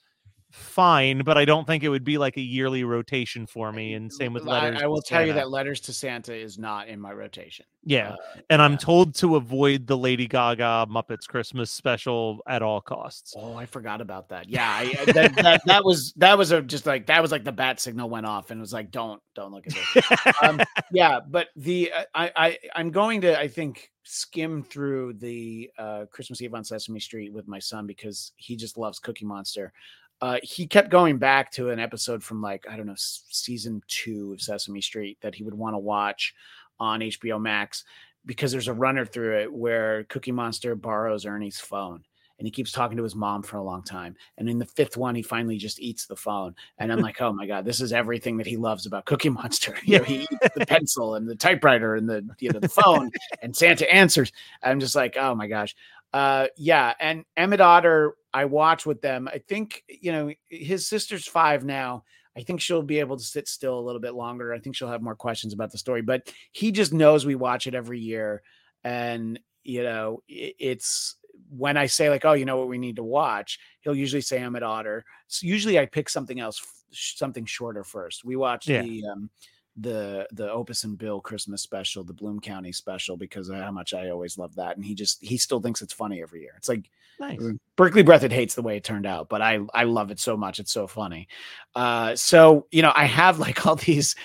fine, 0.52 1.24
but 1.24 1.38
I 1.38 1.46
don't 1.46 1.68
think 1.68 1.84
it 1.84 1.90
would 1.90 2.04
be 2.04 2.18
like 2.18 2.38
a 2.38 2.42
yearly 2.42 2.84
rotation 2.84 3.46
for 3.46 3.72
me. 3.72 3.94
And 3.94 4.12
same 4.12 4.34
with 4.34 4.44
letters. 4.44 4.82
I, 4.82 4.86
I 4.86 4.88
will 4.88 5.02
tell 5.02 5.26
you 5.26 5.34
that 5.34 5.50
letters 5.50 5.80
to 5.82 5.94
Santa 5.94 6.34
is 6.36 6.58
not 6.58 6.88
in 6.88 7.00
my 7.00 7.12
rotation. 7.12 7.66
Yeah, 7.84 8.10
uh, 8.10 8.40
and 8.50 8.60
yeah. 8.60 8.66
I'm 8.66 8.78
told 8.78 9.16
to 9.16 9.36
avoid 9.36 9.88
the 9.88 9.98
Lady 9.98 10.28
Gaga 10.28 10.88
Muppets 10.90 11.28
Christmas 11.28 11.72
special 11.72 12.42
at 12.48 12.62
all 12.62 12.82
costs. 12.82 13.34
Oh, 13.38 13.56
I 13.56 13.66
forgot 13.66 14.02
about 14.02 14.30
that. 14.30 14.50
Yeah, 14.50 14.70
I, 14.70 15.06
that, 15.12 15.36
that, 15.36 15.62
that 15.66 15.86
was 15.86 16.14
that 16.18 16.38
was 16.38 16.52
a, 16.52 16.62
just 16.62 16.86
like 16.86 17.06
that 17.08 17.22
was 17.22 17.32
like 17.32 17.44
the 17.44 17.52
bat 17.52 17.80
signal 17.80 18.10
went 18.10 18.26
off 18.26 18.52
and 18.52 18.60
it 18.60 18.62
was 18.62 18.74
like 18.74 18.92
don't 18.92 19.22
don't 19.36 19.52
look 19.52 19.66
at 19.68 19.74
this. 19.74 20.34
um, 20.44 20.62
yeah, 20.92 21.20
but 21.26 21.48
the 21.56 21.92
uh, 21.96 22.04
I 22.14 22.32
I 22.36 22.58
I'm 22.76 22.92
going 22.92 23.22
to 23.22 23.40
I 23.40 23.48
think 23.48 23.92
skim 24.04 24.64
through 24.64 25.14
the 25.14 25.70
uh, 25.78 26.06
Christmas 26.12 26.42
Eve 26.42 26.54
on 26.54 26.64
Sesame 26.64 27.00
Street 27.00 27.34
with 27.34 27.48
my 27.48 27.60
son 27.60 27.86
because 27.86 28.32
he 28.38 28.56
just 28.56 28.78
loves 28.78 29.00
Cookie 29.00 29.26
Monster 29.26 29.74
uh, 30.22 30.38
he 30.42 30.66
kept 30.66 30.90
going 30.90 31.18
back 31.18 31.52
to 31.52 31.70
an 31.70 31.80
episode 31.80 32.24
from 32.24 32.42
like 32.42 32.66
I 32.70 32.76
don't 32.76 32.88
know 32.88 32.96
season 32.98 33.82
two 33.88 34.34
of 34.34 34.42
Sesame 34.42 34.82
Street 34.82 35.18
that 35.22 35.36
he 35.36 35.44
would 35.44 35.54
want 35.54 35.76
to 35.76 35.80
watch 35.80 36.34
on 36.80 37.02
HBO 37.02 37.42
Max 37.42 37.84
because 38.26 38.52
there's 38.52 38.68
a 38.68 38.74
runner 38.74 39.06
through 39.06 39.40
it 39.40 39.54
where 39.54 40.04
Cookie 40.06 40.32
Monster 40.32 40.76
borrows 40.76 41.26
Ernie's 41.26 41.60
phone 41.60 42.04
and 42.40 42.46
he 42.46 42.52
keeps 42.52 42.72
talking 42.72 42.98
to 42.98 43.04
his 43.04 43.16
mom 43.16 43.42
for 43.42 43.58
a 43.58 43.64
long 43.64 43.82
time. 43.82 44.16
And 44.38 44.48
in 44.48 44.60
the 44.60 44.66
fifth 44.66 44.96
one, 44.96 45.16
he 45.16 45.24
finally 45.24 45.58
just 45.58 45.80
eats 45.80 46.06
the 46.06 46.16
phone. 46.16 46.56
And 46.78 46.92
I'm 46.92 47.00
like, 47.02 47.20
oh 47.22 47.34
my 47.34 47.48
god, 47.48 47.66
this 47.66 47.82
is 47.82 47.94
everything 47.94 48.38
that 48.38 48.48
he 48.48 48.58
loves 48.58 48.86
about 48.86 49.06
Cookie 49.06 49.30
Monster. 49.30 49.76
You 49.88 50.00
know, 50.00 50.04
he 50.04 50.16
eats 50.24 50.50
the 50.54 50.66
pencil 50.66 51.16
and 51.16 51.28
the 51.28 51.36
typewriter 51.36 51.96
and 51.96 52.10
the 52.10 52.28
you 52.40 52.52
know 52.52 52.60
the 52.60 52.68
phone, 52.68 53.10
and 53.42 53.56
Santa 53.56 53.92
answers. 53.94 54.34
I'm 54.62 54.82
just 54.82 54.96
like, 54.96 55.16
oh 55.18 55.34
my 55.34 55.48
gosh. 55.48 55.76
Uh, 56.14 56.48
yeah, 56.56 56.94
and 57.00 57.26
Emmet 57.36 57.62
Otter, 57.62 58.16
I 58.34 58.46
watch 58.46 58.86
with 58.86 59.02
them. 59.02 59.28
I 59.28 59.40
think 59.40 59.84
you 59.88 60.12
know 60.12 60.32
his 60.50 60.88
sister's 60.88 61.28
five 61.28 61.66
now. 61.66 62.04
I 62.36 62.44
think 62.44 62.62
she'll 62.62 62.84
be 62.84 63.00
able 63.00 63.18
to 63.18 63.24
sit 63.24 63.48
still 63.48 63.80
a 63.80 63.82
little 63.82 64.02
bit 64.02 64.14
longer. 64.14 64.54
I 64.54 64.60
think 64.60 64.76
she'll 64.76 64.90
have 64.90 65.02
more 65.02 65.16
questions 65.16 65.54
about 65.54 65.72
the 65.72 65.78
story, 65.78 66.02
but 66.02 66.32
he 66.52 66.72
just 66.72 66.94
knows 66.94 67.26
we 67.26 67.36
watch 67.36 67.68
it 67.68 67.76
every 67.76 68.00
year, 68.00 68.42
and 68.84 69.40
you 69.64 69.84
know 69.84 70.22
it's 70.28 71.16
when 71.50 71.78
I 71.78 71.86
say 71.86 72.10
like, 72.10 72.26
oh, 72.26 72.34
you 72.34 72.46
know 72.46 72.58
what 72.58 72.68
we 72.68 72.78
need 72.78 72.98
to 72.98 73.04
watch, 73.04 73.60
he'll 73.82 73.96
usually 73.96 74.22
say 74.22 74.40
Emmet 74.40 74.64
Otter. 74.64 75.06
So 75.28 75.48
usually 75.48 75.80
I 75.80 75.86
pick 75.86 76.10
something 76.10 76.40
else, 76.40 76.62
something 76.92 77.46
shorter 77.46 77.84
first. 77.84 78.26
We 78.26 78.36
watch 78.36 78.68
yeah. 78.68 78.82
the 78.82 79.06
um, 79.06 79.30
the 79.78 80.28
the 80.32 80.52
Opus 80.52 80.84
and 80.84 80.98
Bill 80.98 81.22
Christmas 81.22 81.62
special, 81.62 82.04
the 82.04 82.14
Bloom 82.14 82.40
County 82.40 82.72
special, 82.72 83.16
because 83.16 83.50
of 83.50 83.58
how 83.58 83.72
much 83.72 83.94
I 83.94 84.10
always 84.10 84.38
love 84.38 84.56
that. 84.56 84.76
And 84.76 84.84
he 84.84 84.96
just 84.96 85.24
he 85.24 85.38
still 85.38 85.62
thinks 85.62 85.82
it's 85.82 85.94
funny 85.94 86.22
every 86.22 86.42
year. 86.42 86.54
It's 86.58 86.68
like 86.68 86.90
nice. 87.20 87.40
Berkeley 87.76 88.04
Breathed 88.04 88.32
hates 88.32 88.56
the 88.56 88.64
way 88.64 88.78
it 88.78 88.84
turned 88.84 89.06
out, 89.06 89.30
but 89.30 89.42
I 89.42 89.60
I 89.74 89.84
love 89.84 90.10
it 90.10 90.20
so 90.20 90.36
much. 90.36 90.60
It's 90.60 90.72
so 90.72 90.88
funny. 90.88 91.28
Uh, 91.76 92.16
so 92.16 92.66
you 92.72 92.82
know, 92.82 92.92
I 92.96 93.06
have 93.06 93.40
like 93.40 93.66
all 93.66 93.76
these. 93.76 94.16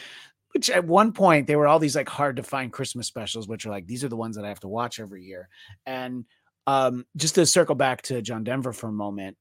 Which 0.54 0.68
at 0.68 0.84
one 0.84 1.14
point 1.14 1.46
they 1.46 1.56
were 1.56 1.66
all 1.66 1.78
these 1.78 1.96
like 1.96 2.10
hard 2.10 2.36
to 2.36 2.42
find 2.42 2.70
Christmas 2.70 3.06
specials, 3.06 3.48
which 3.48 3.64
are 3.64 3.70
like 3.70 3.86
these 3.86 4.04
are 4.04 4.10
the 4.10 4.16
ones 4.16 4.36
that 4.36 4.44
I 4.44 4.48
have 4.48 4.60
to 4.60 4.68
watch 4.68 5.00
every 5.00 5.24
year. 5.24 5.48
And 5.86 6.26
um, 6.66 7.06
just 7.16 7.36
to 7.36 7.46
circle 7.46 7.74
back 7.74 8.02
to 8.02 8.20
John 8.20 8.44
Denver 8.44 8.74
for 8.74 8.88
a 8.88 8.92
moment, 8.92 9.38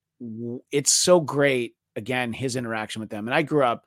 it's 0.71 0.93
so 0.93 1.19
great. 1.19 1.75
Again, 1.97 2.31
his 2.31 2.55
interaction 2.55 3.01
with 3.01 3.09
them, 3.09 3.27
and 3.27 3.35
I 3.35 3.41
grew 3.41 3.65
up 3.65 3.83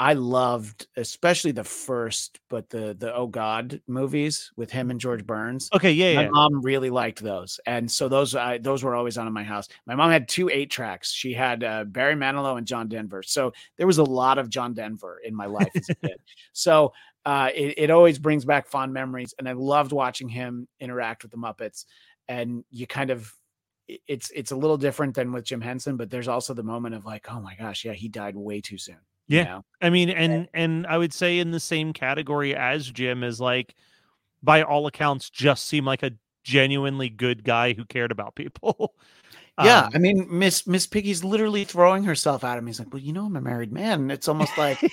I 0.00 0.14
loved 0.14 0.86
especially 0.96 1.52
the 1.52 1.62
first, 1.62 2.40
but 2.48 2.70
the 2.70 2.96
the 2.98 3.14
Oh 3.14 3.26
God 3.26 3.82
movies 3.86 4.50
with 4.56 4.70
him 4.70 4.90
and 4.90 4.98
George 4.98 5.26
Burns. 5.26 5.68
Okay, 5.74 5.92
yeah, 5.92 6.14
my 6.14 6.22
yeah. 6.22 6.30
mom 6.30 6.62
really 6.62 6.88
liked 6.88 7.22
those, 7.22 7.60
and 7.66 7.88
so 7.90 8.08
those 8.08 8.34
I, 8.34 8.56
those 8.56 8.82
were 8.82 8.94
always 8.94 9.18
on 9.18 9.26
in 9.26 9.34
my 9.34 9.44
house. 9.44 9.68
My 9.84 9.94
mom 9.94 10.10
had 10.10 10.26
two 10.26 10.48
eight 10.48 10.70
tracks. 10.70 11.12
She 11.12 11.34
had 11.34 11.62
uh, 11.62 11.84
Barry 11.84 12.14
Manilow 12.14 12.56
and 12.56 12.66
John 12.66 12.88
Denver, 12.88 13.22
so 13.22 13.52
there 13.76 13.86
was 13.86 13.98
a 13.98 14.02
lot 14.02 14.38
of 14.38 14.48
John 14.48 14.72
Denver 14.72 15.20
in 15.22 15.34
my 15.34 15.44
life 15.44 15.68
as 15.74 15.90
a 15.90 15.94
kid. 15.94 16.16
So 16.54 16.94
uh, 17.26 17.50
it, 17.54 17.74
it 17.76 17.90
always 17.90 18.18
brings 18.18 18.46
back 18.46 18.68
fond 18.68 18.94
memories, 18.94 19.34
and 19.38 19.46
I 19.46 19.52
loved 19.52 19.92
watching 19.92 20.30
him 20.30 20.66
interact 20.80 21.24
with 21.24 21.30
the 21.30 21.36
Muppets. 21.38 21.84
And 22.26 22.64
you 22.70 22.86
kind 22.86 23.10
of 23.10 23.30
it's 24.08 24.30
it's 24.30 24.52
a 24.52 24.56
little 24.56 24.78
different 24.78 25.14
than 25.14 25.30
with 25.30 25.44
Jim 25.44 25.60
Henson, 25.60 25.98
but 25.98 26.08
there's 26.08 26.28
also 26.28 26.54
the 26.54 26.62
moment 26.62 26.94
of 26.94 27.04
like, 27.04 27.30
oh 27.30 27.40
my 27.40 27.54
gosh, 27.54 27.84
yeah, 27.84 27.92
he 27.92 28.08
died 28.08 28.34
way 28.34 28.62
too 28.62 28.78
soon. 28.78 28.96
Yeah. 29.30 29.38
You 29.38 29.44
know? 29.44 29.64
I 29.80 29.90
mean, 29.90 30.10
and 30.10 30.48
and 30.52 30.86
I 30.86 30.98
would 30.98 31.14
say 31.14 31.38
in 31.38 31.52
the 31.52 31.60
same 31.60 31.92
category 31.92 32.54
as 32.54 32.90
Jim 32.90 33.22
is 33.22 33.40
like 33.40 33.74
by 34.42 34.62
all 34.62 34.86
accounts 34.86 35.30
just 35.30 35.66
seemed 35.66 35.86
like 35.86 36.02
a 36.02 36.12
genuinely 36.42 37.08
good 37.08 37.44
guy 37.44 37.72
who 37.72 37.84
cared 37.84 38.10
about 38.10 38.34
people. 38.34 38.94
yeah, 39.62 39.84
um, 39.84 39.92
I 39.94 39.98
mean, 39.98 40.26
Miss 40.28 40.66
Miss 40.66 40.86
Piggy's 40.86 41.22
literally 41.22 41.64
throwing 41.64 42.02
herself 42.02 42.42
at 42.42 42.58
him. 42.58 42.66
He's 42.66 42.80
like, 42.80 42.92
"Well, 42.92 43.00
you 43.00 43.12
know, 43.12 43.26
I'm 43.26 43.36
a 43.36 43.40
married 43.40 43.72
man." 43.72 44.10
It's 44.10 44.26
almost 44.26 44.58
like, 44.58 44.82
you 44.82 44.90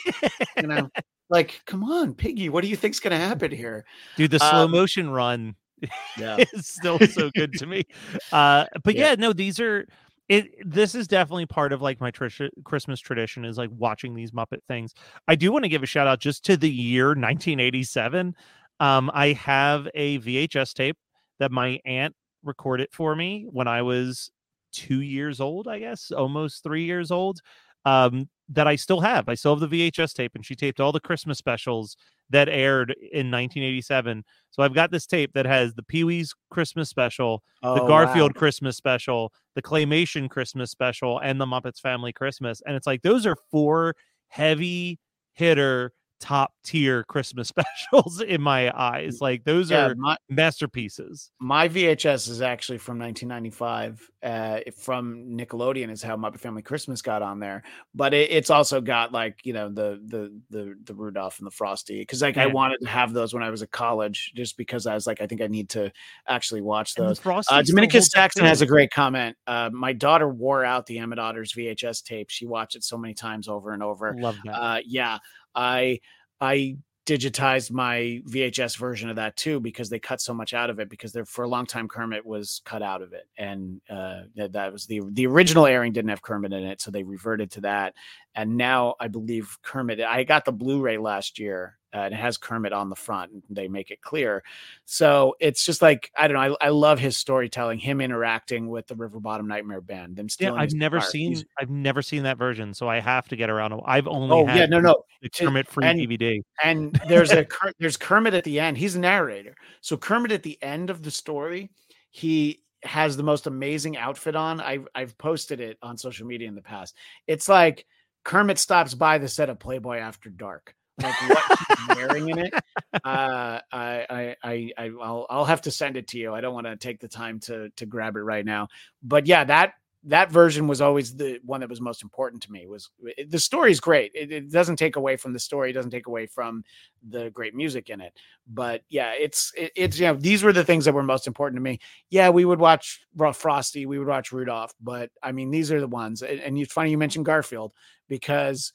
know, 0.68 0.88
like, 1.30 1.62
come 1.66 1.84
on, 1.84 2.14
Piggy, 2.14 2.50
what 2.50 2.62
do 2.62 2.70
you 2.70 2.76
think's 2.76 3.00
going 3.00 3.20
to 3.20 3.26
happen 3.26 3.52
here, 3.52 3.86
dude? 4.18 4.32
The 4.32 4.40
slow 4.40 4.66
um, 4.66 4.72
motion 4.72 5.10
run 5.10 5.56
yeah. 6.18 6.38
is 6.54 6.68
still 6.68 7.00
so 7.00 7.32
good 7.36 7.54
to 7.54 7.66
me. 7.66 7.86
Uh, 8.32 8.66
but 8.84 8.96
yeah. 8.96 9.10
yeah, 9.10 9.16
no, 9.16 9.34
these 9.34 9.60
are 9.60 9.88
it 10.30 10.52
this 10.70 10.94
is 10.96 11.08
definitely 11.08 11.46
part 11.46 11.72
of 11.72 11.82
like 11.82 12.02
my 12.02 12.12
tr- 12.12 12.28
christmas 12.64 13.00
tradition 13.00 13.46
is 13.46 13.58
like 13.58 13.70
watching 13.74 14.14
these 14.14 14.32
muppet 14.32 14.60
things. 14.68 14.94
I 15.28 15.36
do 15.36 15.52
want 15.52 15.64
to 15.64 15.70
give 15.70 15.84
a 15.84 15.88
shout 15.88 16.08
out 16.08 16.20
just 16.20 16.44
to 16.46 16.58
the 16.58 16.70
year 16.70 17.08
1987 17.08 18.36
um 18.80 19.10
i 19.14 19.34
have 19.34 19.88
a 19.96 20.20
vhs 20.20 20.74
tape 20.74 20.98
that 21.40 21.52
my 21.52 21.80
aunt 21.86 22.14
recorded 22.44 22.88
for 22.92 23.16
me 23.16 23.48
when 23.52 23.68
i 23.68 23.82
was 23.82 24.30
two 24.72 25.02
years 25.02 25.40
old 25.42 25.68
i 25.68 25.80
guess 25.80 26.12
almost 26.12 26.64
three 26.64 26.84
years 26.84 27.10
old 27.10 27.40
um 27.86 28.30
that 28.50 28.68
i 28.68 28.76
still 28.76 29.02
have. 29.02 29.28
I 29.28 29.36
still 29.36 29.58
have 29.58 29.70
the 29.70 29.90
vhs 29.92 30.14
tape 30.14 30.34
and 30.36 30.46
she 30.46 30.56
taped 30.56 30.80
all 30.80 30.92
the 30.92 31.00
christmas 31.00 31.38
specials 31.38 31.98
that 32.30 32.50
aired 32.50 32.92
in 32.92 33.32
1987 33.32 34.24
so 34.58 34.64
I've 34.64 34.74
got 34.74 34.90
this 34.90 35.06
tape 35.06 35.34
that 35.34 35.46
has 35.46 35.76
the 35.76 35.84
Pee 35.84 36.04
Wee's 36.04 36.34
Christmas 36.50 36.90
special, 36.90 37.44
oh, 37.62 37.76
the 37.76 37.86
Garfield 37.86 38.34
wow. 38.34 38.40
Christmas 38.40 38.76
special, 38.76 39.32
the 39.54 39.62
Claymation 39.62 40.28
Christmas 40.28 40.72
special, 40.72 41.20
and 41.20 41.40
the 41.40 41.46
Muppets 41.46 41.80
Family 41.80 42.12
Christmas. 42.12 42.64
And 42.66 42.76
it's 42.76 42.88
like 42.88 43.04
those 43.04 43.28
are 43.28 43.36
four 43.52 43.96
heavy 44.30 45.00
hitter 45.34 45.94
top 46.20 46.54
tier 46.64 47.04
Christmas 47.04 47.48
specials 47.90 48.22
in 48.22 48.42
my 48.42 48.72
eyes. 48.78 49.20
Like 49.22 49.44
those 49.44 49.72
yeah, 49.72 49.88
are 49.88 49.96
my, 49.96 50.18
masterpieces. 50.30 51.32
My 51.40 51.70
VHS 51.70 52.30
is 52.30 52.42
actually 52.42 52.78
from 52.78 53.00
1995. 53.00 54.10
Uh, 54.24 54.60
from 54.76 55.26
Nickelodeon 55.30 55.90
is 55.92 56.02
how 56.02 56.18
Muppet 56.18 56.40
Family 56.40 56.62
Christmas 56.62 57.02
got 57.02 57.22
on 57.22 57.40
there, 57.40 57.64
but 57.94 58.14
it, 58.14 58.32
it's 58.32 58.50
also 58.50 58.82
got 58.82 59.12
like 59.12 59.40
you 59.44 59.54
know 59.54 59.70
the 59.70 60.02
the 60.06 60.42
the 60.50 60.76
the 60.84 60.94
Rudolph 60.94 61.40
and 61.40 61.48
the 61.48 61.52
Frosty 61.52 62.00
because 62.00 62.22
like 62.22 62.36
yeah. 62.36 62.44
I 62.44 62.48
wanted 62.48 62.80
to 62.82 62.88
have 62.88 63.14
those 63.14 63.34
when 63.34 63.44
I 63.44 63.50
was 63.50 63.62
at 63.62 63.72
college 63.72 64.34
just 64.36 64.58
because 64.58 64.88
I 64.88 64.96
was 64.96 65.08
like 65.08 65.22
I 65.22 65.28
think 65.28 65.42
I 65.42 65.48
need 65.48 65.70
to 65.70 65.92
actually 66.28 66.62
watch 66.62 66.96
those. 66.96 67.22
Uh, 67.26 67.62
Dominica 67.62 68.02
Saxon 68.02 68.46
has 68.46 68.62
a 68.62 68.66
great 68.66 68.92
comment. 68.92 69.38
Uh, 69.46 69.70
my 69.72 69.94
daughter 69.94 70.28
wore 70.28 70.66
out 70.66 70.86
the 70.88 71.00
Emmet 71.00 71.20
Otter's 71.20 71.54
VHS 71.54 72.04
tape. 72.04 72.30
She 72.30 72.46
watched 72.46 72.76
it 72.76 72.84
so 72.84 72.98
many 72.98 73.14
times 73.14 73.48
over 73.48 73.72
and 73.72 73.84
over. 73.84 74.14
Love 74.18 74.38
that. 74.46 74.52
Uh, 74.52 74.80
yeah. 74.86 75.20
I 75.58 76.00
I 76.40 76.78
digitized 77.08 77.72
my 77.72 78.22
VHS 78.30 78.78
version 78.78 79.10
of 79.10 79.16
that 79.16 79.38
too 79.38 79.62
because 79.62 79.90
they 79.90 79.98
cut 79.98 80.20
so 80.20 80.34
much 80.34 80.54
out 80.54 80.70
of 80.70 80.78
it 80.80 80.90
because 80.90 81.14
there 81.14 81.24
for 81.24 81.46
a 81.46 81.48
long 81.48 81.66
time 81.66 81.88
Kermit 81.88 82.26
was 82.26 82.62
cut 82.66 82.82
out 82.84 83.02
of 83.02 83.14
it. 83.14 83.30
And 83.38 83.80
uh, 83.90 84.24
that, 84.36 84.52
that 84.52 84.74
was 84.74 84.86
the 84.86 85.02
the 85.14 85.26
original 85.26 85.66
airing 85.66 85.94
didn't 85.94 86.10
have 86.10 86.22
Kermit 86.22 86.52
in 86.52 86.64
it 86.64 86.82
so 86.82 86.92
they 86.92 87.04
reverted 87.04 87.50
to 87.52 87.62
that. 87.62 87.94
And 88.36 88.58
now 88.58 88.96
I 89.00 89.08
believe 89.08 89.58
Kermit 89.64 90.02
I 90.02 90.24
got 90.24 90.44
the 90.44 90.52
Blu-ray 90.52 90.98
last 90.98 91.40
year 91.40 91.78
uh, 91.98 92.02
and 92.02 92.14
it 92.14 92.18
has 92.18 92.38
Kermit 92.38 92.74
on 92.74 92.90
the 92.90 92.96
front. 92.96 93.32
And 93.32 93.44
they 93.50 93.68
make 93.68 93.92
it 93.92 94.02
clear. 94.02 94.44
So 94.86 95.36
it's 95.40 95.66
just 95.66 95.82
like 95.82 96.12
I 96.16 96.28
don't 96.28 96.36
know. 96.36 96.56
I, 96.62 96.68
I 96.68 96.70
love 96.70 97.00
his 97.00 97.18
storytelling, 97.18 97.80
him 97.80 98.02
interacting 98.02 98.70
with 98.70 98.88
the 98.88 98.96
River 98.96 99.20
Bottom 99.20 99.48
Nightmare 99.48 99.82
Band. 99.82 100.16
Them 100.16 100.28
yeah, 100.40 100.54
I've 100.54 100.74
never 100.74 101.00
car. 101.00 101.10
seen. 101.10 101.32
He's, 101.32 101.46
I've 101.60 101.70
never 101.70 102.02
seen 102.02 102.24
that 102.24 102.38
version, 102.38 102.74
so 102.74 102.88
I 102.88 103.00
have 103.00 103.28
to 103.30 103.36
get 103.36 103.50
around. 103.50 103.82
I've 103.86 104.08
only 104.08 104.36
oh 104.36 104.46
yeah 104.48 104.66
no 104.66 104.80
no 104.80 105.04
the 105.22 105.30
Kermit 105.30 105.68
free 105.68 105.86
and, 105.86 106.00
DVD. 106.00 106.42
And 106.64 107.00
there's 107.08 107.32
a 107.32 107.46
there's 107.80 107.98
Kermit 107.98 108.34
at 108.34 108.44
the 108.44 108.60
end. 108.60 108.78
He's 108.78 108.96
a 108.96 109.00
narrator. 109.00 109.56
So 109.82 109.98
Kermit 109.98 110.32
at 110.32 110.44
the 110.44 110.58
end 110.62 110.90
of 110.90 111.04
the 111.04 111.12
story, 111.12 111.72
he 112.12 112.64
has 112.84 113.18
the 113.18 113.24
most 113.24 113.48
amazing 113.48 113.98
outfit 113.98 114.36
on. 114.36 114.62
I've 114.62 114.88
I've 114.94 115.18
posted 115.18 115.60
it 115.60 115.78
on 115.82 115.98
social 115.98 116.28
media 116.28 116.48
in 116.48 116.56
the 116.56 116.62
past. 116.62 116.96
It's 117.26 117.50
like 117.50 117.86
Kermit 118.24 118.60
stops 118.60 118.94
by 118.94 119.18
the 119.18 119.28
set 119.28 119.50
of 119.50 119.60
Playboy 119.60 119.98
After 119.98 120.30
Dark. 120.30 120.76
Like 121.02 121.30
what 121.30 121.60
he's 121.78 121.96
wearing 121.96 122.30
in 122.30 122.40
it. 122.40 122.54
Uh, 122.94 123.60
I, 123.72 124.36
I, 124.44 124.72
I, 124.78 124.92
I'll, 125.02 125.28
I'll 125.30 125.46
have 125.46 125.62
to 125.64 125.72
send 125.72 125.98
it 125.98 126.08
to 126.10 126.18
you. 126.18 126.34
I 126.34 126.42
don't 126.42 126.54
want 126.54 126.66
to 126.66 126.76
take 126.76 127.00
the 127.00 127.08
time 127.08 127.40
to 127.42 127.70
to 127.70 127.86
grab 127.86 128.16
it 128.16 128.22
right 128.22 128.46
now. 128.46 128.70
But 129.04 129.28
yeah, 129.28 129.44
that 129.44 129.74
that 130.08 130.32
version 130.32 130.68
was 130.68 130.80
always 130.80 131.16
the 131.16 131.40
one 131.44 131.60
that 131.60 131.70
was 131.70 131.82
most 131.82 132.02
important 132.02 132.42
to 132.42 132.52
me 132.52 132.66
was 132.66 132.90
it, 133.18 133.30
the 133.30 133.40
story 133.40 133.72
is 133.72 133.80
great 133.80 134.12
it, 134.14 134.32
it, 134.32 134.52
doesn't 134.52 134.78
take 134.78 134.96
away 134.96 135.18
from 135.18 135.34
the 135.34 135.40
story 135.40 135.70
it 135.70 135.74
doesn't 135.74 135.92
take 135.92 136.08
away 136.08 136.26
from 136.26 136.64
the 137.10 137.30
great 137.32 137.54
music 137.54 137.90
in 137.90 138.00
it 138.00 138.14
but 138.48 138.84
yeah 138.90 139.12
it's 139.12 139.52
it, 139.58 139.72
it's 139.76 140.00
you 140.00 140.08
know 140.08 140.14
these 140.16 140.44
were 140.44 140.54
the 140.54 140.64
things 140.64 140.86
that 140.86 140.94
were 140.94 141.04
most 141.04 141.28
important 141.28 141.58
to 141.58 141.62
me 141.62 141.80
yeah 142.10 142.30
we 142.30 142.46
would 142.46 142.60
watch 142.60 143.02
frosty 143.34 143.86
we 143.86 144.00
would 144.00 144.08
watch 144.08 144.32
rudolph 144.32 144.74
but 144.82 145.10
i 145.24 145.32
mean 145.32 145.52
these 145.52 145.72
are 145.72 145.80
the 145.80 145.88
ones 145.88 146.22
and, 146.22 146.40
and 146.40 146.58
it's 146.58 146.74
funny 146.74 146.92
you 146.92 146.98
mentioned 146.98 147.26
garfield 147.26 147.74
because 148.08 148.72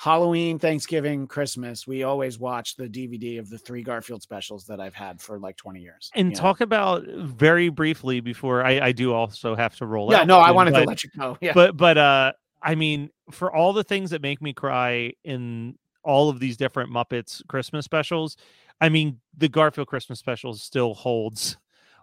Halloween, 0.00 0.58
Thanksgiving, 0.58 1.26
Christmas, 1.26 1.86
we 1.86 2.04
always 2.04 2.38
watch 2.38 2.74
the 2.74 2.88
DVD 2.88 3.38
of 3.38 3.50
the 3.50 3.58
three 3.58 3.82
Garfield 3.82 4.22
specials 4.22 4.64
that 4.64 4.80
I've 4.80 4.94
had 4.94 5.20
for 5.20 5.38
like 5.38 5.58
20 5.58 5.78
years. 5.78 6.10
And 6.14 6.34
talk 6.34 6.60
know? 6.60 6.64
about 6.64 7.04
very 7.04 7.68
briefly 7.68 8.20
before 8.20 8.64
I, 8.64 8.80
I, 8.80 8.92
do 8.92 9.12
also 9.12 9.54
have 9.54 9.76
to 9.76 9.84
roll 9.84 10.08
out 10.10 10.20
yeah, 10.20 10.24
no, 10.24 10.38
I 10.38 10.52
wanted 10.52 10.70
but, 10.70 10.80
to 10.80 10.86
let 10.86 11.04
you 11.04 11.10
know. 11.16 11.36
Yeah. 11.42 11.52
But 11.52 11.76
but 11.76 11.98
uh 11.98 12.32
I 12.62 12.76
mean, 12.76 13.10
for 13.30 13.54
all 13.54 13.74
the 13.74 13.84
things 13.84 14.08
that 14.10 14.22
make 14.22 14.40
me 14.40 14.54
cry 14.54 15.12
in 15.22 15.76
all 16.02 16.30
of 16.30 16.40
these 16.40 16.56
different 16.56 16.90
Muppets 16.90 17.46
Christmas 17.48 17.84
specials, 17.84 18.38
I 18.80 18.88
mean, 18.88 19.20
the 19.36 19.50
Garfield 19.50 19.88
Christmas 19.88 20.18
specials 20.18 20.62
still 20.62 20.94
holds 20.94 21.58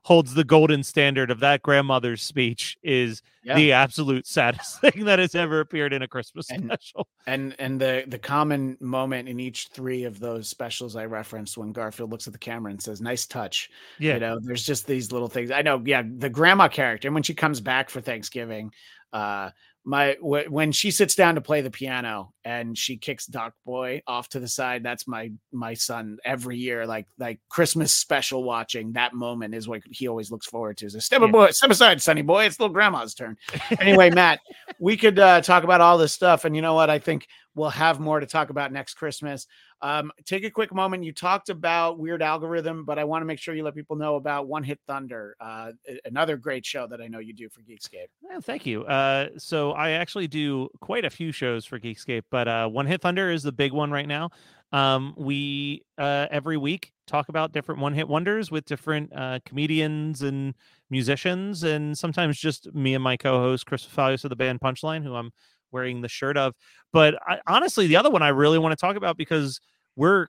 holds 0.08 0.36
the 0.36 0.44
golden 0.46 0.84
standard 0.84 1.30
of 1.30 1.42
that 1.42 1.62
grandmother's 1.62 2.22
speech 2.22 2.78
is 2.82 3.22
yeah. 3.44 3.56
the 3.56 3.74
absolute 3.74 4.26
saddest 4.26 4.80
thing 4.82 5.04
that 5.04 5.20
has 5.20 5.36
ever 5.36 5.60
appeared 5.60 5.92
in 5.92 6.02
a 6.02 6.08
Christmas 6.08 6.50
and, 6.50 6.64
special. 6.64 7.10
And 7.26 7.54
and 7.60 7.78
the 7.78 8.06
the 8.08 8.18
common 8.18 8.78
moment 8.80 9.28
in 9.28 9.38
each 9.38 9.68
three 9.74 10.06
of 10.06 10.22
those 10.22 10.48
specials 10.48 10.96
I 10.96 11.04
referenced 11.08 11.58
when 11.58 11.74
Garfield 11.74 12.10
looks 12.10 12.26
at 12.26 12.32
the 12.32 12.40
camera 12.40 12.72
and 12.72 12.82
says, 12.82 13.02
"Nice 13.02 13.26
touch." 13.26 13.70
Yeah, 14.00 14.14
you 14.14 14.20
know, 14.22 14.40
there's 14.42 14.66
just 14.66 14.88
these 14.88 15.12
little 15.12 15.28
things. 15.28 15.52
I 15.52 15.62
know. 15.62 15.84
Yeah, 15.84 16.04
the 16.06 16.30
grandma 16.30 16.70
character, 16.70 17.10
and 17.10 17.14
when 17.14 17.24
she 17.24 17.34
comes 17.34 17.60
back 17.60 17.90
for 17.90 18.00
Thanksgiving, 18.00 18.72
uh, 19.12 19.50
my 19.84 20.14
w- 20.22 20.50
when 20.50 20.72
she 20.72 20.90
sits 20.90 21.16
down 21.16 21.36
to 21.36 21.42
play 21.42 21.60
the 21.60 21.70
piano 21.70 22.32
and 22.48 22.78
she 22.78 22.96
kicks 22.96 23.26
Doc 23.26 23.54
Boy 23.66 24.02
off 24.08 24.30
to 24.30 24.40
the 24.40 24.48
side, 24.48 24.82
that's 24.82 25.06
my 25.06 25.34
my 25.52 25.74
son 25.74 26.18
every 26.24 26.56
year. 26.56 26.88
Like 26.88 27.06
like 27.20 27.42
Christmas 27.50 27.94
special 27.94 28.46
watching 28.46 28.94
that 28.94 29.14
moment 29.14 29.54
is 29.54 29.68
what 29.68 29.82
he 29.92 30.08
always 30.08 30.32
looks 30.32 30.46
forward 30.46 30.78
to. 30.78 30.86
Is 30.86 31.04
step 31.04 31.20
yeah. 31.20 31.28
boy, 31.28 31.52
step 31.52 31.72
aside, 31.72 32.02
Sonny 32.02 32.22
boy. 32.22 32.46
It's 32.46 32.58
little 32.58 32.74
grandma's 32.74 33.14
turn. 33.14 33.36
anyway, 33.82 34.12
Matt, 34.12 34.40
we 34.80 34.96
could 34.96 35.20
uh, 35.20 35.42
talk 35.42 35.66
about 35.66 35.82
all 35.82 35.98
this 35.98 36.14
stuff, 36.14 36.46
and 36.46 36.56
you 36.56 36.62
know 36.62 36.74
what? 36.74 36.90
I 36.90 37.00
think 37.00 37.28
we'll 37.58 37.70
have 37.70 38.00
more 38.00 38.20
to 38.20 38.26
talk 38.26 38.50
about 38.50 38.72
next 38.72 38.94
Christmas. 38.94 39.48
Um, 39.82 40.12
take 40.26 40.44
a 40.44 40.50
quick 40.50 40.74
moment. 40.74 41.04
You 41.04 41.12
talked 41.12 41.50
about 41.50 42.00
Weird 42.00 42.22
Algorithm, 42.22 42.86
but 42.86 42.98
I 42.98 43.04
want 43.04 43.22
to 43.22 43.26
make 43.26 43.40
sure 43.40 43.56
you 43.56 43.64
let 43.64 43.76
people 43.76 43.96
know 43.96 44.16
about 44.16 44.48
One 44.48 44.64
Hit 44.64 44.80
Thunder, 44.88 45.36
uh, 45.42 45.72
another 46.06 46.38
great 46.38 46.66
show 46.66 46.88
that 46.88 47.02
I 47.02 47.08
know 47.08 47.20
you 47.20 47.34
do 47.34 47.50
for 47.50 47.62
Geekscape. 47.62 48.08
Well, 48.22 48.42
thank 48.42 48.66
you. 48.66 48.84
Uh, 48.86 49.30
so 49.38 49.72
I 49.72 49.92
actually 49.92 50.28
do 50.28 50.70
quite 50.80 51.06
a 51.06 51.10
few 51.10 51.32
shows 51.32 51.66
for 51.66 51.80
Geekscape, 51.80 52.24
but 52.38 52.48
uh, 52.48 52.68
One 52.68 52.86
Hit 52.86 53.02
Thunder 53.02 53.32
is 53.32 53.42
the 53.42 53.52
big 53.52 53.74
one 53.74 53.90
right 53.90 54.08
now. 54.08 54.30
Um, 54.72 55.16
we 55.18 55.82
uh, 55.98 56.28
every 56.30 56.56
week 56.56 56.92
talk 57.08 57.30
about 57.30 57.52
different 57.52 57.82
one 57.82 57.96
hit 57.96 58.08
wonders 58.08 58.52
with 58.52 58.64
different 58.66 59.12
uh, 59.16 59.40
comedians 59.44 60.22
and 60.22 60.54
musicians, 60.92 61.64
and 61.64 61.98
sometimes 61.98 62.38
just 62.38 62.72
me 62.76 62.94
and 62.94 63.04
my 63.04 63.18
co 63.18 63.40
host, 63.40 63.66
Chris 63.66 63.84
Falios 63.88 64.24
of 64.24 64.30
the 64.30 64.36
band 64.36 64.60
Punchline, 64.60 65.02
who 65.02 65.16
I'm 65.16 65.32
wearing 65.72 66.02
the 66.02 66.08
shirt 66.08 66.38
of. 66.38 66.54
But 66.94 67.16
I, 67.28 67.40
honestly, 67.48 67.88
the 67.88 67.96
other 67.96 68.12
one 68.12 68.22
I 68.22 68.28
really 68.28 68.60
want 68.60 68.72
to 68.72 68.80
talk 68.80 68.98
about 68.98 69.18
because 69.18 69.60
we're 69.96 70.28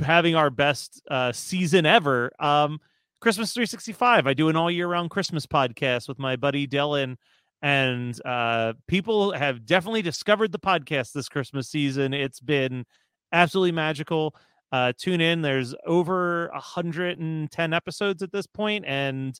having 0.00 0.34
our 0.34 0.50
best 0.50 1.00
uh, 1.08 1.30
season 1.30 1.86
ever. 1.86 2.32
Um, 2.40 2.80
Christmas 3.20 3.52
365. 3.52 4.26
I 4.26 4.34
do 4.34 4.48
an 4.48 4.56
all 4.56 4.68
year 4.68 4.88
round 4.88 5.10
Christmas 5.10 5.46
podcast 5.46 6.08
with 6.08 6.18
my 6.18 6.34
buddy 6.34 6.66
Dylan, 6.66 7.14
and 7.62 8.18
uh, 8.24 8.74
people 8.88 9.32
have 9.32 9.66
definitely 9.66 10.02
discovered 10.02 10.52
the 10.52 10.58
podcast 10.58 11.12
this 11.12 11.28
Christmas 11.28 11.68
season. 11.68 12.14
It's 12.14 12.40
been 12.40 12.84
absolutely 13.32 13.72
magical. 13.72 14.34
Uh, 14.72 14.92
tune 14.96 15.20
in. 15.20 15.42
There's 15.42 15.74
over 15.86 16.48
110 16.52 17.72
episodes 17.72 18.22
at 18.22 18.32
this 18.32 18.46
point, 18.46 18.84
and 18.86 19.38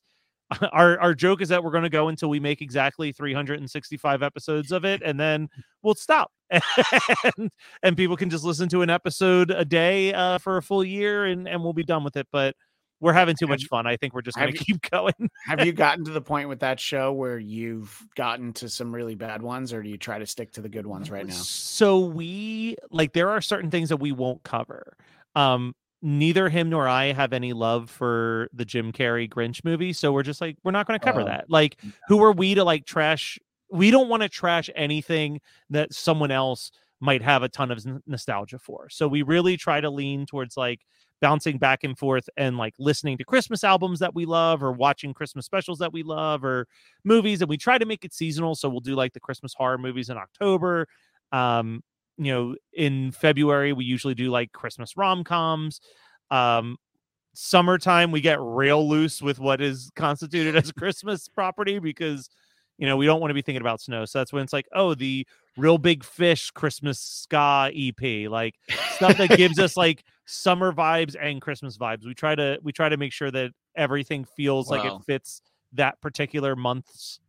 our 0.71 0.99
our 0.99 1.13
joke 1.13 1.41
is 1.41 1.49
that 1.49 1.63
we're 1.63 1.71
going 1.71 1.83
to 1.83 1.89
go 1.89 2.07
until 2.07 2.29
we 2.29 2.39
make 2.39 2.61
exactly 2.61 3.11
365 3.11 4.23
episodes 4.23 4.71
of 4.71 4.83
it 4.85 5.01
and 5.03 5.19
then 5.19 5.47
we'll 5.81 5.95
stop 5.95 6.31
and, 6.49 7.49
and 7.83 7.97
people 7.97 8.17
can 8.17 8.29
just 8.29 8.43
listen 8.43 8.67
to 8.67 8.81
an 8.81 8.89
episode 8.89 9.51
a 9.51 9.63
day 9.63 10.13
uh, 10.13 10.37
for 10.37 10.57
a 10.57 10.61
full 10.61 10.83
year 10.83 11.25
and 11.25 11.47
and 11.47 11.63
we'll 11.63 11.73
be 11.73 11.83
done 11.83 12.03
with 12.03 12.17
it 12.17 12.27
but 12.31 12.55
we're 13.01 13.13
having 13.13 13.35
too 13.35 13.47
much 13.47 13.65
fun. 13.65 13.87
I 13.87 13.97
think 13.97 14.13
we're 14.13 14.21
just 14.21 14.37
going 14.37 14.53
to 14.53 14.57
keep 14.57 14.89
going. 14.89 15.29
have 15.47 15.65
you 15.65 15.73
gotten 15.73 16.05
to 16.05 16.11
the 16.11 16.21
point 16.21 16.47
with 16.47 16.59
that 16.59 16.79
show 16.79 17.11
where 17.11 17.37
you've 17.37 18.07
gotten 18.15 18.53
to 18.53 18.69
some 18.69 18.93
really 18.93 19.15
bad 19.15 19.41
ones, 19.41 19.73
or 19.73 19.83
do 19.83 19.89
you 19.89 19.97
try 19.97 20.19
to 20.19 20.25
stick 20.25 20.53
to 20.53 20.61
the 20.61 20.69
good 20.69 20.85
ones 20.85 21.11
right 21.11 21.25
now? 21.25 21.33
So 21.33 21.99
we 21.99 22.77
like 22.91 23.13
there 23.13 23.29
are 23.29 23.41
certain 23.41 23.71
things 23.71 23.89
that 23.89 23.97
we 23.97 24.11
won't 24.11 24.43
cover. 24.43 24.95
Um, 25.35 25.75
neither 26.03 26.47
him 26.47 26.69
nor 26.69 26.87
I 26.87 27.11
have 27.11 27.33
any 27.33 27.53
love 27.53 27.89
for 27.89 28.49
the 28.53 28.65
Jim 28.65 28.91
Carrey 28.91 29.27
Grinch 29.27 29.65
movie, 29.65 29.93
so 29.93 30.13
we're 30.13 30.23
just 30.23 30.39
like 30.39 30.57
we're 30.63 30.71
not 30.71 30.87
going 30.87 30.99
to 30.99 31.05
cover 31.05 31.21
uh, 31.21 31.25
that. 31.25 31.45
Like, 31.49 31.81
who 32.07 32.23
are 32.23 32.31
we 32.31 32.53
to 32.55 32.63
like 32.63 32.85
trash? 32.85 33.39
We 33.71 33.89
don't 33.89 34.09
want 34.09 34.21
to 34.21 34.29
trash 34.29 34.69
anything 34.75 35.41
that 35.69 35.93
someone 35.93 36.31
else 36.31 36.71
might 36.99 37.23
have 37.23 37.41
a 37.41 37.49
ton 37.49 37.71
of 37.71 37.83
nostalgia 38.05 38.59
for. 38.59 38.87
So 38.89 39.07
we 39.07 39.23
really 39.23 39.57
try 39.57 39.81
to 39.81 39.89
lean 39.89 40.27
towards 40.27 40.55
like 40.55 40.81
bouncing 41.21 41.57
back 41.57 41.83
and 41.83 41.97
forth 41.97 42.27
and 42.35 42.57
like 42.57 42.73
listening 42.79 43.17
to 43.17 43.23
Christmas 43.23 43.63
albums 43.63 43.99
that 43.99 44.13
we 44.15 44.25
love 44.25 44.63
or 44.63 44.71
watching 44.71 45.13
Christmas 45.13 45.45
specials 45.45 45.79
that 45.79 45.93
we 45.93 46.03
love 46.03 46.43
or 46.43 46.67
movies 47.03 47.41
and 47.41 47.49
we 47.49 47.57
try 47.57 47.77
to 47.77 47.85
make 47.85 48.03
it 48.03 48.13
seasonal 48.13 48.55
so 48.55 48.67
we'll 48.67 48.79
do 48.79 48.95
like 48.95 49.13
the 49.13 49.19
Christmas 49.19 49.53
horror 49.53 49.77
movies 49.77 50.09
in 50.09 50.17
October 50.17 50.87
um 51.31 51.81
you 52.21 52.31
know, 52.31 52.55
in 52.73 53.11
February 53.11 53.73
we 53.73 53.83
usually 53.83 54.13
do 54.13 54.29
like 54.29 54.51
Christmas 54.51 54.95
rom 54.95 55.23
coms. 55.23 55.81
Um, 56.29 56.77
summertime 57.33 58.11
we 58.11 58.21
get 58.21 58.39
real 58.39 58.87
loose 58.87 59.21
with 59.21 59.39
what 59.39 59.59
is 59.61 59.89
constituted 59.95 60.55
as 60.55 60.71
Christmas 60.77 61.27
property 61.27 61.79
because 61.79 62.29
you 62.77 62.85
know 62.85 62.97
we 62.97 63.05
don't 63.05 63.21
want 63.21 63.31
to 63.31 63.35
be 63.35 63.41
thinking 63.41 63.61
about 63.61 63.81
snow. 63.81 64.05
So 64.05 64.19
that's 64.19 64.31
when 64.31 64.43
it's 64.43 64.53
like, 64.53 64.67
oh, 64.73 64.93
the 64.93 65.25
real 65.57 65.77
big 65.77 66.03
fish 66.03 66.51
Christmas 66.51 66.99
ska 66.99 67.71
EP, 67.73 68.29
like 68.29 68.55
stuff 68.95 69.17
that 69.17 69.35
gives 69.37 69.59
us 69.59 69.75
like 69.77 70.03
summer 70.25 70.71
vibes 70.71 71.15
and 71.19 71.41
Christmas 71.41 71.77
vibes. 71.77 72.05
We 72.05 72.13
try 72.13 72.35
to 72.35 72.59
we 72.63 72.71
try 72.71 72.89
to 72.89 72.97
make 72.97 73.13
sure 73.13 73.31
that 73.31 73.51
everything 73.75 74.25
feels 74.25 74.69
wow. 74.69 74.77
like 74.77 74.91
it 74.91 75.05
fits 75.05 75.41
that 75.73 75.99
particular 76.01 76.55
month's 76.55 77.19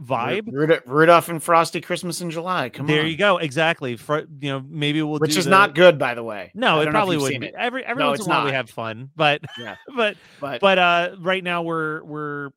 vibe. 0.00 0.48
Rudolph, 0.50 0.82
Rudolph 0.86 1.28
and 1.28 1.42
Frosty 1.42 1.80
Christmas 1.80 2.20
in 2.20 2.30
July. 2.30 2.68
Come 2.68 2.86
there 2.86 2.96
on. 2.96 3.02
There 3.02 3.10
you 3.10 3.16
go. 3.16 3.38
Exactly. 3.38 3.96
For, 3.96 4.20
you 4.40 4.50
know, 4.50 4.64
maybe 4.66 5.02
we'll 5.02 5.18
which 5.18 5.36
is 5.36 5.44
the... 5.44 5.50
not 5.50 5.74
good, 5.74 5.98
by 5.98 6.14
the 6.14 6.22
way. 6.22 6.50
No, 6.54 6.80
it 6.80 6.90
probably 6.90 7.16
wouldn't. 7.16 7.44
It. 7.44 7.54
Every 7.56 7.84
every 7.84 8.02
no, 8.02 8.10
once 8.10 8.20
in 8.20 8.26
a 8.26 8.28
while 8.28 8.44
we 8.44 8.52
have 8.52 8.70
fun, 8.70 9.10
but 9.16 9.40
yeah, 9.58 9.76
but 9.96 10.16
but 10.40 10.60
but 10.60 10.78
uh, 10.78 11.10
right 11.18 11.44
now 11.44 11.62
we're 11.62 12.02
we're 12.04 12.50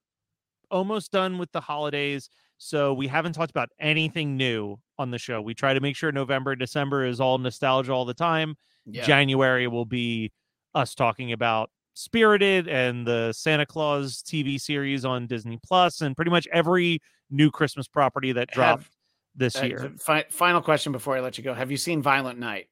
almost 0.71 1.11
done 1.11 1.37
with 1.37 1.51
the 1.51 1.61
holidays, 1.61 2.29
so 2.63 2.93
we 2.93 3.07
haven't 3.07 3.33
talked 3.33 3.51
about 3.51 3.67
anything 3.77 4.37
new 4.37 4.77
on 4.97 5.11
the 5.11 5.17
show. 5.17 5.41
We 5.41 5.53
try 5.53 5.73
to 5.73 5.81
make 5.81 5.97
sure 5.97 6.13
November, 6.13 6.55
December 6.55 7.05
is 7.05 7.19
all 7.19 7.37
nostalgia 7.37 7.91
all 7.91 8.05
the 8.05 8.13
time. 8.13 8.55
Yeah. 8.85 9.05
January 9.05 9.67
will 9.67 9.83
be 9.85 10.31
us 10.73 10.95
talking 10.95 11.33
about 11.33 11.69
Spirited 11.93 12.69
and 12.69 13.05
the 13.05 13.33
Santa 13.33 13.65
Claus 13.65 14.23
TV 14.23 14.59
series 14.59 15.03
on 15.03 15.27
Disney 15.27 15.59
Plus, 15.63 15.99
and 15.99 16.15
pretty 16.15 16.31
much 16.31 16.47
every 16.53 17.01
new 17.29 17.51
Christmas 17.51 17.87
property 17.87 18.31
that 18.31 18.49
dropped 18.49 18.83
Have, 18.83 18.89
this 19.35 19.57
uh, 19.57 19.65
year. 19.65 19.91
Fi- 19.99 20.25
final 20.29 20.61
question 20.61 20.93
before 20.93 21.17
I 21.17 21.19
let 21.19 21.37
you 21.37 21.43
go: 21.43 21.53
Have 21.53 21.69
you 21.69 21.77
seen 21.77 22.01
Violent 22.01 22.39
Night? 22.39 22.67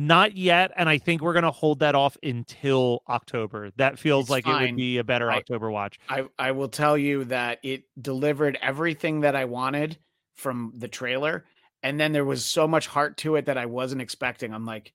Not 0.00 0.36
yet, 0.36 0.70
and 0.76 0.88
I 0.88 0.98
think 0.98 1.22
we're 1.22 1.32
going 1.32 1.42
to 1.42 1.50
hold 1.50 1.80
that 1.80 1.96
off 1.96 2.16
until 2.22 3.02
October. 3.08 3.72
That 3.78 3.98
feels 3.98 4.26
it's 4.26 4.30
like 4.30 4.44
fine. 4.44 4.62
it 4.62 4.66
would 4.66 4.76
be 4.76 4.98
a 4.98 5.02
better 5.02 5.28
I, 5.28 5.38
October 5.38 5.72
watch. 5.72 5.98
I, 6.08 6.26
I 6.38 6.52
will 6.52 6.68
tell 6.68 6.96
you 6.96 7.24
that 7.24 7.58
it 7.64 7.82
delivered 8.00 8.56
everything 8.62 9.22
that 9.22 9.34
I 9.34 9.46
wanted 9.46 9.98
from 10.36 10.72
the 10.76 10.86
trailer, 10.86 11.46
and 11.82 11.98
then 11.98 12.12
there 12.12 12.24
was 12.24 12.44
so 12.44 12.68
much 12.68 12.86
heart 12.86 13.16
to 13.18 13.34
it 13.34 13.46
that 13.46 13.58
I 13.58 13.66
wasn't 13.66 14.00
expecting. 14.00 14.54
I'm 14.54 14.64
like, 14.64 14.92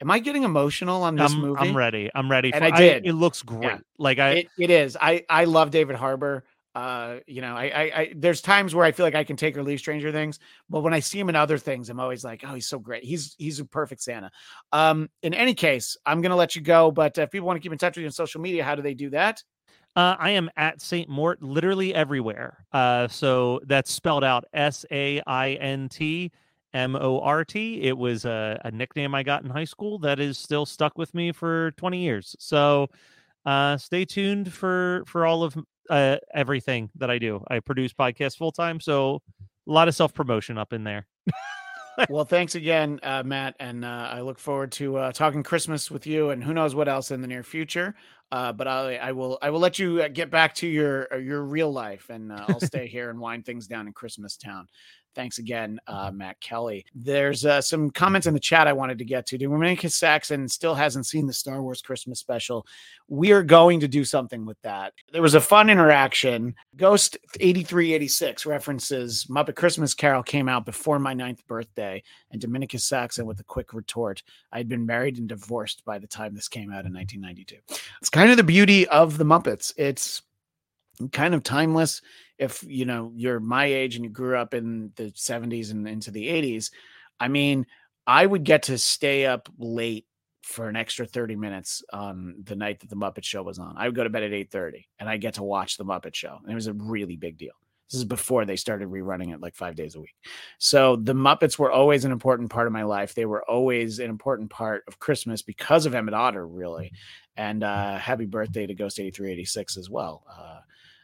Am 0.00 0.12
I 0.12 0.20
getting 0.20 0.44
emotional 0.44 1.02
on 1.02 1.16
this 1.16 1.32
I'm, 1.32 1.40
movie? 1.40 1.58
I'm 1.58 1.76
ready. 1.76 2.08
I'm 2.14 2.30
ready. 2.30 2.52
For, 2.52 2.58
and 2.58 2.66
I 2.66 2.78
did. 2.78 3.04
I, 3.04 3.08
it 3.08 3.14
looks 3.14 3.42
great. 3.42 3.64
Yeah. 3.64 3.78
Like 3.98 4.20
I, 4.20 4.30
it, 4.30 4.48
it 4.58 4.70
is. 4.70 4.96
I 5.00 5.24
I 5.28 5.44
love 5.44 5.72
David 5.72 5.96
Harbour. 5.96 6.44
Uh, 6.76 7.20
you 7.26 7.40
know, 7.40 7.56
I, 7.56 7.64
I, 7.64 7.82
I, 8.00 8.12
there's 8.14 8.42
times 8.42 8.74
where 8.74 8.84
I 8.84 8.92
feel 8.92 9.06
like 9.06 9.14
I 9.14 9.24
can 9.24 9.34
take 9.34 9.56
or 9.56 9.62
leave 9.62 9.78
Stranger 9.78 10.12
Things, 10.12 10.38
but 10.68 10.82
when 10.82 10.92
I 10.92 11.00
see 11.00 11.18
him 11.18 11.30
in 11.30 11.34
other 11.34 11.56
things, 11.56 11.88
I'm 11.88 11.98
always 11.98 12.22
like, 12.22 12.44
oh, 12.46 12.52
he's 12.52 12.66
so 12.66 12.78
great. 12.78 13.02
He's 13.02 13.34
he's 13.38 13.60
a 13.60 13.64
perfect 13.64 14.02
Santa. 14.02 14.30
Um, 14.72 15.08
in 15.22 15.32
any 15.32 15.54
case, 15.54 15.96
I'm 16.04 16.20
gonna 16.20 16.36
let 16.36 16.54
you 16.54 16.60
go. 16.60 16.90
But 16.90 17.16
if 17.16 17.30
people 17.30 17.46
want 17.46 17.56
to 17.56 17.62
keep 17.62 17.72
in 17.72 17.78
touch 17.78 17.96
with 17.96 18.02
you 18.02 18.08
on 18.08 18.12
social 18.12 18.42
media, 18.42 18.62
how 18.62 18.74
do 18.74 18.82
they 18.82 18.92
do 18.92 19.08
that? 19.08 19.42
Uh, 19.96 20.16
I 20.18 20.32
am 20.32 20.50
at 20.58 20.82
Saint 20.82 21.08
Mort, 21.08 21.42
literally 21.42 21.94
everywhere. 21.94 22.66
Uh, 22.70 23.08
so 23.08 23.58
that's 23.64 23.90
spelled 23.90 24.22
out 24.22 24.44
S 24.52 24.84
A 24.90 25.22
I 25.26 25.52
N 25.52 25.88
T 25.88 26.30
M 26.74 26.94
O 26.94 27.20
R 27.20 27.42
T. 27.42 27.80
It 27.80 27.96
was 27.96 28.26
a, 28.26 28.60
a, 28.66 28.70
nickname 28.70 29.14
I 29.14 29.22
got 29.22 29.44
in 29.44 29.48
high 29.48 29.64
school 29.64 29.98
that 30.00 30.20
is 30.20 30.36
still 30.36 30.66
stuck 30.66 30.98
with 30.98 31.14
me 31.14 31.32
for 31.32 31.70
20 31.78 32.02
years. 32.02 32.36
So 32.38 32.90
uh, 33.46 33.78
stay 33.78 34.04
tuned 34.04 34.52
for 34.52 35.04
for 35.06 35.24
all 35.24 35.42
of 35.42 35.56
uh, 35.90 36.16
everything 36.34 36.90
that 36.96 37.10
I 37.10 37.18
do. 37.18 37.42
I 37.48 37.60
produce 37.60 37.92
podcasts 37.92 38.36
full 38.36 38.52
time, 38.52 38.80
so 38.80 39.22
a 39.68 39.72
lot 39.72 39.88
of 39.88 39.94
self 39.94 40.14
promotion 40.14 40.58
up 40.58 40.72
in 40.72 40.84
there. 40.84 41.06
well, 42.08 42.24
thanks 42.24 42.54
again, 42.54 43.00
uh, 43.02 43.22
Matt, 43.24 43.56
and 43.58 43.84
uh, 43.84 44.08
I 44.12 44.20
look 44.20 44.38
forward 44.38 44.72
to 44.72 44.96
uh, 44.96 45.12
talking 45.12 45.42
Christmas 45.42 45.90
with 45.90 46.06
you, 46.06 46.30
and 46.30 46.42
who 46.42 46.52
knows 46.52 46.74
what 46.74 46.88
else 46.88 47.10
in 47.10 47.20
the 47.20 47.28
near 47.28 47.42
future. 47.42 47.94
Uh, 48.32 48.52
but 48.52 48.66
I, 48.66 48.96
I 48.96 49.12
will, 49.12 49.38
I 49.40 49.50
will 49.50 49.60
let 49.60 49.78
you 49.78 50.02
uh, 50.02 50.08
get 50.08 50.30
back 50.30 50.54
to 50.56 50.66
your 50.66 51.12
uh, 51.14 51.18
your 51.18 51.44
real 51.44 51.72
life, 51.72 52.10
and 52.10 52.32
I'll 52.32 52.60
stay 52.60 52.86
here 52.88 53.10
and 53.10 53.20
wind 53.20 53.44
things 53.44 53.66
down 53.66 53.86
in 53.86 53.92
Christmas 53.92 54.36
Town. 54.36 54.66
Thanks 55.16 55.38
again, 55.38 55.80
uh, 55.86 56.10
Matt 56.12 56.38
Kelly. 56.42 56.84
There's 56.94 57.46
uh, 57.46 57.62
some 57.62 57.88
comments 57.88 58.26
in 58.26 58.34
the 58.34 58.38
chat 58.38 58.68
I 58.68 58.74
wanted 58.74 58.98
to 58.98 59.04
get 59.06 59.24
to. 59.28 59.38
Dominica 59.38 59.88
Saxon 59.88 60.46
still 60.46 60.74
hasn't 60.74 61.06
seen 61.06 61.26
the 61.26 61.32
Star 61.32 61.62
Wars 61.62 61.80
Christmas 61.80 62.18
special. 62.18 62.66
We 63.08 63.32
are 63.32 63.42
going 63.42 63.80
to 63.80 63.88
do 63.88 64.04
something 64.04 64.44
with 64.44 64.60
that. 64.60 64.92
There 65.12 65.22
was 65.22 65.32
a 65.32 65.40
fun 65.40 65.70
interaction. 65.70 66.54
Ghost 66.76 67.16
8386 67.40 68.44
references 68.44 69.24
Muppet 69.30 69.56
Christmas 69.56 69.94
Carol 69.94 70.22
came 70.22 70.50
out 70.50 70.66
before 70.66 70.98
my 70.98 71.14
ninth 71.14 71.46
birthday, 71.46 72.02
and 72.30 72.38
Dominica 72.38 72.78
Saxon 72.78 73.24
with 73.24 73.40
a 73.40 73.44
quick 73.44 73.72
retort 73.72 74.22
I 74.52 74.58
had 74.58 74.68
been 74.68 74.84
married 74.84 75.16
and 75.16 75.26
divorced 75.26 75.82
by 75.86 75.98
the 75.98 76.06
time 76.06 76.34
this 76.34 76.48
came 76.48 76.70
out 76.70 76.84
in 76.84 76.92
1992. 76.92 77.56
It's 78.02 78.10
kind 78.16 78.30
of 78.30 78.36
the 78.36 78.44
beauty 78.44 78.88
of 78.88 79.18
the 79.18 79.24
Muppets. 79.24 79.72
It's 79.76 80.22
kind 81.12 81.34
of 81.34 81.42
timeless. 81.42 82.00
If 82.38 82.64
you 82.66 82.84
know 82.84 83.12
you're 83.14 83.40
my 83.40 83.66
age 83.66 83.96
and 83.96 84.04
you 84.04 84.10
grew 84.10 84.36
up 84.36 84.54
in 84.54 84.92
the 84.96 85.04
70s 85.12 85.70
and 85.70 85.88
into 85.88 86.10
the 86.10 86.26
80s 86.28 86.70
i 87.18 87.28
mean 87.28 87.64
i 88.06 88.26
would 88.26 88.44
get 88.44 88.64
to 88.64 88.76
stay 88.76 89.24
up 89.24 89.48
late 89.58 90.04
for 90.42 90.68
an 90.68 90.76
extra 90.76 91.06
30 91.06 91.34
minutes 91.34 91.82
on 91.92 92.34
the 92.44 92.54
night 92.54 92.80
that 92.80 92.90
the 92.90 92.94
muppet 92.94 93.24
show 93.24 93.42
was 93.42 93.58
on. 93.58 93.74
I 93.76 93.86
would 93.86 93.96
go 93.96 94.04
to 94.04 94.10
bed 94.10 94.22
at 94.22 94.32
8.30 94.32 94.84
and 94.98 95.08
i 95.08 95.16
get 95.16 95.34
to 95.34 95.42
watch 95.42 95.78
the 95.78 95.84
muppet 95.84 96.14
show 96.14 96.38
and 96.42 96.52
it 96.52 96.54
was 96.54 96.66
a 96.66 96.74
really 96.74 97.16
big 97.16 97.38
deal 97.38 97.54
this 97.90 97.98
is 97.98 98.04
before 98.04 98.44
they 98.44 98.56
started 98.56 98.88
rerunning 98.88 99.32
it 99.32 99.40
like 99.40 99.54
five 99.54 99.76
days 99.76 99.94
a 99.94 100.00
week. 100.00 100.14
So 100.58 100.96
the 100.96 101.14
Muppets 101.14 101.58
were 101.58 101.70
always 101.70 102.04
an 102.04 102.12
important 102.12 102.50
part 102.50 102.66
of 102.66 102.72
my 102.72 102.82
life. 102.82 103.14
They 103.14 103.26
were 103.26 103.48
always 103.48 103.98
an 103.98 104.10
important 104.10 104.50
part 104.50 104.84
of 104.88 104.98
Christmas 104.98 105.42
because 105.42 105.86
of 105.86 105.94
Emmet 105.94 106.14
Otter, 106.14 106.46
really. 106.46 106.92
And 107.36 107.62
uh, 107.62 107.98
happy 107.98 108.26
birthday 108.26 108.66
to 108.66 108.74
Ghost 108.74 108.98
8386 108.98 109.76
as 109.76 109.90
well. 109.90 110.24
Uh, 110.28 110.60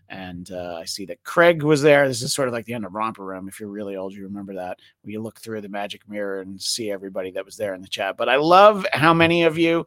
and 0.08 0.50
uh, 0.50 0.76
I 0.80 0.84
see 0.84 1.06
that 1.06 1.22
Craig 1.24 1.62
was 1.62 1.80
there. 1.80 2.06
This 2.06 2.20
is 2.20 2.34
sort 2.34 2.48
of 2.48 2.54
like 2.54 2.66
the 2.66 2.74
end 2.74 2.84
of 2.84 2.94
Romper 2.94 3.24
Room. 3.24 3.48
If 3.48 3.60
you're 3.60 3.70
really 3.70 3.96
old, 3.96 4.12
you 4.12 4.24
remember 4.24 4.54
that. 4.54 4.78
Where 5.00 5.12
you 5.12 5.22
look 5.22 5.40
through 5.40 5.62
the 5.62 5.68
magic 5.68 6.08
mirror 6.08 6.40
and 6.40 6.60
see 6.60 6.90
everybody 6.90 7.30
that 7.30 7.44
was 7.44 7.56
there 7.56 7.74
in 7.74 7.80
the 7.80 7.88
chat. 7.88 8.16
But 8.16 8.28
I 8.28 8.36
love 8.36 8.84
how 8.92 9.14
many 9.14 9.44
of 9.44 9.56
you 9.56 9.86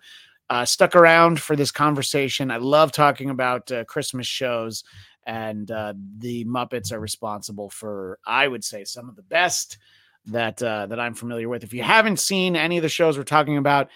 uh, 0.50 0.66
stuck 0.66 0.96
around 0.96 1.40
for 1.40 1.56
this 1.56 1.72
conversation. 1.72 2.52
I 2.52 2.58
love 2.58 2.92
talking 2.92 3.30
about 3.30 3.72
uh, 3.72 3.84
Christmas 3.86 4.28
shows, 4.28 4.84
and 5.26 5.70
uh, 5.72 5.94
the 6.18 6.46
Muppets 6.46 6.92
are 6.92 7.00
responsible 7.00 7.70
for, 7.70 8.20
I 8.26 8.48
would 8.48 8.64
say, 8.64 8.84
some 8.84 9.10
of 9.10 9.16
the 9.16 9.24
best 9.24 9.78
that 10.26 10.62
uh, 10.62 10.88
that 10.88 11.00
I'm 11.00 11.14
familiar 11.14 11.50
with. 11.50 11.64
If 11.64 11.74
you 11.74 11.84
haven't 11.84 12.20
seen 12.20 12.56
any 12.56 12.78
of 12.78 12.84
the 12.84 12.90
shows 12.90 13.18
we're 13.18 13.24
talking 13.24 13.58
about, 13.58 13.90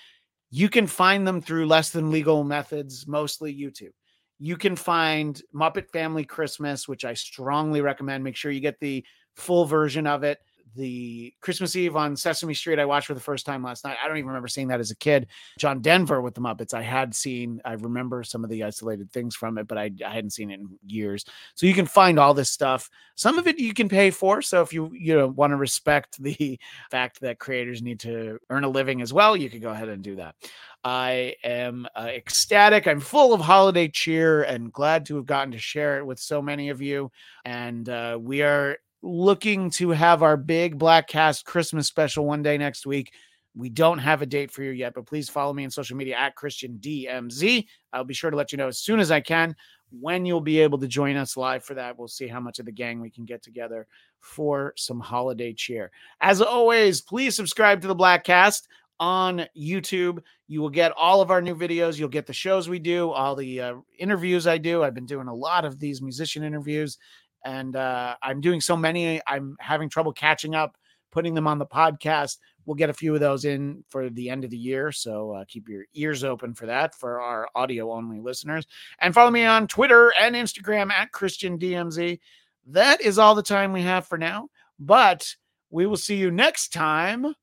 you 0.52 0.70
can 0.70 0.88
find 0.88 1.28
them 1.28 1.42
through 1.42 1.68
less 1.68 1.90
than 1.90 2.12
legal 2.12 2.44
methods, 2.44 3.08
mostly 3.08 3.54
YouTube 3.54 3.92
you 4.40 4.56
can 4.56 4.76
find 4.76 5.42
Muppet 5.54 5.90
Family 5.92 6.24
Christmas, 6.24 6.88
which 6.88 7.04
I 7.04 7.14
strongly 7.14 7.82
recommend. 7.82 8.24
Make 8.24 8.38
sure 8.38 8.52
you 8.52 8.62
get 8.62 8.80
the 8.80 9.06
full 9.36 9.66
version 9.66 10.08
of 10.08 10.24
it. 10.24 10.40
The 10.76 11.34
Christmas 11.42 11.76
Eve 11.76 11.96
on 11.96 12.16
Sesame 12.16 12.54
Street, 12.54 12.80
I 12.80 12.86
watched 12.86 13.08
for 13.08 13.14
the 13.14 13.20
first 13.20 13.46
time 13.46 13.64
last 13.64 13.84
night. 13.84 13.98
I 14.04 14.08
don't 14.08 14.18
even 14.18 14.28
remember 14.28 14.48
seeing 14.48 14.68
that 14.70 14.80
as 14.80 14.92
a 14.92 14.96
kid. 14.96 15.28
John 15.58 15.82
Denver 15.82 16.22
with 16.22 16.36
the 16.36 16.42
Muppets, 16.42 16.74
I 16.74 16.82
had 16.82 17.16
seen, 17.16 17.62
I 17.66 17.74
remember 17.74 18.24
some 18.24 18.44
of 18.44 18.50
the 18.50 18.64
isolated 18.64 19.12
things 19.12 19.36
from 19.36 19.58
it, 19.58 19.68
but 19.68 19.78
I, 19.78 19.92
I 20.06 20.14
hadn't 20.14 20.32
seen 20.32 20.52
it 20.52 20.60
in 20.60 20.80
years. 20.86 21.26
So 21.56 21.66
you 21.66 21.74
can 21.74 21.86
find 21.86 22.20
all 22.20 22.34
this 22.34 22.50
stuff. 22.50 22.90
Some 23.16 23.38
of 23.38 23.48
it 23.48 23.60
you 23.60 23.74
can 23.74 23.90
pay 23.90 24.12
for. 24.12 24.42
So 24.42 24.62
if 24.62 24.72
you 24.74 24.92
you 24.94 25.16
know 25.18 25.28
want 25.28 25.52
to 25.52 25.58
respect 25.58 26.22
the 26.22 26.60
fact 26.92 27.22
that 27.22 27.40
creators 27.40 27.82
need 27.82 28.00
to 28.02 28.40
earn 28.50 28.64
a 28.64 28.70
living 28.70 29.02
as 29.02 29.14
well, 29.14 29.36
you 29.36 29.50
could 29.50 29.62
go 29.62 29.72
ahead 29.72 29.90
and 29.90 30.04
do 30.04 30.16
that. 30.18 30.36
I 30.84 31.36
am 31.44 31.88
uh, 31.96 32.10
ecstatic. 32.10 32.88
I'm 32.88 33.02
full 33.02 33.34
of 33.34 33.42
holiday 33.42 33.90
cheer 33.90 34.44
and 34.44 34.72
glad 34.72 35.06
to 35.08 35.18
have 35.18 35.26
gotten 35.26 35.52
to 35.52 35.60
share 35.60 35.98
it 35.98 36.06
with 36.06 36.20
so 36.20 36.42
many 36.42 36.70
of 36.70 36.82
you. 36.82 37.12
And 37.44 37.88
uh, 37.90 38.18
we 38.22 38.42
are 38.44 38.78
looking 39.02 39.70
to 39.72 39.90
have 39.92 40.24
our 40.24 40.38
big 40.38 40.78
Bladtcast 40.78 41.46
Christmas 41.46 41.88
special 41.88 42.26
one 42.26 42.44
day 42.44 42.58
next 42.58 42.86
week. 42.86 43.14
We 43.56 43.70
don't 43.70 44.00
have 44.00 44.22
a 44.22 44.26
date 44.26 44.52
for 44.52 44.64
you 44.64 44.72
yet, 44.72 44.94
but 44.94 45.06
please 45.06 45.30
follow 45.30 45.54
me 45.54 45.64
on 45.64 45.72
social 45.72 45.98
media 45.98 46.16
at 46.16 46.36
Christian 46.36 46.78
DMZ. 46.80 47.66
I'll 47.92 48.04
be 48.04 48.14
sure 48.14 48.30
to 48.30 48.38
let 48.38 48.52
you 48.52 48.58
know 48.58 48.68
as 48.68 48.78
soon 48.78 49.00
as 49.00 49.12
I 49.12 49.22
can 49.22 49.56
when 49.92 50.26
you'll 50.26 50.42
be 50.42 50.60
able 50.60 50.78
to 50.78 50.88
join 50.88 51.16
us 51.16 51.36
live 51.36 51.64
for 51.64 51.74
that. 51.74 51.98
We'll 51.98 52.08
see 52.08 52.28
how 52.28 52.40
much 52.40 52.60
of 52.60 52.66
the 52.66 52.72
gang 52.72 53.02
we 53.02 53.10
can 53.10 53.26
get 53.26 53.42
together 53.42 53.88
for 54.20 54.74
some 54.78 55.00
holiday 55.00 55.54
cheer. 55.54 55.92
As 56.22 56.42
always, 56.42 57.02
please 57.02 57.36
subscribe 57.36 57.82
to 57.82 57.88
the 57.88 57.96
Bladtcast 57.96 58.68
on 59.00 59.46
YouTube. 59.58 60.22
You 60.48 60.62
will 60.62 60.70
get 60.70 60.92
all 60.92 61.22
of 61.22 61.32
our 61.32 61.42
new 61.42 61.56
videos. 61.56 61.98
You'll 61.98 62.10
get 62.10 62.28
the 62.28 62.34
shows 62.34 62.70
we 62.70 62.80
do, 62.80 63.12
all 63.12 63.36
the 63.36 63.62
uh, 63.62 63.76
interviews 63.98 64.46
I 64.46 64.58
do. 64.58 64.84
I've 64.84 64.94
been 64.94 65.06
doing 65.06 65.28
a 65.28 65.34
lot 65.34 65.66
of 65.66 65.80
these 65.80 66.02
musician 66.02 66.44
interviews, 66.44 66.98
and 67.46 67.76
uh, 67.76 68.16
I'm 68.22 68.42
doing 68.42 68.62
so 68.62 68.76
many. 68.76 69.22
I'm 69.28 69.56
having 69.60 69.90
trouble 69.90 70.14
catching 70.14 70.56
up, 70.56 70.78
putting 71.12 71.34
them 71.34 71.48
on 71.48 71.58
the 71.60 71.66
podcast. 71.66 72.38
We'll 72.66 72.76
get 72.76 72.90
a 72.90 72.94
few 72.94 73.14
of 73.14 73.20
those 73.20 73.46
in 73.46 73.84
for 73.90 74.10
the 74.10 74.30
end 74.30 74.44
of 74.44 74.52
the 74.52 74.58
year. 74.58 74.92
So 74.92 75.32
uh, 75.32 75.46
keep 75.48 75.68
your 75.68 75.86
ears 75.96 76.24
open 76.24 76.54
for 76.54 76.68
that 76.68 76.94
for 76.94 77.20
our 77.20 77.48
audio 77.56 77.92
only 77.92 78.20
listeners. 78.20 78.68
And 79.00 79.14
follow 79.14 79.32
me 79.32 79.46
on 79.46 79.68
Twitter 79.68 80.14
and 80.20 80.36
Instagram 80.36 80.92
at 80.92 81.12
Christian 81.12 81.58
DMZ. 81.58 82.20
That 82.68 83.02
is 83.02 83.18
all 83.18 83.34
the 83.34 83.42
time 83.42 83.74
we 83.74 83.82
have 83.82 84.06
for 84.06 84.18
now, 84.18 84.50
but 84.78 85.36
we 85.72 85.86
will 85.88 85.98
see 85.98 86.16
you 86.16 86.30
next 86.30 86.74
time 86.74 87.34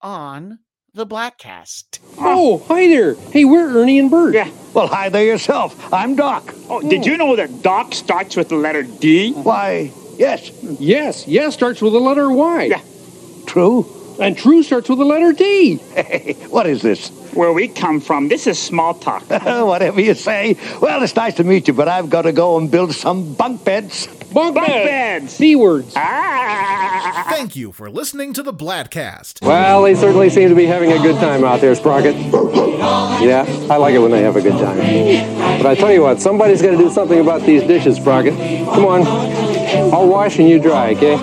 on 0.00 0.58
the 0.96 1.06
Bladtcast. 1.06 2.00
Oh, 2.16 2.64
hi 2.68 2.86
there. 2.88 3.16
Hey, 3.30 3.44
we're 3.44 3.68
Ernie 3.68 3.98
and 3.98 4.10
Bert. 4.10 4.34
Yeah. 4.34 4.50
Well, 4.72 4.86
hi 4.86 5.10
there 5.10 5.26
yourself. 5.26 5.92
I'm 5.92 6.16
Doc. 6.16 6.54
Oh, 6.70 6.80
did 6.80 7.04
you 7.04 7.18
know 7.18 7.36
that 7.36 7.60
Doc 7.60 7.92
starts 7.92 8.34
with 8.34 8.48
the 8.48 8.56
letter 8.56 8.82
D? 8.82 9.32
Why, 9.32 9.92
yes. 10.16 10.50
Yes, 10.80 11.28
yes 11.28 11.52
starts 11.52 11.82
with 11.82 11.92
the 11.92 12.00
letter 12.00 12.30
Y. 12.30 12.64
Yeah. 12.64 12.80
True. 13.44 13.82
And 14.18 14.36
true 14.36 14.62
starts 14.62 14.88
with 14.88 14.98
the 14.98 15.04
letter 15.04 15.32
D. 15.32 15.76
Hey, 15.94 16.34
what 16.48 16.66
is 16.66 16.82
this? 16.82 17.10
Where 17.34 17.52
we 17.52 17.68
come 17.68 18.00
from, 18.00 18.28
this 18.28 18.46
is 18.46 18.58
small 18.58 18.94
talk. 18.94 19.22
Whatever 19.28 20.00
you 20.00 20.14
say. 20.14 20.56
Well, 20.80 21.02
it's 21.02 21.14
nice 21.16 21.34
to 21.34 21.44
meet 21.44 21.68
you, 21.68 21.74
but 21.74 21.86
I've 21.86 22.08
got 22.08 22.22
to 22.22 22.32
go 22.32 22.56
and 22.56 22.70
build 22.70 22.94
some 22.94 23.34
bunk 23.34 23.62
beds. 23.64 24.06
Bunk, 24.32 24.54
Bunk 24.54 24.66
beds. 24.68 24.88
beds. 25.24 25.32
C 25.34 25.54
words. 25.56 25.92
Ah! 25.96 27.26
Thank 27.28 27.54
you 27.56 27.72
for 27.72 27.90
listening 27.90 28.32
to 28.34 28.42
the 28.42 28.52
Bladtcast. 28.54 29.42
Well, 29.42 29.82
they 29.82 29.94
certainly 29.94 30.30
seem 30.30 30.48
to 30.48 30.54
be 30.54 30.64
having 30.66 30.92
a 30.92 30.98
good 30.98 31.16
time 31.16 31.44
out 31.44 31.60
there, 31.60 31.74
Sprocket. 31.74 32.14
Yeah, 32.16 33.44
I 33.70 33.76
like 33.76 33.94
it 33.94 33.98
when 33.98 34.10
they 34.10 34.22
have 34.22 34.36
a 34.36 34.42
good 34.42 34.52
time. 34.58 34.78
But 35.58 35.66
I 35.66 35.74
tell 35.74 35.92
you 35.92 36.02
what, 36.02 36.20
somebody's 36.20 36.62
got 36.62 36.70
to 36.72 36.76
do 36.78 36.90
something 36.90 37.20
about 37.20 37.42
these 37.42 37.62
dishes, 37.62 37.96
Sprocket. 37.96 38.34
Come 38.34 38.84
on. 38.86 39.06
I'll 39.92 40.08
wash 40.08 40.38
and 40.38 40.48
you 40.48 40.58
dry, 40.58 40.92
okay? 40.94 41.16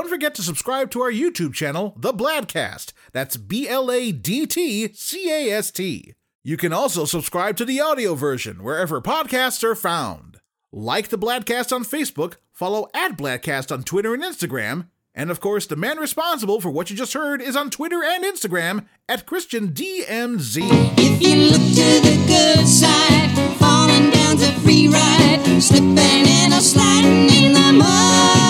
Don't 0.00 0.08
forget 0.08 0.34
to 0.36 0.42
subscribe 0.42 0.90
to 0.92 1.02
our 1.02 1.12
YouTube 1.12 1.52
channel, 1.52 1.92
The 1.94 2.14
Bladtcast. 2.14 2.94
That's 3.12 3.36
B 3.36 3.68
L 3.68 3.92
A 3.92 4.12
D 4.12 4.46
T 4.46 4.90
C 4.94 5.30
A 5.30 5.50
S 5.52 5.70
T. 5.70 6.14
You 6.42 6.56
can 6.56 6.72
also 6.72 7.04
subscribe 7.04 7.58
to 7.58 7.66
the 7.66 7.82
audio 7.82 8.14
version 8.14 8.62
wherever 8.62 9.02
podcasts 9.02 9.62
are 9.62 9.74
found. 9.74 10.38
Like 10.72 11.08
the 11.08 11.18
Bladtcast 11.18 11.70
on 11.70 11.84
Facebook, 11.84 12.36
follow 12.50 12.88
at 12.94 13.18
Bladtcast 13.18 13.70
on 13.70 13.82
Twitter 13.82 14.14
and 14.14 14.22
Instagram, 14.22 14.86
and 15.14 15.30
of 15.30 15.38
course, 15.38 15.66
the 15.66 15.76
man 15.76 15.98
responsible 15.98 16.62
for 16.62 16.70
what 16.70 16.88
you 16.88 16.96
just 16.96 17.12
heard 17.12 17.42
is 17.42 17.54
on 17.54 17.68
Twitter 17.68 18.02
and 18.02 18.24
Instagram 18.24 18.86
at 19.06 19.26
ChristianDMZ. 19.26 20.60
If 20.96 21.20
you 21.20 21.36
look 21.50 21.60
to 21.60 22.08
the 22.08 22.24
good 22.26 22.66
side, 22.66 23.56
falling 23.58 24.08
down's 24.08 24.42
a 24.44 24.52
free 24.60 24.88
ride, 24.88 25.60
slipping 25.60 25.98
and 25.98 26.54
sliding 26.54 27.28
in 27.28 27.52
the 27.52 27.72
mud. 27.74 28.49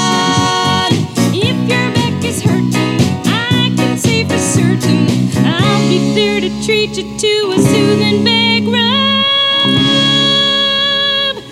Be 5.91 5.99
there 6.15 6.41
to 6.41 6.49
treat 6.65 6.97
you 6.97 7.19
to 7.19 7.51
a 7.51 7.59
soothing 7.59 8.23
back 8.23 8.63
rub. 8.63 9.25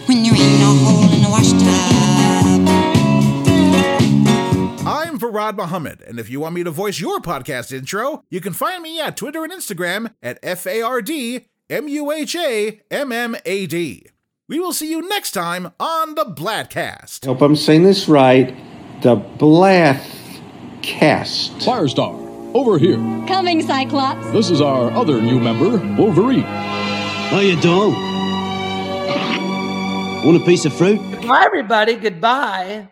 When 0.06 0.23
there 0.23 0.32
ain't 0.32 0.60
no 0.60 0.77
hole 0.78 1.12
in 1.12 1.23
the 1.23 1.28
wash 1.28 1.51
tub. 1.51 2.69
I'm 4.86 5.19
Farad 5.19 5.56
Muhammad, 5.56 6.02
and 6.02 6.20
if 6.20 6.31
you 6.31 6.39
want 6.39 6.55
me 6.55 6.62
to 6.62 6.70
voice 6.70 7.01
your 7.01 7.19
podcast 7.19 7.73
intro, 7.77 8.23
you 8.31 8.40
can 8.40 8.52
find 8.52 8.81
me 8.81 9.01
at 9.01 9.16
Twitter 9.16 9.43
and 9.43 9.52
Instagram 9.52 10.15
at 10.23 10.39
F 10.44 10.69
A 10.69 10.82
R 10.82 11.02
D 11.02 11.48
M 11.69 11.89
U 11.89 12.12
H 12.12 12.36
A 12.36 12.81
M 12.93 13.10
M 13.10 13.35
A 13.44 13.66
D. 13.66 14.06
We 14.48 14.60
will 14.60 14.73
see 14.73 14.89
you 14.89 15.02
next 15.09 15.32
time 15.32 15.73
on 15.81 16.15
the 16.15 16.24
Bladtcast. 16.24 17.27
Hope 17.27 17.43
I'm 17.43 17.56
saying 17.56 17.82
this 17.82 18.09
right. 18.09 18.55
The 19.02 19.16
Blath 19.16 20.09
Cast. 20.82 21.55
Firestar, 21.59 22.27
over 22.54 22.78
here. 22.78 22.96
Coming, 23.26 23.62
Cyclops. 23.62 24.30
This 24.30 24.50
is 24.50 24.60
our 24.60 24.90
other 24.92 25.20
new 25.20 25.38
member, 25.40 25.78
Wolverine. 26.00 26.42
How 27.30 27.40
you 27.40 27.60
doing? 27.60 27.92
Want 30.24 30.42
a 30.42 30.44
piece 30.44 30.64
of 30.64 30.72
fruit? 30.72 30.98
Bye, 31.26 31.44
everybody. 31.46 31.94
Goodbye. 31.94 32.88